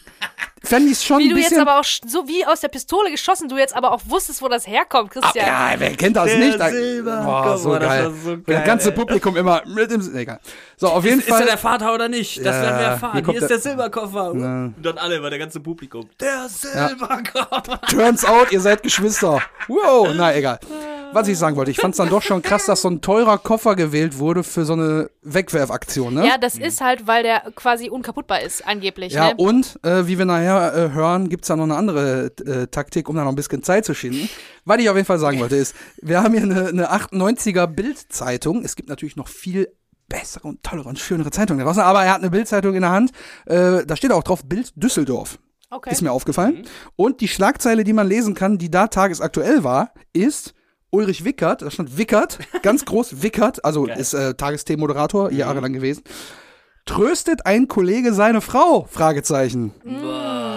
fände 0.65 0.91
ich 0.93 1.03
schon 1.03 1.19
Wie 1.19 1.25
ein 1.29 1.35
du 1.35 1.41
jetzt 1.41 1.59
aber 1.59 1.81
auch 1.81 1.85
so 1.85 2.29
wie 2.29 2.47
aus 2.47 2.61
der 2.61 2.69
Pistole 2.69 3.11
geschossen, 3.11 3.49
du 3.49 3.57
jetzt 3.59 3.75
aber 3.75 3.91
auch 3.93 4.01
wusstest, 4.07 4.41
wo 4.43 4.49
das 4.49 4.67
herkommt, 4.67 5.11
Ah, 5.17 5.21
Christian. 5.21 5.47
ja, 5.47 5.71
wer 5.79 5.91
kennt 5.97 6.17
das 6.17 6.27
Der 6.27 6.39
nicht? 6.39 6.61
Da- 6.61 6.71
Silberkoffer, 6.71 7.25
Boah, 7.43 7.59
so 7.59 7.79
das 7.79 7.89
geil. 7.89 8.05
war 8.05 8.13
so 8.13 8.31
Und 8.31 8.49
Das 8.49 8.57
geil, 8.57 8.67
ganze 8.67 8.89
ey. 8.91 8.95
Publikum 8.95 9.37
immer 9.37 9.63
mit 9.67 9.91
dem. 9.91 10.17
Egal. 10.17 10.39
So, 10.77 10.89
auf 10.89 11.05
jeden 11.05 11.19
Ist 11.21 11.29
er 11.29 11.37
Fall. 11.37 11.47
der 11.47 11.59
Vater 11.59 11.93
oder 11.95 12.09
nicht? 12.09 12.39
Das 12.39 12.45
werden 12.63 12.77
wir 12.79 12.83
Ja, 12.85 12.91
erfahren. 12.93 13.25
hier 13.25 13.35
ist 13.35 13.41
der- 13.41 13.49
der 13.49 13.59
Silberkoffer. 13.61 14.31
Und 14.31 14.75
dann 14.83 14.99
alle 14.99 15.17
über 15.17 15.31
der 15.31 15.39
ganze 15.39 15.59
Publikum. 15.61 16.09
Der 16.21 16.49
Silberkoffer. 16.49 17.81
Turns 17.91 18.25
out, 18.25 18.53
ihr 18.53 18.61
seid 18.61 18.83
Geschwister. 18.83 19.41
Wow, 19.69 20.09
na 20.15 20.35
egal. 20.35 20.59
Was 21.13 21.29
ich 21.29 21.39
sagen 21.39 21.57
wollte, 21.57 21.71
ich 21.71 21.77
fand 21.77 21.93
es 21.93 21.99
dann 21.99 22.09
doch 22.09 22.23
schon 22.23 22.43
krass, 22.43 22.67
dass 22.67 22.83
so 22.83 22.89
ein 22.89 23.01
teurer 23.01 23.39
Koffer 23.39 23.77
gewählt 23.77 24.19
wurde 24.19 24.43
für 24.43 24.65
so 24.65 24.73
eine 24.73 25.11
Wegwerfaktion, 25.23 26.15
ne? 26.15 26.27
Ja, 26.27 26.39
das 26.39 26.57
ist 26.57 26.81
halt, 26.81 27.07
weil 27.07 27.23
der 27.23 27.53
quasi 27.55 27.91
unkaputtbar 27.91 28.41
ist, 28.41 28.67
angeblich. 28.67 29.13
Ja, 29.13 29.29
ne? 29.29 29.35
und 29.37 29.79
äh, 29.83 30.07
wie 30.07 30.19
wir 30.19 30.25
nachher 30.25 30.75
äh, 30.75 30.91
hören, 30.93 31.29
gibt's 31.29 31.49
da 31.49 31.57
noch 31.57 31.65
eine 31.65 31.77
andere 31.77 32.33
äh, 32.47 32.67
Taktik, 32.67 33.09
um 33.09 33.17
da 33.17 33.25
noch 33.25 33.33
ein 33.33 33.37
bisschen 33.37 33.63
Zeit 33.63 33.85
zu 33.85 33.95
schinden. 33.95 34.29
Was 34.65 34.79
ich 34.79 34.89
auf 34.89 34.97
jeden 34.97 35.07
Fall 35.07 35.19
sagen 35.19 35.39
wollte, 35.41 35.57
ist, 35.57 35.75
wir 36.01 36.23
haben 36.23 36.33
hier 36.33 36.43
eine, 36.43 36.69
eine 36.69 36.93
98er 36.93 37.67
Bild-Zeitung. 37.67 38.65
Es 38.65 38.77
gibt 38.77 38.89
natürlich 38.89 39.17
noch 39.17 39.29
viel 39.29 39.69
bessere 40.09 40.49
und 40.49 40.63
tollere 40.63 40.89
und 40.89 40.99
schönere 40.99 41.31
Zeitungen 41.31 41.61
da 41.61 41.65
draußen, 41.65 41.83
aber 41.83 42.05
er 42.05 42.13
hat 42.13 42.21
eine 42.21 42.31
Bild-Zeitung 42.31 42.75
in 42.75 42.83
der 42.83 42.91
Hand. 42.91 43.13
Äh, 43.47 43.85
da 43.87 43.97
steht 43.97 44.13
auch 44.13 44.23
drauf 44.23 44.45
Bild 44.45 44.73
Düsseldorf. 44.77 45.39
okay. 45.71 45.91
Ist 45.91 46.03
mir 46.03 46.13
aufgefallen. 46.13 46.65
Und 46.97 47.21
die 47.21 47.29
Schlagzeile, 47.29 47.85
die 47.85 47.93
man 47.93 48.07
lesen 48.07 48.35
kann, 48.35 48.59
die 48.59 48.71
da 48.71 48.89
tagesaktuell 48.89 49.65
war, 49.65 49.93
ist 50.13 50.55
Ulrich 50.95 51.25
Wickert, 51.25 51.63
da 51.63 51.71
stand 51.71 51.97
Wickert, 51.97 52.39
ganz 52.63 52.85
groß 52.85 53.23
Wickert, 53.23 53.65
also 53.65 53.87
ist 53.87 54.13
äh, 54.13 54.35
Tagesthemenmoderator, 54.35 55.33
jahrelang 55.33 55.73
gewesen. 55.73 56.03
Tröstet 56.85 57.47
ein 57.47 57.69
Kollege 57.69 58.13
seine 58.13 58.41
Frau? 58.41 58.89
Fragezeichen. 58.91 59.73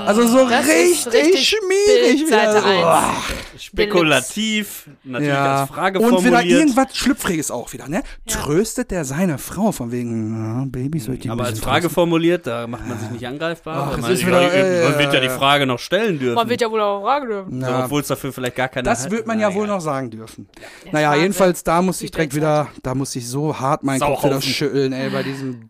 Also 0.07 0.25
so 0.27 0.47
Das 0.49 0.65
ist 0.65 1.07
richtig, 1.07 1.13
richtig 1.13 1.47
schmierig. 1.49 2.17
Bild-Seite 2.27 2.49
wieder 2.57 2.61
so. 2.61 2.67
eins. 2.87 3.63
Spekulativ. 3.63 4.89
Natürlich 5.03 5.33
Ja. 5.33 5.61
als 5.61 5.69
Frage 5.71 5.99
Und 5.99 6.05
wieder 6.11 6.21
formuliert. 6.37 6.59
irgendwas 6.59 6.95
Schlüpfriges 6.97 7.51
auch 7.51 7.73
wieder, 7.73 7.87
ne? 7.87 8.03
Tröstet 8.27 8.91
der 8.91 9.05
seine 9.05 9.37
Frau 9.37 9.71
von 9.71 9.91
wegen, 9.91 10.35
ja, 10.59 10.65
Babys 10.67 11.05
sollte 11.05 11.21
ich 11.21 11.25
ein 11.25 11.31
Aber 11.31 11.43
als 11.43 11.51
bisschen 11.53 11.63
Frage 11.63 11.81
trösten. 11.83 11.93
formuliert, 11.95 12.45
da 12.47 12.67
macht 12.67 12.87
man 12.87 12.99
sich 12.99 13.09
nicht 13.11 13.25
angreifbar. 13.27 13.77
Ach, 13.77 13.91
weil 13.91 13.95
es 13.99 14.01
man, 14.01 14.11
ist 14.13 14.21
ja, 14.21 14.27
wieder, 14.27 14.41
man 14.41 14.51
äh, 14.95 14.99
wird 14.99 15.13
ja 15.13 15.19
die 15.21 15.29
Frage 15.29 15.65
noch 15.65 15.79
stellen 15.79 16.19
dürfen. 16.19 16.35
Man 16.35 16.49
wird 16.49 16.61
ja 16.61 16.69
wohl 16.71 16.81
auch 16.81 17.01
fragen 17.01 17.27
dürfen. 17.27 17.61
so, 17.61 17.67
Ja. 17.67 17.85
Obwohl 17.85 18.01
es 18.01 18.07
dafür 18.07 18.33
vielleicht 18.33 18.55
gar 18.55 18.67
keine 18.67 18.83
Das 18.83 19.09
wird 19.11 19.25
man 19.27 19.39
ja 19.39 19.53
wohl 19.53 19.67
noch 19.67 19.81
sagen 19.81 20.09
dürfen. 20.11 20.47
Ja, 20.85 20.91
naja, 20.91 21.07
Wahnsinn. 21.09 21.21
jedenfalls 21.23 21.63
da 21.63 21.81
muss 21.81 22.01
ich 22.01 22.11
direkt 22.11 22.35
wieder, 22.35 22.67
da 22.83 22.93
muss 22.95 23.15
ich 23.15 23.27
so 23.27 23.59
hart 23.59 23.83
meinen 23.83 23.99
Kopf 24.01 24.19
wieder 24.23 24.29
Sauhaufen. 24.33 24.49
schütteln, 24.51 24.93
ey, 24.93 25.09
bei 25.09 25.23
diesem 25.23 25.67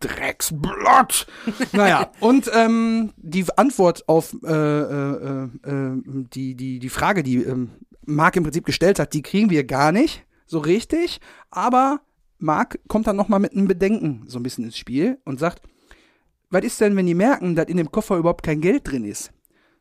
Drecksblatt. 0.50 1.26
naja, 1.72 2.10
und 2.20 2.50
ähm, 2.54 3.12
die 3.16 3.44
Antwort 3.56 4.08
auf 4.08 4.34
äh, 4.44 4.52
äh, 4.52 5.44
äh, 5.44 6.02
die, 6.32 6.54
die, 6.54 6.78
die 6.78 6.88
Frage, 6.88 7.22
die 7.22 7.42
ähm, 7.42 7.70
Marc 8.04 8.36
im 8.36 8.44
Prinzip 8.44 8.64
gestellt 8.64 8.98
hat, 8.98 9.12
die 9.12 9.22
kriegen 9.22 9.50
wir 9.50 9.64
gar 9.64 9.92
nicht 9.92 10.24
so 10.46 10.58
richtig, 10.58 11.20
aber 11.50 12.00
Marc 12.38 12.78
kommt 12.88 13.06
dann 13.06 13.16
nochmal 13.16 13.40
mit 13.40 13.52
einem 13.52 13.66
Bedenken 13.66 14.24
so 14.26 14.38
ein 14.38 14.42
bisschen 14.42 14.64
ins 14.64 14.78
Spiel 14.78 15.18
und 15.24 15.40
sagt, 15.40 15.62
was 16.50 16.64
ist 16.64 16.80
denn, 16.80 16.94
wenn 16.96 17.06
die 17.06 17.14
merken, 17.14 17.56
dass 17.56 17.66
in 17.66 17.76
dem 17.76 17.90
Koffer 17.90 18.16
überhaupt 18.16 18.44
kein 18.44 18.60
Geld 18.60 18.90
drin 18.90 19.04
ist? 19.04 19.32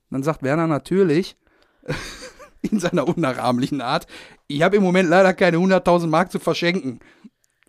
Dann 0.10 0.24
sagt 0.24 0.42
Werner 0.44 0.68
natürlich, 0.68 1.38
in 2.62 2.80
seiner 2.80 3.08
unnachahmlichen 3.08 3.82
Art, 3.82 4.08
ich 4.48 4.62
habe 4.62 4.78
im 4.78 4.84
Moment 4.84 5.10
leider 5.10 5.34
keine 5.34 5.58
100.000 5.58 6.08
Mark 6.08 6.32
zu 6.32 6.40
verschenken. 6.40 7.00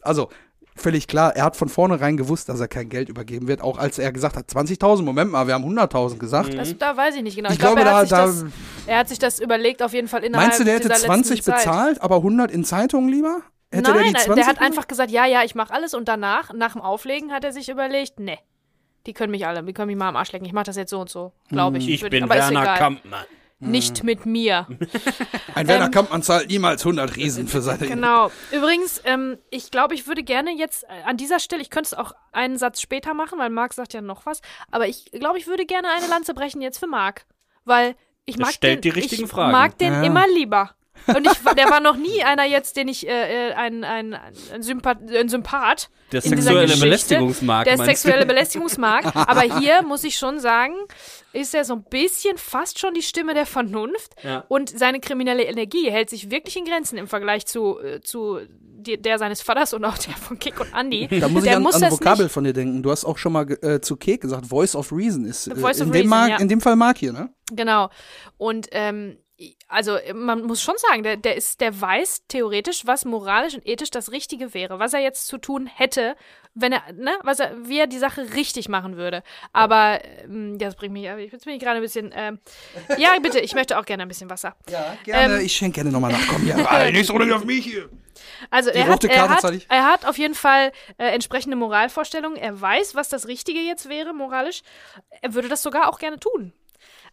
Also, 0.00 0.30
völlig 0.76 1.08
klar, 1.08 1.34
er 1.34 1.44
hat 1.44 1.56
von 1.56 1.68
vornherein 1.68 2.16
gewusst, 2.16 2.48
dass 2.48 2.60
er 2.60 2.68
kein 2.68 2.88
Geld 2.88 3.08
übergeben 3.08 3.48
wird, 3.48 3.60
auch 3.62 3.78
als 3.78 3.98
er 3.98 4.12
gesagt 4.12 4.36
hat, 4.36 4.48
20.000, 4.48 5.02
Moment 5.02 5.30
mal, 5.32 5.46
wir 5.46 5.54
haben 5.54 5.64
100.000 5.64 6.18
gesagt. 6.18 6.54
Das, 6.56 6.76
da 6.78 6.96
weiß 6.96 7.16
ich 7.16 7.22
nicht 7.22 7.36
genau. 7.36 7.48
Ich 7.48 7.54
Ich, 7.54 7.58
glaube, 7.60 7.76
glaube, 7.80 7.90
er, 7.90 7.96
hat 7.96 8.12
da- 8.12 8.26
das, 8.26 8.44
er 8.86 8.98
hat 8.98 9.08
sich 9.08 9.18
das 9.18 9.38
überlegt, 9.40 9.82
auf 9.82 9.92
jeden 9.92 10.08
Fall 10.08 10.22
innerhalb 10.24 10.48
Meinst 10.48 10.60
du, 10.60 10.64
der 10.64 10.74
hätte 10.76 10.88
dieser 10.88 11.06
20 11.06 11.36
letzten 11.38 11.50
Zeit. 11.52 11.58
bezahlt, 11.64 12.00
aber 12.02 12.16
100 12.16 12.50
in 12.50 12.64
Zeitungen 12.64 13.08
lieber? 13.08 13.40
Hätte 13.72 13.82
Nein, 13.90 13.94
der 13.94 14.02
die 14.04 14.12
nein, 14.12 14.22
20 14.22 14.34
der 14.44 14.46
hat 14.46 14.60
einfach 14.62 14.86
gesagt, 14.86 15.10
ja, 15.10 15.26
ja, 15.26 15.42
ich 15.42 15.54
mache 15.56 15.72
alles 15.74 15.92
und 15.94 16.06
danach, 16.08 16.52
nach 16.52 16.72
dem 16.74 16.82
Auflegen, 16.82 17.32
hat 17.32 17.42
er 17.44 17.52
sich 17.52 17.68
überlegt, 17.68 18.20
ne, 18.20 18.38
die 19.06 19.12
können 19.12 19.30
mich 19.32 19.46
alle, 19.46 19.62
die 19.62 19.72
können 19.72 19.88
mich 19.88 19.96
mal 19.96 20.08
am 20.08 20.16
Arsch 20.16 20.32
lecken. 20.32 20.44
Ich 20.46 20.52
mache 20.52 20.64
das 20.66 20.76
jetzt 20.76 20.90
so 20.90 21.00
und 21.00 21.10
so, 21.10 21.32
glaube 21.48 21.78
ich. 21.78 21.88
Ich 21.88 22.02
Würde 22.02 22.18
bin 22.20 22.28
Werner. 22.28 22.74
Kampmann. 22.76 23.24
Nicht 23.58 24.04
mit 24.04 24.26
mir. 24.26 24.66
Ein 25.54 25.66
Werner 25.66 25.88
Kampmann 25.88 26.22
zahlt 26.22 26.48
niemals 26.50 26.82
100 26.84 27.16
Riesen 27.16 27.48
für 27.48 27.62
seine... 27.62 27.84
Ähm, 27.84 27.88
Genau. 27.88 28.30
Übrigens, 28.52 29.00
ähm, 29.04 29.38
ich 29.50 29.70
glaube, 29.70 29.94
ich 29.94 30.06
würde 30.06 30.22
gerne 30.22 30.50
jetzt 30.52 30.84
äh, 30.84 30.88
an 31.06 31.16
dieser 31.16 31.40
Stelle, 31.40 31.62
ich 31.62 31.70
könnte 31.70 31.86
es 31.88 31.94
auch 31.94 32.12
einen 32.32 32.58
Satz 32.58 32.82
später 32.82 33.14
machen, 33.14 33.38
weil 33.38 33.48
Marc 33.48 33.72
sagt 33.72 33.94
ja 33.94 34.02
noch 34.02 34.26
was, 34.26 34.42
aber 34.70 34.86
ich 34.88 35.06
glaube, 35.10 35.38
ich 35.38 35.46
würde 35.46 35.64
gerne 35.64 35.88
eine 35.90 36.06
Lanze 36.06 36.34
brechen 36.34 36.60
jetzt 36.60 36.78
für 36.78 36.86
Marc. 36.86 37.24
Weil 37.64 37.94
ich 38.26 38.36
Das 38.36 38.44
mag 38.46 38.52
stellt 38.54 38.84
den, 38.84 38.92
die 38.92 38.98
richtigen 39.00 39.24
ich 39.24 39.30
Fragen. 39.30 39.52
mag 39.52 39.78
den 39.78 39.92
Ja. 39.92 40.02
immer 40.02 40.26
lieber. 40.28 40.72
Und 41.06 41.26
ich, 41.26 41.44
war- 41.44 41.54
der 41.54 41.70
war 41.70 41.80
noch 41.80 41.96
nie 41.96 42.22
einer 42.24 42.44
jetzt, 42.44 42.76
den 42.76 42.88
ich, 42.88 43.06
äh, 43.08 43.50
äh, 43.50 43.52
ein, 43.54 43.84
ein, 43.84 44.14
ein, 44.52 44.62
Sympath, 44.62 44.98
ein 45.10 45.28
Sympath 45.28 45.88
Der 46.12 46.24
in 46.24 46.30
dieser 46.32 46.42
sexuelle 46.42 46.62
Geschichte. 46.66 46.84
Belästigungsmark, 46.86 47.64
Der 47.64 47.78
sexuelle 47.78 48.26
Belästigungsmark. 48.26 49.06
Aber 49.16 49.42
hier 49.42 49.82
muss 49.82 50.04
ich 50.04 50.16
schon 50.16 50.40
sagen, 50.40 50.74
ist 51.32 51.54
er 51.54 51.64
so 51.64 51.74
ein 51.74 51.84
bisschen 51.84 52.38
fast 52.38 52.78
schon 52.78 52.94
die 52.94 53.02
Stimme 53.02 53.34
der 53.34 53.46
Vernunft. 53.46 54.14
Ja. 54.22 54.44
Und 54.48 54.70
seine 54.70 55.00
kriminelle 55.00 55.44
Energie 55.44 55.90
hält 55.90 56.10
sich 56.10 56.30
wirklich 56.30 56.56
in 56.56 56.64
Grenzen 56.64 56.98
im 56.98 57.06
Vergleich 57.06 57.46
zu, 57.46 57.78
äh, 57.80 58.00
zu 58.00 58.40
der 58.78 59.18
seines 59.18 59.42
Vaters 59.42 59.74
und 59.74 59.84
auch 59.84 59.98
der 59.98 60.14
von 60.14 60.38
Kick 60.38 60.60
und 60.60 60.72
Andy. 60.72 61.08
Da 61.20 61.28
muss 61.28 61.42
ich 61.42 61.48
der 61.48 61.56
an, 61.56 61.62
muss 61.62 61.82
an 61.82 61.90
Vokabel 61.90 62.26
nicht. 62.26 62.32
von 62.32 62.44
dir 62.44 62.52
denken. 62.52 62.82
Du 62.82 62.90
hast 62.90 63.04
auch 63.04 63.18
schon 63.18 63.32
mal 63.32 63.46
äh, 63.62 63.80
zu 63.80 63.96
Kek 63.96 64.20
gesagt, 64.20 64.46
Voice 64.46 64.76
of 64.76 64.92
Reason 64.92 65.24
ist 65.24 65.48
äh, 65.48 65.56
Voice 65.56 65.78
in, 65.80 65.86
of 65.86 65.92
dem 65.92 65.92
Reason, 65.92 66.08
Mark, 66.08 66.30
ja. 66.30 66.36
in 66.36 66.48
dem 66.48 66.60
Fall 66.60 66.76
Mark 66.76 66.98
hier, 66.98 67.12
ne? 67.12 67.30
Genau. 67.52 67.90
Und 68.38 68.68
ähm, 68.70 69.18
also 69.68 69.98
man 70.14 70.42
muss 70.42 70.62
schon 70.62 70.76
sagen, 70.78 71.02
der, 71.02 71.16
der 71.16 71.36
ist, 71.36 71.60
der 71.60 71.78
weiß 71.78 72.22
theoretisch, 72.28 72.86
was 72.86 73.04
moralisch 73.04 73.54
und 73.54 73.66
ethisch 73.66 73.90
das 73.90 74.10
Richtige 74.10 74.54
wäre, 74.54 74.78
was 74.78 74.94
er 74.94 75.00
jetzt 75.00 75.26
zu 75.26 75.36
tun 75.38 75.66
hätte, 75.66 76.16
wenn 76.54 76.72
er, 76.72 76.82
ne, 76.94 77.12
was 77.22 77.40
er, 77.40 77.52
wie 77.68 77.78
er 77.78 77.86
die 77.86 77.98
Sache 77.98 78.32
richtig 78.34 78.68
machen 78.68 78.96
würde. 78.96 79.22
Aber 79.52 80.00
ähm, 80.24 80.58
das 80.58 80.74
bringt 80.74 80.94
mich, 80.94 81.02
jetzt 81.02 81.44
bin 81.44 81.54
ich 81.54 81.60
gerade 81.60 81.76
ein 81.76 81.82
bisschen, 81.82 82.12
ähm, 82.14 82.38
ja 82.96 83.10
bitte, 83.20 83.40
ich 83.40 83.54
möchte 83.54 83.78
auch 83.78 83.84
gerne 83.84 84.04
ein 84.04 84.08
bisschen 84.08 84.30
Wasser. 84.30 84.56
Ja, 84.70 84.96
gerne. 85.04 85.34
Ähm, 85.34 85.44
ich 85.44 85.54
schenke 85.54 85.76
gerne 85.76 85.90
nochmal 85.90 86.12
nach. 86.12 86.28
Komm, 86.28 86.46
ja, 86.46 86.56
nicht 86.90 87.06
so 87.06 87.14
auf 87.14 87.44
mich 87.44 87.64
hier. 87.64 87.90
Also 88.50 88.70
er 88.70 88.86
hat, 88.86 89.04
er, 89.04 89.28
hat, 89.28 89.50
ich. 89.52 89.66
er 89.68 89.84
hat 89.84 90.06
auf 90.06 90.16
jeden 90.16 90.34
Fall 90.34 90.72
äh, 90.96 91.08
entsprechende 91.08 91.56
Moralvorstellungen. 91.56 92.38
Er 92.38 92.58
weiß, 92.58 92.94
was 92.94 93.10
das 93.10 93.28
Richtige 93.28 93.60
jetzt 93.60 93.88
wäre, 93.90 94.14
moralisch. 94.14 94.62
Er 95.20 95.34
würde 95.34 95.48
das 95.48 95.62
sogar 95.62 95.88
auch 95.90 95.98
gerne 95.98 96.18
tun. 96.18 96.54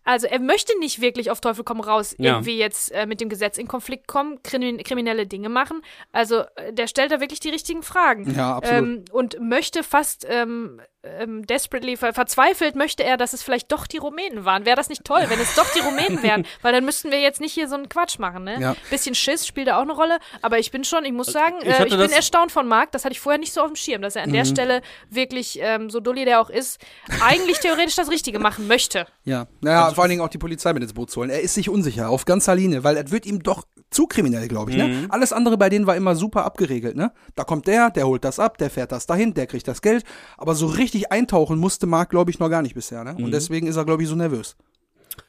Also 0.04 0.28
er 0.28 0.40
möchte 0.40 0.78
nicht 0.80 1.02
wirklich 1.02 1.32
auf 1.32 1.42
Teufel 1.42 1.64
komm 1.64 1.80
raus 1.80 2.16
Ja. 2.18 2.34
irgendwie 2.34 2.58
jetzt 2.58 2.92
äh, 2.92 3.06
mit 3.06 3.22
dem 3.22 3.30
Gesetz 3.30 3.58
in 3.58 3.68
Konflikt 3.68 4.08
kommen, 4.08 4.42
krimin 4.44 4.78
kriminelle 4.78 5.28
Dinge 5.28 5.50
machen. 5.50 5.82
Also 6.12 6.44
äh, 6.56 6.74
der 6.74 6.88
stellt 6.88 7.12
da 7.12 7.20
wirklich 7.20 7.40
die 7.40 7.50
richtigen 7.50 7.84
Fragen. 7.84 8.34
Ja, 8.36 8.58
absolut. 8.58 8.84
Ähm, 8.84 9.06
und 9.12 9.40
möchte 9.40 9.84
fast 9.84 10.26
ähm, 10.30 10.82
ähm, 11.04 11.46
desperately, 11.46 11.98
ver 11.98 12.14
verzweifelt 12.14 12.76
möchte 12.76 13.04
er, 13.04 13.18
dass 13.18 13.34
es 13.34 13.44
vielleicht 13.44 13.72
doch 13.72 13.88
die 13.88 13.98
Rumänen 13.98 14.46
waren. 14.46 14.66
Wäre 14.66 14.78
das 14.78 14.90
nicht 14.90 15.04
toll, 15.04 15.26
wenn 15.28 15.40
es 15.40 15.54
doch 15.56 15.70
die 15.74 15.80
Rumänen 15.80 16.24
wären? 16.24 16.46
Weil 16.62 16.74
dann 16.74 16.86
müssten 16.86 17.12
wir 17.12 17.20
jetzt 17.20 17.42
nicht 17.42 17.54
hier 17.54 17.68
so 17.68 17.76
einen 17.76 17.90
Quatsch 17.90 18.20
machen, 18.20 18.44
ne? 18.46 18.60
Ja. 18.62 18.76
Bisschen 18.90 19.14
Schiss 19.16 19.46
spielt 19.46 19.68
da 19.68 19.78
auch 19.78 19.82
eine 19.84 19.94
Rolle, 19.94 20.20
aber 20.42 20.60
ich 20.60 20.72
bin 20.72 20.84
schon, 20.84 21.04
ich 21.06 21.12
muss 21.12 21.28
sagen, 21.28 21.56
Ich 21.62 21.68
äh, 21.68 21.86
ich 21.88 21.98
bin 21.98 22.12
erstaunt 22.12 22.52
von 22.52 22.68
Marc, 22.68 22.92
das 22.94 23.04
hatte 23.06 23.12
ich 23.14 23.20
vorher 23.20 23.40
nicht 23.40 23.54
so 23.54 23.62
auf 23.62 23.68
dem 23.68 23.76
Schirm, 23.76 24.02
dass 24.02 24.16
er 24.16 24.24
an 24.24 24.30
Mhm. 24.30 24.34
der 24.34 24.46
Stelle 24.46 24.82
wirklich, 25.10 25.60
ähm, 25.62 25.90
so 25.90 26.00
dulli 26.00 26.26
der 26.26 26.40
auch 26.42 26.50
ist, 26.50 26.80
eigentlich 27.22 27.60
theoretisch 27.60 27.96
das 27.96 28.10
Richtige 28.10 28.40
machen 28.40 28.68
möchte. 28.68 29.06
Ja, 29.26 29.48
naja, 29.62 29.92
vor 29.94 30.04
allen 30.04 30.10
Dingen 30.12 30.22
auch 30.22 30.30
die 30.30 30.38
Polizei 30.38 30.74
mit 30.74 30.84
ins 30.84 30.94
Boot 30.94 31.12
zu 31.12 31.20
holen. 31.22 31.30
Er 31.30 31.42
ist 31.42 31.54
sich 31.54 31.70
unsicher, 31.70 32.10
auf 32.10 32.26
ganzer 32.26 32.56
Linie, 32.56 32.84
weil 32.84 32.98
es 32.98 33.12
wird 33.12 33.26
ihm 33.26 33.44
doch 33.44 33.64
zu 33.94 34.08
kriminell, 34.08 34.48
glaube 34.48 34.72
ich. 34.72 34.78
Ne? 34.78 35.08
Alles 35.10 35.32
andere 35.34 35.58
bei 35.58 35.70
denen 35.70 35.88
war 35.88 35.96
immer 35.96 36.16
super 36.16 36.46
abgeregelt. 36.46 36.96
Ne? 36.96 37.12
Da 37.36 37.44
kommt 37.44 37.68
der, 37.68 37.90
der 37.92 38.08
holt 38.08 38.24
das 38.24 38.40
ab, 38.40 38.58
der 38.58 38.70
fährt 38.70 38.92
das 38.92 39.06
dahin, 39.06 39.34
der 39.34 39.48
kriegt 39.48 39.68
das 39.68 39.82
Geld. 39.82 40.04
Aber 40.38 40.56
so 40.56 40.68
richtig 40.68 41.12
eintauchen 41.12 41.60
musste 41.60 41.88
Marc, 41.88 42.10
glaube 42.10 42.32
ich, 42.32 42.40
noch 42.40 42.50
gar 42.50 42.62
nicht 42.62 42.76
bisher. 42.76 43.04
Ne? 43.04 43.16
Und 43.16 43.32
deswegen 43.32 43.68
ist 43.68 43.76
er, 43.76 43.86
glaube 43.86 44.04
ich, 44.04 44.10
so 44.10 44.16
nervös. 44.16 44.56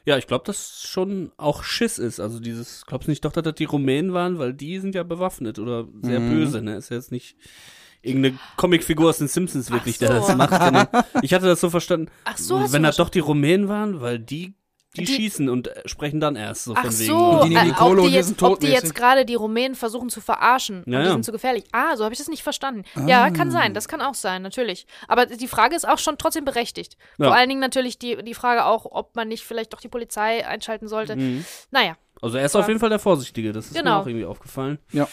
Ja, 0.03 0.17
ich 0.17 0.25
glaube, 0.27 0.43
dass 0.45 0.81
schon 0.83 1.31
auch 1.37 1.63
Schiss 1.63 1.99
ist. 1.99 2.19
Also 2.19 2.39
dieses, 2.39 2.85
glaubst 2.85 3.07
du 3.07 3.11
nicht 3.11 3.23
doch, 3.23 3.31
dass 3.31 3.43
das 3.43 3.55
die 3.55 3.65
Rumänen 3.65 4.13
waren, 4.13 4.39
weil 4.39 4.53
die 4.53 4.79
sind 4.79 4.95
ja 4.95 5.03
bewaffnet 5.03 5.59
oder 5.59 5.85
sehr 6.01 6.19
Mhm. 6.19 6.29
böse, 6.31 6.61
ne? 6.61 6.75
Ist 6.77 6.89
ja 6.89 6.97
jetzt 6.97 7.11
nicht 7.11 7.37
irgendeine 8.01 8.37
Comicfigur 8.57 9.09
aus 9.09 9.17
den 9.19 9.27
Simpsons 9.27 9.71
wirklich, 9.71 9.97
der 9.99 10.09
so. 10.21 10.27
das 10.27 10.35
macht. 10.37 10.59
Genau. 10.59 11.03
Ich 11.21 11.33
hatte 11.33 11.45
das 11.45 11.59
so 11.61 11.69
verstanden. 11.69 12.09
Ach 12.23 12.37
so, 12.37 12.59
hast 12.59 12.73
wenn 12.73 12.83
du 12.83 12.87
das 12.89 12.97
doch 12.97 13.09
die 13.09 13.19
Rumänen 13.19 13.67
waren, 13.67 14.01
weil 14.01 14.19
die, 14.19 14.55
die, 14.97 15.05
Die- 15.05 15.13
schießen 15.13 15.49
und 15.49 15.67
äh, 15.67 15.81
sprechen 15.87 16.19
dann 16.19 16.35
erst 16.35 16.63
so 16.65 16.73
Ach 16.75 16.81
von 16.81 16.99
wegen. 16.99 17.07
so, 17.09 17.17
Und 17.17 17.43
die 17.49 17.53
nehmen 17.55 17.65
die 17.65 17.71
äh, 17.71 17.73
Kohle 17.73 18.01
und 18.01 18.07
die 18.09 18.13
jetzt, 18.15 18.27
sind 18.27 18.43
ob 18.43 18.59
die 18.59 18.67
jetzt 18.67 18.95
gerade 18.95 19.25
die 19.25 19.35
Rumänen 19.35 19.75
versuchen 19.75 20.09
zu 20.09 20.21
verarschen 20.21 20.83
Ja, 20.87 20.99
und 20.99 21.05
die 21.05 21.11
sind 21.11 21.25
zu 21.25 21.31
gefährlich. 21.31 21.65
Ah, 21.71 21.95
so 21.95 22.03
habe 22.03 22.13
ich 22.13 22.19
das 22.19 22.27
nicht 22.27 22.43
verstanden. 22.43 22.83
Ja, 23.07 23.29
kann 23.29 23.51
sein, 23.51 23.73
das 23.73 23.87
kann 23.87 24.01
auch 24.01 24.13
sein, 24.15 24.41
natürlich. 24.41 24.87
Aber 25.07 25.25
die 25.25 25.47
Frage 25.47 25.75
ist 25.75 25.87
auch 25.87 25.97
schon 25.99 26.17
trotzdem 26.17 26.45
berechtigt. 26.45 26.97
Ja. 27.17 27.27
Vor 27.27 27.35
allen 27.35 27.49
Dingen 27.49 27.61
natürlich 27.61 27.99
die, 27.99 28.17
die 28.23 28.33
Frage 28.33 28.65
auch, 28.65 28.85
ob 28.89 29.15
man 29.15 29.27
nicht 29.27 29.43
vielleicht 29.45 29.73
doch 29.73 29.81
die 29.81 29.89
Polizei 29.89 30.45
einschalten 30.47 30.87
sollte. 30.87 31.15
Mhm. 31.15 31.45
Naja, 31.71 31.95
Also 32.25 32.37
er 32.39 32.45
ist 32.45 32.55
auf 32.55 32.67
jeden 32.67 32.79
Fall 32.79 32.89
der 32.89 32.97
Vorsichtige, 32.99 33.51
das 33.51 33.67
ist 33.67 33.73
mir 33.75 33.81
Genau. 33.83 33.99
auch 34.01 34.07
irgendwie 34.07 34.25
aufgefallen. 34.25 34.79
Ja. 34.91 35.07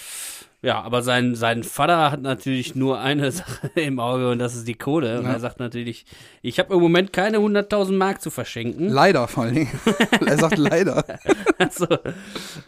Ja, 0.64 0.80
aber 0.80 1.02
sein, 1.02 1.34
sein 1.34 1.64
Vater 1.64 2.12
hat 2.12 2.22
natürlich 2.22 2.76
nur 2.76 3.00
eine 3.00 3.32
Sache 3.32 3.68
im 3.74 3.98
Auge 4.00 4.30
und 4.30 4.38
das 4.38 4.54
ist 4.54 4.66
die 4.68 4.76
Kohle. 4.76 5.18
Und 5.18 5.24
Ja. 5.26 5.32
er 5.32 5.40
sagt 5.40 5.58
natürlich, 5.58 6.06
ich 6.40 6.58
habe 6.60 6.72
im 6.72 6.80
Moment 6.80 7.12
keine 7.12 7.38
100.000 7.38 7.96
Mark 7.98 8.22
zu 8.22 8.30
verschenken. 8.30 8.88
Leider 8.88 9.26
vor 9.28 9.42
allen 9.42 9.54
Dingen. 9.56 9.80
er 10.26 10.38
sagt 10.38 10.56
leider. 10.56 11.04
Also, 11.58 11.86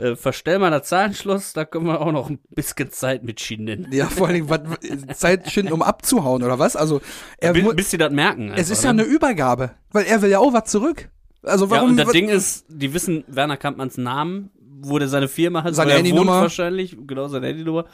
äh, 0.00 0.16
verstell 0.16 0.58
mal 0.58 0.72
das 0.72 0.88
Zahlenschloss, 0.88 1.52
da 1.52 1.64
können 1.64 1.86
wir 1.86 2.00
auch 2.00 2.12
noch 2.12 2.28
ein 2.28 2.38
bisschen 2.50 2.90
Zeit 2.90 3.22
mit 3.22 3.40
schinden. 3.40 3.86
Ja, 3.92 4.06
vor 4.06 4.26
allen 4.26 4.46
Dingen, 4.46 4.50
was, 4.50 5.18
Zeit 5.18 5.50
schinden, 5.50 5.72
um 5.72 5.80
abzuhauen, 5.82 6.42
oder 6.42 6.58
was? 6.58 6.74
Also, 6.76 7.00
er 7.38 7.52
Bis, 7.54 7.76
bis 7.76 7.90
sie 7.92 7.98
das 7.98 8.12
merken. 8.12 8.48
es 8.50 8.58
einfach, 8.58 8.72
ist 8.72 8.84
ja 8.84 8.92
ne? 8.92 9.04
eine 9.04 9.10
Übergabe, 9.10 9.70
weil 9.92 10.04
er 10.04 10.20
will 10.20 10.30
ja 10.30 10.40
auch 10.40 10.52
was 10.52 10.64
zurück. 10.64 11.08
Also 11.44 11.66
Ja, 11.66 11.70
warum? 11.72 11.90
und 11.90 11.96
das 11.96 12.10
Ding 12.10 12.28
ist, 12.28 12.64
die 12.68 12.92
wissen 12.94 13.24
Werner 13.26 13.56
Kampmanns 13.56 13.96
Namen, 13.98 14.50
wo 14.80 14.98
der 14.98 15.08
seine 15.08 15.28
Firma 15.28 15.62
hat, 15.62 15.74
Seine 15.74 15.92
er 15.92 15.98
Handynummer. 15.98 16.42
wahrscheinlich, 16.42 16.96
genau 17.06 17.28
seine 17.28 17.46
Handynummer. 17.48 17.84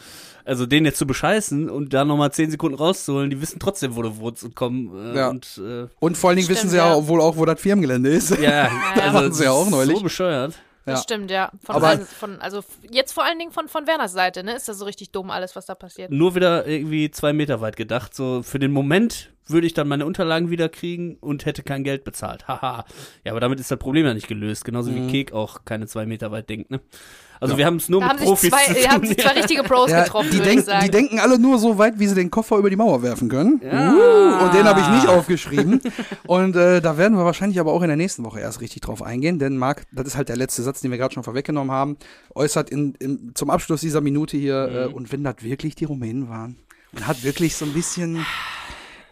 Also 0.44 0.66
den 0.66 0.84
jetzt 0.86 0.98
zu 0.98 1.06
bescheißen 1.06 1.68
und 1.68 1.92
dann 1.92 2.08
nochmal 2.08 2.32
10 2.32 2.50
Sekunden 2.50 2.76
rauszuholen, 2.78 3.28
die 3.30 3.40
wissen 3.40 3.58
trotzdem, 3.60 3.94
wo 3.94 4.02
du 4.02 4.16
wohnst 4.16 4.42
und 4.42 4.56
kommen. 4.56 5.12
Äh, 5.14 5.16
Ja. 5.18 5.28
Und, 5.28 5.60
äh, 5.64 5.86
und 6.00 6.16
vor 6.16 6.30
allen 6.30 6.36
Dingen 6.38 6.46
Stimmt, 6.46 6.58
wissen 6.58 6.70
sie 6.70 6.76
ja, 6.78 6.96
ja. 6.96 7.06
wohl 7.08 7.20
auch, 7.20 7.36
wo 7.36 7.44
das 7.44 7.60
Firmengelände 7.60 8.08
ist. 8.10 8.30
ja, 8.40 8.40
Ja. 8.96 9.12
also 9.12 9.30
sie 9.32 9.44
ja 9.44 9.50
auch 9.52 9.58
das 9.60 9.66
ist 9.68 9.72
neulich. 9.72 9.96
So 9.98 10.02
bescheuert. 10.02 10.54
Das 10.86 11.00
Ja. 11.00 11.02
stimmt, 11.02 11.30
ja. 11.30 11.52
Von 11.62 11.76
Aber- 11.76 11.88
allen, 11.88 12.00
von, 12.06 12.40
also 12.40 12.64
jetzt 12.90 13.12
vor 13.12 13.22
allen 13.24 13.38
Dingen 13.38 13.52
von, 13.52 13.68
von 13.68 13.86
Werners 13.86 14.12
Seite, 14.14 14.42
ne? 14.42 14.56
Ist 14.56 14.66
das 14.66 14.78
so 14.78 14.86
richtig 14.86 15.10
dumm, 15.12 15.30
alles, 15.30 15.54
was 15.54 15.66
da 15.66 15.74
passiert. 15.74 16.10
Nur 16.10 16.34
wieder 16.34 16.66
irgendwie 16.66 17.10
zwei 17.10 17.32
Meter 17.34 17.60
weit 17.60 17.76
gedacht. 17.76 18.14
So 18.14 18.42
für 18.42 18.58
den 18.58 18.72
Moment 18.72 19.30
würde 19.46 19.66
ich 19.66 19.74
dann 19.74 19.88
meine 19.88 20.06
Unterlagen 20.06 20.50
wieder 20.50 20.68
kriegen 20.68 21.16
und 21.20 21.44
hätte 21.46 21.62
kein 21.62 21.82
Geld 21.84 22.04
bezahlt. 22.04 22.46
Haha. 22.48 22.84
ja, 23.24 23.32
aber 23.32 23.40
damit 23.40 23.58
ist 23.60 23.70
das 23.70 23.78
Problem 23.78 24.06
ja 24.06 24.14
nicht 24.14 24.28
gelöst. 24.28 24.64
Genauso 24.64 24.94
wie 24.94 25.06
Kek 25.08 25.32
auch 25.32 25.64
keine 25.64 25.86
zwei 25.86 26.06
Meter 26.06 26.30
weit 26.30 26.48
denkt, 26.48 26.70
ne? 26.70 26.80
Also 27.42 27.56
wir 27.56 27.64
haben 27.64 27.76
es 27.76 27.88
nur 27.88 28.00
Da 28.02 28.08
mit 28.08 28.18
haben 28.18 28.24
Profis 28.26 28.50
zwei, 28.50 28.64
zu 28.66 28.74
tun. 28.74 28.90
haben 28.90 29.06
sich 29.06 29.16
zwei 29.16 29.30
richtige 29.30 29.62
Pros 29.62 29.90
Ja, 29.90 30.04
getroffen, 30.04 30.28
die, 30.30 30.40
denk, 30.40 30.62
sagen. 30.62 30.84
die 30.84 30.90
denken 30.90 31.18
alle 31.20 31.38
nur 31.38 31.58
so 31.58 31.78
weit, 31.78 31.98
wie 31.98 32.06
sie 32.06 32.14
den 32.14 32.30
Koffer 32.30 32.58
über 32.58 32.68
die 32.68 32.76
Mauer 32.76 33.02
werfen 33.02 33.30
können. 33.30 33.62
Ja. 33.64 33.94
Uh, 33.94 34.44
und 34.44 34.52
den 34.52 34.64
habe 34.64 34.80
ich 34.80 34.88
nicht 34.90 35.06
aufgeschrieben. 35.08 35.80
und 36.26 36.54
äh, 36.54 36.82
da 36.82 36.98
werden 36.98 37.16
wir 37.16 37.24
wahrscheinlich 37.24 37.58
aber 37.58 37.72
auch 37.72 37.80
in 37.80 37.88
der 37.88 37.96
nächsten 37.96 38.24
Woche 38.24 38.40
erst 38.40 38.60
richtig 38.60 38.82
drauf 38.82 39.00
eingehen, 39.02 39.38
denn 39.38 39.56
Marc, 39.56 39.84
das 39.90 40.06
ist 40.08 40.16
halt 40.18 40.28
der 40.28 40.36
letzte 40.36 40.62
Satz, 40.62 40.82
den 40.82 40.90
wir 40.90 40.98
gerade 40.98 41.14
schon 41.14 41.22
vorweggenommen 41.24 41.72
haben, 41.72 41.96
äußert 42.34 42.68
in, 42.68 42.92
in, 42.96 43.32
zum 43.34 43.48
Abschluss 43.48 43.80
dieser 43.80 44.02
Minute 44.02 44.36
hier, 44.36 44.68
Mhm. 44.70 44.76
äh, 44.76 44.94
und 44.94 45.10
wenn 45.10 45.24
das 45.24 45.36
wirklich 45.40 45.74
die 45.74 45.86
Rumänen 45.86 46.28
waren, 46.28 46.56
und 46.92 47.06
hat 47.06 47.24
wirklich 47.24 47.56
so 47.56 47.64
ein 47.64 47.72
bisschen, 47.72 48.26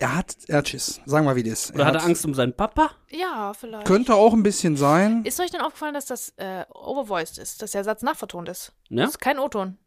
er 0.00 0.16
hat, 0.16 0.36
er 0.48 0.58
hat 0.58 0.68
Schiss, 0.68 1.00
sagen 1.06 1.26
wir 1.26 1.34
wie 1.36 1.42
das 1.42 1.64
ist. 1.70 1.74
Oder 1.74 1.86
hat 1.86 1.94
er 1.94 2.04
Angst 2.04 2.24
um 2.24 2.34
seinen 2.34 2.52
Papa? 2.54 2.90
ja, 3.10 3.52
vielleicht. 3.54 3.86
Könnte 3.86 4.14
auch 4.14 4.32
ein 4.32 4.42
bisschen 4.42 4.76
sein. 4.76 5.24
Ist 5.24 5.40
euch 5.40 5.50
denn 5.50 5.60
aufgefallen, 5.60 5.94
dass 5.94 6.06
das 6.06 6.32
äh, 6.36 6.64
overvoiced 6.72 7.38
ist, 7.38 7.62
dass 7.62 7.72
der 7.72 7.84
Satz 7.84 8.02
nachvertont 8.02 8.48
ist? 8.48 8.72
Ja? 8.88 9.02
Das 9.02 9.10
ist 9.12 9.18
kein 9.18 9.38
O-Ton. 9.38 9.78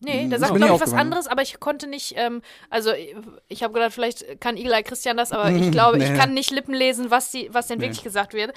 Nee, 0.00 0.22
Hm, 0.22 0.30
der 0.30 0.38
sagt, 0.38 0.54
glaube 0.54 0.74
ich, 0.76 0.80
was 0.80 0.92
anderes, 0.92 1.26
aber 1.26 1.42
ich 1.42 1.58
konnte 1.58 1.88
nicht, 1.88 2.14
ähm, 2.16 2.40
also 2.70 2.92
ich, 2.92 3.16
ich 3.48 3.62
habe 3.64 3.74
gedacht, 3.74 3.92
vielleicht 3.92 4.40
kann 4.40 4.56
Eagle 4.56 4.72
Eye 4.74 4.84
Christian 4.84 5.16
das, 5.16 5.32
aber 5.32 5.50
ich 5.50 5.72
glaube, 5.72 5.98
ich 5.98 6.08
Nee. 6.10 6.16
kann 6.16 6.34
nicht 6.34 6.52
Lippen 6.52 6.72
lesen, 6.72 7.10
was, 7.10 7.32
die, 7.32 7.52
was 7.52 7.66
denn 7.66 7.78
Nee. 7.78 7.86
wirklich 7.86 8.04
gesagt 8.04 8.32
wird. 8.32 8.52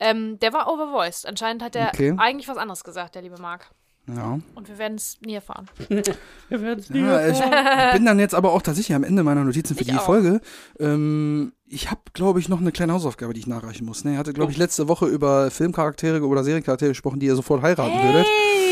Ähm, 0.00 0.38
der 0.40 0.52
war 0.52 0.70
overvoiced. 0.70 1.24
Anscheinend 1.26 1.62
hat 1.62 1.76
er 1.76 1.88
Okay. 1.88 2.14
eigentlich 2.18 2.46
was 2.46 2.58
anderes 2.58 2.84
gesagt, 2.84 3.14
der 3.14 3.22
liebe 3.22 3.40
Marc. 3.40 3.70
Ja. 4.08 4.40
Und 4.56 4.68
wir 4.68 4.78
werden 4.78 4.96
es 4.96 5.18
nie 5.24 5.34
erfahren. 5.34 5.66
Wir 6.48 6.60
werden 6.60 6.80
es 6.80 6.90
nie 6.90 6.98
Ja, 7.00 7.26
ich 7.28 7.38
erfahren. 7.40 7.92
bin 7.96 8.04
dann 8.04 8.18
jetzt 8.18 8.34
aber 8.34 8.52
auch 8.52 8.60
tatsächlich 8.60 8.94
am 8.96 9.04
Ende 9.04 9.22
meiner 9.22 9.44
Notizen 9.44 9.74
für 9.76 9.82
Ich 9.82 9.88
die 9.88 9.94
auch. 9.96 10.02
Folge. 10.04 10.40
Ähm, 10.80 11.52
ich 11.68 11.90
habe, 11.90 12.00
glaube 12.12 12.40
ich, 12.40 12.48
noch 12.48 12.60
eine 12.60 12.72
kleine 12.72 12.92
Hausaufgabe, 12.94 13.32
die 13.32 13.40
ich 13.40 13.46
nachreichen 13.46 13.86
muss. 13.86 14.04
Ne? 14.04 14.12
Ich 14.12 14.18
hatte, 14.18 14.32
glaube 14.32 14.48
Oh. 14.48 14.50
ich, 14.50 14.58
letzte 14.58 14.88
Woche 14.88 15.06
über 15.06 15.50
Filmcharaktere 15.52 16.20
oder 16.26 16.42
Seriencharaktere 16.44 16.90
gesprochen, 16.90 17.20
die 17.20 17.26
ihr 17.26 17.36
sofort 17.36 17.62
heiraten 17.62 18.02
würdet. 18.02 18.26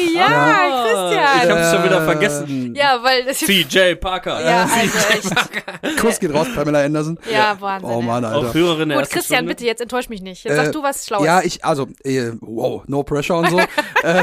Hey, 0.06 0.14
ja, 0.16 0.26
Ah, 0.26 0.84
Ich 0.86 0.92
Christian! 1.40 1.58
hab's 1.58 1.74
schon 1.74 1.84
wieder 1.84 2.04
vergessen. 2.04 2.74
Ja, 2.74 2.98
weil 3.02 3.24
das 3.24 3.38
CJ 3.38 3.94
Parker. 3.96 4.40
Ja, 4.44 4.62
also 4.80 4.98
echt. 5.12 5.98
Kuss 6.00 6.18
geht 6.20 6.32
raus, 6.32 6.46
Pamela 6.54 6.84
Anderson. 6.84 7.18
Ja, 7.30 7.56
Wahnsinn. 7.60 7.90
Oh. 7.90 8.00
Mann, 8.00 8.24
Auch 8.24 8.30
Alter. 8.44 8.54
Hörerin 8.54 8.88
der 8.88 8.98
Gut, 8.98 9.10
Christian, 9.10 9.38
Stunde. 9.38 9.54
bitte, 9.54 9.64
jetzt 9.66 9.80
enttäusch 9.80 10.08
mich 10.08 10.22
nicht. 10.22 10.44
Jetzt 10.44 10.52
Äh, 10.52 10.64
sag 10.64 10.72
du 10.72 10.82
was 10.82 11.06
Schlaues. 11.06 11.24
Ja, 11.26 11.42
ich, 11.42 11.64
also, 11.64 11.88
äh, 12.04 12.30
wow, 12.40 12.82
no 12.86 13.02
pressure 13.02 13.36
und 13.38 13.50
so. 13.50 13.58
äh, 14.02 14.22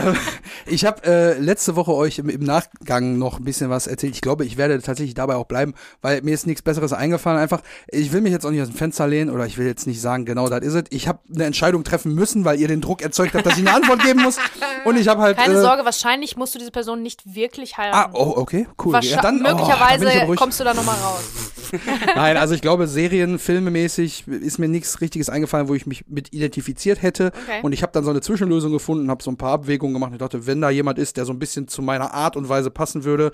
ich 0.66 0.86
habe 0.86 1.04
äh, 1.06 1.40
letzte 1.40 1.76
Woche 1.76 1.94
euch 1.94 2.20
im, 2.20 2.30
im 2.30 2.44
Nachgang 2.44 3.18
noch 3.18 3.40
ein 3.40 3.44
bisschen 3.46 3.70
was 3.70 3.88
erzählt. 3.88 4.14
Ich 4.16 4.22
glaube, 4.22 4.46
ich 4.46 4.58
werde 4.58 4.82
tatsächlich 4.82 5.14
dabei 5.14 5.36
auch 5.36 5.46
bleiben, 5.46 5.74
weil 6.02 6.22
mir 6.22 6.34
ist 6.34 6.48
nichts 6.48 6.62
Besseres 6.62 6.94
eingefallen. 6.94 7.40
Einfach, 7.40 7.62
ich 7.90 8.12
will 8.14 8.22
mich 8.22 8.32
jetzt 8.32 8.46
auch 8.46 8.52
nicht 8.52 8.62
aus 8.62 8.70
dem 8.70 8.76
Fenster 8.78 9.08
lehnen 9.08 9.30
oder 9.30 9.46
ich 9.46 9.58
will 9.58 9.68
jetzt 9.68 9.88
nicht 9.88 10.02
sagen, 10.02 10.26
genau 10.26 10.50
das 10.50 10.62
ist 10.62 10.74
es. 10.74 10.84
Ich 10.90 11.08
habe 11.08 11.20
eine 11.34 11.46
Entscheidung 11.46 11.84
treffen 11.84 12.16
müssen, 12.16 12.46
weil 12.46 12.60
ihr 12.60 12.68
den 12.68 12.82
Druck 12.82 13.02
erzeugt 13.02 13.34
habt, 13.36 13.46
dass 13.46 13.58
ich 13.58 13.68
eine 13.68 13.76
Antwort 13.76 14.04
geben 14.04 14.22
muss. 14.22 14.38
Und 14.86 14.98
ich 14.98 15.08
habe 15.08 15.22
halt. 15.22 15.38
Keine 15.38 15.56
äh, 15.56 15.62
Sorge, 15.68 15.86
wahrscheinlich 15.86 16.36
musst 16.38 16.56
du 16.56 16.60
diese 16.60 16.72
Person 16.72 17.02
nicht 17.04 17.36
wirklich 17.36 17.74
Ah, 17.76 17.78
heiraten. 17.78 18.14
oh, 18.16 18.34
okay, 18.38 18.68
cool. 18.84 18.94
Wahrscheinlich, 18.94 19.16
Ja, 19.16 19.22
dann, 19.22 19.40
oh, 19.46 19.50
möglicherweise 19.50 20.08
aber 20.10 20.26
ruhig. 20.26 20.40
kommst 20.40 20.60
du 20.60 20.64
da 20.64 20.74
nochmal 20.74 20.96
raus. 20.98 21.24
Nein, 22.16 22.38
also 22.38 22.54
ich 22.54 22.62
glaube, 22.62 22.88
Serien, 22.88 23.40
filmemäßig 23.40 24.28
ist 24.28 24.58
mir 24.58 24.68
nichts 24.68 25.02
Richtiges 25.02 25.30
eingefallen, 25.30 25.68
wo 25.68 25.74
ich 25.76 25.86
mich 25.86 26.06
mit 26.08 26.34
identifiziert 26.34 27.02
hätte. 27.02 27.28
Okay. 27.44 27.60
Und 27.62 27.74
ich 27.74 27.82
habe 27.84 27.92
dann 27.92 28.04
so 28.04 28.10
eine 28.10 28.22
Zwischenlösung 28.22 28.72
gefunden, 28.72 29.10
habe 29.10 29.22
so 29.24 29.32
ein 29.32 29.38
paar 29.38 29.52
Abwägungen 29.54 29.94
gemacht. 29.94 30.12
Ich 30.14 30.20
dachte, 30.20 30.48
wenn 30.48 30.62
da 30.62 30.70
jemand 30.70 30.98
ist, 31.00 31.18
der 31.18 31.26
so 31.26 31.34
ein 31.34 31.40
bisschen 31.40 31.68
zu 31.68 31.82
meiner 31.82 32.14
Art 32.14 32.36
und 32.38 32.48
Weise 32.50 32.72
passen 32.72 33.04
würde, 33.04 33.32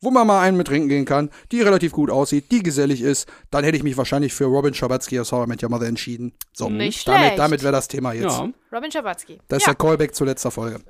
wo 0.00 0.10
man 0.10 0.26
mal 0.26 0.40
einen 0.42 0.56
mit 0.58 0.66
trinken 0.66 0.88
gehen 0.90 1.06
kann, 1.06 1.30
die 1.50 1.62
relativ 1.62 1.92
gut 1.92 2.10
aussieht, 2.10 2.50
die 2.52 2.62
gesellig 2.62 3.00
ist, 3.00 3.26
dann 3.50 3.64
hätte 3.64 3.76
ich 3.78 3.82
mich 3.82 3.96
wahrscheinlich 3.96 4.34
für 4.34 4.44
Robin 4.44 4.74
Schabatsky 4.74 5.18
aus 5.18 5.32
How 5.32 5.46
I 5.46 5.48
Met 5.48 5.62
Your 5.62 5.70
Mother 5.70 5.86
entschieden. 5.86 6.32
So, 6.52 6.68
Nicht 6.68 7.08
damit, 7.08 7.20
schlecht. 7.22 7.38
damit 7.38 7.62
wäre 7.62 7.72
das 7.72 7.88
Thema 7.88 8.12
jetzt. 8.12 8.36
Ja. 8.38 8.48
Robin 8.74 8.90
Schabatsky. 8.90 9.38
Das 9.48 9.58
ist 9.58 9.66
ja, 9.66 9.72
der 9.72 9.78
Callback 9.86 10.14
zur 10.14 10.26
letzten 10.26 10.50
Folge. 10.50 10.80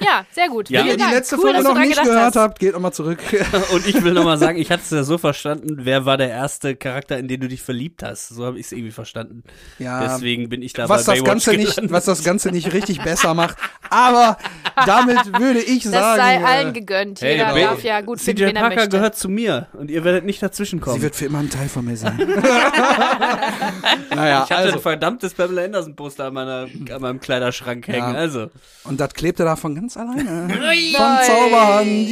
ja, 0.00 0.24
sehr 0.30 0.48
gut. 0.48 0.70
Ja. 0.70 0.80
Wenn 0.80 0.86
ihr 0.88 0.96
die 0.96 1.12
letzte 1.12 1.36
cool, 1.36 1.52
Folge 1.52 1.62
noch 1.62 1.78
nicht 1.78 2.02
gehört 2.02 2.34
hast. 2.34 2.36
habt, 2.36 2.58
geht 2.58 2.72
nochmal 2.72 2.92
zurück. 2.92 3.18
Und 3.72 3.86
ich 3.86 4.02
will 4.02 4.12
nochmal 4.14 4.38
sagen, 4.38 4.58
ich 4.58 4.70
hatte 4.70 4.82
es 4.82 4.90
ja 4.90 5.04
so 5.04 5.18
verstanden, 5.18 5.78
wer 5.80 6.06
war 6.06 6.16
der 6.16 6.30
erste 6.30 6.74
Charakter, 6.76 7.18
in 7.18 7.28
den 7.28 7.40
du 7.40 7.48
dich 7.48 7.62
verliebt 7.62 8.02
hast. 8.02 8.28
So 8.28 8.46
habe 8.46 8.58
ich 8.58 8.66
es 8.66 8.72
irgendwie 8.72 8.92
verstanden. 8.92 9.44
Ja, 9.78 10.02
Deswegen 10.02 10.48
bin 10.48 10.62
ich 10.62 10.72
da 10.72 10.88
was 10.88 11.04
bei 11.04 11.12
das 11.12 11.22
Baywatch 11.22 11.44
Ganze 11.44 11.56
nicht, 11.56 11.92
was 11.92 12.04
das 12.06 12.24
Ganze 12.24 12.50
nicht 12.50 12.72
richtig 12.72 13.02
besser 13.02 13.34
macht. 13.34 13.58
Aber 13.90 14.38
damit 14.86 15.38
würde 15.38 15.60
ich 15.60 15.82
Das 15.84 15.92
sagen, 15.92 16.20
sei 16.20 16.34
äh, 16.36 16.44
allen 16.44 16.72
gegönnt. 16.72 17.20
Hey, 17.20 17.32
Jeder 17.36 17.54
darf 17.54 17.84
ja 17.84 18.00
gut 18.00 18.20
finden, 18.20 18.38
CJ 18.38 18.46
wen 18.48 18.56
er 18.56 18.62
Parker 18.62 18.76
möchte. 18.76 18.90
gehört 18.90 19.16
zu 19.16 19.28
mir 19.28 19.68
und 19.74 19.90
ihr 19.90 20.04
werdet 20.04 20.24
nicht 20.24 20.42
dazwischen 20.42 20.80
kommen. 20.80 20.96
sie 20.96 21.02
wird 21.02 21.14
für 21.14 21.26
immer 21.26 21.38
ein 21.40 21.50
Teil 21.50 21.68
von 21.68 21.84
mir 21.84 21.96
sein. 21.96 22.16
naja, 24.14 24.44
ich 24.44 24.50
hatte 24.50 24.56
also, 24.56 24.74
ein 24.76 24.80
verdammtes 24.80 25.34
Pamela 25.34 25.64
Anderson 25.64 25.94
Poster 25.94 26.26
an, 26.26 26.34
meiner, 26.34 26.68
an 26.90 27.00
meinem 27.02 27.20
Kleiderschrank 27.38 27.88
hängen. 27.88 28.14
Ja. 28.14 28.18
Also. 28.18 28.50
und 28.84 29.00
das 29.00 29.12
klebte 29.14 29.44
da 29.44 29.56
von 29.56 29.74
ganz 29.74 29.96
alleine. 29.96 30.48
von. 30.96 31.26
Zauberhand. 31.26 32.08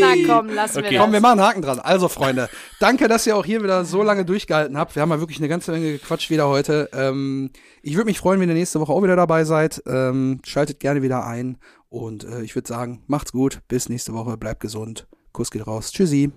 Na 0.00 0.14
komm, 0.26 0.48
lassen 0.50 0.78
Okay. 0.78 0.90
wir 0.90 0.98
Komm, 0.98 1.10
wir 1.12 1.20
das. 1.20 1.22
machen 1.22 1.38
einen 1.40 1.48
Haken 1.48 1.62
dran. 1.62 1.78
Also, 1.78 2.08
Freunde, 2.08 2.48
danke, 2.78 3.08
dass 3.08 3.26
ihr 3.26 3.36
auch 3.36 3.44
hier 3.44 3.62
wieder 3.62 3.84
so 3.84 4.02
lange 4.02 4.24
durchgehalten 4.24 4.76
habt. 4.76 4.94
Wir 4.94 5.02
haben 5.02 5.10
ja 5.10 5.20
wirklich 5.20 5.38
eine 5.38 5.48
ganze 5.48 5.72
Menge 5.72 5.92
gequatscht 5.92 6.30
wieder 6.30 6.48
heute. 6.48 6.88
Ähm, 6.92 7.50
ich 7.82 7.94
würde 7.96 8.06
mich 8.06 8.18
freuen, 8.18 8.40
wenn 8.40 8.48
ihr 8.48 8.54
nächste 8.54 8.80
Woche 8.80 8.92
auch 8.92 9.02
wieder 9.02 9.16
dabei 9.16 9.44
seid. 9.44 9.82
Ähm, 9.86 10.40
schaltet 10.44 10.80
gerne 10.80 11.02
wieder 11.02 11.26
ein. 11.26 11.58
Und 11.88 12.24
äh, 12.24 12.42
ich 12.42 12.54
würde 12.54 12.68
sagen, 12.68 13.02
macht's 13.06 13.32
gut. 13.32 13.60
Bis 13.68 13.88
nächste 13.88 14.12
Woche. 14.12 14.36
Bleibt 14.36 14.60
gesund. 14.60 15.06
Kuss 15.32 15.50
geht 15.50 15.66
raus. 15.66 15.92
Tschüssi. 15.92 16.30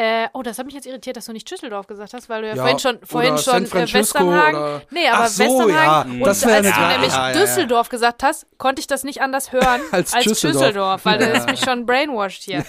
Äh, 0.00 0.28
oh, 0.32 0.42
das 0.42 0.56
hat 0.60 0.66
mich 0.66 0.76
jetzt 0.76 0.86
irritiert, 0.86 1.16
dass 1.16 1.24
du 1.24 1.32
nicht 1.32 1.50
Düsseldorf 1.50 1.88
gesagt 1.88 2.14
hast, 2.14 2.28
weil 2.28 2.42
du 2.42 2.48
ja, 2.48 2.54
Ja, 2.54 2.60
vorhin 2.62 2.78
schon, 2.78 2.98
vorhin 3.04 3.32
oder 3.32 3.42
schon 3.42 3.66
San 3.66 3.82
äh, 3.82 3.92
Westernhagen. 3.94 4.54
oder- 4.60 4.82
Nee, 4.90 5.08
aber 5.08 5.24
Ach 5.24 5.26
so, 5.26 5.42
Westernhagen. 5.42 6.12
ja, 6.12 6.18
Und 6.18 6.26
das 6.26 6.44
als 6.44 6.62
du 6.62 6.68
ja, 6.68 6.88
nämlich 6.92 7.12
ja, 7.12 7.30
ja, 7.30 7.34
ja. 7.34 7.40
Düsseldorf 7.40 7.88
gesagt 7.88 8.22
hast, 8.22 8.46
konnte 8.58 8.78
ich 8.78 8.86
das 8.86 9.02
nicht 9.02 9.20
anders 9.22 9.50
hören 9.50 9.80
Als 9.90 10.14
als, 10.14 10.24
Düsseldorf. 10.24 10.62
Düsseldorf, 10.62 11.04
weil 11.04 11.18
du 11.18 11.34
hast 11.34 11.46
mich 11.50 11.58
schon 11.60 11.84
brainwashed 11.84 12.44
hier. 12.44 12.64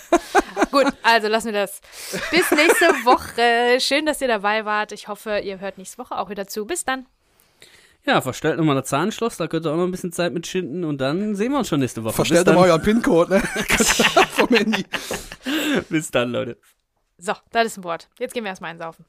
Gut, 0.72 0.88
also 1.04 1.28
lassen 1.28 1.54
wir 1.54 1.54
das. 1.54 1.82
Bis 2.32 2.50
nächste 2.50 2.86
Woche. 3.06 3.80
Schön, 3.80 4.08
dass 4.08 4.22
ihr 4.22 4.28
dabei 4.28 4.66
wart. 4.66 4.92
Ich 4.92 5.08
hoffe, 5.08 5.38
ihr 5.38 5.60
hört 5.60 5.78
nächste 5.78 6.00
Woche 6.00 6.18
auch 6.18 6.32
wieder 6.32 6.48
zu. 6.48 6.66
Bis 6.66 6.84
dann. 6.84 7.06
Ja, 8.08 8.22
verstellt 8.22 8.58
nochmal 8.58 8.76
das 8.76 8.88
Zahnschloss, 8.90 9.38
da 9.38 9.46
könnt 9.48 9.68
ihr 9.68 9.72
auch 9.72 9.76
noch 9.76 9.84
ein 9.84 9.92
bisschen 9.92 10.12
Zeit 10.12 10.34
mit 10.34 10.48
schinden 10.48 10.84
und 10.84 11.00
dann 11.00 11.36
sehen 11.36 11.52
wir 11.52 11.60
uns 11.60 11.68
schon 11.68 11.80
nächste 11.82 12.04
Woche. 12.04 12.14
Verstellt 12.16 12.46
Bis 12.46 12.54
doch 12.56 12.60
mal 12.60 12.68
dann. 12.68 12.80
euren 12.80 12.82
PIN-Code, 12.82 13.36
ne? 13.36 13.42
Vom 14.32 14.48
Handy. 14.50 14.84
Bis 15.90 16.10
dann, 16.10 16.32
Leute. 16.32 16.58
So, 17.22 17.34
das 17.52 17.66
ist 17.66 17.78
ein 17.78 17.84
Wort. 17.84 18.08
Jetzt 18.18 18.34
gehen 18.34 18.44
wir 18.44 18.50
erstmal 18.50 18.72
einsaufen. 18.72 19.06